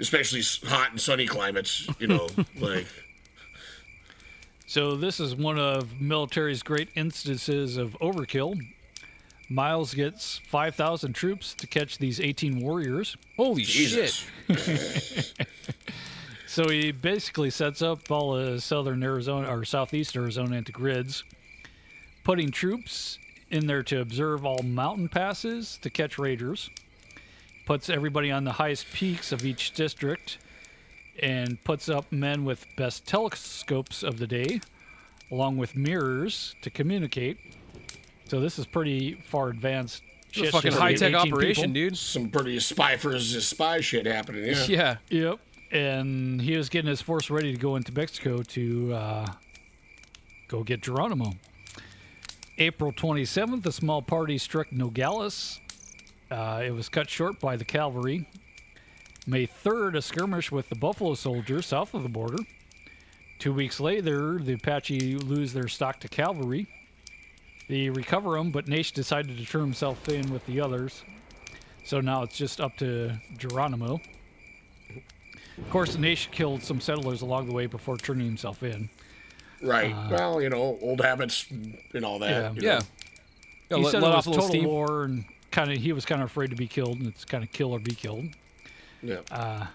especially 0.00 0.42
hot 0.68 0.90
and 0.90 1.00
sunny 1.00 1.26
climates. 1.26 1.88
You 1.98 2.08
know, 2.08 2.28
like 2.58 2.86
So 4.66 4.96
this 4.96 5.20
is 5.20 5.34
one 5.34 5.58
of 5.58 6.00
military's 6.00 6.62
great 6.62 6.88
instances 6.94 7.76
of 7.76 7.96
overkill. 8.00 8.58
Miles 9.48 9.94
gets 9.94 10.40
5,000 10.46 11.12
troops 11.12 11.54
to 11.54 11.66
catch 11.66 11.98
these 11.98 12.20
18 12.20 12.60
warriors. 12.60 13.16
Holy 13.36 13.62
Jesus. 13.62 14.24
So 16.50 16.68
he 16.68 16.90
basically 16.90 17.50
sets 17.50 17.80
up 17.80 18.10
all 18.10 18.36
of 18.36 18.60
southern 18.60 19.04
Arizona 19.04 19.48
or 19.48 19.64
southeast 19.64 20.16
Arizona 20.16 20.56
into 20.56 20.72
grids, 20.72 21.22
putting 22.24 22.50
troops 22.50 23.20
in 23.50 23.68
there 23.68 23.84
to 23.84 24.00
observe 24.00 24.44
all 24.44 24.60
mountain 24.64 25.08
passes 25.08 25.78
to 25.82 25.90
catch 25.90 26.18
raiders. 26.18 26.68
Puts 27.70 27.88
everybody 27.88 28.32
on 28.32 28.42
the 28.42 28.50
highest 28.50 28.92
peaks 28.92 29.30
of 29.30 29.44
each 29.44 29.70
district 29.74 30.38
and 31.22 31.62
puts 31.62 31.88
up 31.88 32.10
men 32.10 32.44
with 32.44 32.66
best 32.76 33.06
telescopes 33.06 34.02
of 34.02 34.18
the 34.18 34.26
day, 34.26 34.60
along 35.30 35.56
with 35.56 35.76
mirrors 35.76 36.56
to 36.62 36.70
communicate. 36.70 37.38
So 38.24 38.40
this 38.40 38.58
is 38.58 38.66
pretty 38.66 39.22
far 39.24 39.50
advanced. 39.50 40.02
Shit 40.32 40.50
fucking 40.50 40.72
just 40.72 40.80
to 40.80 40.84
get 40.84 41.00
high-tech 41.00 41.14
operation, 41.14 41.72
people. 41.72 41.74
dude. 41.74 41.96
some 41.96 42.28
pretty 42.28 42.58
spy 42.58 42.96
for 42.96 43.16
spy 43.20 43.80
shit 43.80 44.04
happening. 44.04 44.46
Yeah. 44.46 44.64
Yeah. 44.66 44.96
Yep. 45.08 45.38
And 45.70 46.42
he 46.42 46.56
was 46.56 46.70
getting 46.70 46.88
his 46.88 47.00
force 47.00 47.30
ready 47.30 47.52
to 47.52 47.56
go 47.56 47.76
into 47.76 47.94
Mexico 47.94 48.42
to 48.42 48.94
uh, 48.94 49.26
go 50.48 50.64
get 50.64 50.82
Geronimo. 50.82 51.34
April 52.58 52.90
27th, 52.90 53.64
a 53.64 53.70
small 53.70 54.02
party 54.02 54.38
struck 54.38 54.72
Nogales. 54.72 55.60
Uh, 56.30 56.62
it 56.64 56.70
was 56.70 56.88
cut 56.88 57.08
short 57.10 57.40
by 57.40 57.56
the 57.56 57.64
cavalry. 57.64 58.26
May 59.26 59.46
3rd, 59.46 59.96
a 59.96 60.02
skirmish 60.02 60.50
with 60.52 60.68
the 60.68 60.74
Buffalo 60.76 61.14
Soldiers 61.14 61.66
south 61.66 61.92
of 61.94 62.02
the 62.02 62.08
border. 62.08 62.38
Two 63.38 63.52
weeks 63.52 63.80
later, 63.80 64.38
the 64.38 64.54
Apache 64.54 65.16
lose 65.16 65.52
their 65.52 65.68
stock 65.68 66.00
to 66.00 66.08
cavalry. 66.08 66.66
They 67.68 67.88
recover 67.88 68.36
them, 68.36 68.50
but 68.50 68.68
Nash 68.68 68.92
decided 68.92 69.36
to 69.38 69.44
turn 69.46 69.62
himself 69.62 70.08
in 70.08 70.32
with 70.32 70.44
the 70.46 70.60
others. 70.60 71.02
So 71.84 72.00
now 72.00 72.22
it's 72.22 72.36
just 72.36 72.60
up 72.60 72.76
to 72.78 73.12
Geronimo. 73.38 74.00
Of 75.58 75.70
course, 75.70 75.96
Nash 75.96 76.28
killed 76.32 76.62
some 76.62 76.80
settlers 76.80 77.22
along 77.22 77.46
the 77.46 77.52
way 77.54 77.66
before 77.66 77.96
turning 77.96 78.26
himself 78.26 78.62
in. 78.62 78.88
Right. 79.62 79.92
Uh, 79.92 80.08
well, 80.10 80.42
you 80.42 80.48
know, 80.48 80.78
old 80.80 81.00
habits 81.00 81.46
and 81.50 82.04
all 82.04 82.18
that. 82.20 82.30
Yeah. 82.30 82.52
you 82.52 82.62
Yeah. 82.62 82.78
know. 82.78 82.84
Yeah, 83.70 83.76
he 83.76 83.82
let- 83.84 83.90
said 83.92 84.02
let 84.02 84.08
it 84.08 84.14
off 84.16 84.26
was 84.26 84.36
a 84.36 84.40
total 84.40 84.48
steam. 84.48 84.64
war, 84.64 85.04
and 85.04 85.24
kind 85.50 85.70
of 85.70 85.78
he 85.78 85.92
was 85.92 86.04
kind 86.04 86.22
of 86.22 86.30
afraid 86.30 86.50
to 86.50 86.56
be 86.56 86.66
killed, 86.66 86.98
and 86.98 87.06
it's 87.06 87.24
kind 87.24 87.42
of 87.44 87.52
kill 87.52 87.72
or 87.72 87.78
be 87.78 87.94
killed. 87.94 88.26
Yeah. 89.02 89.20
Uh, 89.30 89.66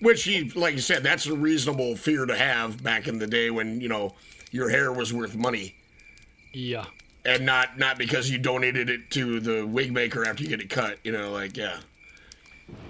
Which 0.00 0.24
he, 0.24 0.50
like 0.50 0.74
you 0.74 0.80
said, 0.80 1.02
that's 1.02 1.26
a 1.26 1.34
reasonable 1.34 1.96
fear 1.96 2.26
to 2.26 2.36
have 2.36 2.82
back 2.82 3.06
in 3.06 3.18
the 3.18 3.26
day 3.26 3.50
when 3.50 3.80
you 3.80 3.88
know 3.88 4.14
your 4.50 4.70
hair 4.70 4.92
was 4.92 5.12
worth 5.12 5.36
money, 5.36 5.74
yeah. 6.52 6.86
and 7.24 7.44
not 7.44 7.78
not 7.78 7.98
because 7.98 8.30
you 8.30 8.38
donated 8.38 8.90
it 8.90 9.10
to 9.10 9.40
the 9.40 9.66
wig 9.66 9.92
maker 9.92 10.24
after 10.24 10.42
you 10.42 10.48
get 10.48 10.60
it 10.60 10.70
cut. 10.70 10.98
You 11.04 11.12
know, 11.12 11.30
like 11.32 11.56
yeah. 11.56 11.80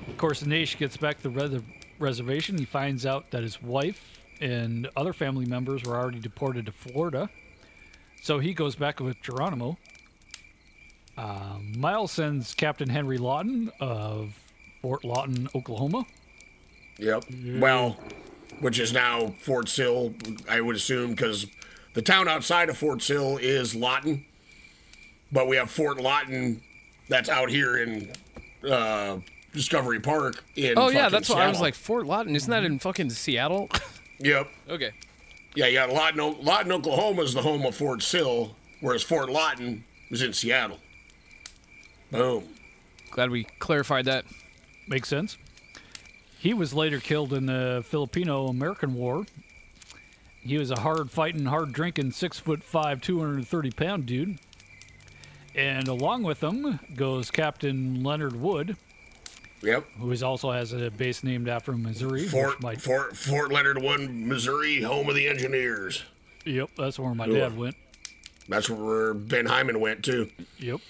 Of 0.08 0.16
course, 0.18 0.40
the 0.40 0.48
Nash 0.48 0.78
gets 0.78 0.96
back 0.96 1.20
to 1.22 1.28
the 1.28 1.30
res- 1.30 1.62
reservation. 1.98 2.56
He 2.58 2.64
finds 2.64 3.04
out 3.04 3.30
that 3.32 3.42
his 3.42 3.60
wife 3.62 4.20
and 4.40 4.88
other 4.96 5.12
family 5.12 5.46
members 5.46 5.82
were 5.84 5.96
already 5.96 6.20
deported 6.20 6.66
to 6.66 6.72
Florida. 6.72 7.28
So 8.22 8.38
he 8.38 8.54
goes 8.54 8.74
back 8.74 9.00
with 9.00 9.20
Geronimo. 9.22 9.76
Uh, 11.16 11.58
Miles 11.76 12.12
sends 12.12 12.54
Captain 12.54 12.88
Henry 12.88 13.18
Lawton 13.18 13.70
of 13.80 14.34
Fort 14.82 15.04
Lawton, 15.04 15.48
Oklahoma. 15.54 16.04
Yep. 16.98 17.24
Well, 17.58 17.96
which 18.60 18.78
is 18.78 18.92
now 18.92 19.34
Fort 19.40 19.68
Sill, 19.68 20.14
I 20.48 20.60
would 20.60 20.76
assume, 20.76 21.10
because 21.10 21.46
the 21.94 22.02
town 22.02 22.28
outside 22.28 22.68
of 22.68 22.76
Fort 22.76 23.02
Sill 23.02 23.36
is 23.38 23.74
Lawton, 23.74 24.24
but 25.32 25.48
we 25.48 25.56
have 25.56 25.70
Fort 25.70 26.00
Lawton 26.00 26.62
that's 27.08 27.28
out 27.28 27.48
here 27.50 27.76
in 27.78 28.12
uh, 28.68 29.18
Discovery 29.52 30.00
Park. 30.00 30.44
In 30.56 30.74
Oh 30.76 30.88
yeah, 30.88 31.04
fucking 31.04 31.12
that's 31.12 31.28
what 31.28 31.38
I 31.38 31.48
was 31.48 31.60
like. 31.60 31.74
Fort 31.74 32.06
Lawton, 32.06 32.34
isn't 32.36 32.50
that 32.50 32.64
in 32.64 32.78
fucking 32.78 33.10
Seattle? 33.10 33.68
Yep. 34.20 34.48
okay. 34.70 34.92
Yeah, 35.56 35.66
yeah. 35.66 35.86
Lawton, 35.86 36.20
O- 36.20 36.36
Lawton, 36.40 36.70
Oklahoma 36.70 37.22
is 37.22 37.34
the 37.34 37.42
home 37.42 37.66
of 37.66 37.74
Fort 37.74 38.00
Sill, 38.00 38.54
whereas 38.80 39.02
Fort 39.02 39.28
Lawton 39.28 39.84
is 40.08 40.22
in 40.22 40.32
Seattle. 40.32 40.78
Boom. 42.14 42.44
Glad 43.10 43.30
we 43.30 43.44
clarified 43.58 44.04
that. 44.06 44.24
Makes 44.88 45.08
sense. 45.08 45.36
He 46.38 46.52
was 46.52 46.74
later 46.74 47.00
killed 47.00 47.32
in 47.32 47.46
the 47.46 47.82
Filipino 47.86 48.46
American 48.48 48.94
War. 48.94 49.24
He 50.42 50.58
was 50.58 50.70
a 50.70 50.80
hard 50.80 51.10
fighting, 51.10 51.46
hard 51.46 51.72
drinking, 51.72 52.10
six 52.12 52.38
foot 52.38 52.62
five, 52.62 53.00
230 53.00 53.70
pound 53.70 54.04
dude. 54.06 54.38
And 55.54 55.88
along 55.88 56.24
with 56.24 56.42
him 56.42 56.80
goes 56.96 57.30
Captain 57.30 58.02
Leonard 58.02 58.34
Wood, 58.36 58.76
Yep. 59.62 59.86
who 59.98 60.10
is 60.10 60.22
also 60.22 60.50
has 60.50 60.72
a 60.72 60.90
base 60.90 61.22
named 61.24 61.48
after 61.48 61.72
him, 61.72 61.84
Missouri. 61.84 62.26
Fort 62.26 62.60
might- 62.60 62.80
Fort 62.82 63.16
Fort 63.16 63.50
Leonard 63.52 63.80
Wood, 63.80 64.10
Missouri, 64.10 64.82
home 64.82 65.08
of 65.08 65.14
the 65.14 65.26
engineers. 65.28 66.02
yep, 66.44 66.68
that's 66.76 66.98
where 66.98 67.14
my 67.14 67.24
Ugh. 67.24 67.32
dad 67.32 67.56
went. 67.56 67.76
That's 68.48 68.68
where 68.68 69.14
Ben 69.14 69.46
Hyman 69.46 69.80
went 69.80 70.04
too. 70.04 70.28
Yep. 70.58 70.80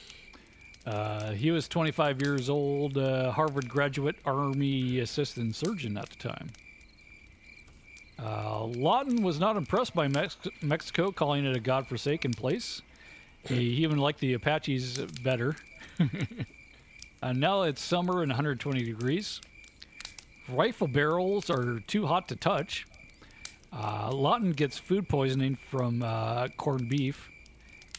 Uh, 0.87 1.33
he 1.33 1.51
was 1.51 1.67
25 1.67 2.21
years 2.21 2.51
old, 2.51 2.99
uh, 2.99 3.31
Harvard 3.33 3.69
graduate, 3.69 4.17
Army 4.25 4.99
assistant 4.99 5.57
surgeon 5.57 5.97
at 5.97 6.11
the 6.11 6.17
time. 6.17 6.51
Uh, 8.23 8.65
Lawton 8.65 9.23
was 9.23 9.41
not 9.41 9.57
impressed 9.57 9.95
by 9.95 10.09
Mex- 10.09 10.37
Mexico, 10.63 11.11
calling 11.11 11.45
it 11.45 11.57
a 11.57 11.61
godforsaken 11.61 12.33
place. 12.35 12.83
He 13.45 13.61
even 13.83 13.99
liked 13.99 14.21
the 14.21 14.35
Apaches 14.35 14.99
better. 15.23 15.57
uh, 17.23 17.33
now 17.33 17.63
it's 17.63 17.83
summer 17.83 18.23
and 18.23 18.31
120 18.31 18.85
degrees. 18.85 19.41
Rifle 20.49 20.89
barrels 20.89 21.51
are 21.51 21.81
too 21.81 22.07
hot 22.07 22.29
to 22.29 22.37
touch. 22.37 22.87
Uh, 23.73 24.11
Lawton 24.13 24.53
gets 24.53 24.79
food 24.79 25.09
poisoning 25.09 25.57
from 25.57 26.03
uh, 26.03 26.49
corned 26.57 26.89
beef, 26.89 27.31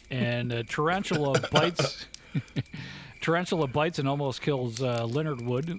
and 0.10 0.52
a 0.52 0.64
tarantula 0.64 1.40
bites. 1.52 2.06
tarantula 3.22 3.68
bites 3.68 4.00
and 4.00 4.08
almost 4.08 4.42
kills 4.42 4.82
uh, 4.82 5.06
Leonard 5.06 5.42
Wood. 5.42 5.70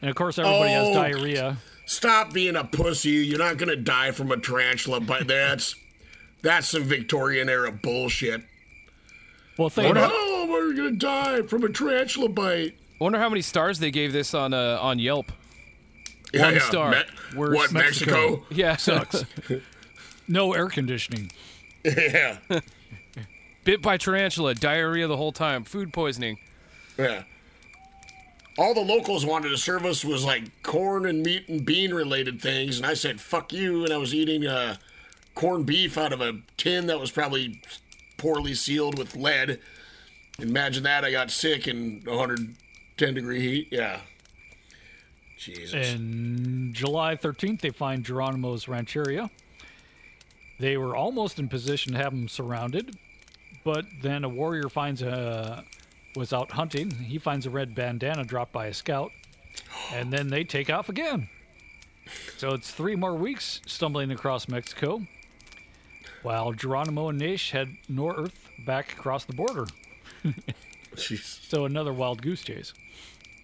And 0.00 0.10
of 0.10 0.16
course, 0.16 0.38
everybody 0.38 0.72
has 0.72 0.88
Oh, 0.88 0.94
diarrhea. 0.94 1.56
Stop 1.86 2.32
being 2.32 2.56
a 2.56 2.64
pussy. 2.64 3.10
You're 3.10 3.38
not 3.38 3.56
gonna 3.58 3.76
die 3.76 4.10
from 4.10 4.30
a 4.32 4.36
tarantula 4.38 5.00
bite. 5.00 5.26
That's 5.26 5.76
that's 6.42 6.68
some 6.68 6.84
Victorian 6.84 7.48
era 7.48 7.72
bullshit. 7.72 8.42
Well, 9.58 9.70
think- 9.70 9.96
oh, 9.98 10.46
we're 10.50 10.74
gonna 10.74 10.92
die 10.92 11.42
from 11.42 11.64
a 11.64 11.68
tarantula 11.68 12.28
bite. 12.28 12.74
I 13.00 13.04
wonder 13.04 13.18
how 13.18 13.28
many 13.28 13.42
stars 13.42 13.78
they 13.78 13.90
gave 13.90 14.12
this 14.12 14.34
on 14.34 14.54
uh, 14.54 14.78
on 14.80 14.98
Yelp. 14.98 15.30
Yeah, 16.32 16.42
One 16.42 16.54
yeah. 16.54 16.60
star. 16.60 16.90
Me- 16.90 17.02
Worst 17.36 17.54
what, 17.56 17.72
Mexico? 17.72 18.44
Yeah, 18.50 18.76
Sucks. 18.76 19.24
no 20.28 20.52
air 20.52 20.68
conditioning. 20.68 21.30
Yeah. 21.84 22.38
Bit 23.64 23.80
by 23.80 23.96
tarantula, 23.96 24.54
diarrhea 24.54 25.06
the 25.06 25.16
whole 25.16 25.32
time, 25.32 25.64
food 25.64 25.92
poisoning. 25.92 26.38
Yeah. 26.98 27.24
All 28.58 28.74
the 28.74 28.80
locals 28.80 29.26
wanted 29.26 29.48
to 29.48 29.56
serve 29.56 29.84
us 29.84 30.04
was 30.04 30.24
like 30.24 30.62
corn 30.62 31.06
and 31.06 31.22
meat 31.22 31.48
and 31.48 31.64
bean 31.64 31.92
related 31.92 32.40
things, 32.40 32.76
and 32.76 32.86
I 32.86 32.94
said 32.94 33.20
"fuck 33.20 33.52
you," 33.52 33.84
and 33.84 33.92
I 33.92 33.96
was 33.96 34.14
eating 34.14 34.46
uh, 34.46 34.76
corned 35.34 35.66
beef 35.66 35.98
out 35.98 36.12
of 36.12 36.20
a 36.20 36.40
tin 36.56 36.86
that 36.86 37.00
was 37.00 37.10
probably 37.10 37.60
poorly 38.16 38.54
sealed 38.54 38.96
with 38.96 39.16
lead. 39.16 39.58
Imagine 40.38 40.84
that! 40.84 41.04
I 41.04 41.10
got 41.10 41.30
sick 41.30 41.66
in 41.66 42.02
110 42.04 43.14
degree 43.14 43.40
heat. 43.40 43.68
Yeah. 43.72 44.00
Jesus. 45.36 45.92
And 45.92 46.74
July 46.74 47.16
13th, 47.16 47.60
they 47.60 47.70
find 47.70 48.04
Geronimo's 48.04 48.68
rancheria. 48.68 49.30
They 50.60 50.76
were 50.76 50.94
almost 50.94 51.38
in 51.38 51.48
position 51.48 51.92
to 51.92 51.98
have 51.98 52.12
him 52.12 52.28
surrounded, 52.28 52.96
but 53.64 53.86
then 54.02 54.24
a 54.24 54.28
warrior 54.28 54.68
finds 54.68 55.02
a 55.02 55.64
was 56.16 56.32
out 56.32 56.52
hunting. 56.52 56.90
He 56.90 57.18
finds 57.18 57.46
a 57.46 57.50
red 57.50 57.74
bandana 57.74 58.24
dropped 58.24 58.52
by 58.52 58.66
a 58.66 58.74
scout, 58.74 59.10
and 59.92 60.12
then 60.12 60.28
they 60.28 60.44
take 60.44 60.70
off 60.70 60.88
again. 60.88 61.28
So 62.36 62.50
it's 62.50 62.70
three 62.70 62.94
more 62.94 63.14
weeks 63.14 63.60
stumbling 63.66 64.10
across 64.10 64.46
Mexico, 64.46 65.02
while 66.22 66.52
Geronimo 66.52 67.08
and 67.08 67.18
Nash 67.18 67.50
head 67.50 67.68
north 67.88 68.48
back 68.64 68.92
across 68.92 69.24
the 69.24 69.32
border. 69.32 69.66
so 70.96 71.64
another 71.64 71.92
wild 71.92 72.22
goose 72.22 72.42
chase. 72.42 72.72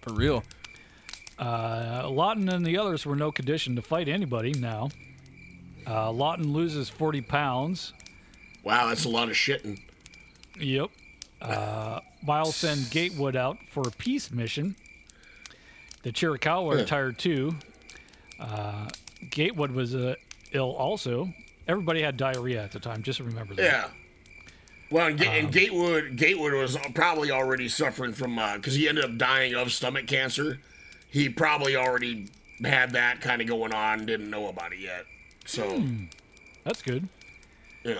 For 0.02 0.12
real. 0.12 0.44
Uh, 1.38 2.06
Lawton 2.10 2.48
and 2.50 2.64
the 2.66 2.76
others 2.76 3.06
were 3.06 3.16
no 3.16 3.32
condition 3.32 3.74
to 3.76 3.82
fight 3.82 4.08
anybody 4.08 4.52
now. 4.52 4.90
Uh, 5.86 6.10
Lawton 6.10 6.52
loses 6.52 6.90
40 6.90 7.22
pounds. 7.22 7.94
Wow, 8.62 8.88
that's 8.88 9.06
a 9.06 9.08
lot 9.08 9.28
of 9.28 9.34
shitting. 9.34 9.80
Yep. 10.58 10.90
Uh, 11.40 12.00
Miles 12.22 12.56
send 12.56 12.90
Gatewood 12.90 13.36
out 13.36 13.58
for 13.70 13.86
a 13.86 13.90
peace 13.90 14.30
mission. 14.30 14.76
The 16.02 16.12
Chiricahua 16.12 16.80
are 16.80 16.84
tired 16.84 17.18
too. 17.18 17.54
Uh, 18.38 18.88
Gatewood 19.30 19.70
was 19.70 19.94
uh, 19.94 20.14
ill 20.52 20.70
also. 20.72 21.28
Everybody 21.68 22.02
had 22.02 22.16
diarrhea 22.16 22.62
at 22.62 22.72
the 22.72 22.80
time. 22.80 23.02
Just 23.02 23.20
remember 23.20 23.54
that. 23.54 23.62
Yeah. 23.62 23.88
Well, 24.90 25.06
and, 25.06 25.18
Ga- 25.18 25.28
Um, 25.28 25.34
and 25.34 25.52
Gatewood, 25.52 26.16
Gatewood 26.16 26.52
was 26.54 26.76
probably 26.94 27.30
already 27.30 27.68
suffering 27.68 28.12
from 28.12 28.36
because 28.56 28.74
he 28.74 28.88
ended 28.88 29.04
up 29.04 29.16
dying 29.18 29.54
of 29.54 29.72
stomach 29.72 30.06
cancer. 30.06 30.58
He 31.10 31.28
probably 31.28 31.76
already 31.76 32.28
had 32.64 32.92
that 32.92 33.20
kind 33.20 33.40
of 33.40 33.46
going 33.48 33.72
on, 33.72 34.04
didn't 34.06 34.30
know 34.30 34.48
about 34.48 34.72
it 34.72 34.80
yet. 34.80 35.04
So, 35.46 35.78
Hmm. 35.78 36.04
That's 36.64 36.82
good. 36.82 37.08
yeah. 37.84 37.98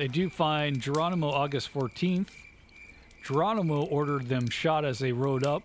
They 0.00 0.08
do 0.08 0.30
find 0.30 0.80
Geronimo 0.80 1.28
August 1.28 1.74
14th. 1.74 2.28
Geronimo 3.22 3.82
ordered 3.82 4.30
them 4.30 4.48
shot 4.48 4.82
as 4.86 4.98
they 4.98 5.12
rode 5.12 5.44
up, 5.44 5.62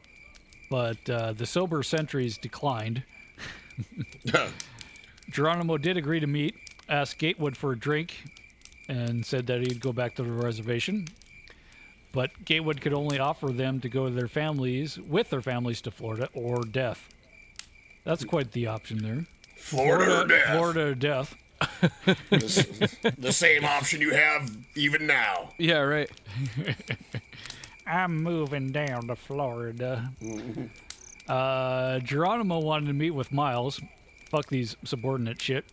but 0.70 0.98
uh, 1.10 1.32
the 1.32 1.46
sober 1.46 1.82
sentries 1.84 2.38
declined. 2.38 3.04
Geronimo 5.30 5.78
did 5.78 5.96
agree 5.96 6.20
to 6.20 6.28
meet, 6.28 6.54
asked 6.90 7.18
Gatewood 7.18 7.56
for 7.56 7.72
a 7.72 7.80
drink, 7.80 8.26
and 8.90 9.26
said 9.26 9.48
that 9.48 9.62
he'd 9.62 9.80
go 9.80 9.94
back 9.94 10.16
to 10.16 10.24
the 10.24 10.32
reservation. 10.34 11.08
But 12.12 12.32
Gatewood 12.44 12.82
could 12.82 12.94
only 12.94 13.20
offer 13.20 13.54
them 13.54 13.80
to 13.80 13.88
go 13.88 14.10
to 14.10 14.14
their 14.14 14.28
families, 14.28 15.00
with 15.00 15.30
their 15.30 15.42
families 15.42 15.80
to 15.84 15.92
Florida, 15.92 16.28
or 16.34 16.64
death. 16.64 17.08
That's 18.04 18.26
quite 18.26 18.52
the 18.52 18.68
option 18.68 18.98
there. 18.98 19.28
Florida 19.56 20.24
or 20.24 20.28
death. 20.28 20.52
Florida 20.52 20.88
or 20.88 20.96
death. 20.96 21.36
The, 22.02 23.14
the 23.18 23.32
same 23.32 23.64
option 23.66 24.02
you 24.02 24.14
have 24.14 24.50
even 24.76 25.08
now. 25.08 25.52
Yeah, 25.58 25.80
right. 25.80 26.10
I'm 27.88 28.22
moving 28.24 28.72
down 28.72 29.08
to 29.08 29.16
Florida. 29.16 30.10
Uh, 31.28 32.00
Geronimo 32.00 32.60
wanted 32.60 32.88
to 32.88 32.94
meet 32.94 33.12
with 33.12 33.32
Miles. 33.32 33.80
Fuck 34.30 34.48
these 34.50 34.76
subordinate 34.84 35.42
shit. 35.42 35.66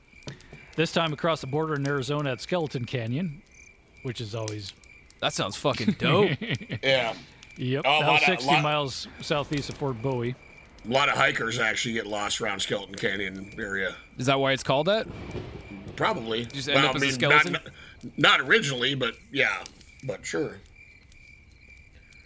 This 0.76 0.92
time 0.92 1.12
across 1.12 1.40
the 1.40 1.46
border 1.46 1.74
in 1.74 1.86
Arizona 1.86 2.32
at 2.32 2.40
Skeleton 2.40 2.84
Canyon, 2.84 3.42
which 4.02 4.20
is 4.20 4.34
always. 4.34 4.72
That 5.20 5.32
sounds 5.32 5.56
fucking 5.56 5.96
dope. 5.98 6.30
Yeah. 6.82 7.14
Yep. 7.58 7.82
Oh, 7.86 8.00
a 8.00 8.04
that 8.04 8.12
of- 8.22 8.26
60 8.26 8.46
lot- 8.46 8.62
miles 8.62 9.08
southeast 9.20 9.68
of 9.70 9.76
Fort 9.76 10.00
Bowie. 10.00 10.34
A 10.84 10.90
lot 10.90 11.08
of 11.08 11.14
hikers 11.16 11.58
actually 11.60 11.94
get 11.94 12.06
lost 12.06 12.40
around 12.40 12.60
Skeleton 12.60 12.94
Canyon 12.96 13.52
area. 13.58 13.94
Is 14.18 14.26
that 14.26 14.40
why 14.40 14.52
it's 14.52 14.64
called 14.64 14.86
that? 14.88 15.06
Probably. 16.02 16.44
Just 16.46 16.68
end 16.68 16.84
up 16.84 16.96
as 16.96 17.02
a 17.02 17.06
not- 17.06 17.14
skeleton? 17.14 17.52
Not, 17.52 17.62
not 18.16 18.40
originally, 18.40 18.94
but 18.94 19.14
yeah. 19.30 19.62
But 20.04 20.26
sure. 20.26 20.58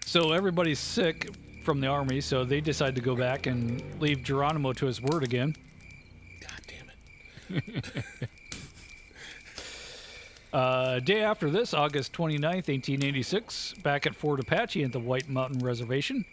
So 0.07 0.33
everybody's 0.33 0.79
sick 0.79 1.31
from 1.63 1.81
the 1.81 1.89
army, 1.89 2.21
so 2.21 2.45
they 2.45 2.61
decide 2.61 2.95
to 2.95 3.01
go 3.01 3.15
back 3.15 3.47
and 3.47 3.83
leave 4.01 4.23
Geronimo 4.23 4.73
to 4.75 4.87
his 4.87 5.03
word 5.03 5.25
again. 5.25 5.55
God 6.41 6.61
damn 6.67 7.57
it. 7.59 7.85
Uh, 10.53 11.01
day 11.01 11.21
after 11.21 11.51
this, 11.51 11.75
August 11.75 12.15
29th, 12.15 12.69
1886, 12.69 13.75
back 13.83 14.07
at 14.07 14.15
Fort 14.15 14.41
Apache 14.41 14.85
at 14.85 14.91
the 14.91 14.99
White 14.99 15.29
Mountain 15.29 15.59
Reservation, 15.59 16.25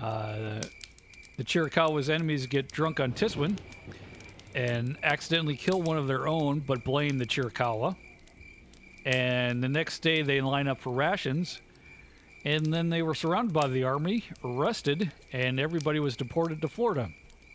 uh, 0.00 0.62
the 1.36 1.44
Chiricahua's 1.44 2.08
enemies 2.08 2.46
get 2.46 2.72
drunk 2.72 2.98
on 2.98 3.12
Tiswin 3.12 3.58
and 4.56 4.96
accidentally 5.02 5.54
kill 5.54 5.82
one 5.82 5.98
of 5.98 6.08
their 6.08 6.26
own, 6.26 6.60
but 6.60 6.82
blame 6.82 7.18
the 7.18 7.26
Chiricahua. 7.26 7.94
And 9.04 9.62
the 9.62 9.68
next 9.68 10.00
day, 10.00 10.22
they 10.22 10.40
line 10.40 10.66
up 10.66 10.80
for 10.80 10.92
rations, 10.92 11.60
and 12.42 12.72
then 12.72 12.88
they 12.88 13.02
were 13.02 13.14
surrounded 13.14 13.52
by 13.52 13.68
the 13.68 13.84
army, 13.84 14.24
arrested, 14.42 15.12
and 15.30 15.60
everybody 15.60 16.00
was 16.00 16.16
deported 16.16 16.62
to 16.62 16.68
Florida. 16.68 17.10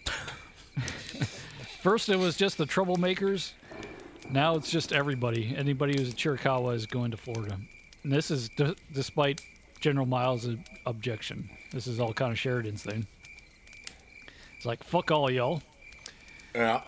First, 1.82 2.08
it 2.10 2.18
was 2.18 2.38
just 2.38 2.60
the 2.60 2.66
troublemakers. 2.66 3.54
Now 4.30 4.56
it's 4.56 4.70
just 4.70 4.94
everybody. 4.94 5.56
Anybody 5.58 5.98
who's 5.98 6.10
a 6.10 6.16
Chiricahua 6.16 6.76
is 6.76 6.86
going 6.86 7.10
to 7.12 7.18
Florida. 7.18 7.58
And 8.04 8.14
this 8.14 8.30
is 8.30 8.50
d- 8.50 8.76
despite 8.94 9.42
General 9.80 10.06
Miles' 10.06 10.48
objection. 10.86 11.50
This 11.72 11.88
is 11.88 12.00
all 12.00 12.14
kind 12.14 12.32
of 12.32 12.38
Sheridan's 12.38 12.84
thing. 12.84 13.08
It's 14.56 14.68
like, 14.68 14.84
fuck 14.84 15.10
all 15.10 15.32
y'all. 15.32 15.64
Yeah. 16.54 16.82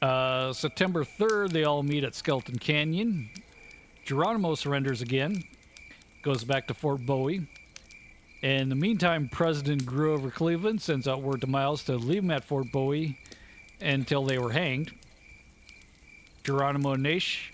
Uh, 0.00 0.52
September 0.52 1.04
3rd, 1.04 1.52
they 1.52 1.64
all 1.64 1.82
meet 1.82 2.04
at 2.04 2.14
Skeleton 2.14 2.58
Canyon. 2.58 3.30
Geronimo 4.04 4.54
surrenders 4.54 5.00
again, 5.00 5.44
goes 6.22 6.42
back 6.42 6.66
to 6.66 6.74
Fort 6.74 7.06
Bowie. 7.06 7.46
In 8.42 8.68
the 8.68 8.74
meantime, 8.74 9.28
President 9.30 9.86
Grover 9.86 10.30
Cleveland 10.30 10.82
sends 10.82 11.06
out 11.06 11.22
word 11.22 11.40
to 11.42 11.46
Miles 11.46 11.84
to 11.84 11.96
leave 11.96 12.24
him 12.24 12.32
at 12.32 12.42
Fort 12.42 12.72
Bowie 12.72 13.16
until 13.80 14.24
they 14.24 14.38
were 14.38 14.50
hanged. 14.50 14.92
Geronimo 16.42 16.94
and 16.94 17.04
Nash, 17.04 17.52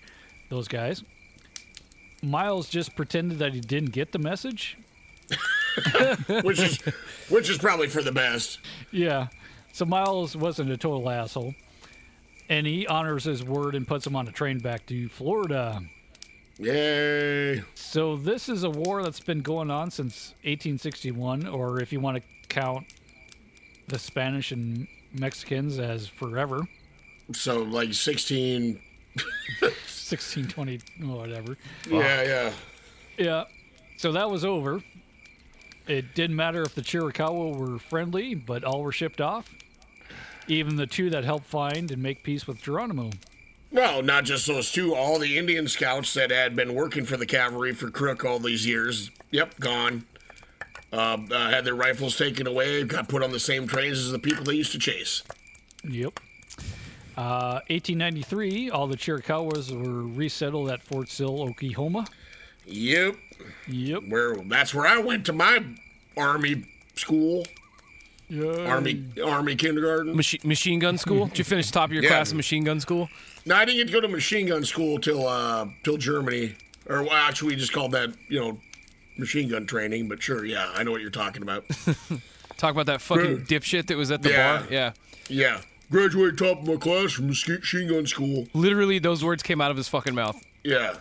those 0.48 0.66
guys. 0.66 1.04
Miles 2.22 2.70
just 2.70 2.96
pretended 2.96 3.38
that 3.40 3.52
he 3.52 3.60
didn't 3.60 3.90
get 3.90 4.12
the 4.12 4.18
message. 4.18 4.78
which 6.42 6.58
is 6.58 6.78
which 7.28 7.50
is 7.50 7.58
probably 7.58 7.86
for 7.86 8.02
the 8.02 8.10
best. 8.10 8.58
Yeah. 8.90 9.28
So 9.72 9.84
Miles 9.84 10.36
wasn't 10.36 10.70
a 10.70 10.76
total 10.76 11.08
asshole. 11.08 11.54
And 12.50 12.66
he 12.66 12.86
honors 12.86 13.24
his 13.24 13.44
word 13.44 13.74
and 13.74 13.86
puts 13.86 14.06
him 14.06 14.16
on 14.16 14.26
a 14.26 14.32
train 14.32 14.58
back 14.58 14.86
to 14.86 15.08
Florida. 15.08 15.82
Yay. 16.58 17.62
So 17.74 18.16
this 18.16 18.48
is 18.48 18.64
a 18.64 18.70
war 18.70 19.02
that's 19.02 19.20
been 19.20 19.42
going 19.42 19.70
on 19.70 19.90
since 19.90 20.30
1861, 20.44 21.46
or 21.46 21.80
if 21.80 21.92
you 21.92 22.00
want 22.00 22.16
to 22.16 22.22
count 22.48 22.86
the 23.86 23.98
Spanish 23.98 24.50
and 24.50 24.88
Mexicans 25.12 25.78
as 25.78 26.08
forever, 26.08 26.66
So 27.32 27.62
like 27.62 27.92
16. 27.94 28.80
1620, 29.60 30.80
whatever. 31.06 31.56
Yeah, 31.88 32.22
yeah. 32.22 32.52
Yeah. 33.18 33.44
So 33.98 34.12
that 34.12 34.30
was 34.30 34.44
over. 34.44 34.82
It 35.88 36.14
didn't 36.14 36.36
matter 36.36 36.62
if 36.62 36.74
the 36.74 36.82
Chiricahua 36.82 37.56
were 37.56 37.78
friendly, 37.78 38.34
but 38.34 38.62
all 38.62 38.82
were 38.82 38.92
shipped 38.92 39.22
off. 39.22 39.54
Even 40.46 40.76
the 40.76 40.86
two 40.86 41.08
that 41.10 41.24
helped 41.24 41.46
find 41.46 41.90
and 41.90 42.02
make 42.02 42.22
peace 42.22 42.46
with 42.46 42.62
Geronimo. 42.62 43.10
No, 43.70 44.00
not 44.00 44.24
just 44.24 44.46
those 44.46 44.70
two. 44.70 44.94
All 44.94 45.18
the 45.18 45.38
Indian 45.38 45.66
scouts 45.66 46.14
that 46.14 46.30
had 46.30 46.54
been 46.54 46.74
working 46.74 47.04
for 47.04 47.16
the 47.16 47.26
cavalry 47.26 47.74
for 47.74 47.90
Crook 47.90 48.24
all 48.24 48.38
these 48.38 48.66
years. 48.66 49.10
Yep, 49.30 49.60
gone. 49.60 50.04
Uh, 50.92 51.18
uh, 51.30 51.50
had 51.50 51.64
their 51.64 51.74
rifles 51.74 52.16
taken 52.16 52.46
away, 52.46 52.82
got 52.84 53.08
put 53.08 53.22
on 53.22 53.30
the 53.30 53.40
same 53.40 53.66
trains 53.66 53.98
as 53.98 54.10
the 54.10 54.18
people 54.18 54.44
they 54.44 54.54
used 54.54 54.72
to 54.72 54.78
chase. 54.78 55.22
Yep. 55.84 56.20
Uh, 57.16 57.60
1893, 57.68 58.70
all 58.70 58.86
the 58.86 58.96
Chiricahuas 58.96 59.70
were 59.70 60.02
resettled 60.02 60.70
at 60.70 60.82
Fort 60.82 61.08
Sill, 61.08 61.42
Oklahoma. 61.42 62.06
Yep. 62.68 63.16
Yep. 63.68 64.02
Where 64.08 64.36
that's 64.46 64.74
where 64.74 64.86
I 64.86 64.98
went 64.98 65.26
to 65.26 65.32
my 65.32 65.64
army 66.16 66.64
school. 66.94 67.44
Army 68.30 69.04
army 69.24 69.56
kindergarten. 69.56 70.14
Machi- 70.14 70.40
machine 70.44 70.78
gun 70.78 70.98
school? 70.98 71.26
Did 71.28 71.38
you 71.38 71.44
finish 71.44 71.70
top 71.70 71.88
of 71.88 71.94
your 71.94 72.02
Yeah. 72.02 72.10
class 72.10 72.30
in 72.30 72.36
machine 72.36 72.62
gun 72.64 72.78
school? 72.78 73.08
No, 73.46 73.54
I 73.56 73.64
didn't 73.64 73.78
get 73.78 73.86
to 73.86 73.92
go 73.92 74.00
to 74.02 74.08
machine 74.08 74.46
gun 74.48 74.64
school 74.64 74.98
till 74.98 75.26
uh 75.26 75.66
till 75.82 75.96
Germany, 75.96 76.54
or 76.86 77.02
well, 77.04 77.12
actually 77.12 77.52
we 77.54 77.56
just 77.56 77.72
called 77.72 77.92
that 77.92 78.10
you 78.28 78.38
know 78.38 78.60
machine 79.16 79.48
gun 79.48 79.66
training. 79.66 80.08
But 80.08 80.22
sure, 80.22 80.44
yeah, 80.44 80.70
I 80.74 80.82
know 80.82 80.90
what 80.90 81.00
you're 81.00 81.10
talking 81.10 81.40
about. 81.42 81.64
Talk 82.58 82.72
about 82.72 82.86
that 82.86 83.00
fucking 83.00 83.44
Good. 83.44 83.48
dipshit 83.48 83.86
that 83.86 83.96
was 83.96 84.10
at 84.10 84.20
the 84.22 84.30
Yeah. 84.30 84.58
bar. 84.58 84.66
Yeah. 84.70 84.92
yeah, 85.28 85.60
graduated 85.90 86.36
top 86.38 86.60
of 86.60 86.66
my 86.66 86.76
class 86.76 87.12
from 87.12 87.28
machine 87.28 87.88
gun 87.88 88.06
school. 88.06 88.46
Literally, 88.52 88.98
those 88.98 89.24
words 89.24 89.42
came 89.42 89.60
out 89.62 89.70
of 89.70 89.76
his 89.78 89.88
fucking 89.88 90.14
mouth. 90.14 90.36
Yeah. 90.64 90.96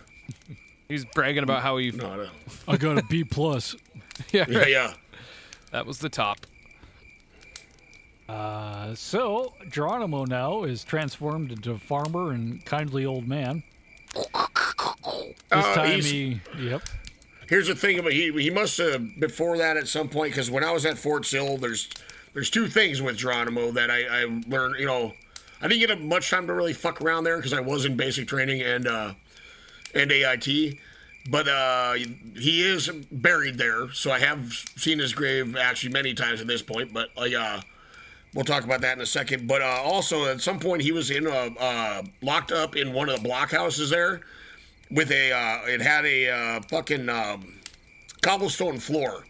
He's 0.88 1.06
bragging 1.06 1.44
about 1.44 1.62
how 1.62 1.78
he. 1.78 1.92
No, 1.92 2.16
no. 2.16 2.30
I 2.68 2.78
got 2.78 2.98
a 2.98 3.04
B 3.04 3.24
plus. 3.24 3.76
yeah, 4.32 4.46
Yeah, 4.50 4.58
right. 4.60 4.70
yeah. 4.70 4.94
That 5.72 5.86
was 5.86 6.00
the 6.00 6.10
top. 6.10 6.38
Uh, 8.30 8.94
so 8.96 9.54
Geronimo 9.70 10.26
now 10.26 10.64
is 10.64 10.84
transformed 10.84 11.52
into 11.52 11.72
a 11.72 11.78
farmer 11.78 12.32
and 12.32 12.64
kindly 12.66 13.06
old 13.06 13.28
man. 13.28 13.64
This 14.14 14.26
Uh, 15.52 15.74
time 15.76 15.90
he's- 16.02 16.06
he, 16.06 16.42
yep. 16.60 16.82
Here's 17.48 17.68
the 17.68 17.76
thing 17.76 17.98
about 17.98 18.12
he 18.12 18.30
he 18.34 18.50
must 18.50 18.78
have 18.78 19.18
before 19.22 19.58
that 19.58 19.78
at 19.78 19.88
some 19.88 20.10
point 20.10 20.34
because 20.34 20.52
when 20.52 20.66
I 20.66 20.72
was 20.72 20.86
at 20.86 20.98
Fort 20.98 21.26
Sill, 21.26 21.56
there's 21.56 21.88
there's 22.34 22.50
two 22.50 22.68
things 22.68 23.02
with 23.02 23.16
Geronimo 23.16 23.72
that 23.72 23.90
I, 23.90 24.04
I 24.24 24.42
learned. 24.48 24.76
You 24.80 24.86
know, 24.86 25.14
I 25.62 25.70
didn't 25.70 25.88
get 25.88 26.02
much 26.02 26.30
time 26.30 26.46
to 26.48 26.54
really 26.54 26.74
fuck 26.74 27.02
around 27.02 27.24
there 27.24 27.38
because 27.38 27.54
I 27.54 27.62
was 27.62 27.86
in 27.86 27.96
basic 27.96 28.28
training 28.28 28.62
and 28.62 28.86
uh, 28.86 29.14
and 29.94 30.12
AIT, 30.12 30.78
but 31.30 31.48
uh, 31.48 31.94
he 31.94 32.62
is 32.62 32.90
buried 33.12 33.58
there. 33.58 33.92
So 33.92 34.12
I 34.12 34.20
have 34.20 34.52
seen 34.76 35.00
his 35.00 35.14
grave 35.14 35.56
actually 35.56 35.94
many 35.94 36.14
times 36.14 36.42
at 36.42 36.48
this 36.48 36.62
point. 36.62 36.94
But 36.94 37.10
uh, 37.18 37.62
we'll 38.34 38.46
talk 38.46 38.64
about 38.64 38.82
that 38.82 38.98
in 38.98 39.02
a 39.02 39.06
second. 39.06 39.48
But 39.48 39.62
uh, 39.62 39.82
also 39.84 40.26
at 40.26 40.42
some 40.42 40.60
point 40.60 40.82
he 40.82 40.92
was 40.92 41.12
in 41.12 41.28
a 41.28 41.54
uh, 41.60 42.04
locked 42.22 42.52
up 42.52 42.76
in 42.76 42.94
one 42.94 43.10
of 43.10 43.22
the 43.22 43.30
blockhouses 43.30 43.90
there 43.90 44.22
with 44.92 45.12
a 45.12 45.32
uh, 45.32 45.60
it 45.66 45.82
had 45.82 46.06
a 46.06 46.30
uh, 46.30 46.62
fucking 46.70 47.10
um, 47.10 47.60
cobblestone 48.22 48.80
floor, 48.80 49.26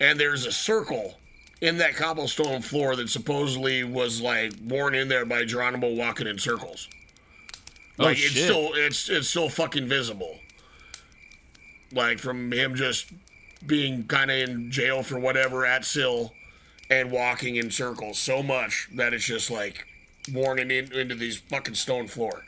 and 0.00 0.18
there's 0.18 0.46
a 0.46 0.52
circle 0.52 1.18
in 1.60 1.78
that 1.78 1.94
cobblestone 1.96 2.60
floor 2.60 2.96
that 2.96 3.08
supposedly 3.08 3.84
was 3.84 4.20
like 4.20 4.52
worn 4.64 4.94
in 4.94 5.08
there 5.08 5.24
by 5.24 5.44
Geronimo 5.44 5.94
walking 5.94 6.26
in 6.26 6.38
circles. 6.38 6.88
Oh, 7.98 8.04
Like 8.04 8.16
it's 8.16 8.26
shit. 8.26 8.44
still 8.44 8.70
it's 8.74 9.08
it's 9.08 9.28
still 9.28 9.48
fucking 9.48 9.88
visible. 9.88 10.38
Like 11.92 12.18
from 12.18 12.52
him 12.52 12.74
just 12.74 13.12
being 13.66 14.04
kind 14.04 14.30
of 14.30 14.36
in 14.36 14.70
jail 14.70 15.02
for 15.02 15.18
whatever 15.18 15.64
at 15.64 15.84
Sill 15.84 16.34
and 16.90 17.10
walking 17.10 17.56
in 17.56 17.70
circles 17.70 18.18
so 18.18 18.42
much 18.42 18.88
that 18.94 19.14
it's 19.14 19.24
just 19.24 19.50
like 19.50 19.86
worn 20.32 20.58
in, 20.58 20.70
into 20.70 21.14
these 21.14 21.38
fucking 21.38 21.74
stone 21.74 22.08
floor. 22.08 22.44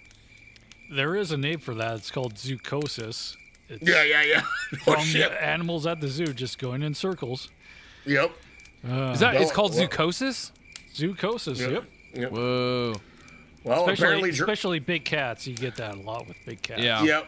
There 0.93 1.16
is 1.16 1.32
a 1.32 1.36
name 1.36 1.59
for 1.59 1.74
that. 1.74 1.97
It's 1.97 2.10
called 2.10 2.35
zoocosis. 2.35 3.36
It's 3.68 3.82
Yeah, 3.89 4.02
yeah, 4.05 4.23
yeah. 4.23 4.43
Oh 4.86 4.94
from 4.94 5.05
shit. 5.05 5.32
animals 5.32 5.86
at 5.86 6.01
the 6.01 6.09
zoo 6.09 6.27
just 6.32 6.59
going 6.59 6.82
in 6.82 6.94
circles. 6.94 7.48
Yep. 8.05 8.31
Uh, 8.89 9.10
Is 9.12 9.20
that? 9.20 9.35
It's 9.40 9.51
called 9.52 9.74
well- 9.74 9.86
zoocosis. 9.89 10.51
zoocosis. 10.94 11.59
Yep. 11.59 11.70
Yep. 11.70 11.85
Yep. 12.14 12.31
Whoa. 12.32 12.94
Well, 13.66 13.80
especially, 13.80 14.05
apparently, 14.05 14.30
Ger- 14.30 14.44
especially 14.44 14.78
big 14.78 15.05
cats. 15.05 15.44
You 15.44 15.55
get 15.55 15.74
that 15.76 15.97
a 15.97 16.01
lot 16.01 16.28
with 16.28 16.36
big 16.47 16.62
cats. 16.62 16.80
Yeah. 16.80 17.02
Yep. 17.02 17.26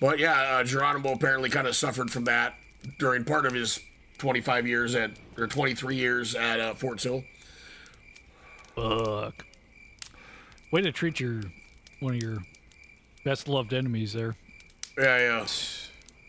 But 0.00 0.18
yeah, 0.18 0.40
uh, 0.40 0.64
Geronimo 0.64 1.12
apparently 1.12 1.50
kind 1.50 1.66
of 1.66 1.76
suffered 1.76 2.10
from 2.10 2.24
that 2.24 2.54
during 2.98 3.24
part 3.24 3.44
of 3.44 3.52
his 3.52 3.78
25 4.16 4.66
years 4.66 4.94
at, 4.94 5.10
or 5.36 5.46
23 5.46 5.96
years 5.96 6.34
at 6.34 6.60
uh, 6.60 6.72
Fort 6.72 6.98
Sill. 7.02 7.24
Fuck. 8.74 9.44
Way 10.72 10.80
to 10.80 10.90
treat 10.90 11.20
your 11.20 11.42
one 12.00 12.14
of 12.14 12.22
your 12.22 12.38
best 13.22 13.48
loved 13.48 13.74
enemies 13.74 14.14
there. 14.14 14.34
Yeah, 14.96 15.18
yeah. 15.18 15.46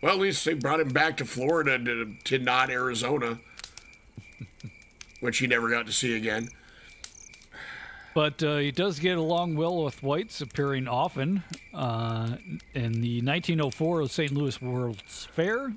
Well, 0.02 0.14
at 0.14 0.20
least 0.20 0.44
they 0.44 0.56
brought 0.56 0.82
him 0.82 0.90
back 0.90 1.16
to 1.18 1.26
Florida 1.26 1.80
to, 1.80 2.16
to 2.26 2.38
not 2.38 2.70
Arizona, 2.70 3.40
which 5.22 5.38
he 5.38 5.48
never 5.48 5.70
got 5.70 5.86
to 5.86 5.94
see 5.94 6.18
again. 6.18 6.50
But 8.14 8.44
uh, 8.44 8.58
he 8.58 8.72
does 8.72 9.00
get 9.00 9.18
along 9.18 9.56
well 9.56 9.84
with 9.84 10.04
whites, 10.04 10.40
appearing 10.42 10.88
often 10.88 11.44
uh, 11.74 12.38
in 12.76 13.02
the 13.02 13.22
1904 13.22 14.08
St. 14.08 14.32
Louis 14.32 14.62
World's 14.62 15.26
Fair 15.32 15.74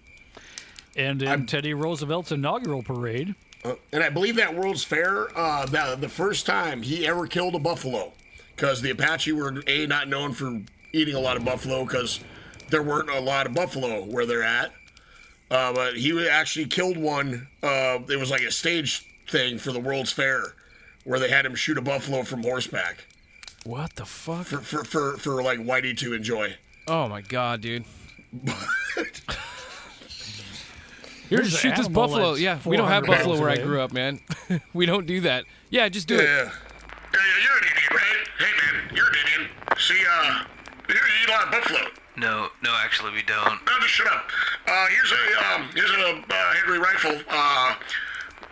and 0.96 1.22
in 1.22 1.46
Teddy 1.46 1.74
Roosevelt's 1.74 2.32
inaugural 2.32 2.82
parade. 2.82 3.34
Uh, 3.64 3.74
and 3.92 4.02
I 4.02 4.10
believe 4.10 4.36
that 4.36 4.54
World's 4.54 4.84
Fair, 4.84 5.28
uh, 5.36 5.66
the, 5.66 5.96
the 5.98 6.08
first 6.08 6.46
time 6.46 6.82
he 6.82 7.06
ever 7.06 7.26
killed 7.26 7.54
a 7.54 7.58
buffalo, 7.58 8.12
because 8.54 8.82
the 8.82 8.90
Apache 8.90 9.32
were 9.32 9.62
a 9.66 9.86
not 9.86 10.08
known 10.08 10.32
for 10.32 10.60
eating 10.92 11.14
a 11.14 11.20
lot 11.20 11.36
of 11.36 11.44
buffalo 11.44 11.84
because 11.84 12.20
there 12.70 12.82
weren't 12.82 13.10
a 13.10 13.20
lot 13.20 13.46
of 13.46 13.54
buffalo 13.54 14.04
where 14.04 14.26
they're 14.26 14.42
at. 14.42 14.72
Uh, 15.50 15.72
but 15.72 15.96
he 15.96 16.28
actually 16.28 16.66
killed 16.66 16.96
one. 16.96 17.48
Uh, 17.62 17.98
it 18.08 18.18
was 18.18 18.30
like 18.30 18.42
a 18.42 18.50
stage 18.50 19.06
thing 19.28 19.58
for 19.58 19.72
the 19.72 19.80
World's 19.80 20.12
Fair, 20.12 20.54
where 21.06 21.18
they 21.20 21.30
had 21.30 21.46
him 21.46 21.54
shoot 21.54 21.78
a 21.78 21.82
buffalo 21.82 22.22
from 22.24 22.42
horseback 22.42 23.06
What 23.64 23.94
the 23.96 24.04
fuck? 24.04 24.46
for 24.46 24.58
for 24.58 24.84
for, 24.84 25.16
for 25.16 25.42
like 25.42 25.60
Whitey 25.60 25.96
to 25.98 26.12
enjoy. 26.12 26.56
Oh 26.88 27.08
my 27.08 27.20
god, 27.20 27.60
dude. 27.62 27.84
Here, 31.28 31.38
Here's 31.40 31.50
just 31.50 31.62
shoot 31.62 31.74
this 31.74 31.88
buffalo. 31.88 32.34
Yeah, 32.34 32.58
we 32.64 32.76
don't 32.76 32.88
have 32.88 33.04
buffalo 33.04 33.40
where 33.40 33.48
I 33.50 33.56
grew 33.56 33.80
up, 33.80 33.92
man. 33.92 34.20
we 34.72 34.86
don't 34.86 35.06
do 35.06 35.20
that. 35.22 35.44
Yeah, 35.70 35.88
just 35.88 36.06
do 36.06 36.14
Yeah. 36.14 36.20
it. 36.20 36.26
Yeah, 36.26 36.44
yeah, 37.14 37.42
you're 37.42 37.58
an 37.58 37.64
Indian, 37.64 37.90
right? 37.92 38.28
Hey, 38.38 38.52
man, 38.60 38.96
you're 38.96 39.06
an 39.08 39.14
Indian. 39.24 39.50
See, 39.78 40.04
uh, 40.08 40.44
you 40.88 40.94
eat 40.94 41.28
a 41.28 41.32
lot 41.32 41.44
of 41.46 41.50
buffalo. 41.50 41.80
No, 42.16 42.48
no, 42.62 42.70
actually 42.84 43.12
we 43.12 43.22
don't. 43.22 43.44
No, 43.66 43.72
just 43.80 43.92
shut 43.94 44.06
up. 44.06 44.30
Uh, 44.68 44.86
here's 44.86 45.12
a 45.12 45.54
um, 45.54 45.68
here's 45.74 45.90
a 45.90 46.22
uh, 46.32 46.52
Henry 46.54 46.78
rifle. 46.78 47.18
Uh, 47.28 47.74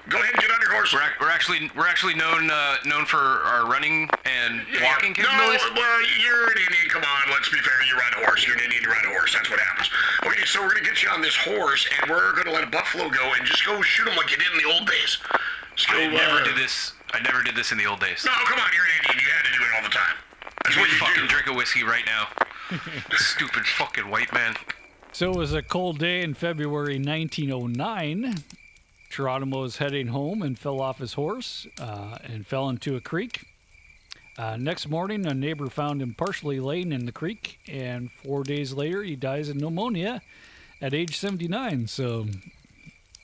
go 0.09 0.19
ahead 0.21 0.35
and 0.35 0.41
get 0.43 0.51
on 0.51 0.61
your 0.61 0.73
horse. 0.73 0.93
We're, 0.93 1.03
ac- 1.03 1.17
we're 1.21 1.31
actually 1.31 1.71
we're 1.77 1.87
actually 1.89 2.15
known 2.15 2.51
uh, 2.51 2.77
known 2.85 3.07
for 3.07 3.19
our 3.19 3.67
running 3.71 4.09
and 4.25 4.63
Yeah, 4.73 4.85
walking 4.91 5.15
yeah. 5.17 5.25
capabilities. 5.25 5.63
No, 5.73 5.81
well, 5.81 5.99
you're 6.21 6.51
an 6.53 6.59
Indian. 6.59 6.87
Come 6.91 7.03
on, 7.05 7.33
let's 7.33 7.49
be 7.49 7.59
fair. 7.59 7.75
You 7.89 7.97
ride 7.97 8.13
a 8.21 8.25
horse. 8.27 8.47
You're 8.47 8.57
an 8.57 8.65
Indian. 8.65 8.83
You 8.83 8.91
ride 8.91 9.05
a 9.07 9.13
horse. 9.17 9.33
That's 9.35 9.49
what 9.51 9.59
happens. 9.61 9.91
Okay, 10.27 10.45
so 10.45 10.61
we're 10.63 10.75
gonna 10.75 10.85
get 10.87 11.03
you 11.03 11.09
on 11.11 11.21
this 11.23 11.37
horse, 11.37 11.89
and 12.01 12.11
we're 12.11 12.33
gonna 12.37 12.53
let 12.53 12.65
a 12.65 12.71
buffalo 12.71 13.09
go 13.09 13.33
and 13.39 13.45
just 13.47 13.65
go 13.67 13.81
shoot 13.83 14.07
him 14.09 14.17
like 14.17 14.31
you 14.31 14.37
did 14.37 14.51
in 14.53 14.59
the 14.59 14.69
old 14.73 14.87
days. 14.89 15.19
Just 15.77 15.91
go, 15.91 15.99
I 15.99 16.07
never 16.09 16.41
uh, 16.41 16.45
did 16.45 16.57
this. 16.57 16.93
I 17.13 17.21
never 17.23 17.43
did 17.43 17.55
this 17.57 17.73
in 17.73 17.79
the 17.79 17.87
old 17.87 18.01
days. 18.01 18.25
No, 18.25 18.33
come 18.45 18.59
on. 18.61 18.69
You're 18.75 18.85
an 18.85 18.93
Indian. 19.07 19.25
You 19.25 19.31
had 19.33 19.45
to 19.47 19.53
do 19.59 19.63
it 19.65 19.71
all 19.77 19.83
the 19.83 19.95
time. 19.95 20.17
That's 20.65 20.75
Give 20.77 20.83
what 20.83 20.91
you 20.91 20.99
fucking 20.99 21.23
do. 21.23 21.29
drink 21.29 21.47
a 21.49 21.53
whiskey 21.55 21.83
right 21.85 22.05
now. 22.07 22.29
Stupid 23.17 23.67
fucking 23.67 24.09
white 24.09 24.33
man. 24.33 24.55
So 25.13 25.31
it 25.31 25.37
was 25.37 25.53
a 25.53 25.63
cold 25.63 25.99
day 25.99 26.23
in 26.23 26.35
February 26.35 26.99
1909. 26.99 28.35
Geronimo 29.19 29.61
was 29.63 29.77
heading 29.77 30.09
home 30.09 30.43
and 30.43 30.59
fell 30.59 30.81
off 30.81 30.99
his 30.99 31.13
horse 31.15 31.67
uh, 31.81 32.19
and 32.25 32.45
fell 32.47 32.69
into 32.69 32.97
a 32.97 33.01
creek. 33.01 33.47
Uh, 34.37 34.57
next 34.57 34.89
morning, 34.89 35.25
a 35.27 35.33
neighbor 35.33 35.69
found 35.71 36.03
him 36.03 36.13
partially 36.15 36.59
laying 36.59 36.91
in 36.93 37.07
the 37.07 37.13
creek, 37.13 37.61
and 37.69 38.11
four 38.11 38.43
days 38.43 38.73
later, 38.73 39.05
he 39.05 39.15
dies 39.15 39.49
of 39.49 39.55
pneumonia 39.57 40.21
at 40.83 40.93
age 40.93 41.17
79. 41.17 41.87
So, 41.87 42.27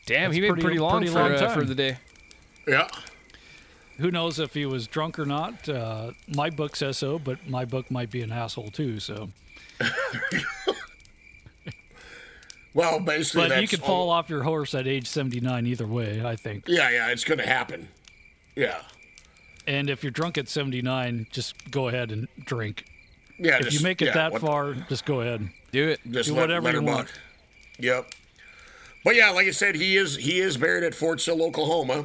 Damn, 0.06 0.22
That's 0.30 0.34
he 0.36 0.40
made 0.40 0.48
pretty- 0.50 0.62
pretty, 0.62 0.78
long, 0.78 0.98
pretty 1.00 1.12
for, 1.12 1.18
long 1.18 1.32
uh, 1.32 1.48
for 1.54 1.64
the 1.64 1.74
day. 1.74 1.98
Yeah. 2.68 2.86
who 3.98 4.12
knows 4.12 4.38
if 4.38 4.54
he 4.54 4.66
was 4.66 4.86
drunk 4.86 5.18
or 5.18 5.26
not? 5.26 5.68
Uh, 5.68 6.12
my 6.28 6.50
book 6.50 6.76
says 6.76 6.98
so, 6.98 7.18
but 7.18 7.48
my 7.48 7.64
book 7.64 7.90
might 7.90 8.10
be 8.12 8.22
an 8.22 8.30
asshole 8.30 8.70
too. 8.70 9.00
So, 9.00 9.30
Well, 12.72 13.00
basically, 13.00 13.42
But 13.42 13.48
that's 13.50 13.62
you 13.62 13.68
could 13.68 13.80
all- 13.80 13.86
fall 13.86 14.10
off 14.10 14.30
your 14.30 14.42
horse 14.42 14.74
at 14.74 14.86
age 14.86 15.06
79 15.08 15.66
either 15.66 15.86
way, 15.86 16.22
I 16.24 16.36
think. 16.36 16.64
Yeah, 16.68 16.90
yeah, 16.90 17.08
it's 17.10 17.24
going 17.24 17.38
to 17.38 17.46
happen. 17.46 17.88
Yeah. 18.54 18.82
And 19.66 19.90
if 19.90 20.02
you're 20.04 20.12
drunk 20.12 20.38
at 20.38 20.48
79, 20.48 21.26
just 21.30 21.54
go 21.70 21.88
ahead 21.88 22.12
and 22.12 22.28
drink. 22.44 22.84
Yeah, 23.38 23.56
if 23.56 23.64
just- 23.64 23.78
you 23.78 23.82
make 23.82 24.00
it 24.02 24.06
yeah, 24.06 24.14
that 24.14 24.32
what- 24.32 24.40
far, 24.42 24.74
just 24.88 25.04
go 25.04 25.20
ahead. 25.20 25.48
Do 25.72 25.88
it. 25.88 26.00
Just 26.10 26.28
Do 26.28 26.34
let, 26.34 26.42
whatever 26.42 26.64
let 26.66 26.74
you 26.74 26.82
want. 26.82 27.06
buck. 27.08 27.18
Yep. 27.78 28.12
But 29.04 29.16
yeah, 29.16 29.30
like 29.30 29.46
I 29.46 29.52
said, 29.52 29.74
he 29.76 29.96
is 29.96 30.16
he 30.16 30.40
is 30.40 30.56
buried 30.58 30.84
at 30.84 30.94
Fort 30.94 31.20
Sill, 31.20 31.42
Oklahoma. 31.42 32.04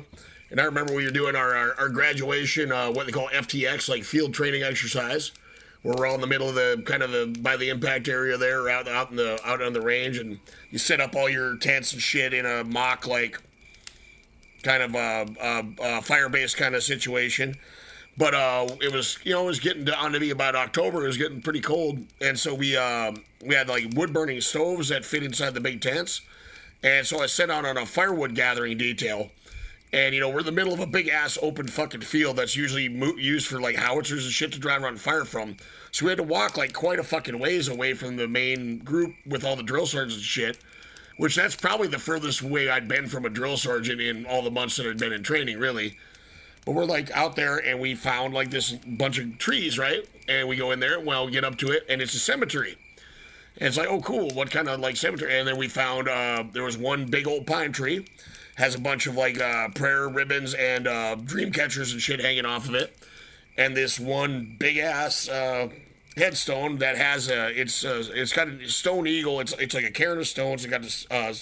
And 0.52 0.62
I 0.62 0.64
remember 0.64 0.94
we 0.96 1.04
were 1.04 1.12
doing 1.12 1.36
our 1.36 1.54
our, 1.54 1.74
our 1.80 1.90
graduation, 1.90 2.72
uh, 2.72 2.90
what 2.92 3.06
they 3.06 3.12
call 3.12 3.28
FTX, 3.34 3.90
like 3.90 4.04
field 4.04 4.34
training 4.34 4.64
exercise, 4.64 5.32
where 5.32 5.45
we're 5.86 6.08
all 6.08 6.16
in 6.16 6.22
the 6.22 6.28
middle 6.28 6.50
of 6.50 6.56
the 6.56 6.82
kind 6.84 7.04
of 7.04 7.12
the 7.12 7.28
by 7.42 7.56
the 7.56 7.70
impact 7.70 8.08
area 8.08 8.38
there, 8.38 8.68
out 8.70 8.88
out 8.88 9.12
in 9.12 9.18
the 9.18 9.40
out 9.46 9.62
on 9.62 9.72
the 9.72 9.82
range, 9.82 10.18
and 10.18 10.40
you 10.72 10.80
set 10.80 11.00
up 11.00 11.16
all 11.16 11.30
your 11.30 11.58
tents 11.58 11.94
and 11.94 12.02
shit 12.02 12.34
in 12.34 12.44
a 12.44 12.64
mock 12.64 13.06
like 13.06 13.40
kind 14.64 14.82
of 14.82 14.96
a, 14.96 15.28
a, 15.40 15.98
a 15.98 16.02
fire 16.02 16.28
base 16.28 16.56
kind 16.56 16.74
of 16.74 16.82
situation. 16.82 17.56
But 18.18 18.34
uh, 18.34 18.68
it 18.82 18.92
was 18.92 19.20
you 19.24 19.34
know 19.34 19.44
it 19.44 19.48
was 19.48 19.60
getting 19.60 19.86
down 19.86 20.12
to 20.14 20.20
be 20.20 20.32
about 20.32 20.56
October. 20.56 21.04
It 21.04 21.08
was 21.08 21.18
getting 21.18 21.40
pretty 21.40 21.62
cold, 21.62 22.00
and 22.20 22.38
so 22.40 22.56
we 22.56 22.76
um, 22.76 23.24
we 23.46 23.54
had 23.54 23.70
like 23.70 23.86
wood 23.94 24.12
burning 24.12 24.42
stoves 24.42 24.90
that 24.90 25.06
fit 25.06 25.22
inside 25.22 25.54
the 25.54 25.62
big 25.62 25.82
tents, 25.82 26.22
and 26.82 27.06
so 27.06 27.22
I 27.22 27.28
set 27.28 27.52
out 27.52 27.64
on 27.64 27.78
a 27.78 27.86
firewood 27.86 28.34
gathering 28.34 28.80
detail. 28.80 29.30
And 29.96 30.14
you 30.14 30.20
know 30.20 30.28
we're 30.28 30.42
in 30.42 30.46
the 30.46 30.52
middle 30.52 30.74
of 30.74 30.82
a 30.82 30.86
big 30.86 31.08
ass 31.08 31.38
open 31.42 31.70
fucking 31.70 32.02
field 32.02 32.36
that's 32.36 32.58
usually 32.58 32.90
mo- 32.90 33.16
used 33.16 33.48
for 33.48 33.62
like 33.62 33.78
howitzers 33.78 34.26
and 34.26 34.34
shit 34.34 34.52
to 34.52 34.60
drive 34.60 34.84
around 34.84 35.00
fire 35.00 35.24
from. 35.24 35.56
So 35.92 36.04
we 36.04 36.12
had 36.12 36.18
to 36.18 36.24
walk 36.24 36.58
like 36.58 36.74
quite 36.74 37.00
a 37.00 37.04
fucking 37.04 37.40
ways 37.40 37.70
away 37.70 37.94
from 37.94 38.18
the 38.18 38.28
main 38.28 38.80
group 38.80 39.16
with 39.26 39.46
all 39.46 39.56
the 39.56 39.64
drill 39.64 39.86
sergeants 39.86 40.18
and 40.18 40.24
shit. 40.26 40.58
Which 41.16 41.38
that's 41.38 41.56
probably 41.56 41.88
the 41.88 41.98
furthest 41.98 42.42
way 42.42 42.70
I'd 42.70 42.90
been 42.90 43.08
from 43.08 43.24
a 43.24 43.30
drill 43.30 43.56
sergeant 43.56 44.02
in 44.02 44.26
all 44.26 44.42
the 44.42 44.52
months 44.52 44.76
that 44.76 44.86
I'd 44.86 44.98
been 44.98 45.14
in 45.14 45.24
training, 45.24 45.60
really. 45.60 45.96
But 46.66 46.74
we're 46.74 46.84
like 46.84 47.10
out 47.12 47.38
there 47.38 47.56
and 47.56 47.80
we 47.80 47.96
found 47.96 48.34
like 48.34 48.50
this 48.50 48.74
bunch 48.74 49.18
of 49.18 49.38
trees, 49.38 49.80
right? 49.80 50.06
And 50.28 50.50
we 50.50 50.58
go 50.58 50.72
in 50.72 50.82
there, 50.82 51.00
well, 51.00 51.26
we 51.26 51.32
get 51.32 51.46
up 51.46 51.58
to 51.60 51.72
it, 51.72 51.86
and 51.88 52.02
it's 52.02 52.16
a 52.16 52.20
cemetery. 52.20 52.76
And 53.58 53.68
it's 53.68 53.78
like, 53.78 53.88
oh, 53.88 54.02
cool. 54.02 54.30
What 54.32 54.52
kind 54.52 54.68
of 54.68 54.80
like 54.80 54.98
cemetery? 54.98 55.40
And 55.40 55.48
then 55.48 55.58
we 55.58 55.68
found 55.68 56.10
uh, 56.10 56.44
there 56.52 56.64
was 56.64 56.78
one 56.78 57.06
big 57.06 57.28
old 57.28 57.48
pine 57.48 57.72
tree, 57.72 58.06
has 58.56 58.76
a 58.76 58.80
bunch 58.80 59.08
of 59.08 59.16
like 59.16 59.40
uh, 59.40 59.70
prayer 59.70 60.10
ribbons 60.10 60.54
and 60.54 60.88
uh, 60.88 61.16
dream 61.16 61.52
catchers 61.52 61.94
and 61.94 62.02
shit 62.02 62.20
hanging 62.20 62.46
off 62.46 62.68
of 62.68 62.76
it, 62.76 62.96
and 63.58 63.76
this 63.76 64.00
one 64.00 64.56
big 64.60 64.78
ass 64.78 65.30
uh, 65.30 65.70
headstone 66.18 66.78
that 66.78 66.98
has 66.98 67.30
a 67.30 67.60
it's 67.60 67.84
uh, 67.84 68.04
it's 68.14 68.34
got 68.34 68.48
a 68.48 68.70
stone 68.70 69.08
eagle. 69.08 69.40
It's 69.40 69.54
it's 69.54 69.74
like 69.74 69.86
a 69.86 69.92
cairn 69.92 70.18
of 70.18 70.28
stones. 70.28 70.66
It 70.66 70.70
got 70.70 70.82
this 70.82 71.06
uh, 71.10 71.34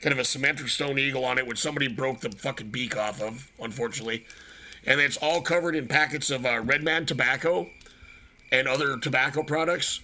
kind 0.00 0.12
of 0.12 0.18
a 0.18 0.24
symmetric 0.24 0.68
stone 0.68 0.98
eagle 0.98 1.24
on 1.24 1.38
it, 1.38 1.46
which 1.46 1.58
somebody 1.58 1.88
broke 1.88 2.20
the 2.20 2.30
fucking 2.30 2.70
beak 2.70 2.96
off 2.96 3.20
of, 3.20 3.50
unfortunately. 3.60 4.24
And 4.86 5.00
it's 5.00 5.18
all 5.18 5.42
covered 5.42 5.76
in 5.76 5.88
packets 5.88 6.30
of 6.30 6.46
uh, 6.46 6.60
Red 6.60 6.82
Man 6.82 7.06
tobacco 7.06 7.68
and 8.50 8.66
other 8.66 8.96
tobacco 8.96 9.42
products. 9.42 10.00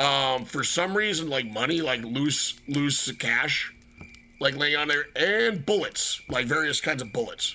Um, 0.00 0.46
for 0.46 0.64
some 0.64 0.96
reason, 0.96 1.28
like 1.28 1.46
money, 1.46 1.82
like 1.82 2.02
loose 2.02 2.58
loose 2.66 3.12
cash, 3.12 3.70
like 4.40 4.56
laying 4.56 4.76
on 4.76 4.88
there, 4.88 5.04
and 5.14 5.64
bullets, 5.66 6.22
like 6.26 6.46
various 6.46 6.80
kinds 6.80 7.02
of 7.02 7.12
bullets. 7.12 7.52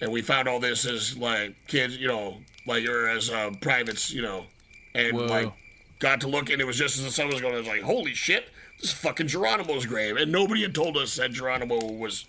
And 0.00 0.12
we 0.12 0.22
found 0.22 0.46
all 0.46 0.60
this 0.60 0.86
as 0.86 1.18
like 1.18 1.56
kids, 1.66 1.96
you 1.96 2.06
know, 2.06 2.36
like 2.64 2.86
or 2.86 3.08
as 3.08 3.28
uh, 3.28 3.50
privates, 3.60 4.12
you 4.12 4.22
know, 4.22 4.44
and 4.94 5.16
Whoa. 5.16 5.26
like 5.26 5.52
got 5.98 6.20
to 6.20 6.28
look, 6.28 6.48
and 6.48 6.60
it 6.60 6.64
was 6.64 6.76
just 6.78 6.96
as 6.96 7.02
the 7.02 7.10
sun 7.10 7.26
was 7.26 7.40
going, 7.40 7.54
I 7.54 7.58
was 7.58 7.66
like, 7.66 7.82
holy 7.82 8.14
shit, 8.14 8.48
this 8.80 8.90
is 8.90 8.96
fucking 8.96 9.26
Geronimo's 9.26 9.84
grave, 9.84 10.16
and 10.16 10.30
nobody 10.30 10.62
had 10.62 10.76
told 10.76 10.96
us 10.96 11.16
that 11.16 11.32
Geronimo 11.32 11.92
was 11.92 12.26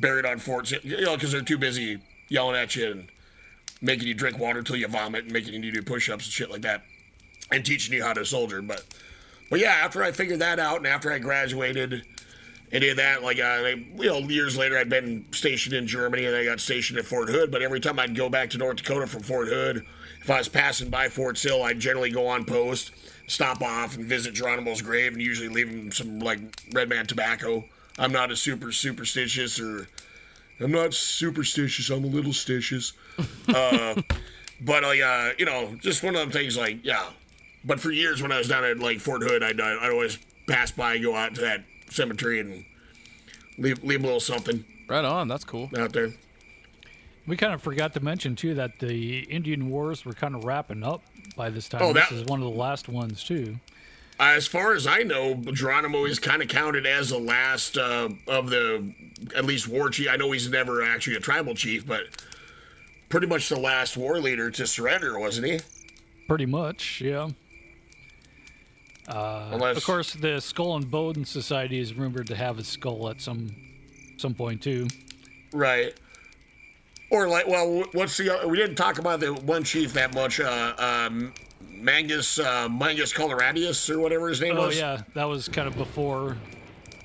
buried 0.00 0.24
on 0.24 0.38
Fort, 0.38 0.70
you 0.70 1.02
know, 1.02 1.16
because 1.16 1.32
they're 1.32 1.42
too 1.42 1.58
busy 1.58 1.98
yelling 2.30 2.56
at 2.56 2.76
you 2.76 2.92
and 2.92 3.08
making 3.82 4.08
you 4.08 4.14
drink 4.14 4.38
water 4.38 4.62
till 4.62 4.76
you 4.76 4.88
vomit 4.88 5.24
and 5.24 5.32
making 5.34 5.62
you 5.62 5.70
do 5.70 5.82
push-ups 5.82 6.24
and 6.24 6.32
shit 6.32 6.50
like 6.50 6.62
that 6.62 6.82
and 7.52 7.64
teaching 7.64 7.94
you 7.94 8.02
how 8.02 8.12
to 8.12 8.24
soldier 8.24 8.62
but 8.62 8.84
but 9.50 9.60
yeah 9.60 9.70
after 9.82 10.02
i 10.02 10.10
figured 10.12 10.40
that 10.40 10.58
out 10.58 10.78
and 10.78 10.86
after 10.86 11.12
i 11.12 11.18
graduated 11.18 12.02
and 12.72 12.80
did 12.80 12.96
that 12.98 13.22
like 13.22 13.38
uh, 13.38 13.42
I- 13.42 13.84
you 13.96 14.06
know 14.06 14.18
years 14.18 14.56
later 14.56 14.76
i'd 14.78 14.88
been 14.88 15.24
stationed 15.32 15.74
in 15.74 15.86
germany 15.86 16.24
and 16.26 16.34
i 16.34 16.44
got 16.44 16.60
stationed 16.60 16.98
at 16.98 17.04
fort 17.04 17.28
hood 17.28 17.50
but 17.50 17.62
every 17.62 17.80
time 17.80 17.98
i'd 17.98 18.16
go 18.16 18.28
back 18.28 18.50
to 18.50 18.58
north 18.58 18.76
dakota 18.76 19.06
from 19.06 19.22
fort 19.22 19.48
hood 19.48 19.84
if 20.20 20.30
i 20.30 20.38
was 20.38 20.48
passing 20.48 20.88
by 20.88 21.08
fort 21.08 21.36
sill 21.38 21.62
i'd 21.64 21.78
generally 21.80 22.10
go 22.10 22.26
on 22.26 22.44
post 22.44 22.92
stop 23.26 23.60
off 23.62 23.96
and 23.96 24.06
visit 24.06 24.34
geronimo's 24.34 24.82
grave 24.82 25.12
and 25.12 25.20
usually 25.22 25.48
leave 25.48 25.68
him 25.68 25.92
some 25.92 26.18
like 26.20 26.40
red 26.72 26.88
man 26.88 27.06
tobacco 27.06 27.64
i'm 27.98 28.12
not 28.12 28.30
a 28.30 28.36
super 28.36 28.72
superstitious 28.72 29.60
or 29.60 29.86
I'm 30.60 30.70
not 30.70 30.94
superstitious. 30.94 31.90
I'm 31.90 32.04
a 32.04 32.06
little 32.06 32.30
stitious. 32.30 32.92
Uh, 33.52 34.00
but 34.60 34.84
like, 34.84 35.00
uh, 35.00 35.30
you 35.36 35.44
know, 35.44 35.74
just 35.80 36.04
one 36.04 36.14
of 36.14 36.20
them 36.20 36.30
things. 36.30 36.56
Like, 36.56 36.84
yeah. 36.84 37.04
But 37.64 37.80
for 37.80 37.90
years, 37.92 38.20
when 38.22 38.32
I 38.32 38.38
was 38.38 38.48
down 38.48 38.64
at 38.64 38.78
like 38.78 38.98
Fort 39.00 39.22
Hood, 39.22 39.42
I'd, 39.42 39.60
I'd 39.60 39.90
always 39.90 40.18
pass 40.48 40.70
by, 40.70 40.98
go 40.98 41.14
out 41.14 41.34
to 41.36 41.40
that 41.42 41.64
cemetery, 41.90 42.40
and 42.40 42.64
leave 43.58 43.82
leave 43.84 44.00
a 44.00 44.04
little 44.06 44.20
something. 44.20 44.64
Right 44.88 45.04
on. 45.04 45.28
That's 45.28 45.44
cool. 45.44 45.70
Out 45.78 45.92
there. 45.92 46.12
We 47.26 47.36
kind 47.36 47.54
of 47.54 47.62
forgot 47.62 47.94
to 47.94 48.00
mention 48.00 48.34
too 48.34 48.54
that 48.54 48.80
the 48.80 49.20
Indian 49.20 49.70
Wars 49.70 50.04
were 50.04 50.12
kind 50.12 50.34
of 50.34 50.42
wrapping 50.44 50.82
up 50.82 51.02
by 51.36 51.50
this 51.50 51.68
time. 51.68 51.82
Oh, 51.82 51.92
this 51.92 52.08
that- 52.08 52.14
is 52.16 52.24
one 52.24 52.42
of 52.42 52.52
the 52.52 52.58
last 52.58 52.88
ones 52.88 53.22
too. 53.22 53.58
As 54.20 54.46
far 54.46 54.74
as 54.74 54.86
I 54.86 54.98
know, 54.98 55.34
Geronimo 55.34 56.04
is 56.04 56.18
kind 56.20 56.42
of 56.42 56.48
counted 56.48 56.86
as 56.86 57.08
the 57.08 57.18
last 57.18 57.76
uh, 57.76 58.08
of 58.28 58.50
the, 58.50 58.92
at 59.34 59.44
least 59.44 59.66
war 59.66 59.88
chief. 59.88 60.06
I 60.08 60.16
know 60.16 60.30
he's 60.30 60.48
never 60.48 60.82
actually 60.82 61.16
a 61.16 61.20
tribal 61.20 61.54
chief, 61.54 61.84
but 61.86 62.02
pretty 63.08 63.26
much 63.26 63.48
the 63.48 63.58
last 63.58 63.96
war 63.96 64.20
leader 64.20 64.48
to 64.50 64.66
surrender, 64.66 65.18
wasn't 65.18 65.46
he? 65.46 65.60
Pretty 66.28 66.46
much, 66.46 67.00
yeah. 67.00 67.30
Uh, 69.08 69.48
Unless- 69.52 69.76
of 69.78 69.84
course, 69.84 70.12
the 70.12 70.40
Skull 70.40 70.76
and 70.76 70.90
Bone 70.90 71.24
Society 71.24 71.78
is 71.78 71.94
rumored 71.94 72.26
to 72.28 72.36
have 72.36 72.58
a 72.58 72.64
skull 72.64 73.08
at 73.10 73.20
some 73.20 73.54
some 74.16 74.34
point 74.34 74.62
too. 74.62 74.86
Right. 75.52 75.94
Or 77.10 77.28
like, 77.28 77.46
well, 77.46 77.84
what's 77.92 78.16
the? 78.16 78.46
We 78.48 78.56
didn't 78.56 78.76
talk 78.76 78.98
about 78.98 79.20
the 79.20 79.34
one 79.34 79.64
chief 79.64 79.92
that 79.94 80.14
much. 80.14 80.40
Uh, 80.40 80.74
um, 80.78 81.34
Mangas, 81.70 82.38
uh, 82.38 82.68
Mangas 82.70 83.12
Coloradas, 83.12 83.90
or 83.90 83.98
whatever 83.98 84.28
his 84.28 84.40
name 84.40 84.56
Oh 84.56 84.66
was. 84.68 84.76
Oh 84.76 84.78
yeah, 84.78 85.02
that 85.14 85.24
was 85.24 85.48
kind 85.48 85.66
of 85.68 85.76
before. 85.76 86.36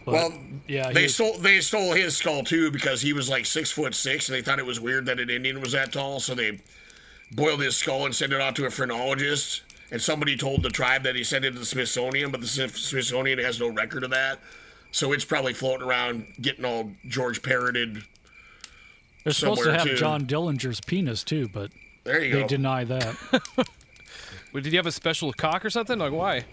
but, 0.05 0.13
Well, 0.13 0.33
yeah, 0.67 0.91
they 0.91 1.03
was- 1.03 1.15
stole 1.15 1.37
they 1.39 1.59
stole 1.61 1.93
his 1.93 2.15
skull 2.15 2.43
too 2.43 2.69
because 2.71 3.01
he 3.01 3.11
was 3.11 3.27
like 3.27 3.45
six 3.45 3.71
foot 3.71 3.95
six, 3.95 4.29
and 4.29 4.35
they 4.37 4.41
thought 4.41 4.59
it 4.59 4.65
was 4.65 4.79
weird 4.79 5.07
that 5.07 5.19
an 5.19 5.29
Indian 5.31 5.59
was 5.59 5.71
that 5.73 5.91
tall, 5.91 6.19
so 6.19 6.35
they 6.35 6.59
boiled 7.33 7.59
his 7.61 7.75
skull 7.75 8.05
and 8.05 8.15
sent 8.15 8.31
it 8.31 8.39
off 8.39 8.53
to 8.53 8.65
a 8.65 8.69
phrenologist. 8.69 9.63
And 9.91 10.01
somebody 10.01 10.35
told 10.35 10.63
the 10.63 10.69
tribe 10.69 11.03
that 11.03 11.15
he 11.15 11.23
sent 11.23 11.45
it 11.45 11.51
to 11.51 11.59
the 11.59 11.65
Smithsonian, 11.65 12.29
but 12.31 12.41
the 12.41 12.47
Smithsonian 12.47 13.39
has 13.39 13.59
no 13.59 13.69
record 13.69 14.03
of 14.03 14.09
that, 14.09 14.39
so 14.91 15.13
it's 15.13 15.23
probably 15.23 15.53
floating 15.53 15.87
around 15.87 16.27
getting 16.41 16.65
all 16.65 16.91
George 17.07 17.41
parroted. 17.41 18.03
They're 19.23 19.33
supposed 19.33 19.63
to 19.63 19.71
have 19.73 19.83
too. 19.87 19.95
John 19.95 20.25
Dillinger's 20.25 20.81
penis 20.81 21.23
too, 21.23 21.47
but 21.53 21.71
There 22.03 22.21
you 22.23 22.33
they 22.33 22.41
go. 22.41 22.47
deny 22.47 22.83
that. 22.83 23.15
Wait, 24.53 24.63
did 24.63 24.73
you 24.73 24.79
have 24.79 24.85
a 24.87 24.91
special 24.91 25.31
cock 25.33 25.63
or 25.65 25.69
something? 25.69 25.99
Like 25.99 26.13
why? 26.13 26.45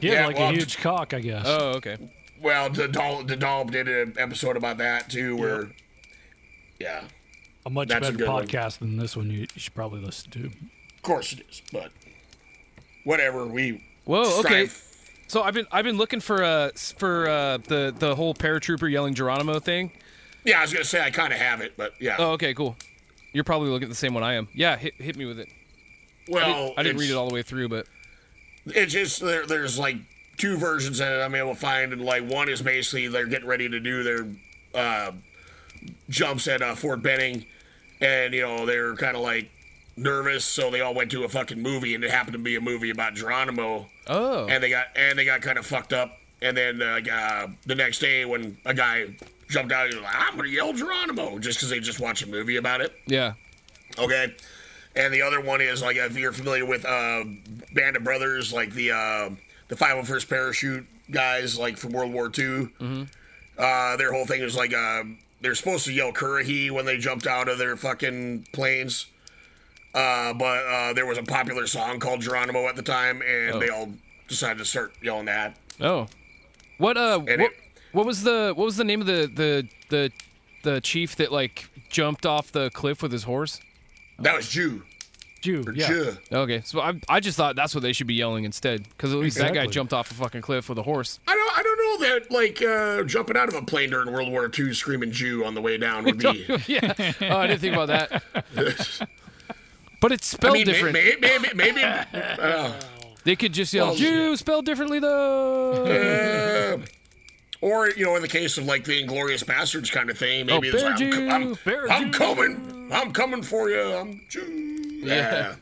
He 0.00 0.08
had 0.08 0.14
Yeah, 0.14 0.26
like 0.26 0.36
well, 0.36 0.50
a 0.50 0.52
huge 0.52 0.78
cock, 0.78 1.14
I 1.14 1.20
guess. 1.20 1.44
Oh, 1.46 1.72
okay. 1.76 1.96
Well, 2.40 2.70
the 2.70 2.88
doll, 2.88 3.22
the 3.22 3.36
doll 3.36 3.64
did 3.66 3.88
an 3.88 4.14
episode 4.18 4.56
about 4.56 4.78
that 4.78 5.08
too, 5.10 5.36
where 5.36 5.68
yeah, 6.80 7.04
a 7.64 7.70
much 7.70 7.88
that's 7.88 8.08
a 8.08 8.12
better 8.12 8.30
one. 8.30 8.46
podcast 8.46 8.78
than 8.80 8.96
this 8.96 9.16
one. 9.16 9.30
You, 9.30 9.40
you 9.40 9.46
should 9.56 9.74
probably 9.74 10.00
listen 10.00 10.30
to. 10.32 10.46
of 10.46 11.02
course 11.02 11.32
it 11.34 11.44
is, 11.48 11.62
but 11.72 11.92
whatever. 13.04 13.46
We 13.46 13.82
Whoa. 14.04 14.40
Okay. 14.40 14.68
So 15.28 15.42
I've 15.42 15.54
been 15.54 15.66
I've 15.72 15.84
been 15.84 15.96
looking 15.96 16.20
for 16.20 16.42
uh 16.42 16.70
for 16.98 17.28
uh 17.28 17.58
the 17.58 17.94
the 17.96 18.14
whole 18.14 18.34
paratrooper 18.34 18.90
yelling 18.90 19.14
Geronimo 19.14 19.58
thing. 19.60 19.92
Yeah, 20.44 20.58
I 20.58 20.62
was 20.62 20.72
gonna 20.72 20.84
say 20.84 21.02
I 21.02 21.10
kind 21.10 21.32
of 21.32 21.38
have 21.38 21.60
it, 21.60 21.74
but 21.76 21.94
yeah. 22.00 22.16
Oh, 22.18 22.32
okay, 22.32 22.52
cool. 22.54 22.76
You're 23.32 23.44
probably 23.44 23.70
looking 23.70 23.84
at 23.84 23.88
the 23.88 23.94
same 23.94 24.12
one 24.12 24.22
I 24.22 24.34
am. 24.34 24.48
Yeah, 24.54 24.76
hit 24.76 24.94
hit 25.00 25.16
me 25.16 25.24
with 25.24 25.38
it. 25.38 25.48
I 25.48 26.32
Well, 26.32 26.66
didn't, 26.66 26.78
I 26.78 26.82
didn't 26.82 26.98
read 27.00 27.10
it 27.10 27.14
all 27.14 27.28
the 27.28 27.34
way 27.34 27.42
through, 27.42 27.68
but 27.68 27.86
It's 28.66 28.92
just 28.92 29.20
there, 29.20 29.46
there's 29.46 29.78
like 29.78 29.96
two 30.36 30.56
versions 30.56 30.98
that 30.98 31.22
I'm 31.22 31.34
able 31.34 31.54
to 31.54 31.60
find, 31.60 31.92
and 31.92 32.02
like 32.02 32.28
one 32.28 32.48
is 32.48 32.60
basically 32.62 33.08
they're 33.08 33.26
getting 33.26 33.48
ready 33.48 33.68
to 33.68 33.80
do 33.80 34.02
their 34.02 34.28
uh, 34.74 35.12
jumps 36.08 36.46
at 36.48 36.60
uh, 36.62 36.74
Fort 36.74 37.02
Benning, 37.02 37.46
and 38.00 38.34
you 38.34 38.42
know 38.42 38.66
they're 38.66 38.94
kind 38.96 39.16
of 39.16 39.22
like 39.22 39.50
nervous, 39.96 40.44
so 40.44 40.70
they 40.70 40.80
all 40.80 40.94
went 40.94 41.10
to 41.12 41.24
a 41.24 41.28
fucking 41.28 41.60
movie, 41.60 41.94
and 41.94 42.04
it 42.04 42.10
happened 42.10 42.34
to 42.34 42.38
be 42.38 42.56
a 42.56 42.60
movie 42.60 42.90
about 42.90 43.14
Geronimo. 43.14 43.88
Oh. 44.06 44.46
And 44.48 44.62
they 44.62 44.70
got 44.70 44.86
and 44.96 45.18
they 45.18 45.24
got 45.24 45.42
kind 45.42 45.58
of 45.58 45.66
fucked 45.66 45.92
up, 45.92 46.18
and 46.40 46.56
then 46.56 46.82
uh, 46.82 47.00
uh, 47.12 47.46
the 47.66 47.74
next 47.74 47.98
day 47.98 48.24
when 48.24 48.56
a 48.64 48.74
guy 48.74 49.06
jumped 49.48 49.72
out, 49.72 49.88
he 49.88 49.94
was 49.94 50.04
like, 50.04 50.14
"I'm 50.16 50.36
gonna 50.36 50.48
yell 50.48 50.72
Geronimo," 50.72 51.38
just 51.38 51.58
because 51.58 51.70
they 51.70 51.80
just 51.80 52.00
watched 52.00 52.22
a 52.22 52.28
movie 52.28 52.56
about 52.56 52.80
it. 52.80 52.92
yeah. 53.06 53.34
Okay. 53.98 54.34
And 54.94 55.12
the 55.12 55.22
other 55.22 55.40
one 55.40 55.60
is 55.60 55.82
like 55.82 55.96
if 55.96 56.16
you're 56.16 56.32
familiar 56.32 56.66
with 56.66 56.84
uh, 56.84 57.24
Band 57.72 57.96
of 57.96 58.04
Brothers, 58.04 58.52
like 58.52 58.72
the 58.72 58.90
uh, 58.90 59.30
the 59.68 59.76
501st 59.76 60.28
Parachute 60.28 60.86
guys, 61.10 61.58
like 61.58 61.78
from 61.78 61.92
World 61.92 62.12
War 62.12 62.26
II. 62.26 62.32
Mm-hmm. 62.32 63.02
Uh, 63.58 63.96
their 63.96 64.12
whole 64.12 64.26
thing 64.26 64.42
is 64.42 64.56
like 64.56 64.74
uh, 64.74 65.04
they're 65.40 65.54
supposed 65.54 65.86
to 65.86 65.92
yell 65.92 66.12
Currahee 66.12 66.70
when 66.70 66.84
they 66.84 66.98
jumped 66.98 67.26
out 67.26 67.48
of 67.48 67.58
their 67.58 67.76
fucking 67.76 68.48
planes. 68.52 69.06
Uh, 69.94 70.32
but 70.34 70.64
uh, 70.66 70.92
there 70.94 71.06
was 71.06 71.18
a 71.18 71.22
popular 71.22 71.66
song 71.66 71.98
called 72.00 72.20
Geronimo 72.20 72.66
at 72.68 72.76
the 72.76 72.82
time, 72.82 73.20
and 73.22 73.54
Oh. 73.56 73.58
they 73.60 73.68
all 73.68 73.90
decided 74.28 74.58
to 74.58 74.64
start 74.64 74.94
yelling 75.02 75.26
that. 75.26 75.56
Oh, 75.80 76.06
what 76.78 76.96
uh, 76.96 77.18
what, 77.18 77.28
it- 77.40 77.52
what 77.92 78.06
was 78.06 78.22
the 78.22 78.52
what 78.56 78.64
was 78.64 78.76
the 78.76 78.84
name 78.84 79.00
of 79.00 79.06
the 79.06 79.30
the 79.34 79.68
the 79.90 80.10
the 80.62 80.80
chief 80.80 81.16
that 81.16 81.30
like 81.32 81.68
jumped 81.90 82.24
off 82.24 82.50
the 82.52 82.70
cliff 82.70 83.02
with 83.02 83.12
his 83.12 83.24
horse? 83.24 83.60
That 84.18 84.34
was 84.36 84.48
Juh. 84.48 84.80
Juh, 85.42 85.64
Or 85.66 85.72
yeah. 85.74 85.88
Juh. 85.88 86.12
Okay, 86.32 86.62
so 86.64 86.80
I 86.80 86.94
I 87.08 87.18
just 87.20 87.36
thought 87.36 87.56
that's 87.56 87.74
what 87.74 87.82
they 87.82 87.92
should 87.92 88.06
be 88.06 88.14
yelling 88.14 88.44
instead, 88.44 88.84
because 88.84 89.12
at 89.12 89.18
least 89.18 89.36
that 89.38 89.52
guy 89.52 89.66
jumped 89.66 89.92
off 89.92 90.10
a 90.10 90.14
fucking 90.14 90.40
cliff 90.40 90.68
with 90.68 90.78
a 90.78 90.82
horse. 90.84 91.18
I 91.26 91.34
don't. 91.34 91.58
I 91.58 91.62
don't 91.62 91.78
know 92.00 92.08
that 92.08 92.30
like 92.30 92.62
uh, 92.62 93.02
jumping 93.04 93.36
out 93.36 93.48
of 93.48 93.54
a 93.54 93.62
plane 93.62 93.90
during 93.90 94.10
World 94.12 94.30
War 94.30 94.48
II, 94.56 94.72
screaming 94.72 95.10
Jew 95.12 95.44
on 95.44 95.54
the 95.54 95.60
way 95.60 95.76
down 95.78 96.04
would 96.04 96.18
be. 96.18 96.46
yeah, 96.66 96.94
oh, 97.22 97.36
I 97.38 97.46
didn't 97.48 97.60
think 97.60 97.74
about 97.74 97.88
that. 97.88 98.22
But 100.02 100.12
it's 100.12 100.34
I 100.34 100.36
spelled 100.36 100.54
mean, 100.54 100.66
different. 100.66 100.92
may- 100.92 101.16
maybe, 101.20 101.48
maybe. 101.54 101.82
uh, 102.12 102.72
They 103.24 103.36
could 103.36 103.52
just 103.54 103.72
yell 103.72 103.86
Well, 103.86 103.94
Jew 103.94 104.36
spelled 104.36 104.66
differently 104.66 104.98
though. 104.98 105.84
uh, 105.84 106.78
or 107.60 107.88
you 107.90 108.04
know, 108.04 108.16
in 108.16 108.22
the 108.22 108.28
case 108.28 108.58
of 108.58 108.66
like 108.66 108.84
the 108.84 108.98
Inglorious 109.00 109.44
Bastards 109.44 109.90
kind 109.90 110.10
of 110.10 110.18
thing, 110.18 110.46
maybe 110.46 110.70
Oh, 110.72 110.74
it's 110.74 110.82
bear 110.82 110.90
like, 110.90 111.30
I'm, 111.32 111.54
co- 111.54 111.54
Jew, 111.64 111.88
I'm, 111.88 111.90
I'm 112.04 112.12
coming, 112.12 112.90
I'm 112.92 113.12
coming 113.12 113.42
for 113.42 113.70
you, 113.70 113.80
I'm 113.80 114.20
Jew. 114.28 115.00
Yeah. 115.04 115.54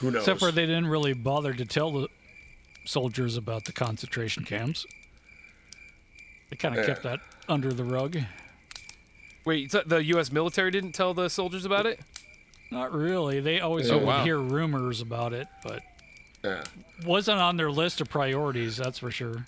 Who 0.00 0.10
knows? 0.10 0.22
Except 0.22 0.40
for 0.40 0.50
they 0.50 0.66
didn't 0.66 0.88
really 0.88 1.12
bother 1.12 1.54
to 1.54 1.64
tell 1.64 1.92
the 1.92 2.08
soldiers 2.84 3.36
about 3.36 3.64
the 3.64 3.72
concentration 3.72 4.44
camps. 4.44 4.84
They 6.50 6.56
kind 6.56 6.74
of 6.76 6.80
Yeah. 6.82 6.86
kept 6.94 7.02
that 7.04 7.20
under 7.48 7.72
the 7.72 7.84
rug. 7.84 8.18
Wait, 9.44 9.70
the 9.70 10.02
U.S. 10.04 10.32
military 10.32 10.72
didn't 10.72 10.92
tell 10.92 11.14
the 11.14 11.30
soldiers 11.30 11.64
about 11.64 11.86
it? 11.86 12.00
Not 12.70 12.92
really. 12.92 13.40
They 13.40 13.60
always 13.60 13.90
Oh, 13.90 13.98
would 13.98 14.06
wow. 14.06 14.24
hear 14.24 14.38
rumors 14.38 15.00
about 15.00 15.32
it, 15.32 15.46
but 15.62 15.82
Yeah. 16.44 16.64
wasn't 17.04 17.38
on 17.40 17.56
their 17.56 17.70
list 17.70 18.00
of 18.00 18.08
priorities. 18.08 18.76
That's 18.76 18.98
for 18.98 19.10
sure. 19.10 19.46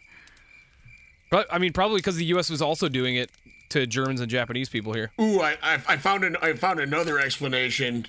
But 1.31 1.47
I 1.53 1.59
mean, 1.59 1.73
probably 1.73 1.99
because 1.99 2.17
the 2.17 2.25
U.S. 2.27 2.49
was 2.49 2.63
also 2.63 2.89
doing 2.89 3.17
it 3.17 3.31
to 3.71 3.87
Germans 3.87 4.21
and 4.21 4.31
Japanese 4.31 4.69
people 4.69 4.95
here. 4.95 5.11
Ooh, 5.21 5.41
I, 5.41 5.57
I, 5.63 5.75
I 5.89 5.97
found 5.99 6.25
an, 6.25 6.37
I 6.41 6.55
found 6.55 6.81
another 6.81 7.19
explanation. 7.19 8.07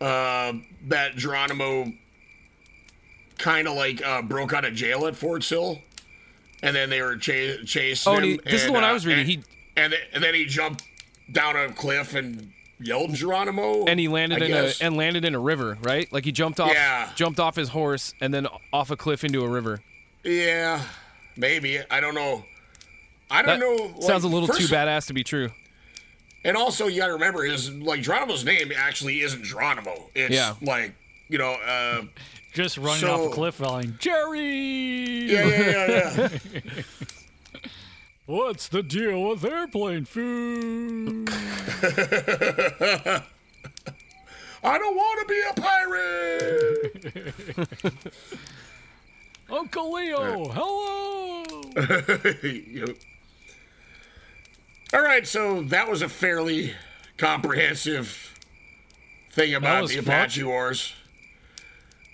Uh, 0.00 0.52
that 0.86 1.16
Geronimo 1.16 1.92
kind 3.38 3.66
of 3.66 3.74
like 3.74 4.04
uh, 4.04 4.22
broke 4.22 4.52
out 4.52 4.64
of 4.64 4.74
jail 4.74 5.06
at 5.06 5.16
Fort 5.16 5.42
Sill, 5.42 5.80
and 6.62 6.76
then 6.76 6.90
they 6.90 7.02
were 7.02 7.16
cha- 7.16 7.62
chasing 7.64 8.12
Oh, 8.12 8.16
him. 8.16 8.22
he- 8.24 8.36
this 8.44 8.54
is 8.54 8.60
the 8.62 8.66
and, 8.66 8.74
one 8.74 8.84
I 8.84 8.90
uh, 8.90 8.94
was 8.94 9.06
reading. 9.06 9.22
And, 9.22 9.28
He- 9.30 9.42
and, 9.76 9.92
then- 9.92 10.00
and 10.12 10.22
then 10.22 10.34
he 10.34 10.44
jumped 10.44 10.84
down 11.32 11.56
a 11.56 11.72
cliff 11.72 12.14
and 12.14 12.52
yelled 12.80 13.14
Geronimo, 13.14 13.84
and 13.86 13.98
he 14.00 14.08
landed 14.08 14.42
I 14.42 14.46
in 14.46 14.52
guess. 14.52 14.80
a 14.80 14.84
and 14.84 14.96
landed 14.96 15.24
in 15.24 15.34
a 15.34 15.38
river, 15.40 15.78
right? 15.82 16.10
Like 16.12 16.24
he 16.24 16.32
jumped 16.32 16.60
off 16.60 16.72
Yeah. 16.72 17.10
jumped 17.14 17.40
off 17.40 17.56
his 17.56 17.68
horse 17.70 18.14
and 18.20 18.32
then 18.32 18.46
off 18.72 18.90
a 18.90 18.96
cliff 18.96 19.24
into 19.24 19.44
a 19.44 19.48
river. 19.48 19.80
yeah, 20.24 20.82
maybe 21.36 21.80
I 21.90 22.00
don't 22.00 22.14
know. 22.14 22.44
I 23.30 23.42
don't 23.42 23.60
That 23.60 23.66
know. 23.66 23.92
like, 23.94 24.02
sounds 24.02 24.24
a 24.24 24.28
little 24.28 24.46
first- 24.48 24.60
too 24.60 24.74
badass 24.74 25.06
to 25.08 25.12
be 25.14 25.22
true. 25.24 25.50
And 26.44 26.56
also, 26.56 26.86
you 26.86 26.98
got 27.00 27.08
to 27.08 27.14
remember 27.14 27.42
his 27.44 27.70
like 27.70 28.00
Geronimo's 28.00 28.44
name 28.44 28.72
actually 28.74 29.20
isn't 29.20 29.44
Geronimo. 29.44 30.08
It's 30.14 30.34
Yeah. 30.34 30.54
like 30.62 30.94
you 31.28 31.38
know. 31.38 31.52
Uh, 31.54 32.02
Just 32.54 32.78
running 32.78 33.00
So- 33.02 33.26
off 33.26 33.32
a 33.32 33.34
cliff 33.34 33.60
yelling, 33.60 33.96
Jerry! 34.00 35.30
yeah, 35.30 35.46
yeah, 35.46 35.88
yeah, 36.16 36.28
yeah. 36.52 36.82
What's 38.26 38.68
the 38.68 38.82
deal 38.82 39.22
with 39.28 39.44
airplane 39.44 40.04
food? 40.04 41.28
I 44.62 44.76
don't 44.78 44.96
want 44.96 45.20
to 45.20 45.26
be 45.34 45.40
a 45.50 45.54
pirate. 45.60 47.04
Uncle 49.50 49.92
Leo, 49.92 50.48
hello! 50.48 51.44
Yep. 52.42 52.96
All 54.94 55.02
right, 55.02 55.26
so 55.26 55.62
that 55.64 55.88
was 55.88 56.02
a 56.02 56.08
fairly 56.08 56.72
comprehensive 57.18 58.34
thing 59.32 59.54
about 59.54 59.88
the 59.88 59.96
fun. 59.96 60.04
Apache 60.04 60.42
Wars. 60.44 60.94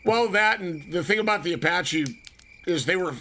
Well, 0.05 0.29
that 0.31 0.61
and 0.61 0.93
the 0.93 1.03
thing 1.05 1.19
about 1.19 1.45
the 1.45 1.53
Apache 1.55 2.05
is 2.67 2.85
they 2.87 2.97
were 2.97 3.15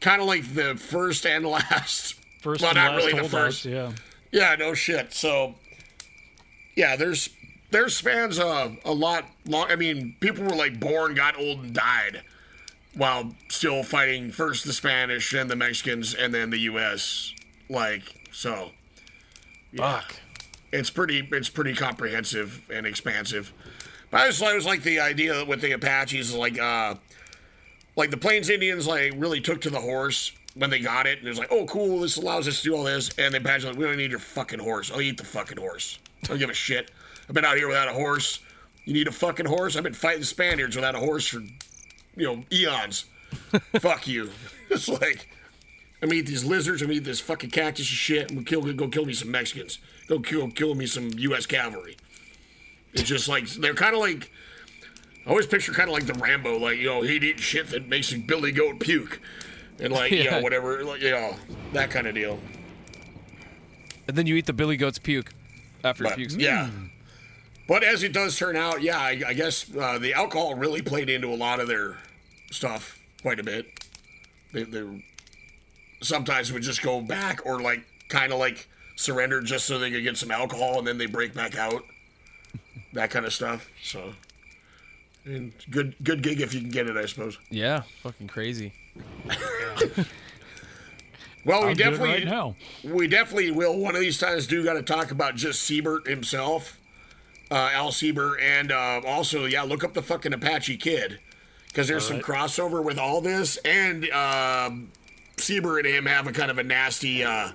kind 0.00 0.20
of 0.20 0.26
like 0.28 0.52
the 0.54 0.74
first 0.74 1.24
and 1.26 1.44
last. 1.46 2.14
First 2.40 2.62
well, 2.62 2.70
and 2.70 2.76
not 2.76 2.94
last 2.94 3.06
really 3.06 3.22
the 3.22 3.28
first. 3.28 3.64
yeah. 3.64 3.92
Yeah, 4.30 4.54
no 4.58 4.74
shit. 4.74 5.12
So, 5.12 5.54
yeah, 6.76 6.96
there's 6.96 7.30
their 7.70 7.88
spans 7.88 8.38
uh, 8.38 8.74
a 8.84 8.92
lot 8.92 9.24
long. 9.46 9.70
I 9.70 9.76
mean, 9.76 10.16
people 10.20 10.44
were 10.44 10.56
like 10.56 10.80
born, 10.80 11.14
got 11.14 11.38
old, 11.38 11.60
and 11.60 11.74
died 11.74 12.22
while 12.94 13.34
still 13.48 13.82
fighting 13.82 14.30
first 14.30 14.64
the 14.64 14.72
Spanish 14.72 15.32
and 15.32 15.50
the 15.50 15.56
Mexicans 15.56 16.14
and 16.14 16.34
then 16.34 16.50
the 16.50 16.58
U.S. 16.60 17.32
Like 17.68 18.02
so. 18.32 18.70
Yeah. 19.72 20.00
Fuck. 20.00 20.16
It's 20.72 20.90
pretty. 20.90 21.26
It's 21.32 21.48
pretty 21.48 21.74
comprehensive 21.74 22.62
and 22.72 22.86
expansive. 22.86 23.52
But 24.10 24.20
I 24.20 24.26
just 24.28 24.42
I 24.42 24.54
was 24.54 24.66
like 24.66 24.82
the 24.82 25.00
idea 25.00 25.44
with 25.44 25.60
the 25.60 25.72
Apaches, 25.72 26.34
like 26.34 26.58
uh, 26.58 26.94
like 27.96 28.10
the 28.10 28.16
Plains 28.16 28.50
Indians, 28.50 28.86
like 28.86 29.12
really 29.16 29.40
took 29.40 29.60
to 29.62 29.70
the 29.70 29.80
horse 29.80 30.32
when 30.58 30.70
they 30.70 30.80
got 30.80 31.06
it, 31.06 31.18
and 31.18 31.26
it 31.26 31.30
was 31.30 31.38
like, 31.38 31.52
oh, 31.52 31.64
cool, 31.66 32.00
this 32.00 32.16
allows 32.16 32.48
us 32.48 32.58
to 32.58 32.64
do 32.64 32.76
all 32.76 32.84
this. 32.84 33.10
And 33.16 33.32
the 33.32 33.38
Apaches, 33.38 33.64
like, 33.64 33.76
we 33.76 33.84
don't 33.84 33.96
need 33.96 34.10
your 34.10 34.20
fucking 34.20 34.58
horse. 34.58 34.90
Oh, 34.90 34.96
I'll 34.96 35.00
eat 35.00 35.16
the 35.16 35.24
fucking 35.24 35.58
horse. 35.58 35.98
I 36.24 36.26
don't 36.26 36.38
give 36.38 36.50
a 36.50 36.54
shit. 36.54 36.90
I've 37.28 37.34
been 37.34 37.44
out 37.44 37.56
here 37.56 37.68
without 37.68 37.88
a 37.88 37.92
horse. 37.92 38.40
You 38.84 38.92
need 38.92 39.06
a 39.06 39.12
fucking 39.12 39.46
horse. 39.46 39.76
I've 39.76 39.84
been 39.84 39.94
fighting 39.94 40.24
Spaniards 40.24 40.74
without 40.74 40.94
a 40.94 40.98
horse 40.98 41.26
for, 41.28 41.40
you 42.16 42.26
know, 42.26 42.44
eons. 42.52 43.04
Fuck 43.80 44.06
you. 44.08 44.30
It's 44.70 44.86
like. 44.86 45.30
I'm 46.02 46.10
gonna 46.10 46.20
eat 46.20 46.26
these 46.26 46.44
lizards. 46.44 46.82
I'm 46.82 46.88
gonna 46.88 46.98
eat 46.98 47.04
this 47.04 47.20
fucking 47.20 47.50
cactus 47.50 47.88
and 47.88 47.96
shit. 47.96 48.30
I'm 48.30 48.36
gonna 48.36 48.44
kill, 48.44 48.72
go 48.74 48.86
kill 48.88 49.06
me 49.06 49.14
some 49.14 49.30
Mexicans. 49.30 49.78
Go 50.06 50.20
kill, 50.20 50.48
kill 50.50 50.74
me 50.74 50.86
some 50.86 51.10
U.S. 51.16 51.46
cavalry. 51.46 51.96
It's 52.92 53.02
just 53.02 53.28
like 53.28 53.48
they're 53.48 53.74
kind 53.74 53.94
of 53.94 54.00
like. 54.00 54.30
I 55.26 55.30
always 55.30 55.46
picture 55.46 55.72
kind 55.72 55.88
of 55.88 55.94
like 55.94 56.06
the 56.06 56.14
Rambo, 56.14 56.58
like 56.58 56.78
you 56.78 56.86
know, 56.86 57.02
he'd 57.02 57.24
eat 57.24 57.40
shit 57.40 57.68
that 57.70 57.88
makes 57.88 58.12
a 58.12 58.18
billy 58.18 58.52
goat 58.52 58.78
puke, 58.78 59.20
and 59.80 59.92
like 59.92 60.10
you 60.12 60.18
Yeah. 60.24 60.30
know 60.38 60.40
whatever, 60.42 60.84
like 60.84 61.00
you 61.00 61.10
know 61.10 61.34
that 61.72 61.90
kind 61.90 62.06
of 62.06 62.14
deal. 62.14 62.38
And 64.06 64.16
then 64.16 64.26
you 64.26 64.36
eat 64.36 64.46
the 64.46 64.52
billy 64.52 64.76
goat's 64.76 64.98
puke 64.98 65.32
after 65.84 66.04
it 66.04 66.08
But, 66.10 66.16
pukes. 66.16 66.34
yeah. 66.36 66.70
But 67.66 67.84
as 67.84 68.02
it 68.02 68.12
does 68.14 68.36
turn 68.38 68.56
out, 68.56 68.80
yeah, 68.80 68.98
I, 68.98 69.20
I 69.26 69.34
guess 69.34 69.66
uh, 69.76 69.98
the 69.98 70.14
alcohol 70.14 70.54
really 70.54 70.80
played 70.80 71.10
into 71.10 71.28
a 71.28 71.36
lot 71.36 71.60
of 71.60 71.68
their 71.68 71.98
stuff 72.50 72.98
quite 73.20 73.38
a 73.38 73.42
bit. 73.42 73.66
They, 74.54 74.62
they 74.62 75.04
sometimes 76.00 76.50
would 76.52 76.62
just 76.62 76.82
go 76.82 77.02
back 77.02 77.44
or 77.44 77.60
like 77.60 77.84
kind 78.08 78.32
of 78.32 78.38
like 78.38 78.66
surrender 78.96 79.42
just 79.42 79.66
so 79.66 79.78
they 79.78 79.90
could 79.90 80.02
get 80.02 80.16
some 80.16 80.30
alcohol 80.30 80.78
and 80.78 80.86
then 80.86 80.96
they 80.96 81.06
break 81.06 81.34
back 81.34 81.56
out. 81.56 81.82
That 82.94 83.10
kind 83.10 83.26
of 83.26 83.34
stuff. 83.34 83.68
So, 83.84 84.14
and 85.26 85.52
good 85.70 85.94
good 86.02 86.22
gig 86.22 86.40
if 86.40 86.54
you 86.54 86.62
can 86.62 86.70
get 86.70 86.86
it, 86.86 86.96
I 86.96 87.04
suppose. 87.04 87.36
Yeah, 87.50 87.82
fucking 88.02 88.28
crazy. 88.28 88.72
Well, 91.44 91.62
we 91.62 91.68
I'm 91.68 91.76
definitely 91.76 92.10
right 92.10 92.24
now. 92.24 92.56
we 92.84 93.06
definitely 93.08 93.52
will 93.52 93.78
one 93.78 93.94
of 93.94 94.02
these 94.02 94.18
times 94.18 94.46
do 94.46 94.62
got 94.62 94.74
to 94.74 94.82
talk 94.82 95.10
about 95.10 95.34
just 95.34 95.68
Sieber 95.68 96.06
himself, 96.06 96.78
uh, 97.50 97.70
Al 97.72 97.90
Sieber, 97.90 98.34
and 98.42 98.70
uh, 98.70 99.00
also 99.06 99.46
yeah, 99.46 99.62
look 99.62 99.82
up 99.82 99.94
the 99.94 100.02
fucking 100.02 100.34
Apache 100.34 100.76
Kid 100.76 101.20
because 101.68 101.88
there's 101.88 102.06
some 102.06 102.20
crossover 102.20 102.84
with 102.84 102.98
all 102.98 103.22
this, 103.22 103.56
and 103.58 104.04
um 104.10 104.90
Sieber 105.38 105.78
and 105.78 105.86
him 105.86 106.04
have 106.06 106.26
a 106.26 106.32
kind 106.32 106.50
of 106.50 106.58
a 106.58 106.64
nasty. 106.64 107.24
Uh, 107.24 107.52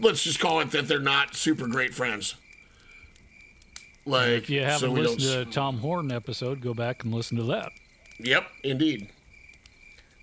let's 0.00 0.24
just 0.24 0.40
call 0.40 0.60
it 0.60 0.70
that 0.72 0.88
they're 0.88 0.98
not 0.98 1.36
super 1.36 1.68
great 1.68 1.94
friends. 1.94 2.34
Like 4.04 4.28
If 4.30 4.50
you 4.50 4.62
haven't 4.62 4.80
so 4.80 4.90
listened 4.90 5.20
to 5.20 5.26
the 5.26 5.44
Tom 5.44 5.78
Horn 5.78 6.10
episode, 6.10 6.60
go 6.60 6.74
back 6.74 7.04
and 7.04 7.14
listen 7.14 7.36
to 7.36 7.44
that. 7.44 7.70
Yep, 8.18 8.46
indeed. 8.64 9.10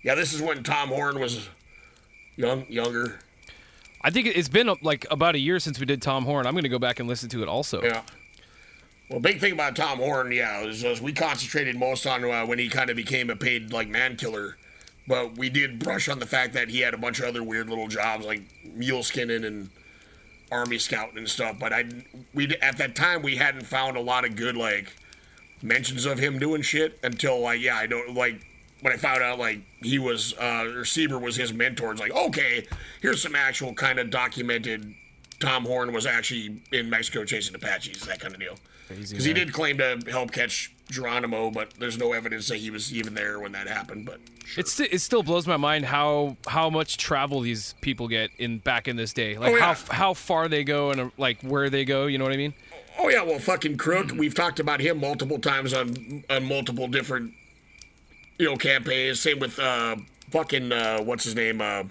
Yeah, 0.02 0.14
this 0.14 0.32
is 0.32 0.40
when 0.40 0.62
Tom 0.62 0.88
Horn 0.88 1.20
was 1.20 1.48
young, 2.36 2.66
younger. 2.68 3.20
I 4.02 4.10
think 4.10 4.28
it's 4.28 4.48
been 4.48 4.68
uh, 4.68 4.76
like 4.82 5.06
about 5.10 5.34
a 5.34 5.38
year 5.38 5.60
since 5.60 5.78
we 5.78 5.86
did 5.86 6.00
Tom 6.00 6.24
Horn. 6.24 6.46
I'm 6.46 6.54
going 6.54 6.62
to 6.62 6.70
go 6.70 6.78
back 6.78 7.00
and 7.00 7.08
listen 7.08 7.28
to 7.30 7.42
it 7.42 7.48
also. 7.48 7.82
Yeah. 7.82 8.02
Well, 9.10 9.20
big 9.20 9.40
thing 9.40 9.52
about 9.52 9.76
Tom 9.76 9.98
Horn, 9.98 10.32
yeah, 10.32 10.62
is, 10.62 10.84
is 10.84 11.02
we 11.02 11.12
concentrated 11.12 11.76
most 11.76 12.06
on 12.06 12.24
uh, 12.24 12.46
when 12.46 12.58
he 12.58 12.68
kind 12.68 12.90
of 12.90 12.96
became 12.96 13.28
a 13.28 13.36
paid 13.36 13.72
like 13.72 13.88
man 13.88 14.16
killer, 14.16 14.56
but 15.06 15.36
we 15.36 15.50
did 15.50 15.80
brush 15.80 16.08
on 16.08 16.20
the 16.20 16.26
fact 16.26 16.54
that 16.54 16.68
he 16.68 16.80
had 16.80 16.94
a 16.94 16.98
bunch 16.98 17.18
of 17.18 17.26
other 17.26 17.42
weird 17.42 17.68
little 17.68 17.88
jobs 17.88 18.24
like 18.24 18.42
mule 18.64 19.02
skinning 19.02 19.44
and 19.44 19.68
army 20.52 20.78
scouting 20.78 21.18
and 21.18 21.28
stuff. 21.28 21.58
But 21.58 21.72
I, 21.72 21.86
we 22.32 22.54
at 22.62 22.78
that 22.78 22.94
time 22.94 23.22
we 23.22 23.36
hadn't 23.36 23.66
found 23.66 23.96
a 23.96 24.00
lot 24.00 24.24
of 24.24 24.36
good 24.36 24.56
like 24.56 24.92
mentions 25.60 26.06
of 26.06 26.18
him 26.18 26.38
doing 26.38 26.62
shit 26.62 26.98
until 27.02 27.40
like 27.40 27.60
yeah, 27.60 27.76
I 27.76 27.86
don't 27.86 28.14
like 28.14 28.40
when 28.82 28.92
I 28.92 28.96
found 28.96 29.22
out 29.22 29.38
like 29.38 29.60
he 29.82 29.98
was 29.98 30.34
uh, 30.34 30.64
or 30.66 30.82
Sieber 30.84 31.20
was 31.20 31.36
his 31.36 31.52
mentor, 31.52 31.92
it's 31.92 32.00
like 32.00 32.12
okay, 32.12 32.66
here's 33.00 33.22
some 33.22 33.34
actual 33.34 33.74
kind 33.74 33.98
of 33.98 34.10
documented. 34.10 34.94
Tom 35.40 35.64
Horn 35.64 35.92
was 35.92 36.04
actually 36.06 36.60
in 36.70 36.90
Mexico 36.90 37.24
chasing 37.24 37.54
Apaches, 37.54 38.02
that 38.06 38.20
kind 38.20 38.34
of 38.34 38.40
deal. 38.40 38.56
Because 38.88 39.24
he 39.24 39.32
did 39.32 39.52
claim 39.52 39.78
to 39.78 39.98
help 40.10 40.32
catch 40.32 40.70
Geronimo, 40.90 41.50
but 41.50 41.72
there's 41.78 41.96
no 41.96 42.12
evidence 42.12 42.48
that 42.48 42.56
he 42.56 42.70
was 42.70 42.92
even 42.92 43.14
there 43.14 43.38
when 43.38 43.52
that 43.52 43.66
happened. 43.68 44.04
But 44.04 44.20
It, 44.56 44.66
sti- 44.68 44.88
it 44.90 44.98
still 44.98 45.22
blows 45.22 45.46
my 45.46 45.56
mind 45.56 45.84
how 45.86 46.36
how 46.46 46.68
much 46.68 46.98
travel 46.98 47.40
these 47.40 47.74
people 47.80 48.08
get 48.08 48.30
in 48.36 48.58
back 48.58 48.86
in 48.88 48.96
this 48.96 49.12
day. 49.12 49.38
Like 49.38 49.52
Oh, 49.52 49.56
yeah. 49.56 49.74
how 49.74 49.94
how 49.94 50.14
far 50.14 50.48
they 50.48 50.64
go 50.64 50.90
and 50.90 51.10
like 51.16 51.40
where 51.42 51.70
they 51.70 51.84
go. 51.84 52.06
You 52.06 52.18
know 52.18 52.24
what 52.24 52.34
I 52.34 52.36
mean? 52.36 52.52
Oh 52.98 53.08
yeah, 53.08 53.22
well, 53.22 53.38
fucking 53.38 53.76
Crook. 53.78 54.10
We've 54.12 54.34
talked 54.34 54.60
about 54.60 54.80
him 54.80 54.98
multiple 55.00 55.38
times 55.38 55.72
on 55.72 56.24
on 56.28 56.44
multiple 56.44 56.86
different, 56.88 57.32
you 58.40 58.46
know, 58.46 58.56
campaigns. 58.56 59.20
Same 59.20 59.38
with 59.38 59.58
uh, 59.58 59.96
fucking 60.30 60.72
uh, 60.72 61.02
what's 61.02 61.24
his 61.24 61.34
name, 61.34 61.60
uh, 61.60 61.84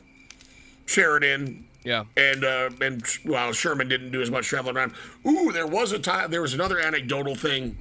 Sheridan. 0.87 1.65
Yeah. 1.83 2.05
And 2.17 2.43
uh, 2.43 2.71
and 2.81 3.03
well, 3.23 3.53
Sherman 3.53 3.87
didn't 3.87 4.11
do 4.11 4.21
as 4.21 4.31
much 4.31 4.47
traveling 4.47 4.75
around. 4.75 4.93
Ooh, 5.25 5.51
there 5.51 5.67
was 5.67 5.91
a 5.91 5.99
time. 5.99 6.31
There 6.31 6.41
was 6.41 6.53
another 6.53 6.79
anecdotal 6.79 7.35
thing 7.35 7.77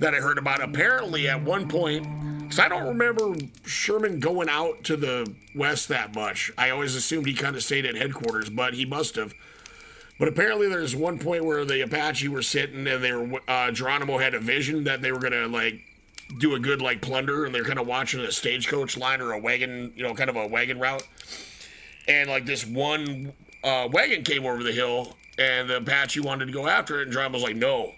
that 0.00 0.14
I 0.14 0.18
heard 0.18 0.38
about. 0.38 0.62
Apparently, 0.62 1.28
at 1.28 1.42
one 1.42 1.66
point, 1.66 2.06
because 2.40 2.58
I 2.58 2.68
don't 2.68 2.86
remember 2.86 3.34
Sherman 3.64 4.20
going 4.20 4.48
out 4.48 4.84
to 4.84 4.96
the 4.96 5.32
west 5.54 5.88
that 5.88 6.14
much. 6.14 6.52
I 6.58 6.70
always 6.70 6.94
assumed 6.94 7.26
he 7.26 7.34
kind 7.34 7.56
of 7.56 7.64
stayed 7.64 7.86
at 7.86 7.96
headquarters, 7.96 8.50
but 8.50 8.74
he 8.74 8.84
must 8.84 9.16
have. 9.16 9.34
But 10.18 10.28
apparently, 10.28 10.68
there's 10.68 10.94
one 10.94 11.18
point 11.18 11.44
where 11.44 11.64
the 11.64 11.80
Apache 11.80 12.28
were 12.28 12.42
sitting, 12.42 12.86
and 12.86 13.02
they 13.02 13.12
were 13.12 13.40
uh, 13.48 13.70
Geronimo 13.72 14.18
had 14.18 14.34
a 14.34 14.40
vision 14.40 14.84
that 14.84 15.00
they 15.00 15.10
were 15.10 15.18
gonna 15.18 15.48
like 15.48 15.80
do 16.38 16.54
a 16.54 16.58
good 16.58 16.80
like 16.82 17.00
plunder, 17.00 17.44
and 17.44 17.54
they're 17.54 17.64
kind 17.64 17.78
of 17.78 17.86
watching 17.86 18.20
a 18.20 18.32
stagecoach 18.32 18.96
line 18.96 19.20
or 19.20 19.32
a 19.32 19.38
wagon, 19.38 19.92
you 19.96 20.02
know, 20.02 20.14
kind 20.14 20.30
of 20.30 20.36
a 20.36 20.46
wagon 20.46 20.78
route. 20.78 21.06
And 22.08 22.28
like 22.28 22.46
this 22.46 22.66
one 22.66 23.32
uh, 23.62 23.88
wagon 23.90 24.24
came 24.24 24.44
over 24.44 24.62
the 24.62 24.72
hill, 24.72 25.16
and 25.38 25.68
the 25.68 25.78
Apache 25.78 26.20
wanted 26.20 26.46
to 26.46 26.52
go 26.52 26.66
after 26.66 27.00
it, 27.00 27.04
and 27.04 27.12
John 27.12 27.32
was 27.32 27.42
like, 27.42 27.56
"No, 27.56 27.92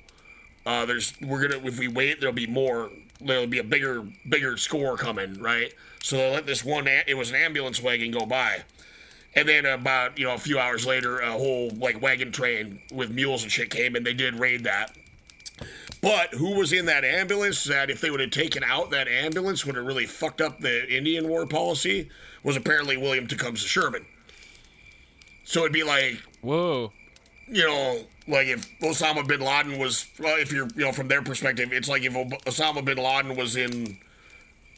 uh, 0.64 0.86
there's 0.86 1.14
we're 1.20 1.48
gonna 1.48 1.64
if 1.66 1.78
we 1.78 1.88
wait, 1.88 2.20
there'll 2.20 2.34
be 2.34 2.46
more. 2.46 2.90
There'll 3.20 3.46
be 3.46 3.58
a 3.58 3.64
bigger 3.64 4.06
bigger 4.28 4.56
score 4.56 4.96
coming, 4.96 5.40
right?" 5.40 5.72
So 6.02 6.16
they 6.16 6.30
let 6.30 6.46
this 6.46 6.64
one. 6.64 6.86
It 6.86 7.16
was 7.16 7.30
an 7.30 7.36
ambulance 7.36 7.82
wagon 7.82 8.12
go 8.12 8.26
by. 8.26 8.62
And 9.34 9.46
then 9.46 9.66
about 9.66 10.18
you 10.18 10.24
know 10.24 10.34
a 10.34 10.38
few 10.38 10.58
hours 10.58 10.86
later, 10.86 11.18
a 11.18 11.32
whole 11.32 11.70
like 11.76 12.00
wagon 12.00 12.32
train 12.32 12.80
with 12.90 13.10
mules 13.10 13.42
and 13.42 13.52
shit 13.52 13.70
came, 13.70 13.94
and 13.94 14.06
they 14.06 14.14
did 14.14 14.34
raid 14.34 14.64
that. 14.64 14.96
But 16.02 16.34
who 16.34 16.56
was 16.56 16.72
in 16.72 16.86
that 16.86 17.04
ambulance? 17.04 17.64
That 17.64 17.90
if 17.90 18.00
they 18.00 18.10
would 18.10 18.20
have 18.20 18.30
taken 18.30 18.62
out 18.62 18.90
that 18.90 19.08
ambulance, 19.08 19.64
would 19.64 19.76
have 19.76 19.86
really 19.86 20.06
fucked 20.06 20.40
up 20.40 20.60
the 20.60 20.88
Indian 20.94 21.28
war 21.28 21.46
policy. 21.46 22.10
Was 22.42 22.56
apparently 22.56 22.96
William 22.96 23.26
Tecumseh 23.26 23.66
Sherman. 23.66 24.06
So 25.44 25.60
it'd 25.60 25.72
be 25.72 25.82
like, 25.84 26.22
whoa, 26.42 26.92
you 27.48 27.66
know, 27.66 28.00
like 28.28 28.48
if 28.48 28.68
Osama 28.80 29.26
bin 29.26 29.40
Laden 29.40 29.78
was, 29.78 30.06
well, 30.18 30.38
if 30.38 30.52
you're, 30.52 30.68
you 30.76 30.84
know, 30.84 30.92
from 30.92 31.08
their 31.08 31.22
perspective, 31.22 31.72
it's 31.72 31.88
like 31.88 32.02
if 32.02 32.12
Osama 32.12 32.84
bin 32.84 32.98
Laden 32.98 33.36
was 33.36 33.56
in 33.56 33.98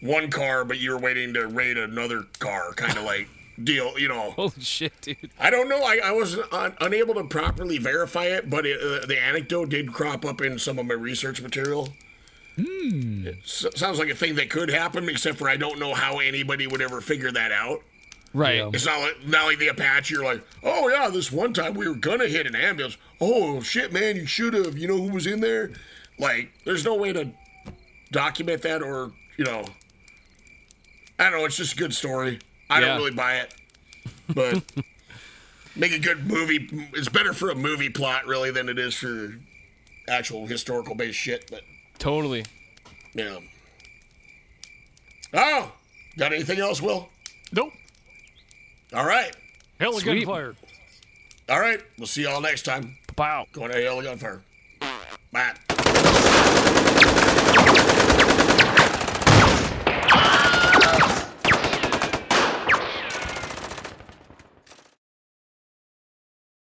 one 0.00 0.30
car, 0.30 0.64
but 0.64 0.78
you 0.78 0.92
were 0.92 0.98
waiting 0.98 1.34
to 1.34 1.46
raid 1.46 1.78
another 1.78 2.24
car, 2.38 2.72
kind 2.74 2.96
of 2.96 3.04
like 3.04 3.28
deal, 3.62 3.98
you 3.98 4.08
know. 4.08 4.30
Holy 4.32 4.60
shit, 4.60 4.92
dude. 5.00 5.30
I 5.38 5.50
don't 5.50 5.68
know. 5.68 5.82
I, 5.82 6.00
I 6.04 6.12
was 6.12 6.38
un- 6.52 6.76
unable 6.80 7.14
to 7.14 7.24
properly 7.24 7.78
verify 7.78 8.24
it, 8.26 8.48
but 8.48 8.66
it, 8.66 8.80
uh, 8.80 9.06
the 9.06 9.18
anecdote 9.18 9.68
did 9.70 9.92
crop 9.92 10.24
up 10.24 10.40
in 10.40 10.58
some 10.58 10.78
of 10.78 10.86
my 10.86 10.94
research 10.94 11.40
material. 11.42 11.88
Hmm. 12.56 13.26
It 13.26 13.38
s- 13.44 13.66
sounds 13.76 13.98
like 13.98 14.08
a 14.08 14.14
thing 14.14 14.34
that 14.36 14.50
could 14.50 14.68
happen, 14.70 15.08
except 15.08 15.38
for 15.38 15.48
I 15.48 15.56
don't 15.56 15.78
know 15.78 15.94
how 15.94 16.18
anybody 16.18 16.66
would 16.66 16.80
ever 16.82 17.00
figure 17.00 17.30
that 17.32 17.52
out. 17.52 17.82
Right. 18.34 18.62
It's 18.74 18.84
not 18.84 19.00
like 19.00 19.26
not 19.26 19.46
like 19.46 19.58
the 19.58 19.68
Apache. 19.68 20.12
You're 20.14 20.24
like, 20.24 20.44
oh 20.62 20.88
yeah, 20.88 21.08
this 21.08 21.32
one 21.32 21.52
time 21.54 21.74
we 21.74 21.88
were 21.88 21.94
gonna 21.94 22.26
hit 22.26 22.46
an 22.46 22.54
ambulance. 22.54 22.98
Oh 23.20 23.60
shit, 23.62 23.92
man, 23.92 24.16
you 24.16 24.26
should 24.26 24.52
have. 24.54 24.76
You 24.76 24.86
know 24.88 24.98
who 24.98 25.10
was 25.12 25.26
in 25.26 25.40
there? 25.40 25.70
Like, 26.18 26.52
there's 26.64 26.84
no 26.84 26.94
way 26.96 27.12
to 27.14 27.30
document 28.12 28.62
that, 28.62 28.82
or 28.82 29.12
you 29.38 29.44
know, 29.44 29.64
I 31.18 31.30
don't 31.30 31.38
know. 31.38 31.44
It's 31.46 31.56
just 31.56 31.72
a 31.72 31.76
good 31.76 31.94
story. 31.94 32.38
I 32.70 32.80
Yeah. 32.80 32.86
don't 32.88 32.96
really 32.98 33.10
buy 33.12 33.36
it, 33.36 33.54
but 34.34 34.62
make 35.76 35.92
a 35.92 35.98
good 35.98 36.26
movie. 36.26 36.68
It's 36.94 37.08
better 37.08 37.32
for 37.32 37.50
a 37.50 37.54
movie 37.54 37.88
plot 37.90 38.26
really 38.26 38.50
than 38.50 38.68
it 38.68 38.78
is 38.78 38.94
for 38.94 39.34
actual 40.08 40.46
historical 40.46 40.94
based 40.94 41.18
shit. 41.18 41.50
But 41.50 41.62
Totally. 41.98 42.44
yeah. 43.14 43.38
Oh, 45.34 45.72
got 46.16 46.32
anything 46.32 46.58
else, 46.58 46.80
Will? 46.80 47.08
Nope. 47.52 47.72
All 48.94 49.04
right. 49.06 49.34
Hell 49.78 49.94
of 49.94 50.00
Sweet. 50.02 50.24
gunfire. 50.24 50.54
All 51.48 51.60
right. 51.60 51.80
We'll 51.98 52.06
see 52.06 52.22
y'all 52.22 52.40
next 52.40 52.62
time. 52.62 52.96
Pow. 53.16 53.46
Going 53.52 53.70
to 53.70 53.82
hell 53.82 53.98
of 53.98 54.04
gunfire. 54.04 54.42
Bye. 55.32 55.54